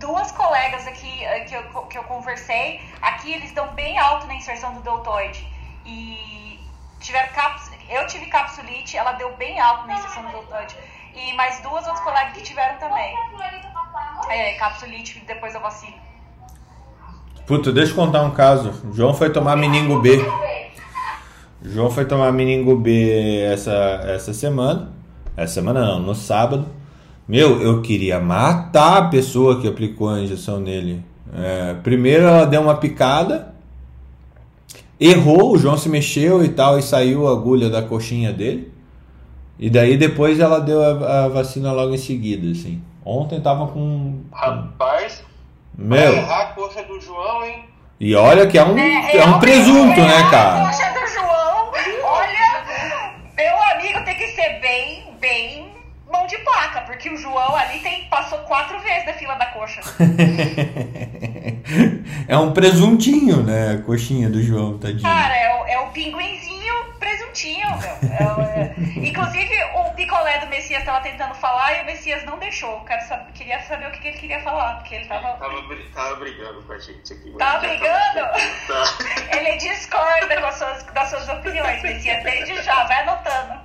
duas 0.02 0.32
colegas 0.32 0.86
aqui 0.86 1.24
eh, 1.24 1.40
que 1.44 1.54
eu, 1.54 1.62
que 1.84 1.96
eu 1.96 2.02
conversei, 2.04 2.80
aqui 3.00 3.32
eles 3.32 3.52
dão 3.52 3.68
bem 3.68 3.98
alto 3.98 4.26
na 4.26 4.34
inserção 4.34 4.74
do 4.74 4.80
deltoide. 4.80 5.46
E 5.86 6.60
tiveram 7.00 7.32
caps, 7.32 7.70
eu 7.88 8.06
tive 8.06 8.26
capsulite, 8.26 8.96
ela 8.96 9.12
deu 9.12 9.34
bem 9.36 9.58
alto 9.60 9.86
na 9.86 9.94
inserção 9.94 10.24
do 10.24 10.32
deltoide. 10.32 10.76
E 11.14 11.32
mais 11.34 11.60
duas 11.60 11.86
outras 11.86 12.00
colegas 12.00 12.32
que 12.34 12.42
tiveram 12.42 12.78
também. 12.78 13.14
É, 14.28 14.54
capsulite 14.54 15.22
depois 15.26 15.52
da 15.52 15.60
vacina. 15.60 15.96
Puta, 17.46 17.72
deixa 17.72 17.92
eu 17.92 17.96
contar 17.96 18.22
um 18.22 18.30
caso. 18.30 18.70
O 18.88 18.94
João 18.94 19.14
foi 19.14 19.30
tomar 19.30 19.56
meningo 19.56 20.00
B. 20.00 20.18
O 21.62 21.68
João 21.68 21.90
foi 21.90 22.04
tomar 22.06 22.32
meningo 22.32 22.76
B 22.76 23.42
essa, 23.52 23.72
essa 24.04 24.32
semana. 24.32 24.90
Essa 25.36 25.54
semana 25.54 25.80
não, 25.80 25.98
no 25.98 26.14
sábado. 26.14 26.81
Meu, 27.26 27.62
eu 27.62 27.80
queria 27.80 28.18
matar 28.18 28.98
a 28.98 29.08
pessoa 29.08 29.60
que 29.60 29.68
aplicou 29.68 30.08
a 30.08 30.20
injeção 30.20 30.58
nele. 30.58 31.02
É, 31.34 31.74
primeiro 31.82 32.24
ela 32.24 32.44
deu 32.44 32.60
uma 32.60 32.74
picada, 32.74 33.54
errou, 34.98 35.52
o 35.52 35.58
João 35.58 35.78
se 35.78 35.88
mexeu 35.88 36.44
e 36.44 36.48
tal, 36.48 36.78
e 36.78 36.82
saiu 36.82 37.28
a 37.28 37.32
agulha 37.32 37.70
da 37.70 37.80
coxinha 37.80 38.32
dele. 38.32 38.72
E 39.58 39.70
daí 39.70 39.96
depois 39.96 40.40
ela 40.40 40.58
deu 40.58 40.82
a, 40.82 41.24
a 41.24 41.28
vacina 41.28 41.72
logo 41.72 41.94
em 41.94 41.98
seguida, 41.98 42.50
assim. 42.50 42.82
Ontem 43.04 43.40
tava 43.40 43.68
com. 43.68 44.20
Rapaz, 44.32 45.24
meu. 45.78 46.14
errar 46.14 46.42
a 46.42 46.46
coxa 46.46 46.82
do 46.82 47.00
João, 47.00 47.44
hein? 47.44 47.64
E 48.00 48.14
olha 48.16 48.46
que 48.48 48.58
é 48.58 48.64
um, 48.64 48.76
é, 48.76 49.16
é 49.16 49.24
um 49.24 49.38
presunto, 49.38 50.00
né, 50.00 50.28
cara? 50.30 50.64
A 50.64 50.66
coxa 50.66 51.00
do 51.00 51.06
João, 51.06 51.70
olha, 52.04 52.64
meu 53.36 53.62
amigo 53.74 54.04
tem 54.04 54.16
que 54.16 54.26
ser 54.28 54.60
bem, 54.60 55.04
bem 55.20 55.71
mão 56.12 56.26
de 56.26 56.36
placa, 56.38 56.80
porque 56.82 57.08
o 57.08 57.16
João 57.16 57.56
ali 57.56 57.80
tem, 57.80 58.04
passou 58.04 58.38
quatro 58.40 58.78
vezes 58.80 59.06
da 59.06 59.14
fila 59.14 59.34
da 59.34 59.46
coxa. 59.46 59.80
é 62.28 62.36
um 62.36 62.52
presuntinho, 62.52 63.42
né? 63.42 63.72
A 63.72 63.78
coxinha 63.82 64.28
do 64.28 64.42
João, 64.42 64.76
tadinho. 64.78 65.02
Cara, 65.02 65.34
é 65.34 65.60
o, 65.60 65.66
é 65.66 65.78
o 65.80 65.88
pinguinzinho 65.88 66.52
presuntinho, 66.98 67.66
meu. 67.78 67.96
É, 68.10 68.60
é... 68.60 68.74
Inclusive, 69.08 69.54
o 69.74 69.84
picolé 69.94 70.38
do 70.38 70.48
Messias 70.48 70.80
estava 70.80 71.00
tentando 71.00 71.34
falar 71.34 71.78
e 71.78 71.82
o 71.82 71.86
Messias 71.86 72.22
não 72.24 72.38
deixou. 72.38 72.84
Quero 72.84 73.00
saber, 73.08 73.32
queria 73.32 73.58
saber 73.62 73.88
o 73.88 73.92
que, 73.92 74.00
que 74.00 74.08
ele 74.08 74.18
queria 74.18 74.40
falar, 74.40 74.74
porque 74.76 74.96
ele 74.96 75.06
tava... 75.06 75.32
Tava, 75.38 75.62
tava 75.94 76.16
brigando 76.16 76.60
com 76.62 76.74
a 76.74 76.78
gente 76.78 77.10
aqui. 77.12 77.30
Tava 77.38 77.60
brigando? 77.60 78.20
Tá. 78.68 78.84
Ele 79.36 79.56
discorda 79.56 80.40
com 80.40 80.46
as 80.46 80.56
suas, 80.56 80.82
das 80.84 81.08
suas 81.08 81.28
opiniões, 81.28 81.82
Messias, 81.82 82.22
desde 82.22 82.62
já, 82.62 82.84
vai 82.84 83.02
anotando. 83.02 83.60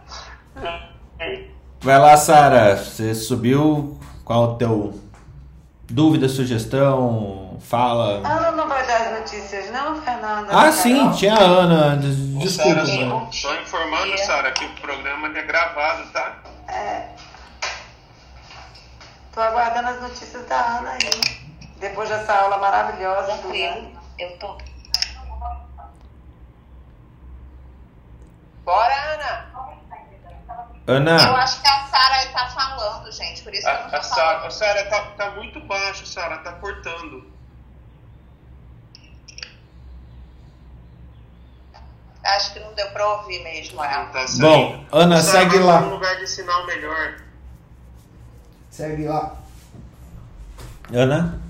Vai 1.88 2.00
lá, 2.00 2.18
Sara. 2.18 2.76
Você 2.76 3.16
subiu. 3.16 3.98
Qual 4.26 4.44
o 4.44 4.56
teu 4.58 5.00
dúvida, 5.90 6.28
sugestão? 6.28 7.58
Fala. 7.62 8.18
Ana 8.28 8.52
não 8.52 8.68
vai 8.68 8.86
dar 8.86 9.04
as 9.04 9.20
notícias, 9.22 9.72
não, 9.72 10.02
Fernanda? 10.02 10.50
Ah, 10.52 10.70
sim, 10.70 11.10
tinha 11.12 11.34
a 11.34 11.40
Ana. 11.40 11.96
Desculpa. 11.96 12.50
Sara, 12.50 12.86
só 13.32 13.56
informando, 13.62 14.18
Sara, 14.18 14.52
que 14.52 14.66
o 14.66 14.70
programa 14.82 15.30
é 15.30 15.42
gravado, 15.44 16.12
tá? 16.12 16.36
É. 16.68 17.08
Tô 19.32 19.40
aguardando 19.40 19.88
as 19.88 20.02
notícias 20.02 20.46
da 20.46 20.80
Ana 20.80 20.92
aí. 20.92 21.48
Depois 21.80 22.10
dessa 22.10 22.34
aula 22.34 22.58
maravilhosa. 22.58 23.32
Tranquilo, 23.38 23.92
eu 24.20 24.38
tô. 24.40 24.58
Bora, 28.66 29.14
Ana! 29.14 29.77
Ana. 30.88 31.22
Eu 31.22 31.36
acho 31.36 31.62
que 31.62 31.68
a 31.68 31.86
Sara 31.88 32.24
está 32.24 32.48
falando, 32.48 33.12
gente, 33.12 33.44
por 33.44 33.54
isso 33.54 33.68
a, 33.68 33.72
que 33.72 33.78
eu 33.78 33.84
não 33.84 33.90
tô 33.92 33.98
a 33.98 34.02
Sara, 34.02 34.48
a 34.48 34.50
Sara 34.50 34.90
tá, 34.90 35.02
tá 35.18 35.32
muito 35.32 35.60
baixo, 35.60 36.06
Sara, 36.06 36.38
tá 36.38 36.54
cortando. 36.54 37.30
Acho 42.24 42.54
que 42.54 42.60
não 42.62 42.74
deu 42.74 42.90
para 42.92 43.08
ouvir 43.08 43.44
mesmo 43.44 43.84
ela. 43.84 44.06
Tá 44.08 44.26
Bom, 44.40 44.86
Ana, 44.92 45.22
Sara, 45.22 45.40
segue 45.40 45.60
lá. 45.60 45.80
um 45.80 45.90
lugar 45.90 46.16
de 46.18 46.28
sinal 46.28 46.66
melhor. 46.66 47.18
Segue 48.70 49.08
lá. 49.08 49.36
Ana? 50.94 51.42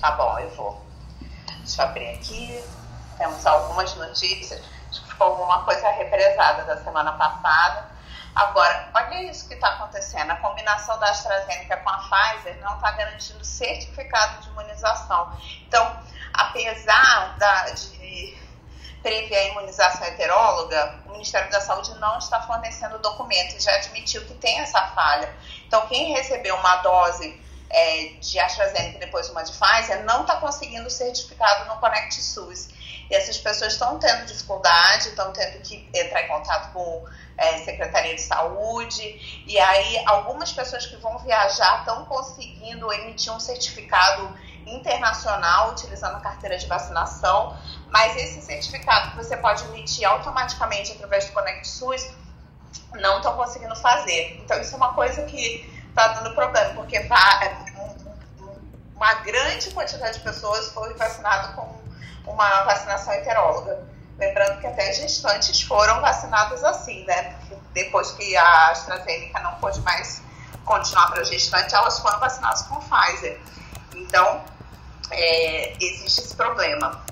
Tá 0.00 0.10
bom, 0.12 0.38
eu 0.38 0.50
vou. 0.50 0.84
Deixa 1.58 1.82
eu 1.82 1.86
abrir 1.86 2.08
aqui. 2.10 2.62
Temos 3.18 3.44
algumas 3.44 3.94
notícias. 3.96 4.60
Acho 4.90 5.02
que 5.02 5.08
ficou 5.08 5.28
alguma 5.28 5.64
coisa 5.64 5.88
represada 5.90 6.64
da 6.64 6.76
semana 6.84 7.12
passada. 7.12 7.93
Agora, 8.34 8.90
olha 8.94 9.22
isso 9.30 9.46
que 9.46 9.54
está 9.54 9.68
acontecendo. 9.68 10.30
A 10.30 10.36
combinação 10.36 10.98
da 10.98 11.10
AstraZeneca 11.10 11.76
com 11.76 11.90
a 11.90 11.98
Pfizer 11.98 12.58
não 12.60 12.74
está 12.74 12.90
garantindo 12.92 13.44
certificado 13.44 14.42
de 14.42 14.48
imunização. 14.48 15.32
Então, 15.66 15.96
apesar 16.32 17.36
da, 17.38 17.70
de 17.70 18.36
prever 19.02 19.36
a 19.36 19.44
imunização 19.48 20.06
heteróloga, 20.06 20.98
o 21.06 21.12
Ministério 21.12 21.50
da 21.50 21.60
Saúde 21.60 21.94
não 22.00 22.18
está 22.18 22.40
fornecendo 22.42 22.98
documento 22.98 23.54
e 23.54 23.60
já 23.60 23.74
admitiu 23.76 24.24
que 24.24 24.34
tem 24.34 24.60
essa 24.60 24.82
falha. 24.88 25.32
Então, 25.66 25.86
quem 25.86 26.12
recebeu 26.12 26.56
uma 26.56 26.76
dose 26.76 27.40
é, 27.70 28.14
de 28.20 28.38
AstraZeneca 28.38 28.96
e 28.96 29.00
depois 29.00 29.28
uma 29.28 29.42
de 29.42 29.52
Pfizer 29.52 30.04
não 30.04 30.22
está 30.22 30.36
conseguindo 30.36 30.88
certificado 30.90 31.66
no 31.66 31.76
Connect 31.76 32.14
SUS. 32.14 32.68
Essas 33.14 33.38
pessoas 33.38 33.72
estão 33.72 33.98
tendo 33.98 34.26
dificuldade, 34.26 35.08
estão 35.08 35.32
tendo 35.32 35.60
que 35.62 35.88
entrar 35.94 36.22
em 36.22 36.28
contato 36.28 36.72
com 36.72 37.04
é, 37.36 37.58
Secretaria 37.58 38.14
de 38.14 38.22
Saúde, 38.22 39.44
e 39.46 39.58
aí 39.58 40.02
algumas 40.06 40.52
pessoas 40.52 40.86
que 40.86 40.96
vão 40.96 41.18
viajar 41.18 41.80
estão 41.80 42.04
conseguindo 42.04 42.92
emitir 42.92 43.32
um 43.32 43.40
certificado 43.40 44.36
internacional 44.66 45.72
utilizando 45.72 46.16
a 46.16 46.20
carteira 46.20 46.56
de 46.56 46.66
vacinação, 46.66 47.56
mas 47.88 48.16
esse 48.16 48.40
certificado 48.40 49.10
que 49.10 49.16
você 49.16 49.36
pode 49.36 49.64
emitir 49.64 50.08
automaticamente 50.08 50.92
através 50.92 51.26
do 51.26 51.32
Conect 51.32 51.68
SUS 51.68 52.10
não 52.94 53.18
estão 53.18 53.36
conseguindo 53.36 53.76
fazer. 53.76 54.40
Então 54.42 54.60
isso 54.60 54.74
é 54.74 54.76
uma 54.76 54.94
coisa 54.94 55.22
que 55.24 55.70
está 55.88 56.08
dando 56.08 56.34
problema, 56.34 56.74
porque 56.74 56.98
uma 58.94 59.14
grande 59.14 59.70
quantidade 59.70 60.18
de 60.18 60.24
pessoas 60.24 60.72
foi 60.72 60.94
vacinada 60.94 61.52
com 61.54 61.83
uma 62.26 62.62
vacinação 62.62 63.12
heteróloga. 63.12 63.86
Lembrando 64.18 64.60
que 64.60 64.66
até 64.66 64.92
gestantes 64.92 65.62
foram 65.62 66.00
vacinadas 66.00 66.62
assim, 66.62 67.04
né? 67.04 67.34
Porque 67.34 67.56
depois 67.72 68.12
que 68.12 68.36
a 68.36 68.70
AstraZeneca 68.70 69.40
não 69.40 69.54
pôde 69.56 69.80
mais 69.80 70.22
continuar 70.64 71.10
para 71.10 71.24
gestante, 71.24 71.74
elas 71.74 71.98
foram 71.98 72.20
vacinadas 72.20 72.62
com 72.62 72.76
Pfizer. 72.76 73.40
Então, 73.94 74.42
é, 75.10 75.72
existe 75.80 76.20
esse 76.20 76.36
problema. 76.36 77.04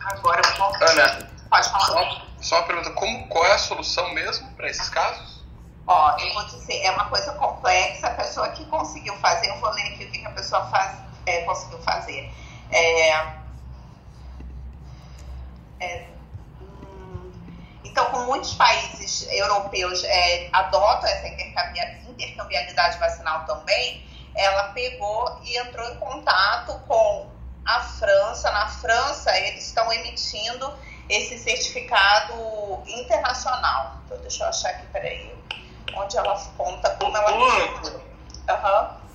Agora, 0.00 0.42
Ana, 0.80 1.30
pode 1.50 1.68
falar. 1.70 1.86
Só, 1.86 2.22
só 2.40 2.56
uma 2.56 2.66
pergunta, 2.66 2.90
como, 2.90 3.26
qual 3.28 3.44
é 3.46 3.52
a 3.52 3.58
solução 3.58 4.12
mesmo 4.12 4.50
para 4.52 4.68
esses 4.68 4.88
casos? 4.88 5.44
Ó, 5.86 6.16
eu 6.18 6.34
vou 6.34 6.44
dizer, 6.46 6.82
é 6.82 6.90
uma 6.90 7.06
coisa 7.06 7.32
complexa, 7.34 8.08
a 8.08 8.10
pessoa 8.10 8.48
que 8.50 8.64
conseguiu 8.66 9.16
fazer, 9.18 9.48
eu 9.48 9.60
vou 9.60 9.70
ler 9.70 9.94
aqui 9.94 10.04
o 10.04 10.10
que 10.10 10.26
a 10.26 10.30
pessoa 10.30 10.66
faz, 10.66 10.98
é, 11.26 11.42
conseguiu 11.42 11.78
fazer. 11.80 12.32
É, 12.70 13.35
é, 15.80 16.06
hum, 16.60 17.32
então, 17.84 18.06
como 18.06 18.26
muitos 18.26 18.54
países 18.54 19.26
europeus 19.30 20.04
é, 20.04 20.48
adotam 20.52 21.08
essa 21.08 21.28
intercambiabilidade 21.28 22.98
vacinal 22.98 23.44
também, 23.46 24.04
ela 24.34 24.64
pegou 24.72 25.40
e 25.42 25.58
entrou 25.58 25.88
em 25.90 25.96
contato 25.96 26.78
com 26.86 27.30
a 27.64 27.80
França. 27.80 28.50
Na 28.50 28.68
França, 28.68 29.36
eles 29.38 29.66
estão 29.66 29.90
emitindo 29.92 30.72
esse 31.08 31.38
certificado 31.38 32.34
internacional. 32.86 33.96
Então, 34.04 34.18
deixa 34.18 34.44
eu 34.44 34.48
achar 34.48 34.70
aqui, 34.70 34.86
peraí. 34.88 35.34
Onde 35.94 36.16
ela 36.16 36.38
conta 36.56 36.90
como 36.96 37.16
ela. 37.16 37.32
Uhum. 37.32 39.05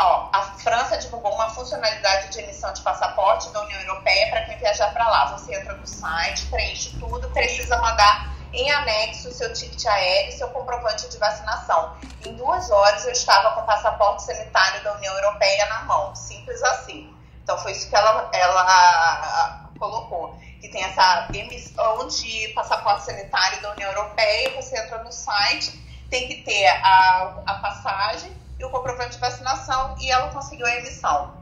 Ó, 0.00 0.28
a 0.32 0.42
França 0.58 0.96
divulgou 0.96 1.34
uma 1.34 1.50
funcionalidade 1.50 2.28
de 2.30 2.40
emissão 2.40 2.72
de 2.72 2.80
passaporte 2.82 3.50
da 3.50 3.62
União 3.62 3.80
Europeia 3.80 4.30
para 4.30 4.44
quem 4.44 4.56
viajar 4.58 4.92
para 4.92 5.08
lá. 5.08 5.36
Você 5.36 5.54
entra 5.54 5.74
no 5.74 5.86
site, 5.86 6.46
preenche 6.46 6.96
tudo, 6.98 7.28
precisa 7.30 7.76
mandar 7.78 8.32
em 8.52 8.70
anexo 8.70 9.32
seu 9.32 9.52
ticket 9.52 9.84
aéreo 9.86 10.30
e 10.30 10.32
seu 10.32 10.48
comprovante 10.48 11.08
de 11.08 11.18
vacinação. 11.18 11.96
Em 12.24 12.34
duas 12.34 12.70
horas 12.70 13.04
eu 13.04 13.12
estava 13.12 13.54
com 13.54 13.62
o 13.62 13.66
passaporte 13.66 14.22
sanitário 14.22 14.82
da 14.84 14.94
União 14.94 15.14
Europeia 15.14 15.66
na 15.66 15.82
mão. 15.82 16.14
Simples 16.14 16.62
assim. 16.62 17.12
Então 17.42 17.58
foi 17.58 17.72
isso 17.72 17.88
que 17.88 17.96
ela, 17.96 18.30
ela 18.32 19.70
colocou. 19.78 20.38
Que 20.60 20.68
tem 20.68 20.82
essa 20.84 21.28
emissão 21.32 22.06
de 22.08 22.48
passaporte 22.48 23.04
sanitário 23.04 23.60
da 23.62 23.72
União 23.72 23.90
Europeia, 23.90 24.54
você 24.60 24.78
entra 24.78 25.02
no 25.02 25.12
site, 25.12 25.72
tem 26.10 26.26
que 26.28 26.42
ter 26.42 26.66
a, 26.66 27.42
a 27.46 27.54
passagem 27.54 28.37
e 28.58 28.64
o 28.64 28.70
comprovante 28.70 29.12
de 29.12 29.18
vacinação 29.18 29.94
e 30.00 30.10
ela 30.10 30.30
conseguiu 30.30 30.66
a 30.66 30.76
emissão. 30.76 31.38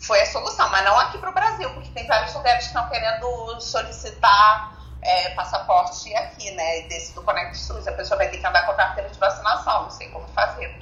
Foi 0.00 0.20
a 0.20 0.26
solução, 0.26 0.68
mas 0.70 0.84
não 0.84 0.98
aqui 0.98 1.18
para 1.18 1.30
o 1.30 1.32
Brasil, 1.32 1.70
porque 1.72 1.88
tem 1.90 2.06
vários 2.06 2.34
lugares 2.34 2.64
que 2.64 2.66
estão 2.66 2.88
querendo 2.88 3.60
solicitar 3.60 4.74
é, 5.00 5.30
passaporte 5.30 6.14
aqui, 6.14 6.50
né? 6.50 6.82
Desse 6.82 7.14
do 7.14 7.22
Conect 7.22 7.56
SUS. 7.56 7.86
A 7.86 7.92
pessoa 7.92 8.18
vai 8.18 8.28
ter 8.28 8.38
que 8.38 8.46
andar 8.46 8.64
com 8.64 8.72
a 8.72 8.74
carteira 8.74 9.08
de 9.08 9.18
vacinação, 9.18 9.84
não 9.84 9.90
sei 9.90 10.08
como 10.10 10.26
fazer. 10.28 10.74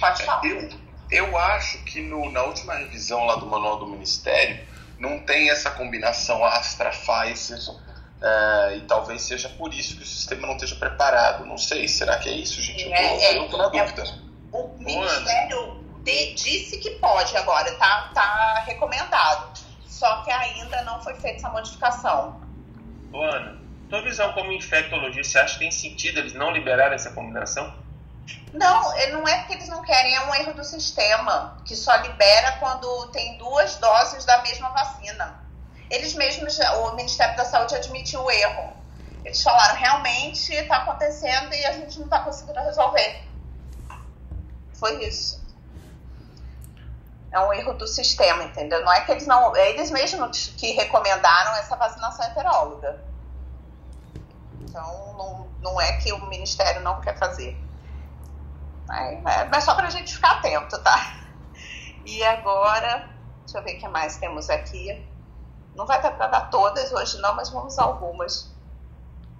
Pode 0.00 0.22
falar. 0.24 0.44
Eu, 0.44 0.68
eu 1.10 1.38
acho 1.38 1.78
que 1.84 2.02
no, 2.02 2.30
na 2.30 2.42
última 2.42 2.74
revisão 2.74 3.24
lá 3.24 3.36
do 3.36 3.46
manual 3.46 3.78
do 3.78 3.86
Ministério 3.86 4.66
não 4.98 5.20
tem 5.20 5.50
essa 5.50 5.70
combinação 5.70 6.44
Astra-Pfizer 6.44 7.58
é, 8.22 8.76
e 8.76 8.80
talvez 8.82 9.22
seja 9.22 9.48
por 9.50 9.72
isso 9.74 9.96
que 9.96 10.02
o 10.02 10.06
sistema 10.06 10.46
não 10.46 10.54
esteja 10.54 10.76
preparado. 10.76 11.44
Não 11.44 11.58
sei, 11.58 11.86
será 11.88 12.16
que 12.18 12.28
é 12.28 12.32
isso, 12.32 12.60
gente? 12.62 12.82
Eu 12.84 12.90
tô, 12.90 12.94
É, 12.94 13.24
é, 13.24 13.38
eu 13.38 13.48
tô 13.48 13.56
na 13.58 13.64
é. 13.64 13.70
dúvida. 13.84 14.04
O 14.52 14.76
Ministério 14.78 15.84
de- 16.04 16.34
disse 16.34 16.78
que 16.78 16.90
pode 16.92 17.36
agora, 17.36 17.72
tá, 17.76 18.10
tá 18.14 18.62
recomendado. 18.66 19.58
Só 19.86 20.22
que 20.22 20.30
ainda 20.30 20.82
não 20.82 21.02
foi 21.02 21.14
feita 21.14 21.38
essa 21.38 21.50
modificação. 21.50 22.40
Ô, 23.12 23.22
Ana, 23.22 23.58
tua 23.88 24.02
visão 24.02 24.32
como 24.32 24.52
infectologista, 24.52 25.32
você 25.32 25.38
acha 25.38 25.52
que 25.54 25.60
tem 25.60 25.70
sentido 25.70 26.18
eles 26.18 26.34
não 26.34 26.50
liberarem 26.50 26.94
essa 26.94 27.10
combinação? 27.10 27.72
Não, 28.52 28.92
é- 28.94 29.10
não 29.10 29.26
é 29.26 29.38
porque 29.40 29.54
eles 29.54 29.68
não 29.68 29.82
querem, 29.82 30.14
é 30.14 30.20
um 30.26 30.34
erro 30.34 30.54
do 30.54 30.64
sistema, 30.64 31.56
que 31.64 31.74
só 31.76 31.94
libera 31.96 32.52
quando 32.52 33.08
tem 33.08 33.36
duas 33.38 33.76
doses 33.76 34.24
da 34.24 34.40
mesma 34.42 34.68
vacina. 34.70 35.43
Eles 35.94 36.14
mesmos, 36.14 36.58
o 36.58 36.94
Ministério 36.96 37.36
da 37.36 37.44
Saúde 37.44 37.76
admitiu 37.76 38.22
o 38.22 38.30
erro. 38.30 38.72
Eles 39.24 39.42
falaram, 39.42 39.76
realmente 39.76 40.52
está 40.52 40.78
acontecendo 40.78 41.54
e 41.54 41.64
a 41.64 41.72
gente 41.72 41.98
não 41.98 42.06
está 42.06 42.20
conseguindo 42.20 42.58
resolver. 42.60 43.22
Foi 44.74 45.04
isso. 45.04 45.42
É 47.30 47.40
um 47.40 47.52
erro 47.52 47.74
do 47.74 47.86
sistema, 47.86 48.44
entendeu? 48.44 48.84
Não 48.84 48.92
é 48.92 49.00
que 49.00 49.12
eles 49.12 49.26
não. 49.26 49.56
É 49.56 49.70
eles 49.70 49.90
mesmos 49.90 50.48
que 50.56 50.72
recomendaram 50.72 51.56
essa 51.56 51.76
vacinação 51.76 52.26
heteróloga. 52.26 53.02
Então, 54.60 55.14
não, 55.16 55.48
não 55.60 55.80
é 55.80 55.92
que 55.98 56.12
o 56.12 56.26
Ministério 56.26 56.82
não 56.82 57.00
quer 57.00 57.16
fazer. 57.16 57.56
É- 58.90 59.44
mas 59.50 59.64
só 59.64 59.74
para 59.74 59.86
a 59.86 59.90
gente 59.90 60.14
ficar 60.14 60.32
atento, 60.32 60.76
tá? 60.82 61.20
E 62.04 62.22
agora, 62.22 63.08
deixa 63.44 63.58
eu 63.58 63.64
ver 63.64 63.76
o 63.76 63.80
que 63.80 63.88
mais 63.88 64.16
temos 64.18 64.50
aqui. 64.50 65.13
Não 65.74 65.86
vai 65.86 66.00
dar 66.00 66.12
para 66.12 66.28
dar 66.28 66.50
todas 66.50 66.92
hoje, 66.92 67.18
não, 67.20 67.34
mas 67.34 67.50
vamos 67.50 67.78
algumas. 67.78 68.54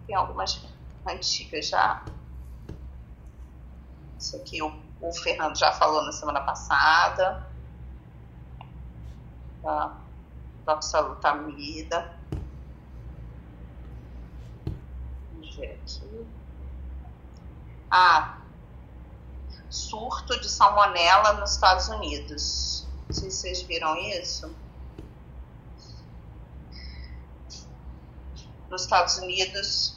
Tem 0.06 0.16
algumas 0.16 0.60
antigas 1.06 1.68
já. 1.68 2.04
Isso 4.18 4.36
aqui 4.36 4.62
o, 4.62 4.72
o 5.00 5.12
Fernando 5.12 5.56
já 5.56 5.72
falou 5.72 6.04
na 6.04 6.12
semana 6.12 6.40
passada. 6.40 7.46
Da 9.62 9.96
doxalutamida. 10.64 12.18
Vamos 15.32 15.56
ver 15.56 15.80
aqui. 15.82 16.26
Ah, 17.90 18.38
surto 19.70 20.40
de 20.40 20.48
salmonela 20.48 21.34
nos 21.34 21.52
Estados 21.52 21.88
Unidos. 21.88 22.88
Não 23.06 23.12
sei 23.12 23.30
se 23.30 23.36
vocês 23.38 23.62
viram 23.62 23.96
isso. 23.96 24.63
Nos 28.74 28.82
Estados 28.82 29.18
Unidos, 29.18 29.94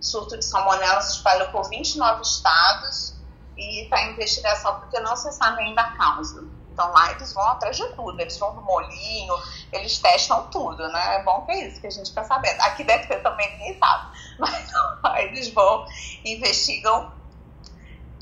surto 0.00 0.36
de 0.36 0.44
salmonela 0.44 1.00
se 1.00 1.18
espalhou 1.18 1.48
por 1.50 1.68
29 1.68 2.22
estados 2.22 3.14
e 3.56 3.84
está 3.84 4.02
em 4.02 4.14
investigação 4.14 4.80
porque 4.80 4.98
não 4.98 5.14
se 5.14 5.30
sabe 5.30 5.62
ainda 5.62 5.80
a 5.80 5.96
causa. 5.96 6.44
Então 6.72 6.90
lá 6.90 7.12
eles 7.12 7.32
vão 7.32 7.46
atrás 7.46 7.76
de 7.76 7.86
tudo, 7.94 8.18
eles 8.20 8.36
vão 8.36 8.52
no 8.54 8.62
molinho, 8.62 9.34
eles 9.70 9.96
testam 9.98 10.48
tudo, 10.48 10.88
né? 10.88 11.16
É 11.20 11.22
bom 11.22 11.42
que 11.46 11.52
é 11.52 11.68
isso 11.68 11.80
que 11.80 11.86
a 11.86 11.90
gente 11.90 12.12
quer 12.12 12.24
saber. 12.24 12.60
Aqui 12.62 12.82
deve 12.82 13.06
ter 13.06 13.22
também, 13.22 13.48
ninguém 13.52 13.78
sabe. 13.78 14.10
Mas 15.04 15.22
eles 15.28 15.54
vão, 15.54 15.86
investigam 16.24 17.12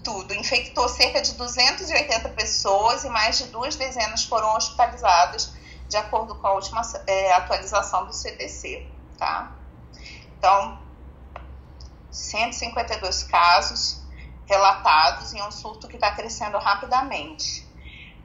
tudo. 0.04 0.34
Infectou 0.34 0.86
cerca 0.86 1.22
de 1.22 1.32
280 1.32 2.28
pessoas 2.28 3.04
e 3.04 3.08
mais 3.08 3.38
de 3.38 3.44
duas 3.44 3.74
dezenas 3.74 4.24
foram 4.24 4.54
hospitalizadas, 4.54 5.56
de 5.88 5.96
acordo 5.96 6.34
com 6.34 6.46
a 6.46 6.52
última 6.52 6.82
é, 7.06 7.32
atualização 7.32 8.06
do 8.06 8.12
CDC, 8.12 8.86
tá? 9.16 9.52
Então, 10.38 10.78
152 12.10 13.24
casos 13.24 14.02
relatados 14.46 15.32
em 15.34 15.42
um 15.42 15.50
surto 15.50 15.88
que 15.88 15.96
está 15.96 16.12
crescendo 16.12 16.58
rapidamente. 16.58 17.66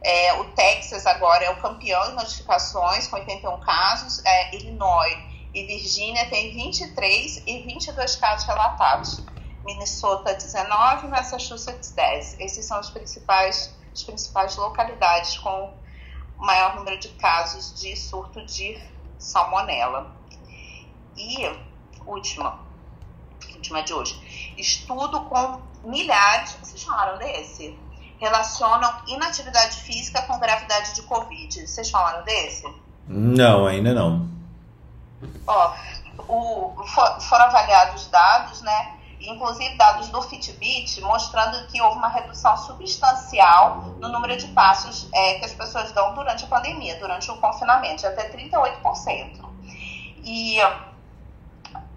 É, 0.02 0.34
o 0.34 0.46
Texas 0.52 1.06
agora 1.06 1.46
é 1.46 1.50
o 1.50 1.62
campeão 1.62 2.12
em 2.12 2.16
notificações, 2.16 3.08
com 3.08 3.16
81 3.16 3.60
casos. 3.62 4.24
É, 4.26 4.56
Illinois 4.56 5.18
e 5.54 5.66
Virgínia 5.66 6.30
têm 6.30 6.54
23 6.54 7.44
e 7.46 7.62
22 7.64 8.16
casos 8.18 8.46
relatados. 8.46 9.24
Minnesota 9.64 10.34
19 10.34 11.08
e 11.08 11.10
Massachusetts 11.10 11.92
10. 11.92 12.40
Esses 12.40 12.66
são 12.66 12.80
os 12.80 12.90
principais, 12.90 13.74
as 13.94 14.04
principais 14.04 14.58
localidades 14.58 15.38
com 15.38 15.74
o 16.38 16.46
maior 16.46 16.76
número 16.76 17.00
de 17.00 17.10
casos 17.10 17.80
de 17.80 17.96
surto 17.96 18.46
de 18.46 18.82
salmonela. 19.18 20.12
E 21.16 21.50
última, 22.06 22.60
última 23.54 23.82
de 23.84 23.94
hoje, 23.94 24.54
estudo 24.58 25.22
com 25.26 25.62
milhares, 25.84 26.58
vocês 26.62 26.84
falaram 26.84 27.18
desse? 27.18 27.78
Relacionam 28.18 29.02
inatividade 29.08 29.78
física 29.82 30.22
com 30.24 30.40
gravidade 30.40 30.96
de 30.96 31.02
Covid. 31.04 31.68
Vocês 31.68 31.90
falaram 31.90 32.24
desse? 32.24 32.64
Não, 33.08 33.66
ainda 33.66 33.94
não. 33.94 34.30
Ó, 35.46 35.76
o, 36.28 36.88
for, 36.88 37.22
foram 37.22 37.46
avaliados 37.46 38.08
dados, 38.08 38.62
né? 38.62 38.98
Inclusive 39.26 39.76
dados 39.76 40.10
do 40.10 40.22
Fitbit, 40.22 41.00
mostrando 41.02 41.66
que 41.68 41.82
houve 41.82 41.98
uma 41.98 42.10
redução 42.10 42.56
substancial 42.58 43.78
no 44.00 44.10
número 44.10 44.36
de 44.38 44.48
passos 44.48 45.08
é, 45.14 45.40
que 45.40 45.46
as 45.46 45.54
pessoas 45.54 45.92
dão 45.94 46.14
durante 46.14 46.44
a 46.44 46.48
pandemia, 46.48 47.00
durante 47.00 47.32
o 47.32 47.38
confinamento, 47.38 48.02
de 48.02 48.08
até 48.08 48.30
38%. 48.30 49.44
E 50.24 50.60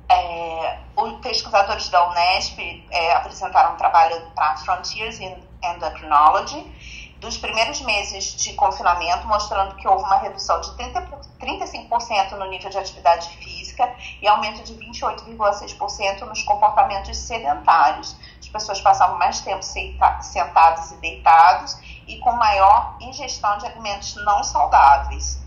é, 0.09 0.79
os 0.97 1.21
pesquisadores 1.21 1.89
da 1.89 2.09
Unesp 2.11 2.59
é, 2.91 3.13
apresentaram 3.15 3.75
um 3.75 3.77
trabalho 3.77 4.21
para 4.35 4.57
Frontiers 4.59 5.21
in 5.21 5.37
Endocrinology 5.63 6.65
dos 7.21 7.39
primeiros 7.39 7.81
meses 7.81 8.37
de 8.37 8.53
confinamento, 8.55 9.27
mostrando 9.27 9.75
que 9.77 9.89
houve 9.89 10.05
uma 10.05 10.19
redução 10.19 10.61
de 10.61 10.77
30, 10.77 11.03
35% 11.41 12.33
no 12.33 12.45
nível 12.47 12.71
de 12.71 12.79
atividade 12.79 13.29
física 13.39 13.95
e 14.21 14.29
aumento 14.29 14.63
de 14.63 14.75
28,6% 14.75 16.21
nos 16.23 16.43
comportamentos 16.43 17.17
sedentários. 17.17 18.17
As 18.39 18.49
pessoas 18.49 18.81
passavam 18.81 19.19
mais 19.19 19.41
tempo 19.41 19.63
sentados 19.63 20.93
e 20.93 20.97
deitados 20.97 21.79
e 22.07 22.19
com 22.19 22.33
maior 22.33 22.97
ingestão 23.01 23.57
de 23.59 23.67
alimentos 23.67 24.15
não 24.25 24.43
saudáveis. 24.45 25.41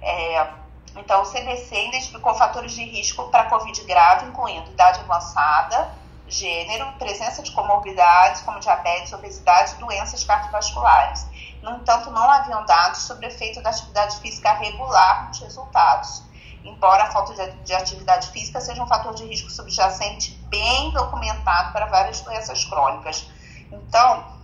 É, 0.00 0.48
então, 0.96 1.22
o 1.22 1.24
CDC 1.24 1.88
identificou 1.88 2.34
fatores 2.34 2.72
de 2.72 2.84
risco 2.84 3.28
para 3.28 3.44
Covid 3.44 3.82
grave, 3.84 4.26
incluindo 4.26 4.70
idade 4.70 5.00
avançada, 5.00 6.01
gênero, 6.32 6.92
presença 6.98 7.42
de 7.42 7.52
comorbidades 7.52 8.42
como 8.42 8.58
diabetes, 8.58 9.12
obesidade 9.12 9.74
e 9.74 9.76
doenças 9.76 10.24
cardiovasculares. 10.24 11.26
No 11.62 11.72
entanto, 11.76 12.10
não 12.10 12.30
haviam 12.30 12.64
dados 12.64 13.02
sobre 13.02 13.26
o 13.26 13.28
efeito 13.28 13.62
da 13.62 13.70
atividade 13.70 14.18
física 14.18 14.52
regular 14.54 15.28
nos 15.28 15.38
resultados, 15.40 16.22
embora 16.64 17.04
a 17.04 17.10
falta 17.12 17.34
de 17.50 17.74
atividade 17.74 18.28
física 18.30 18.60
seja 18.60 18.82
um 18.82 18.86
fator 18.86 19.14
de 19.14 19.24
risco 19.24 19.50
subjacente 19.50 20.32
bem 20.48 20.90
documentado 20.90 21.72
para 21.72 21.86
várias 21.86 22.20
doenças 22.20 22.64
crônicas. 22.64 23.26
Então, 23.70 24.41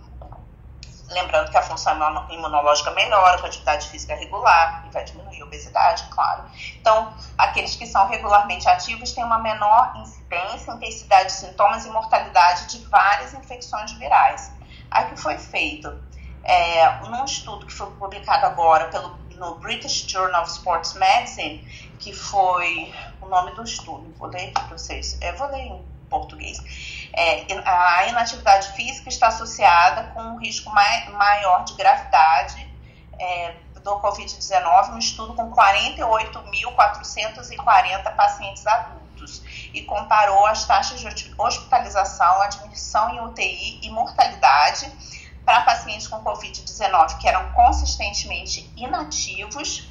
Lembrando 1.11 1.49
que 1.49 1.57
a 1.57 1.61
função 1.61 1.95
imunológica 2.29 2.91
melhora 2.91 3.39
com 3.39 3.47
atividade 3.47 3.87
física 3.89 4.15
regular 4.15 4.85
e 4.87 4.91
vai 4.91 5.03
diminuir 5.03 5.41
a 5.41 5.45
obesidade, 5.45 6.03
claro. 6.11 6.43
Então, 6.79 7.13
aqueles 7.37 7.75
que 7.75 7.85
são 7.87 8.07
regularmente 8.07 8.67
ativos 8.67 9.11
têm 9.13 9.23
uma 9.23 9.39
menor 9.39 9.93
incidência, 9.97 10.71
intensidade 10.71 11.29
de 11.29 11.33
sintomas 11.33 11.85
e 11.85 11.89
mortalidade 11.89 12.67
de 12.67 12.85
várias 12.85 13.33
infecções 13.33 13.91
virais. 13.93 14.51
Aí 14.91 15.05
que 15.09 15.17
foi 15.17 15.37
feito? 15.37 15.99
É, 16.43 16.99
num 17.07 17.25
estudo 17.25 17.65
que 17.65 17.73
foi 17.73 17.89
publicado 17.91 18.45
agora 18.45 18.85
pelo, 18.89 19.17
no 19.35 19.55
British 19.55 20.05
Journal 20.07 20.43
of 20.43 20.51
Sports 20.51 20.93
Medicine, 20.93 21.59
que 21.99 22.13
foi 22.13 22.93
o 23.21 23.27
nome 23.27 23.51
do 23.51 23.63
estudo, 23.63 24.13
vou 24.17 24.29
ler 24.29 24.51
para 24.51 24.65
vocês, 24.65 25.17
é, 25.21 25.31
vou 25.33 25.47
ler 25.47 25.59
em 25.59 25.85
português 26.09 26.98
é, 27.13 27.45
a 27.65 28.07
inatividade 28.07 28.71
física 28.73 29.07
está 29.09 29.27
associada 29.27 30.11
com 30.13 30.21
um 30.21 30.37
risco 30.37 30.69
mai, 30.69 31.09
maior 31.09 31.63
de 31.63 31.73
gravidade 31.73 32.71
é, 33.17 33.55
do 33.83 33.99
Covid-19, 33.99 34.93
um 34.93 34.97
estudo 34.97 35.33
com 35.33 35.51
48.440 35.51 38.15
pacientes 38.15 38.65
adultos 38.67 39.41
e 39.73 39.81
comparou 39.83 40.45
as 40.45 40.65
taxas 40.65 40.99
de 40.99 41.33
hospitalização, 41.37 42.41
admissão 42.41 43.15
em 43.15 43.21
UTI 43.21 43.79
e 43.83 43.89
mortalidade 43.89 44.91
para 45.45 45.61
pacientes 45.61 46.07
com 46.07 46.21
Covid-19 46.23 47.17
que 47.17 47.27
eram 47.27 47.51
consistentemente 47.51 48.71
inativos 48.77 49.89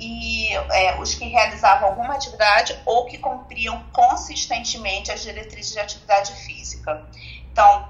e 0.00 0.54
é, 0.54 1.00
os 1.00 1.14
que 1.14 1.24
realizavam 1.26 1.88
alguma 1.88 2.14
atividade 2.14 2.78
ou 2.86 3.06
que 3.06 3.18
cumpriam 3.18 3.82
consistentemente 3.92 5.10
as 5.10 5.22
diretrizes 5.22 5.72
de 5.72 5.80
atividade 5.80 6.32
física. 6.44 7.04
Então, 7.50 7.88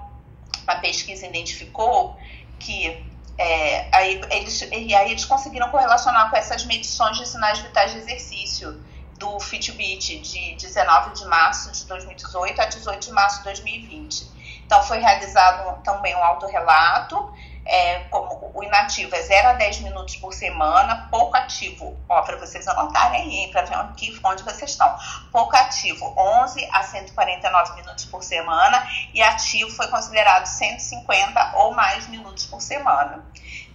a 0.66 0.76
pesquisa 0.76 1.26
identificou 1.26 2.16
que 2.59 3.05
é, 3.36 3.89
aí, 3.93 4.20
eles, 4.30 4.60
e 4.62 4.94
aí 4.94 5.10
eles 5.12 5.24
conseguiram 5.24 5.70
correlacionar 5.70 6.30
com 6.30 6.36
essas 6.36 6.64
medições 6.64 7.16
de 7.18 7.28
sinais 7.28 7.59
vitais 7.60 7.93
de 7.93 7.98
exercício 7.98 8.82
do 9.16 9.39
Fitbit 9.39 10.18
de 10.20 10.55
19 10.55 11.14
de 11.14 11.24
março 11.26 11.70
de 11.72 11.85
2018 11.86 12.60
a 12.60 12.64
18 12.66 13.06
de 13.06 13.12
março 13.12 13.39
de 13.39 13.44
2020. 13.44 14.39
Então, 14.64 14.82
foi 14.82 14.98
realizado 14.98 15.82
também 15.82 16.14
um 16.16 16.22
autorrelato 16.22 17.32
é, 17.69 18.01
como 18.11 18.51
o 18.55 18.65
inativo 18.65 19.15
é 19.15 19.20
0 19.20 19.49
a 19.49 19.53
10 19.53 19.81
minutos 19.81 20.16
por 20.16 20.32
semana, 20.32 21.07
pouco 21.11 21.36
ativo, 21.36 21.95
ó, 22.09 22.23
para 22.23 22.36
vocês 22.39 22.66
anotarem 22.66 23.20
aí, 23.20 23.53
para 23.53 23.62
ver 23.62 23.77
onde, 23.77 24.20
onde 24.24 24.43
vocês 24.43 24.70
estão. 24.70 24.97
Pouco 25.31 25.55
ativo, 25.55 26.15
11 26.16 26.66
a 26.73 26.82
149 26.82 27.74
minutos 27.77 28.07
por 28.07 28.24
semana, 28.24 28.89
e 29.12 29.23
ativo 29.23 29.70
foi 29.70 29.86
considerado 29.89 30.47
150 30.47 31.53
ou 31.57 31.74
mais 31.74 32.09
minutos 32.09 32.47
por 32.47 32.62
semana. 32.62 33.23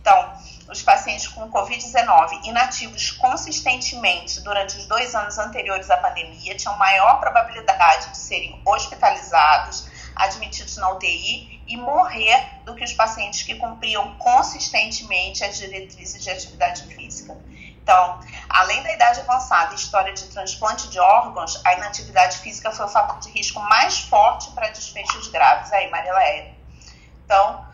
Então, 0.01 0.33
os 0.67 0.81
pacientes 0.81 1.27
com 1.27 1.49
Covid-19 1.51 2.45
inativos 2.45 3.11
consistentemente 3.11 4.41
durante 4.41 4.75
os 4.75 4.85
dois 4.87 5.13
anos 5.13 5.37
anteriores 5.37 5.89
à 5.91 5.97
pandemia 5.97 6.55
tinham 6.55 6.75
maior 6.77 7.19
probabilidade 7.19 8.09
de 8.09 8.17
serem 8.17 8.59
hospitalizados, 8.65 9.87
admitidos 10.15 10.77
na 10.77 10.91
UTI 10.91 11.52
e 11.67 11.77
morrer 11.77 12.61
do 12.65 12.75
que 12.75 12.83
os 12.83 12.93
pacientes 12.93 13.43
que 13.43 13.55
cumpriam 13.55 14.15
consistentemente 14.15 15.43
as 15.43 15.57
diretrizes 15.57 16.23
de 16.23 16.29
atividade 16.29 16.83
física. 16.93 17.37
Então, 17.83 18.19
além 18.47 18.81
da 18.81 18.93
idade 18.93 19.19
avançada 19.19 19.73
e 19.73 19.75
história 19.75 20.13
de 20.13 20.23
transplante 20.27 20.87
de 20.89 20.99
órgãos, 20.99 21.61
a 21.65 21.73
inatividade 21.73 22.37
física 22.37 22.71
foi 22.71 22.85
o 22.85 22.89
fator 22.89 23.19
de 23.19 23.29
risco 23.29 23.59
mais 23.59 23.99
forte 23.99 24.51
para 24.51 24.69
desfechos 24.69 25.27
graves. 25.27 25.71
Aí, 25.73 25.89
Marileia. 25.89 26.53
Então, 27.25 27.65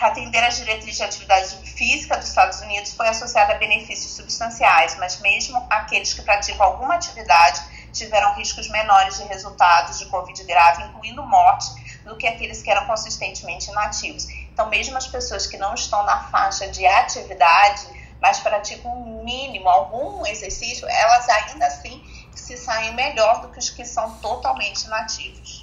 atender 0.00 0.44
às 0.44 0.56
diretrizes 0.56 0.96
de 0.96 1.02
atividade 1.02 1.56
física 1.72 2.16
dos 2.16 2.28
Estados 2.28 2.60
Unidos 2.60 2.94
foi 2.94 3.08
associada 3.08 3.54
a 3.54 3.58
benefícios 3.58 4.14
substanciais, 4.14 4.96
mas 4.96 5.20
mesmo 5.20 5.66
aqueles 5.68 6.14
que 6.14 6.22
praticam 6.22 6.64
alguma 6.64 6.94
atividade 6.94 7.60
tiveram 7.92 8.34
riscos 8.34 8.68
menores 8.68 9.16
de 9.16 9.24
resultados 9.24 9.98
de 9.98 10.06
Covid 10.06 10.44
grave, 10.44 10.84
incluindo 10.84 11.22
morte, 11.24 11.77
do 12.08 12.16
que 12.16 12.26
aqueles 12.26 12.62
que 12.62 12.70
eram 12.70 12.86
consistentemente 12.86 13.70
inativos. 13.70 14.26
Então, 14.52 14.68
mesmo 14.68 14.96
as 14.96 15.06
pessoas 15.06 15.46
que 15.46 15.58
não 15.58 15.74
estão 15.74 16.02
na 16.04 16.24
faixa 16.24 16.66
de 16.68 16.84
atividade, 16.86 17.86
mas 18.20 18.40
praticam 18.40 18.90
um 18.90 19.22
mínimo, 19.22 19.68
algum 19.68 20.26
exercício, 20.26 20.88
elas 20.88 21.28
ainda 21.28 21.66
assim 21.66 22.02
se 22.34 22.56
saem 22.56 22.94
melhor 22.94 23.42
do 23.42 23.48
que 23.48 23.58
os 23.58 23.70
que 23.70 23.84
são 23.84 24.18
totalmente 24.18 24.84
inativos. 24.84 25.62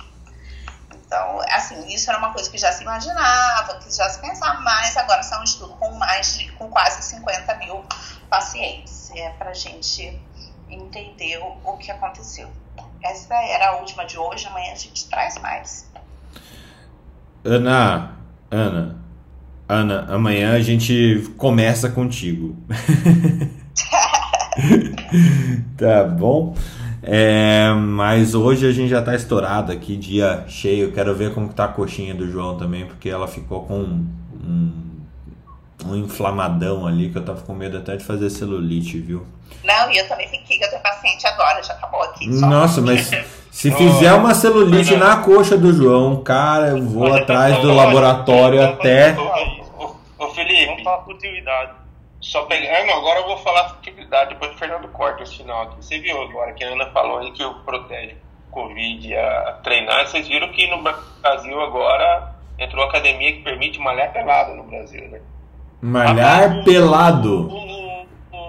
Então, 0.93 1.39
assim, 1.49 1.87
isso 1.87 2.09
era 2.09 2.17
uma 2.19 2.31
coisa 2.31 2.49
que 2.49 2.57
já 2.57 2.71
se 2.71 2.83
imaginava, 2.83 3.75
que 3.79 3.93
já 3.93 4.09
se 4.09 4.19
pensava, 4.19 4.59
mas 4.61 4.95
agora 4.97 5.21
são 5.23 5.39
um 5.39 5.43
estudo 5.43 5.73
com 5.75 5.91
mais 5.91 6.37
de, 6.37 6.51
com 6.53 6.69
quase 6.69 7.01
50 7.03 7.55
mil 7.55 7.85
pacientes. 8.29 9.11
É 9.11 9.29
para 9.31 9.51
a 9.51 9.53
gente 9.53 10.19
entender 10.69 11.37
o, 11.37 11.57
o 11.63 11.77
que 11.77 11.91
aconteceu. 11.91 12.51
Essa 13.03 13.35
era 13.35 13.69
a 13.69 13.75
última 13.77 14.05
de 14.05 14.17
hoje, 14.17 14.47
amanhã 14.47 14.73
a 14.73 14.75
gente 14.75 15.07
traz 15.07 15.37
mais. 15.37 15.87
Ana, 17.45 18.17
Ana, 18.49 18.95
Ana, 19.69 20.07
amanhã 20.09 20.53
a 20.53 20.59
gente 20.59 21.31
começa 21.37 21.91
contigo. 21.91 22.57
tá 25.77 26.05
bom? 26.05 26.55
É, 27.03 27.71
mas 27.71 28.33
hoje 28.33 28.67
a 28.67 28.71
gente 28.71 28.89
já 28.89 28.99
tá 28.99 29.13
estourado 29.13 29.71
aqui, 29.71 29.95
dia 29.95 30.43
cheio. 30.47 30.91
Quero 30.91 31.13
ver 31.13 31.35
como 31.35 31.47
que 31.47 31.53
tá 31.53 31.65
a 31.65 31.67
coxinha 31.67 32.15
do 32.15 32.27
João 32.27 32.57
também, 32.57 32.87
porque 32.87 33.09
ela 33.09 33.27
ficou 33.27 33.63
com 33.63 33.77
um, 33.77 34.07
um, 34.43 34.71
um 35.85 35.95
inflamadão 35.97 36.87
ali 36.87 37.11
que 37.11 37.17
eu 37.19 37.23
tava 37.23 37.41
com 37.41 37.53
medo 37.53 37.77
até 37.77 37.95
de 37.95 38.03
fazer 38.03 38.31
celulite, 38.31 38.99
viu? 38.99 39.23
Não, 39.63 39.91
e 39.91 39.99
eu 39.99 40.07
também 40.07 40.27
fiquei, 40.29 40.57
eu 40.63 40.71
tô 40.71 40.79
paciente 40.79 41.27
agora, 41.27 41.61
já 41.61 41.73
acabou 41.73 42.01
aqui. 42.01 42.27
Nossa, 42.27 42.81
mas 42.81 43.11
se 43.55 43.71
fizer 43.71 44.11
uma 44.11 44.33
celulite 44.35 44.97
na 44.97 45.15
coxa 45.15 45.57
do 45.57 45.71
João, 45.71 46.21
cara, 46.21 46.71
eu 46.71 46.83
vou 46.83 47.13
atrás 47.13 47.57
do 47.59 47.73
laboratório 47.73 48.61
até. 48.61 49.15
Ô, 50.19 50.27
Felipe. 50.31 50.65
Vamos 50.65 50.83
falar 50.83 51.03
futilidade. 51.05 51.71
Só 52.19 52.41
pegando, 52.41 52.91
agora 52.91 53.21
eu 53.21 53.27
vou 53.27 53.37
falar 53.37 53.69
futilidade, 53.69 54.31
depois 54.31 54.51
o 54.51 54.57
Fernando 54.57 54.89
corta 54.89 55.23
esse 55.23 55.37
final 55.37 55.61
aqui. 55.61 55.77
Você 55.77 55.99
viu 55.99 56.21
agora 56.21 56.51
que 56.51 56.65
a 56.65 56.67
Ana 56.67 56.87
falou 56.87 57.19
aí 57.19 57.31
que 57.31 57.45
o 57.45 57.53
protege 57.61 58.17
Covid 58.51 59.15
a 59.15 59.59
treinar. 59.63 60.05
Vocês 60.05 60.27
viram 60.27 60.49
que 60.49 60.67
no 60.67 60.83
Brasil 61.21 61.61
agora 61.61 62.35
entrou 62.59 62.83
a 62.83 62.89
academia 62.89 63.31
que 63.31 63.41
permite 63.41 63.79
malhar 63.79 64.11
pelado 64.11 64.53
no 64.53 64.63
Brasil, 64.63 65.07
né? 65.07 65.21
Malhar 65.81 66.61
pelado. 66.65 67.49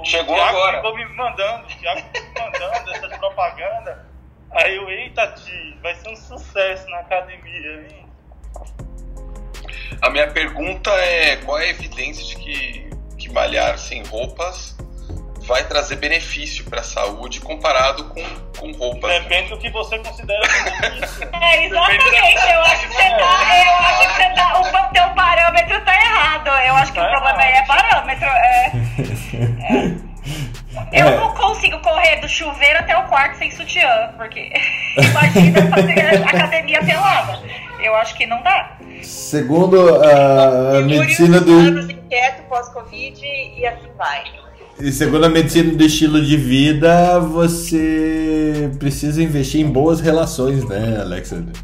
Chegou 0.03 0.35
agora. 0.35 0.79
Ficou 0.79 0.97
me 0.97 1.05
mandando, 1.15 1.63
o 1.63 1.79
Thiago 1.79 2.01
ficou 2.13 2.23
me 2.23 2.59
mandando 2.59 2.91
essa 2.91 3.19
propaganda. 3.19 4.16
Aí 4.57 4.75
eu, 4.77 4.89
eita, 4.89 5.27
tio, 5.33 5.77
vai 5.83 5.95
ser 5.97 6.09
um 6.09 6.17
sucesso 6.17 6.89
na 6.89 7.01
academia, 7.01 7.87
hein? 7.91 8.07
A 10.01 10.09
minha 10.09 10.27
pergunta 10.29 10.91
é: 10.91 11.37
qual 11.37 11.59
é 11.59 11.65
a 11.65 11.69
evidência 11.69 12.25
de 12.25 12.37
que, 12.37 12.91
que 13.19 13.31
malhar 13.31 13.79
sem 13.79 14.03
roupas 14.05 14.75
vai 15.41 15.63
trazer 15.65 15.97
benefício 15.97 16.65
para 16.65 16.81
a 16.81 16.85
saúde 16.85 17.39
comparado 17.41 18.05
com, 18.05 18.25
com 18.59 18.73
roupas? 18.73 19.23
Depende 19.23 19.51
do 19.51 19.59
que 19.59 19.69
você 19.69 19.99
considera 19.99 20.41
benefício. 20.81 21.29
É, 21.33 21.67
exatamente. 21.67 22.53
Eu 22.53 22.61
acho 22.63 22.89
que 22.89 22.95
você 22.95 23.11
tá. 23.11 23.65
Eu 23.67 23.77
acho 23.77 24.09
que 24.09 24.15
você 24.15 24.35
tá. 24.35 24.61
O 24.61 24.93
teu 24.93 25.15
parâmetro 25.15 25.85
tá 25.85 25.95
errado. 25.95 26.49
Eu 26.49 26.77
acho 26.77 26.93
que 26.93 26.99
tá 26.99 27.07
o 27.07 27.11
problema 27.11 27.43
aí 27.43 27.53
é 27.53 27.67
parâmetro. 27.67 28.27
É. 28.27 28.73
é. 29.71 30.07
Eu 30.93 31.07
é. 31.07 31.17
não 31.17 31.35
consigo 31.35 31.79
correr 31.81 32.21
do 32.21 32.29
chuveiro 32.29 32.79
até 32.79 32.97
o 32.97 33.05
quarto 33.05 33.39
sem 33.39 33.51
sutiã, 33.51 34.13
porque 34.17 34.51
imagina 34.97 35.63
fazer 35.71 36.25
academia 36.25 36.83
pelada. 36.85 37.41
Eu 37.83 37.95
acho 37.97 38.17
que 38.17 38.27
não 38.27 38.43
dá. 38.43 38.77
Segundo 39.03 40.03
a, 40.03 40.79
a 40.79 40.83
medicina 40.83 41.41
do. 41.41 41.53
anos 41.53 41.89
inquieto 41.89 42.43
pós-Covid 42.49 43.21
e 43.25 43.67
assim 43.67 43.89
vai. 43.97 44.25
E 44.79 44.93
segundo 44.93 45.25
a 45.25 45.29
medicina 45.29 45.73
do 45.73 45.85
estilo 45.85 46.23
de 46.23 46.37
vida, 46.37 47.19
você 47.21 48.71
precisa 48.79 49.23
investir 49.23 49.63
em 49.63 49.71
boas 49.71 50.01
relações, 50.01 50.65
né, 50.69 50.99
Alexander? 51.01 51.55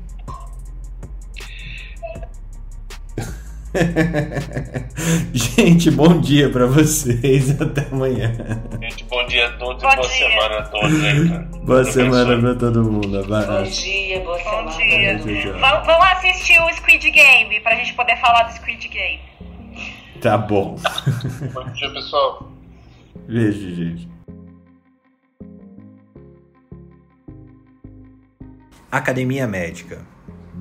Gente, 5.32 5.90
bom 5.90 6.20
dia 6.20 6.50
para 6.50 6.66
vocês. 6.66 7.50
Até 7.60 7.86
amanhã. 7.90 8.32
Gente, 8.80 9.04
bom 9.04 9.26
dia 9.26 9.46
a 9.48 9.52
todos 9.56 9.82
Bom 9.82 9.90
e 9.90 9.96
boa 9.96 10.08
dia. 10.08 10.28
semana 10.28 10.58
a 10.58 10.62
todos 10.62 11.04
aí, 11.04 11.28
cara. 11.28 11.38
Boa 11.64 11.82
Deus 11.82 11.94
semana 11.94 12.38
para 12.40 12.54
todo 12.54 12.84
mundo. 12.84 13.18
Abraço. 13.20 13.52
Bom 13.52 13.62
dia, 13.62 14.20
boa 14.20 14.38
Bom 14.38 14.70
semana. 14.70 15.18
dia. 15.24 15.52
Vamos 15.54 15.86
vamos 15.86 16.06
assistir 16.12 16.60
o 16.60 16.68
Squid 16.74 17.10
Game 17.10 17.60
pra 17.60 17.74
gente 17.76 17.94
poder 17.94 18.16
falar 18.20 18.42
do 18.44 18.52
Squid 18.54 18.88
Game. 18.88 19.20
Tá 20.20 20.36
bom. 20.38 20.76
Bom 21.52 21.64
dia, 21.72 21.90
pessoal. 21.90 22.48
Beijo, 23.26 23.74
gente. 23.74 24.08
Academia 28.90 29.46
Médica. 29.48 30.00